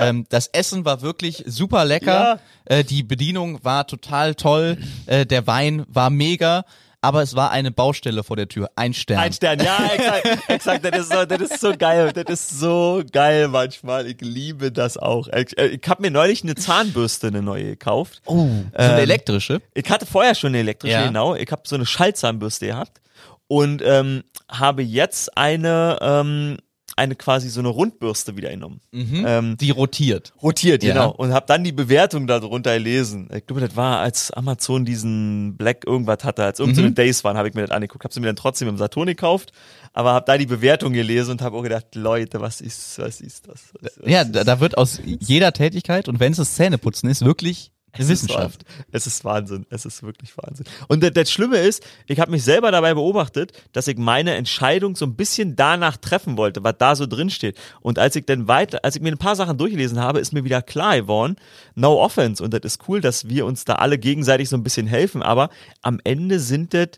ähm, 0.00 0.24
das 0.30 0.46
Essen 0.48 0.84
war 0.84 1.02
wirklich 1.02 1.44
super 1.46 1.84
lecker, 1.84 2.40
äh, 2.64 2.84
die 2.84 3.02
Bedienung 3.02 3.62
war 3.64 3.86
total 3.86 4.34
toll, 4.34 4.78
äh, 5.06 5.26
der 5.26 5.46
Wein 5.46 5.84
war 5.88 6.08
mega, 6.10 6.64
aber 7.00 7.22
es 7.22 7.34
war 7.36 7.50
eine 7.50 7.70
Baustelle 7.70 8.24
vor 8.24 8.36
der 8.36 8.48
Tür, 8.48 8.70
ein 8.76 8.92
Stern. 8.94 9.18
Ein 9.18 9.32
Stern, 9.32 9.60
ja, 9.60 9.90
exakt, 9.94 10.38
exakt, 10.48 10.84
das 10.84 10.98
ist 11.00 11.12
so, 11.12 11.24
das 11.24 11.40
ist 11.40 11.60
so 11.60 11.72
geil, 11.78 12.12
das 12.12 12.24
ist 12.28 12.58
so 12.60 13.02
geil 13.12 13.48
manchmal, 13.48 14.06
ich 14.06 14.20
liebe 14.20 14.72
das 14.72 14.96
auch. 14.96 15.28
Ich, 15.28 15.56
äh, 15.58 15.66
ich 15.68 15.88
habe 15.88 16.02
mir 16.02 16.10
neulich 16.10 16.42
eine 16.42 16.54
Zahnbürste, 16.56 17.28
eine 17.28 17.42
neue 17.42 17.64
gekauft. 17.64 18.20
oh, 18.26 18.34
so 18.36 18.42
eine 18.74 18.92
Ähm, 18.94 18.98
elektrische. 18.98 19.62
Ich 19.74 19.88
hatte 19.90 20.06
vorher 20.06 20.34
schon 20.34 20.48
eine 20.48 20.58
elektrische, 20.58 20.94
Ja. 20.94 21.06
genau. 21.06 21.34
Ich 21.34 21.50
habe 21.52 21.62
so 21.66 21.76
eine 21.76 21.86
Schallzahnbürste 21.86 22.66
gehabt 22.66 23.00
und 23.46 23.80
ähm, 23.84 24.24
habe 24.50 24.82
jetzt 24.82 25.36
eine, 25.36 25.98
ähm, 26.00 26.56
eine 26.98 27.14
quasi 27.14 27.48
so 27.48 27.60
eine 27.60 27.68
Rundbürste 27.68 28.36
wieder 28.36 28.50
genommen. 28.50 28.80
Ähm, 28.92 29.56
Die 29.58 29.70
rotiert. 29.70 30.34
rotiert, 30.42 30.82
Ja. 30.82 30.92
genau. 30.92 31.10
Und 31.12 31.32
habe 31.32 31.46
dann 31.48 31.64
die 31.64 31.72
Bewertung 31.72 32.26
darunter 32.26 32.74
gelesen. 32.74 33.28
Ich 33.34 33.46
glaube, 33.46 33.60
das 33.62 33.74
war, 33.76 34.00
als 34.00 34.30
Amazon 34.32 34.84
diesen 34.84 35.56
Black 35.56 35.86
irgendwas 35.86 36.24
hatte, 36.24 36.44
als 36.44 36.58
irgendeine 36.60 36.92
Days 36.92 37.24
waren, 37.24 37.36
habe 37.38 37.48
ich 37.48 37.54
mir 37.54 37.62
das 37.62 37.70
angeguckt. 37.70 38.04
Habe 38.04 38.12
sie 38.12 38.20
mir 38.20 38.26
dann 38.26 38.36
trotzdem 38.36 38.68
im 38.68 38.76
Saturn 38.76 39.06
gekauft, 39.06 39.52
aber 39.92 40.12
habe 40.12 40.24
da 40.26 40.36
die 40.36 40.46
Bewertung 40.46 40.92
gelesen 40.92 41.30
und 41.32 41.42
habe 41.42 41.56
auch 41.56 41.62
gedacht, 41.62 41.94
Leute, 41.94 42.40
was 42.40 42.60
ist, 42.60 42.98
was 42.98 43.20
ist 43.20 43.48
das? 43.48 43.72
Was, 43.80 43.92
was 44.00 44.10
Ja, 44.10 44.22
ist 44.22 44.32
da, 44.34 44.44
da 44.44 44.60
wird 44.60 44.76
aus 44.76 45.00
jeder 45.04 45.52
Tätigkeit 45.52 46.08
und 46.08 46.20
wenn 46.20 46.32
es 46.32 46.38
das 46.38 46.54
Zähneputzen 46.54 47.08
ist, 47.08 47.24
wirklich 47.24 47.72
Es 47.98 48.10
ist 48.10 48.24
Wissenschaft. 48.24 48.64
Wahnsinn. 48.64 48.86
Es 48.92 49.06
ist 49.06 49.24
Wahnsinn. 49.24 49.66
Es 49.70 49.84
ist 49.84 50.02
wirklich 50.02 50.36
Wahnsinn. 50.36 50.66
Und 50.88 51.02
das, 51.02 51.12
das 51.12 51.30
Schlimme 51.30 51.58
ist, 51.58 51.84
ich 52.06 52.20
habe 52.20 52.30
mich 52.30 52.44
selber 52.44 52.70
dabei 52.70 52.94
beobachtet, 52.94 53.52
dass 53.72 53.88
ich 53.88 53.98
meine 53.98 54.34
Entscheidung 54.34 54.96
so 54.96 55.04
ein 55.04 55.16
bisschen 55.16 55.56
danach 55.56 55.96
treffen 55.96 56.36
wollte, 56.36 56.64
was 56.64 56.74
da 56.78 56.94
so 56.96 57.06
drin 57.06 57.30
steht. 57.30 57.58
Und 57.80 57.98
als 57.98 58.16
ich 58.16 58.26
dann 58.26 58.48
weiter, 58.48 58.80
als 58.84 58.96
ich 58.96 59.02
mir 59.02 59.12
ein 59.12 59.18
paar 59.18 59.36
Sachen 59.36 59.58
durchgelesen 59.58 60.00
habe, 60.00 60.20
ist 60.20 60.32
mir 60.32 60.44
wieder 60.44 60.62
klar 60.62 60.96
geworden, 60.96 61.36
no 61.74 62.02
offense. 62.02 62.42
Und 62.42 62.54
das 62.54 62.62
ist 62.64 62.88
cool, 62.88 63.00
dass 63.00 63.28
wir 63.28 63.46
uns 63.46 63.64
da 63.64 63.74
alle 63.74 63.98
gegenseitig 63.98 64.48
so 64.48 64.56
ein 64.56 64.62
bisschen 64.62 64.86
helfen. 64.86 65.22
Aber 65.22 65.50
am 65.82 66.00
Ende 66.04 66.40
sind 66.40 66.74
das 66.74 66.88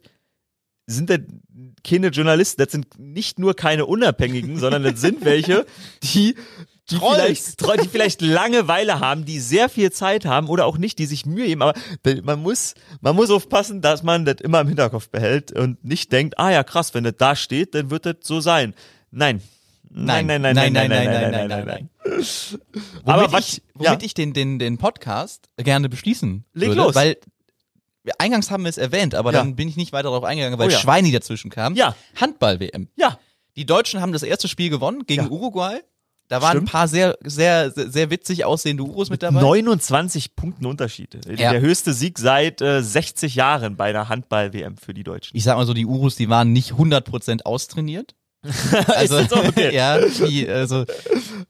sind 0.87 1.09
das 1.09 1.21
keine 1.85 2.09
Journalisten, 2.09 2.61
das 2.61 2.73
sind 2.73 2.99
nicht 2.99 3.39
nur 3.39 3.55
keine 3.55 3.87
Unabhängigen, 3.87 4.59
sondern 4.59 4.83
das 4.83 5.01
sind 5.01 5.25
welche, 5.25 5.67
die 6.03 6.35
die 6.91 6.97
Trolls. 6.97 7.55
vielleicht, 7.59 7.85
die 7.85 7.89
vielleicht 7.89 8.21
Langeweile 8.23 9.01
haben, 9.01 9.25
die 9.25 9.41
sehr 9.41 9.69
viel 9.69 9.91
Zeit 9.93 10.25
haben 10.25 10.49
oder 10.49 10.67
auch 10.67 10.79
nicht, 10.79 10.99
die 10.99 11.07
sich 11.07 11.27
Mühe 11.27 11.47
geben, 11.47 11.63
aber 11.63 11.75
man 12.23 12.41
muss, 12.43 12.75
man 13.01 13.17
muss 13.17 13.31
aufpassen, 13.31 13.81
dass 13.81 14.03
man 14.03 14.25
das 14.25 14.37
immer 14.41 14.61
im 14.61 14.69
Hinterkopf 14.69 15.09
behält 15.09 15.53
und 15.53 15.85
nicht 15.85 16.13
denkt, 16.13 16.39
ah 16.39 16.51
ja 16.51 16.63
krass, 16.65 16.93
wenn 16.95 17.05
das 17.05 17.15
da 17.19 17.35
steht, 17.37 17.75
dann 17.75 17.91
wird 17.91 18.07
das 18.07 18.17
so 18.23 18.41
sein. 18.41 18.75
Nein. 19.11 19.41
Nein, 19.93 20.27
nein, 20.27 20.41
nein, 20.41 20.55
nein, 20.55 20.73
nein, 20.73 20.89
nein, 20.89 21.05
nein, 21.11 21.31
nein, 21.33 21.49
nein, 21.49 21.67
nein. 21.67 21.91
Womit 22.05 22.61
Aber 23.05 23.33
was- 23.33 23.55
ich, 23.55 23.63
womit 23.75 23.89
ja. 24.03 24.07
ich 24.07 24.15
den, 24.15 24.33
den, 24.33 24.59
den 24.61 24.79
Podcast 24.79 25.49
gerne 25.57 25.89
beschließen 25.89 26.45
Leg 26.55 26.69
würde, 26.69 26.83
los. 26.83 26.95
weil 26.95 27.17
eingangs 28.19 28.51
haben 28.51 28.63
wir 28.65 28.71
es 28.71 28.79
erwähnt, 28.79 29.15
aber 29.15 29.33
Ja. 29.33 29.41
dann 29.41 29.57
bin 29.57 29.69
ich 29.69 29.77
nicht 29.77 29.93
weiter 29.93 30.05
darauf 30.05 30.25
eingegangen, 30.25 30.59
weil 30.59 30.69
Oh 30.69 30.71
ja. 30.71 30.79
Schweini 30.79 31.11
dazwischen 31.13 31.51
kam. 31.51 31.75
Ja. 31.75 31.95
Handball-WM. 32.21 32.89
Ja. 32.97 33.19
Die 33.57 33.67
Deutschen 33.67 34.01
haben 34.01 34.13
das 34.13 34.23
erste 34.23 34.47
Spiel 34.49 34.71
gewonnen 34.71 35.05
gegen. 35.07 35.29
Uruguay. 35.29 35.81
Da 36.31 36.41
waren 36.41 36.51
Stimmt. 36.53 36.69
ein 36.69 36.71
paar 36.73 36.87
sehr, 36.87 37.19
sehr, 37.25 37.73
sehr, 37.73 37.91
sehr 37.91 38.11
witzig 38.11 38.45
aussehende 38.45 38.85
Urus 38.85 39.11
mit 39.11 39.25
dabei. 39.25 39.41
29 39.41 40.37
Punkten 40.37 40.65
Unterschied. 40.65 41.19
Ja. 41.27 41.51
Der 41.51 41.61
höchste 41.61 41.93
Sieg 41.93 42.21
seit 42.21 42.61
äh, 42.61 42.83
60 42.85 43.35
Jahren 43.35 43.75
bei 43.77 43.87
einer 43.91 44.09
Handball-WM 44.09 44.77
für 44.77 44.95
die 44.95 45.03
Deutschen. 45.03 45.37
Ich 45.37 45.43
sag 45.43 45.57
mal 45.57 45.67
so, 45.67 45.75
die 45.75 45.87
Urus, 45.87 46.15
die 46.15 46.29
waren 46.29 46.53
nicht 46.53 46.73
100% 46.75 47.43
austrainiert. 47.43 48.15
Also? 48.87 49.19
Okay. 49.19 49.75
ja, 49.75 49.99
die, 49.99 50.49
also, 50.49 50.85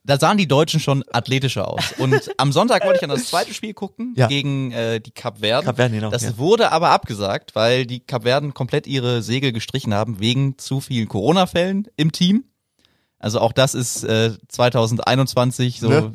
da 0.02 0.18
sahen 0.18 0.38
die 0.38 0.48
Deutschen 0.48 0.80
schon 0.80 1.04
athletischer 1.12 1.68
aus. 1.68 1.92
Und 1.98 2.30
am 2.38 2.50
Sonntag 2.50 2.82
wollte 2.84 2.94
ich 2.96 3.00
dann 3.02 3.10
das 3.10 3.26
zweite 3.26 3.52
Spiel 3.52 3.74
gucken 3.74 4.14
Ja. 4.16 4.28
gegen 4.28 4.72
äh, 4.72 4.98
die 4.98 5.12
Kapverden. 5.12 5.66
Kapverden, 5.66 5.98
genau, 5.98 6.10
Das 6.10 6.22
ja. 6.22 6.38
wurde 6.38 6.72
aber 6.72 6.88
abgesagt, 6.88 7.54
weil 7.54 7.84
die 7.84 8.00
Kapverden 8.00 8.54
komplett 8.54 8.86
ihre 8.86 9.20
Segel 9.22 9.52
gestrichen 9.52 9.92
haben 9.92 10.20
wegen 10.20 10.56
zu 10.56 10.80
vielen 10.80 11.06
Corona-Fällen 11.06 11.86
im 11.96 12.12
Team. 12.12 12.44
Also 13.20 13.38
auch 13.40 13.52
das 13.52 13.74
ist 13.74 14.02
äh, 14.02 14.32
2021 14.48 15.80
so 15.80 15.88
Ne? 15.88 16.12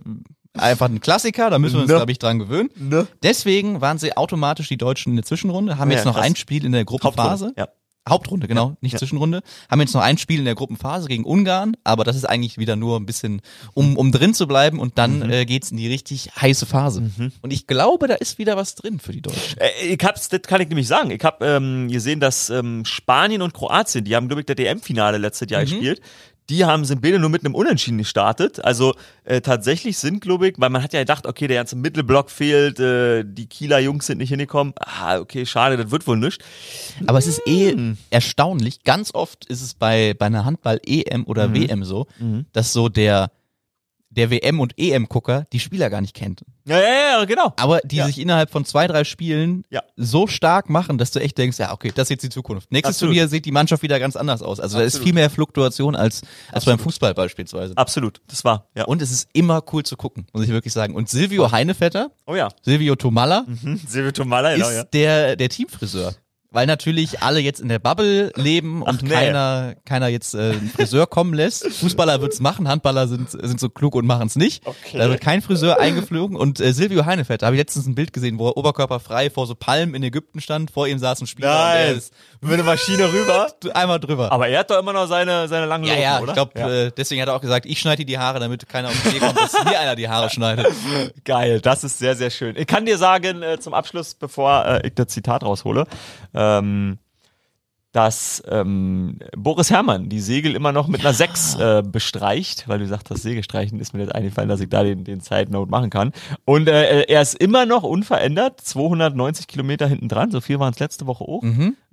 einfach 0.58 0.88
ein 0.88 1.02
Klassiker, 1.02 1.50
da 1.50 1.60
müssen 1.60 1.76
wir 1.76 1.82
uns, 1.82 1.90
Ne? 1.90 1.96
glaube 1.98 2.12
ich, 2.12 2.20
dran 2.20 2.40
gewöhnen. 2.40 2.70
Ne? 2.78 3.08
Deswegen 3.24 3.82
waren 3.82 3.98
sie 3.98 4.16
automatisch 4.16 4.70
die 4.70 4.78
Deutschen 4.78 5.12
in 5.12 5.16
der 5.18 5.26
Zwischenrunde, 5.26 5.78
haben 5.78 5.92
Ja, 5.92 5.98
jetzt 5.98 6.06
noch 6.06 6.16
krass. 6.16 6.26
ein 6.26 6.36
Spiel 6.36 6.64
in 6.66 6.72
der 6.72 6.86
Gruppenphase. 6.86 7.48
Hauptrunde, 7.48 7.54
ja. 7.62 7.68
Hauptrunde, 8.08 8.48
genau, 8.48 8.78
nicht 8.82 8.94
ja. 8.94 9.00
Zwischenrunde. 9.00 9.42
Haben 9.70 9.82
jetzt 9.82 9.96
noch 9.96 10.02
ein 10.02 10.18
Spiel 10.20 10.38
in 10.40 10.46
der 10.46 10.54
Gruppenphase 10.56 11.08
gegen 11.08 11.26
Ungarn, 11.26 11.76
aber 11.84 12.04
das 12.04 12.16
ist 12.16 12.24
eigentlich 12.26 12.60
wieder 12.60 12.76
nur 12.76 12.98
ein 13.00 13.06
bisschen, 13.08 13.42
um, 13.74 13.98
um 13.98 14.12
drin 14.12 14.34
zu 14.36 14.46
bleiben 14.48 14.80
und 14.80 14.98
dann 15.00 15.22
Mhm. 15.22 15.30
äh, 15.32 15.46
geht's 15.46 15.72
in 15.72 15.78
die 15.78 15.88
richtig 15.88 16.30
heiße 16.40 16.68
Phase. 16.68 17.10
Und 17.42 17.52
ich 17.52 17.66
glaube, 17.68 18.08
da 18.08 18.14
ist 18.14 18.38
wieder 18.38 18.56
was 18.58 18.76
drin 18.76 19.00
für 19.00 19.12
die 19.12 19.24
Deutschen. 19.24 19.58
Äh, 19.60 19.88
Ich 19.96 20.06
hab's, 20.06 20.30
das 20.30 20.44
kann 20.44 20.62
ich 20.62 20.70
nämlich 20.70 20.88
sagen. 20.88 21.10
Ich 21.12 21.24
habe 21.24 21.44
ähm, 21.46 21.88
gesehen, 21.90 22.20
dass 22.20 22.50
ähm, 22.52 22.86
Spanien 22.86 23.42
und 23.42 23.54
Kroatien, 23.56 24.06
die 24.06 24.16
haben, 24.16 24.28
glaube 24.28 24.42
ich, 24.42 24.46
der 24.46 24.56
DM-Finale 24.56 25.18
letztes 25.18 25.50
Jahr 25.50 25.64
gespielt. 25.64 26.00
Die 26.50 26.64
haben 26.64 26.86
sind 26.86 27.02
beide 27.02 27.18
nur 27.18 27.30
mit 27.30 27.44
einem 27.44 27.56
Unentschieden 27.56 27.98
gestartet. 27.98 28.64
Also 28.64 28.94
äh, 29.24 29.42
tatsächlich 29.42 29.98
sind, 29.98 30.22
glaube 30.22 30.50
ich, 30.50 30.56
weil 30.58 30.70
man 30.70 30.84
hat 30.84 30.94
ja 30.94 31.00
gedacht, 31.00 31.26
okay, 31.26 31.48
der 31.48 31.58
ganze 31.58 31.76
Mittelblock 31.76 32.30
fehlt, 32.30 32.80
äh, 32.80 33.24
die 33.26 33.48
Kieler 33.48 33.80
Jungs 33.80 34.06
sind 34.06 34.20
nicht 34.20 34.30
hingekommen. 34.30 34.74
Ah, 34.80 35.18
okay, 35.20 35.46
schade, 35.46 35.76
das 35.78 35.90
wird 35.90 36.06
wohl 36.06 36.18
nicht. 36.18 36.44
Aber 37.08 37.18
es 37.18 37.26
ist 37.26 37.42
eh 37.48 37.76
erstaunlich. 38.12 38.84
Ganz 38.84 39.14
oft 39.16 39.46
ist 39.46 39.62
es 39.62 39.74
bei, 39.74 40.14
bei 40.14 40.28
einer 40.28 40.46
Handball-EM 40.46 41.26
oder 41.26 41.48
Mhm. 41.48 41.56
WM 41.56 41.84
so, 41.84 42.06
dass 42.54 42.74
so 42.74 42.90
der, 42.90 43.32
der 44.16 44.30
WM- 44.32 44.60
und 44.60 44.74
EM-Gucker 44.78 45.46
die 45.52 45.60
Spieler 45.60 45.90
gar 45.90 46.02
nicht 46.02 46.14
kennt. 46.16 46.42
Ja, 46.68 46.80
ja, 46.80 47.20
ja, 47.20 47.26
genau. 47.26 47.54
Aber 47.58 47.80
die 47.82 47.98
Ja. 47.98 48.08
sich 48.08 48.20
innerhalb 48.20 48.50
von 48.50 48.66
zwei, 48.66 48.88
drei 48.88 49.04
Spielen 49.04 49.64
Ja. 49.70 49.84
so 49.96 50.26
stark 50.26 50.70
machen, 50.70 50.98
dass 50.98 51.12
du 51.12 51.20
echt 51.20 51.38
denkst, 51.38 51.60
ja, 51.60 51.72
okay, 51.74 51.92
das 51.94 52.06
ist 52.06 52.10
jetzt 52.10 52.24
die 52.24 52.30
Zukunft. 52.30 52.72
Nächstes 52.72 52.96
Absolut. 52.96 53.14
Turnier 53.16 53.28
sieht 53.28 53.46
die 53.46 53.52
Mannschaft 53.52 53.84
wieder 53.84 54.00
ganz 54.00 54.16
anders 54.16 54.42
aus. 54.42 54.60
Also 54.60 54.78
da 54.78 54.84
ist 54.84 54.94
Absolut. 54.96 55.06
viel 55.06 55.14
mehr 55.14 55.30
Fluktuation 55.30 55.96
als, 55.96 56.22
als 56.52 56.66
beim 56.66 56.80
Fußball 56.80 57.14
beispielsweise. 57.14 57.78
Absolut, 57.78 58.22
das 58.28 58.44
war. 58.44 58.68
Ja. 58.76 58.86
Und 58.86 59.02
es 59.02 59.12
ist 59.12 59.30
immer 59.34 59.64
cool 59.74 59.84
zu 59.84 59.96
gucken, 59.96 60.26
muss 60.34 60.44
ich 60.44 60.50
wirklich 60.50 60.74
sagen. 60.74 60.96
Und 60.96 61.10
Silvio 61.10 61.52
Heinevetter, 61.52 62.12
oh 62.26 62.36
ja, 62.36 62.50
Silvio 62.64 62.96
Tomalla, 62.96 63.46
hm, 63.46 63.80
Silvio 63.88 64.12
Tomala, 64.12 64.54
genau, 64.56 64.68
ist 64.70 64.76
ja. 64.76 64.84
der, 64.86 65.36
der 65.36 65.50
Teamfriseur. 65.50 66.14
Weil 66.56 66.68
natürlich 66.68 67.22
alle 67.22 67.42
jetzt 67.42 67.60
in 67.60 67.68
der 67.68 67.80
Bubble 67.80 68.32
leben 68.38 68.82
und 68.82 69.04
nee. 69.04 69.10
keiner, 69.10 69.76
keiner 69.84 70.08
jetzt 70.08 70.36
äh, 70.36 70.52
einen 70.52 70.72
Friseur 70.74 71.06
kommen 71.06 71.34
lässt. 71.34 71.68
Fußballer 71.68 72.22
wird's 72.22 72.40
machen, 72.40 72.70
Handballer 72.70 73.10
sind, 73.10 73.30
sind 73.30 73.60
so 73.60 73.68
klug 73.68 73.94
und 73.94 74.06
machen's 74.06 74.38
nicht. 74.38 74.66
Okay. 74.66 74.98
Da 74.98 75.10
wird 75.10 75.20
kein 75.20 75.42
Friseur 75.42 75.82
eingeflogen. 75.82 76.38
Und 76.38 76.62
äh, 76.62 76.72
Silvio 76.72 77.06
Heinefeld, 77.06 77.42
da 77.42 77.48
habe 77.48 77.58
ich 77.58 77.60
letztens 77.60 77.88
ein 77.88 77.96
Bild 77.96 78.14
gesehen, 78.14 78.40
wo 78.40 78.48
er 78.48 78.56
oberkörperfrei 78.56 79.30
vor 79.30 79.48
so 79.48 79.54
Palmen 79.54 79.96
in 79.96 80.04
Ägypten 80.04 80.40
stand. 80.40 80.72
Vor 80.72 80.88
ihm 80.88 80.98
saß 80.98 81.20
ein 81.20 81.28
Spieler 81.28 81.50
und 81.50 81.74
der 81.74 81.88
Nein, 81.88 81.98
ist 81.98 82.14
mit 82.40 82.54
einer 82.54 82.64
Maschine 82.64 83.12
rüber. 83.12 83.48
einmal 83.74 84.00
drüber. 84.00 84.32
Aber 84.32 84.48
er 84.48 84.60
hat 84.60 84.72
doch 84.72 84.80
immer 84.80 84.94
noch 84.94 85.08
seine, 85.08 85.50
seine 85.50 85.66
langen 85.66 85.84
ja, 85.84 85.92
Locken, 85.92 86.04
ja, 86.04 86.20
oder? 86.22 86.30
ich 86.30 86.34
glaube, 86.36 86.60
äh, 86.86 86.92
deswegen 86.96 87.22
hat 87.22 87.28
er 87.28 87.36
auch 87.36 87.42
gesagt, 87.42 87.66
ich 87.66 87.82
schneide 87.82 88.06
dir 88.06 88.06
die 88.06 88.18
Haare, 88.18 88.40
damit 88.40 88.70
keiner 88.70 88.88
auf 88.88 89.02
die 89.04 89.10
Idee 89.10 89.20
kommt, 89.20 89.38
dass 89.38 89.62
mir 89.66 89.78
einer 89.78 89.98
die 89.98 90.08
Haare 90.08 90.30
schneidet. 90.30 90.68
Geil, 91.26 91.60
das 91.60 91.84
ist 91.84 92.00
sehr, 92.00 92.16
sehr 92.16 92.30
schön. 92.30 92.56
Ich 92.56 92.68
kann 92.68 92.86
dir 92.86 92.98
sagen, 92.98 93.42
äh, 93.44 93.60
zum 93.60 93.74
Abschluss, 93.74 94.14
bevor 94.14 94.66
äh, 94.66 94.88
ich 94.88 94.96
das 94.96 95.08
Zitat 95.08 95.44
raushole, 95.44 95.86
ähm, 96.60 96.98
dass 97.92 98.44
ähm, 98.50 99.20
Boris 99.38 99.70
Herrmann 99.72 100.10
die 100.10 100.20
Segel 100.20 100.54
immer 100.54 100.74
noch 100.74 100.90
mit 100.90 101.00
einer 101.00 101.14
6 101.14 101.56
äh, 101.56 101.82
bestreicht, 101.90 102.68
weil 102.68 102.80
du 102.80 102.88
sagst, 102.88 103.10
das 103.10 103.22
Segelstreichen 103.22 103.80
ist 103.80 103.94
mir 103.94 104.02
jetzt 104.02 104.14
eingefallen, 104.14 104.50
dass 104.50 104.60
ich 104.60 104.68
da 104.68 104.84
den, 104.84 105.06
den 105.06 105.22
Zeitnote 105.22 105.72
machen 105.72 105.90
kann. 105.90 106.12
Und 106.44 106.68
äh, 106.68 107.04
er 107.04 107.22
ist 107.22 107.36
immer 107.36 107.66
noch 107.66 107.84
unverändert, 107.84 108.60
290 108.60 109.48
Kilometer 109.48 109.88
hinten 109.88 110.10
dran, 110.10 110.30
so 110.30 110.42
viel 110.42 110.60
waren 110.60 110.74
es 110.74 110.80
letzte 110.80 111.08
Woche 111.08 111.24
auch. 111.24 111.42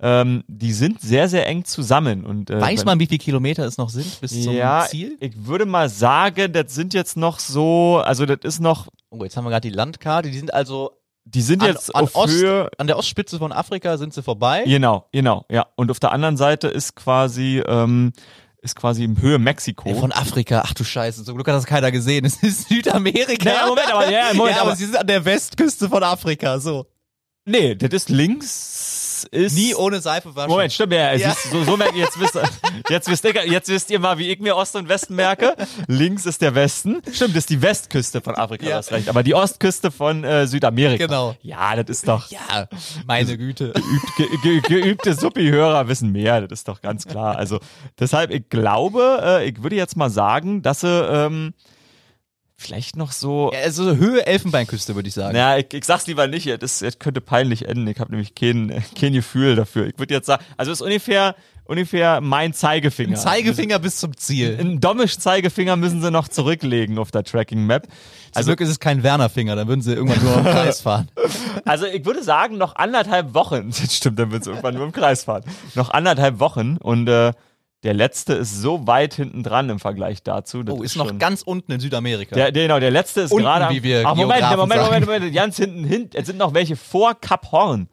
Ähm, 0.01 0.43
die 0.49 0.73
sind 0.73 0.99
sehr, 0.99 1.29
sehr 1.29 1.47
eng 1.47 1.63
zusammen. 1.63 2.25
Und, 2.25 2.49
äh, 2.49 2.59
Weiß 2.59 2.81
wenn- 2.81 2.85
man, 2.85 2.99
wie 2.99 3.07
viele 3.07 3.19
Kilometer 3.19 3.65
es 3.65 3.77
noch 3.77 3.89
sind 3.89 4.19
bis 4.19 4.43
zum 4.43 4.51
ja, 4.53 4.85
Ziel? 4.89 5.15
ich 5.21 5.45
würde 5.45 5.65
mal 5.65 5.87
sagen, 5.87 6.51
das 6.51 6.75
sind 6.75 6.93
jetzt 6.93 7.15
noch 7.15 7.39
so, 7.39 8.01
also 8.03 8.25
das 8.25 8.39
ist 8.43 8.59
noch, 8.59 8.89
Oh, 9.09 9.23
jetzt 9.23 9.37
haben 9.37 9.45
wir 9.45 9.51
gerade 9.51 9.69
die 9.69 9.73
Landkarte. 9.73 10.29
Die 10.31 10.37
sind 10.37 10.53
also 10.53 10.91
die 11.25 11.41
sind 11.41 11.61
an, 11.61 11.69
jetzt 11.69 11.95
an, 11.95 12.03
auf 12.03 12.15
Ost, 12.15 12.33
Höhe, 12.33 12.69
an 12.77 12.87
der 12.87 12.97
Ostspitze 12.97 13.37
von 13.39 13.51
Afrika 13.51 13.97
sind 13.97 14.13
sie 14.13 14.21
vorbei. 14.23 14.63
Genau, 14.65 15.07
genau, 15.11 15.45
ja. 15.49 15.65
Und 15.75 15.89
auf 15.91 15.99
der 15.99 16.11
anderen 16.11 16.37
Seite 16.37 16.67
ist 16.67 16.95
quasi, 16.95 17.63
ähm, 17.65 18.11
ist 18.61 18.75
quasi 18.75 19.03
im 19.03 19.21
Höhe 19.21 19.39
Mexiko. 19.39 19.89
Ey, 19.89 19.95
Von 19.95 20.11
Afrika, 20.11 20.63
ach 20.65 20.73
du 20.73 20.83
Scheiße, 20.83 21.23
zum 21.25 21.35
Glück 21.35 21.47
hat 21.47 21.55
das 21.55 21.65
keiner 21.65 21.91
gesehen. 21.91 22.25
Es 22.25 22.41
ist 22.43 22.69
Südamerika. 22.69 23.43
Naja, 23.45 23.67
Moment, 23.67 23.93
aber- 23.93 24.09
ja, 24.11 24.33
Moment, 24.33 24.55
ja, 24.55 24.61
aber, 24.61 24.69
aber- 24.71 24.75
sie 24.77 24.85
sind 24.85 24.97
an 24.97 25.07
der 25.07 25.23
Westküste 25.25 25.89
von 25.89 26.03
Afrika, 26.03 26.59
so. 26.59 26.85
nee, 27.45 27.75
das 27.75 27.91
ist 27.91 28.09
links, 28.09 28.92
ist. 29.25 29.55
Nie 29.55 29.73
ohne 29.75 30.01
Seife 30.01 30.35
waschen. 30.35 30.49
Moment, 30.49 30.73
stimmt 30.73 30.93
ja. 30.93 31.13
Ja. 31.13 31.35
Du, 31.51 31.59
so, 31.59 31.63
so 31.63 31.77
merkt 31.77 31.95
jetzt 31.95 32.19
wisst, 32.19 32.37
jetzt, 32.89 33.09
wisst 33.09 33.23
ihr, 33.25 33.47
jetzt 33.47 33.69
wisst 33.69 33.89
ihr 33.91 33.99
mal, 33.99 34.17
wie 34.17 34.29
ich 34.29 34.39
mir 34.39 34.55
Ost 34.55 34.75
und 34.75 34.89
Westen 34.89 35.15
merke. 35.15 35.55
Links 35.87 36.25
ist 36.25 36.41
der 36.41 36.55
Westen. 36.55 37.01
Stimmt, 37.11 37.31
das 37.31 37.43
ist 37.43 37.49
die 37.49 37.61
Westküste 37.61 38.21
von 38.21 38.35
Afrika, 38.35 38.65
Ja. 38.65 38.71
du 38.71 38.77
hast 38.77 38.91
recht. 38.91 39.09
Aber 39.09 39.23
die 39.23 39.33
Ostküste 39.35 39.91
von 39.91 40.23
äh, 40.23 40.47
Südamerika. 40.47 41.05
Genau. 41.05 41.35
Ja, 41.41 41.75
das 41.75 41.97
ist 41.97 42.07
doch. 42.07 42.29
Ja, 42.31 42.67
meine 43.05 43.37
Güte. 43.37 43.73
Ge 44.17 44.27
ge 44.43 44.61
geübte 44.61 45.13
Suppi-Hörer 45.13 45.87
wissen 45.87 46.11
mehr, 46.11 46.41
das 46.41 46.59
ist 46.59 46.67
doch 46.67 46.81
ganz 46.81 47.05
klar. 47.05 47.37
Also 47.37 47.59
deshalb, 47.99 48.31
ich 48.31 48.49
glaube, 48.49 49.19
äh, 49.23 49.49
ich 49.49 49.61
würde 49.63 49.75
jetzt 49.75 49.95
mal 49.97 50.09
sagen, 50.09 50.61
dass 50.61 50.81
sie 50.81 50.87
ähm, 50.87 51.53
vielleicht 52.63 52.95
noch 52.95 53.11
so. 53.11 53.51
Ja, 53.53 53.59
also 53.59 53.95
Höhe 53.95 54.25
Elfenbeinküste, 54.25 54.95
würde 54.95 55.07
ich 55.07 55.13
sagen. 55.13 55.35
Ja, 55.35 55.57
ich, 55.57 55.71
ich 55.73 55.85
sag's 55.85 56.07
lieber 56.07 56.27
nicht, 56.27 56.47
das, 56.61 56.79
das 56.79 56.99
könnte 56.99 57.21
peinlich 57.21 57.67
enden. 57.67 57.87
Ich 57.87 57.99
habe 57.99 58.11
nämlich 58.11 58.33
kein, 58.33 58.83
kein 58.99 59.13
Gefühl 59.13 59.55
dafür. 59.55 59.87
Ich 59.87 59.99
würde 59.99 60.13
jetzt 60.13 60.25
sagen, 60.27 60.43
also 60.57 60.71
es 60.71 60.79
ist 60.79 60.85
ungefähr, 60.85 61.35
ungefähr 61.65 62.21
mein 62.21 62.53
Zeigefinger. 62.53 63.11
Ein 63.11 63.17
Zeigefinger 63.17 63.79
bis 63.79 63.97
zum 63.99 64.15
Ziel. 64.17 64.57
Ein 64.59 64.79
dommisch 64.79 65.17
Zeigefinger 65.17 65.75
müssen 65.75 66.01
sie 66.01 66.11
noch 66.11 66.27
zurücklegen 66.27 66.97
auf 66.97 67.11
der 67.11 67.23
Tracking-Map. 67.23 67.83
Zum 67.83 67.91
Also, 68.33 68.49
Glück 68.49 68.61
ist 68.61 68.69
es 68.69 68.79
kein 68.79 69.03
Wernerfinger, 69.03 69.55
dann 69.55 69.67
würden 69.67 69.81
sie 69.81 69.93
irgendwann 69.93 70.23
nur 70.23 70.37
im 70.37 70.43
Kreis 70.43 70.81
fahren. 70.81 71.09
also 71.65 71.85
ich 71.85 72.05
würde 72.05 72.23
sagen, 72.23 72.57
noch 72.57 72.75
anderthalb 72.75 73.33
Wochen. 73.33 73.71
Das 73.81 73.95
stimmt, 73.95 74.17
dann 74.19 74.31
wird 74.31 74.41
es 74.41 74.47
irgendwann 74.47 74.75
nur 74.75 74.85
im 74.85 74.91
Kreis 74.91 75.25
fahren. 75.25 75.43
Noch 75.75 75.89
anderthalb 75.91 76.39
Wochen 76.39 76.77
und 76.77 77.07
äh, 77.07 77.33
der 77.83 77.93
letzte 77.93 78.33
ist 78.33 78.61
so 78.61 78.87
weit 78.87 79.13
hinten 79.13 79.43
dran 79.43 79.69
im 79.69 79.79
Vergleich 79.79 80.23
dazu. 80.23 80.63
Das 80.63 80.75
Oh, 80.75 80.83
ist 80.83 80.95
noch 80.95 81.07
schon- 81.09 81.19
ganz 81.19 81.41
unten 81.41 81.71
in 81.73 81.79
Südamerika. 81.79 82.33
Der, 82.35 82.51
der, 82.51 82.63
genau, 82.63 82.79
der 82.79 82.91
letzte 82.91 83.21
ist 83.21 83.31
Unten, 83.31 83.43
gerade. 83.43 83.73
wie 83.75 83.83
wir 83.83 84.03
Ach, 84.05 84.15
Moment, 84.15 84.41
Moment, 84.41 84.57
Moment, 84.57 84.81
sagen. 84.81 85.05
Moment, 85.05 85.33
ganz 85.35 85.57
hinten 85.57 85.83
hin. 85.83 86.09
Es 86.13 86.25
sind 86.27 86.37
noch 86.37 86.53
welche 86.53 86.75
vor 86.75 87.15
Kap 87.15 87.51
Horn. 87.51 87.89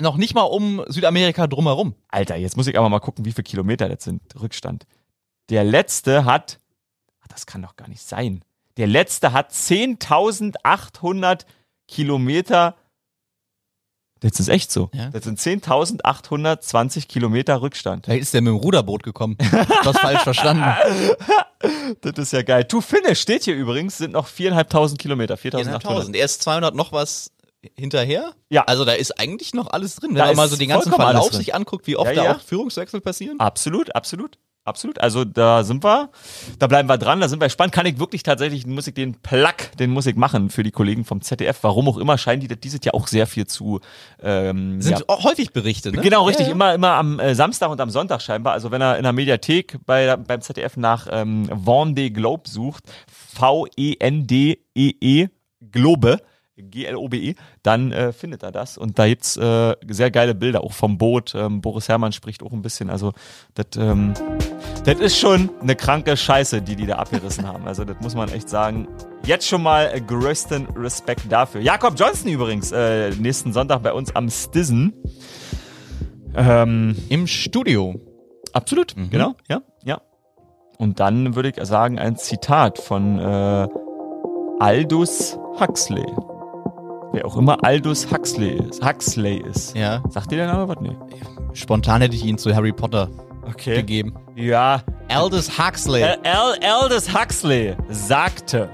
noch 0.00 0.16
nicht 0.16 0.34
mal 0.34 0.42
um 0.42 0.82
Südamerika 0.88 1.46
drumherum. 1.46 1.94
Alter, 2.08 2.36
jetzt 2.36 2.56
muss 2.56 2.66
ich 2.68 2.78
aber 2.78 2.88
mal 2.88 3.00
gucken, 3.00 3.24
wie 3.24 3.32
viele 3.32 3.42
Kilometer 3.44 3.88
das 3.88 4.04
sind. 4.04 4.22
Rückstand. 4.40 4.86
Der 5.50 5.64
letzte 5.64 6.24
hat. 6.24 6.58
Ach, 7.22 7.28
das 7.28 7.46
kann 7.46 7.62
doch 7.62 7.76
gar 7.76 7.88
nicht 7.88 8.02
sein. 8.02 8.42
Der 8.76 8.86
letzte 8.86 9.32
hat 9.32 9.52
10.800 9.52 11.46
Kilometer. 11.88 12.76
Das 14.20 14.40
ist 14.40 14.48
echt 14.48 14.72
so. 14.72 14.90
Ja. 14.92 15.10
Das 15.10 15.24
sind 15.24 15.38
10.820 15.38 17.06
Kilometer 17.06 17.60
Rückstand. 17.62 18.06
Vielleicht 18.06 18.22
ist 18.22 18.34
der 18.34 18.40
mit 18.42 18.52
dem 18.52 18.56
Ruderboot 18.56 19.02
gekommen. 19.02 19.36
Ich 19.40 19.52
hab 19.52 19.82
das 19.84 19.98
falsch 19.98 20.22
verstanden. 20.22 20.64
Das 22.02 22.16
ist 22.16 22.32
ja 22.32 22.42
geil. 22.42 22.64
To 22.66 22.80
finish 22.80 23.20
steht 23.20 23.42
hier 23.42 23.56
übrigens, 23.56 23.98
sind 23.98 24.12
noch 24.12 24.28
4.500 24.28 24.96
Kilometer. 24.96 25.34
4.800. 25.34 25.82
4.500. 25.82 26.14
Er 26.16 26.24
ist 26.24 26.40
200 26.42 26.72
noch 26.76 26.92
was 26.92 27.32
hinterher. 27.76 28.32
Ja. 28.48 28.62
Also 28.64 28.84
da 28.84 28.92
ist 28.92 29.18
eigentlich 29.18 29.54
noch 29.54 29.68
alles 29.72 29.96
drin. 29.96 30.10
Wenn 30.10 30.18
Da 30.18 30.26
man 30.26 30.36
mal 30.36 30.48
so 30.48 30.56
den 30.56 30.68
ganzen 30.68 30.92
Verlauf 30.92 31.32
sich 31.32 31.56
anguckt, 31.56 31.88
wie 31.88 31.96
oft 31.96 32.10
Ja, 32.10 32.14
da 32.14 32.24
ja. 32.24 32.36
auch 32.36 32.40
Führungswechsel 32.40 33.00
passieren. 33.00 33.40
Absolut, 33.40 33.94
absolut. 33.96 34.38
Absolut. 34.64 35.00
Also 35.00 35.24
da 35.24 35.64
sind 35.64 35.82
wir, 35.82 36.10
da 36.58 36.66
bleiben 36.66 36.88
wir 36.90 36.98
dran, 36.98 37.20
da 37.20 37.28
sind 37.28 37.40
wir 37.40 37.46
gespannt. 37.46 37.72
Kann 37.72 37.86
ich 37.86 37.98
wirklich 37.98 38.22
tatsächlich, 38.22 38.66
muss 38.66 38.86
ich 38.86 38.92
den 38.92 39.14
Plug, 39.14 39.54
den 39.78 39.90
muss 39.90 40.04
ich 40.06 40.14
machen 40.14 40.50
für 40.50 40.62
die 40.62 40.70
Kollegen 40.70 41.06
vom 41.06 41.22
ZDF. 41.22 41.58
Warum 41.62 41.88
auch 41.88 41.96
immer, 41.96 42.18
scheinen 42.18 42.46
die 42.46 42.48
dieses 42.48 42.80
Jahr 42.84 42.94
auch 42.94 43.06
sehr 43.06 43.26
viel 43.26 43.46
zu 43.46 43.80
ähm, 44.22 44.82
Sind 44.82 45.04
ja, 45.08 45.22
häufig 45.22 45.52
Berichte, 45.52 45.90
ne? 45.90 46.02
Genau, 46.02 46.26
richtig. 46.26 46.48
Immer, 46.48 46.74
immer 46.74 46.92
am 46.92 47.18
äh, 47.18 47.34
Samstag 47.34 47.70
und 47.70 47.80
am 47.80 47.88
Sonntag 47.88 48.20
scheinbar. 48.20 48.52
Also 48.52 48.70
wenn 48.70 48.82
er 48.82 48.98
in 48.98 49.04
der 49.04 49.14
Mediathek 49.14 49.78
bei, 49.86 50.16
beim 50.16 50.42
ZDF 50.42 50.76
nach 50.76 51.06
ähm, 51.10 51.48
Vendée 51.48 52.10
Globe 52.10 52.48
sucht, 52.48 52.84
V-E-N-D-E-E 53.34 54.58
-E, 55.24 55.30
Globe, 55.72 56.18
G-L-O-B-E, 56.56 57.34
dann 57.62 57.92
äh, 57.92 58.12
findet 58.12 58.42
er 58.42 58.52
das. 58.52 58.78
Und 58.78 58.98
da 58.98 59.06
gibt's 59.06 59.36
äh, 59.36 59.74
sehr 59.86 60.10
geile 60.10 60.34
Bilder, 60.34 60.62
auch 60.64 60.72
vom 60.72 60.98
Boot. 60.98 61.34
Ähm, 61.34 61.60
Boris 61.60 61.88
Herrmann 61.88 62.12
spricht 62.12 62.42
auch 62.42 62.52
ein 62.52 62.62
bisschen. 62.62 62.90
Also 62.90 63.12
das 63.54 63.66
ähm, 63.76 64.14
das 64.84 65.00
ist 65.00 65.18
schon 65.18 65.50
eine 65.60 65.76
kranke 65.76 66.16
Scheiße, 66.16 66.62
die 66.62 66.76
die 66.76 66.86
da 66.86 66.96
abgerissen 66.96 67.46
haben. 67.46 67.66
Also 67.66 67.84
das 67.84 67.96
muss 68.00 68.14
man 68.14 68.30
echt 68.30 68.48
sagen. 68.48 68.88
Jetzt 69.24 69.46
schon 69.46 69.62
mal 69.62 70.00
größten 70.00 70.68
Respekt 70.76 71.30
dafür. 71.30 71.60
Jakob 71.60 71.98
Johnson 71.98 72.30
übrigens, 72.30 72.72
äh, 72.72 73.10
nächsten 73.10 73.52
Sonntag 73.52 73.82
bei 73.82 73.92
uns 73.92 74.14
am 74.16 74.30
Stizen. 74.30 74.94
Ähm, 76.34 76.96
Im 77.08 77.26
Studio. 77.26 78.00
Absolut, 78.52 78.94
genau, 79.10 79.34
ja, 79.48 79.60
ja. 79.84 80.00
Und 80.78 81.00
dann 81.00 81.34
würde 81.34 81.50
ich 81.50 81.66
sagen, 81.66 81.98
ein 81.98 82.16
Zitat 82.16 82.78
von 82.78 83.18
äh, 83.18 83.68
Aldous 84.60 85.36
Huxley. 85.60 86.06
Wer 87.12 87.26
auch 87.26 87.36
immer 87.36 87.62
Aldous 87.64 88.10
Huxley 88.10 88.58
ist. 88.68 88.84
Huxley 88.84 89.38
ist. 89.38 89.76
Ja. 89.76 90.02
Sagt 90.08 90.30
dir 90.30 90.36
der 90.36 90.46
Name 90.46 90.68
was? 90.68 90.76
Nee. 90.80 90.96
Spontan 91.52 92.00
hätte 92.00 92.14
ich 92.14 92.24
ihn 92.24 92.38
zu 92.38 92.54
Harry 92.54 92.72
Potter 92.72 93.10
Okay. 93.48 93.76
gegeben. 93.76 94.14
Ja. 94.36 94.82
Aldous 95.08 95.58
Huxley. 95.58 96.02
Al 96.02 96.18
Al 96.24 96.58
Aldous 96.62 97.12
Huxley 97.12 97.74
sagte, 97.88 98.70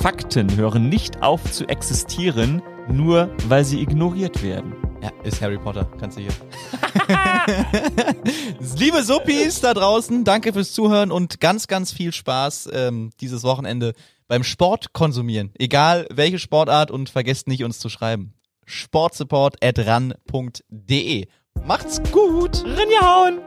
Fakten 0.00 0.56
hören 0.56 0.88
nicht 0.88 1.22
auf 1.22 1.50
zu 1.52 1.66
existieren, 1.66 2.62
nur 2.88 3.30
weil 3.48 3.64
sie 3.64 3.80
ignoriert 3.80 4.42
werden. 4.42 4.74
Ja, 5.02 5.10
ist 5.24 5.42
Harry 5.42 5.58
Potter, 5.58 5.84
ganz 6.00 6.14
sicher. 6.14 6.32
Liebe 8.76 9.02
Suppis 9.02 9.60
da 9.60 9.74
draußen, 9.74 10.24
danke 10.24 10.52
fürs 10.52 10.72
Zuhören 10.72 11.12
und 11.12 11.40
ganz, 11.40 11.66
ganz 11.66 11.92
viel 11.92 12.12
Spaß 12.12 12.70
ähm, 12.72 13.10
dieses 13.20 13.42
Wochenende 13.44 13.92
beim 14.26 14.42
Sport 14.42 14.92
konsumieren. 14.92 15.52
Egal 15.58 16.06
welche 16.10 16.38
Sportart 16.38 16.90
und 16.90 17.10
vergesst 17.10 17.46
nicht 17.46 17.62
uns 17.62 17.78
zu 17.78 17.88
schreiben. 17.88 18.34
Sportsupport 18.64 19.62
at 19.62 19.78
ran.de. 19.78 21.26
Macht's 21.64 22.00
gut! 22.10 22.64
Rinjahauen! 22.64 23.40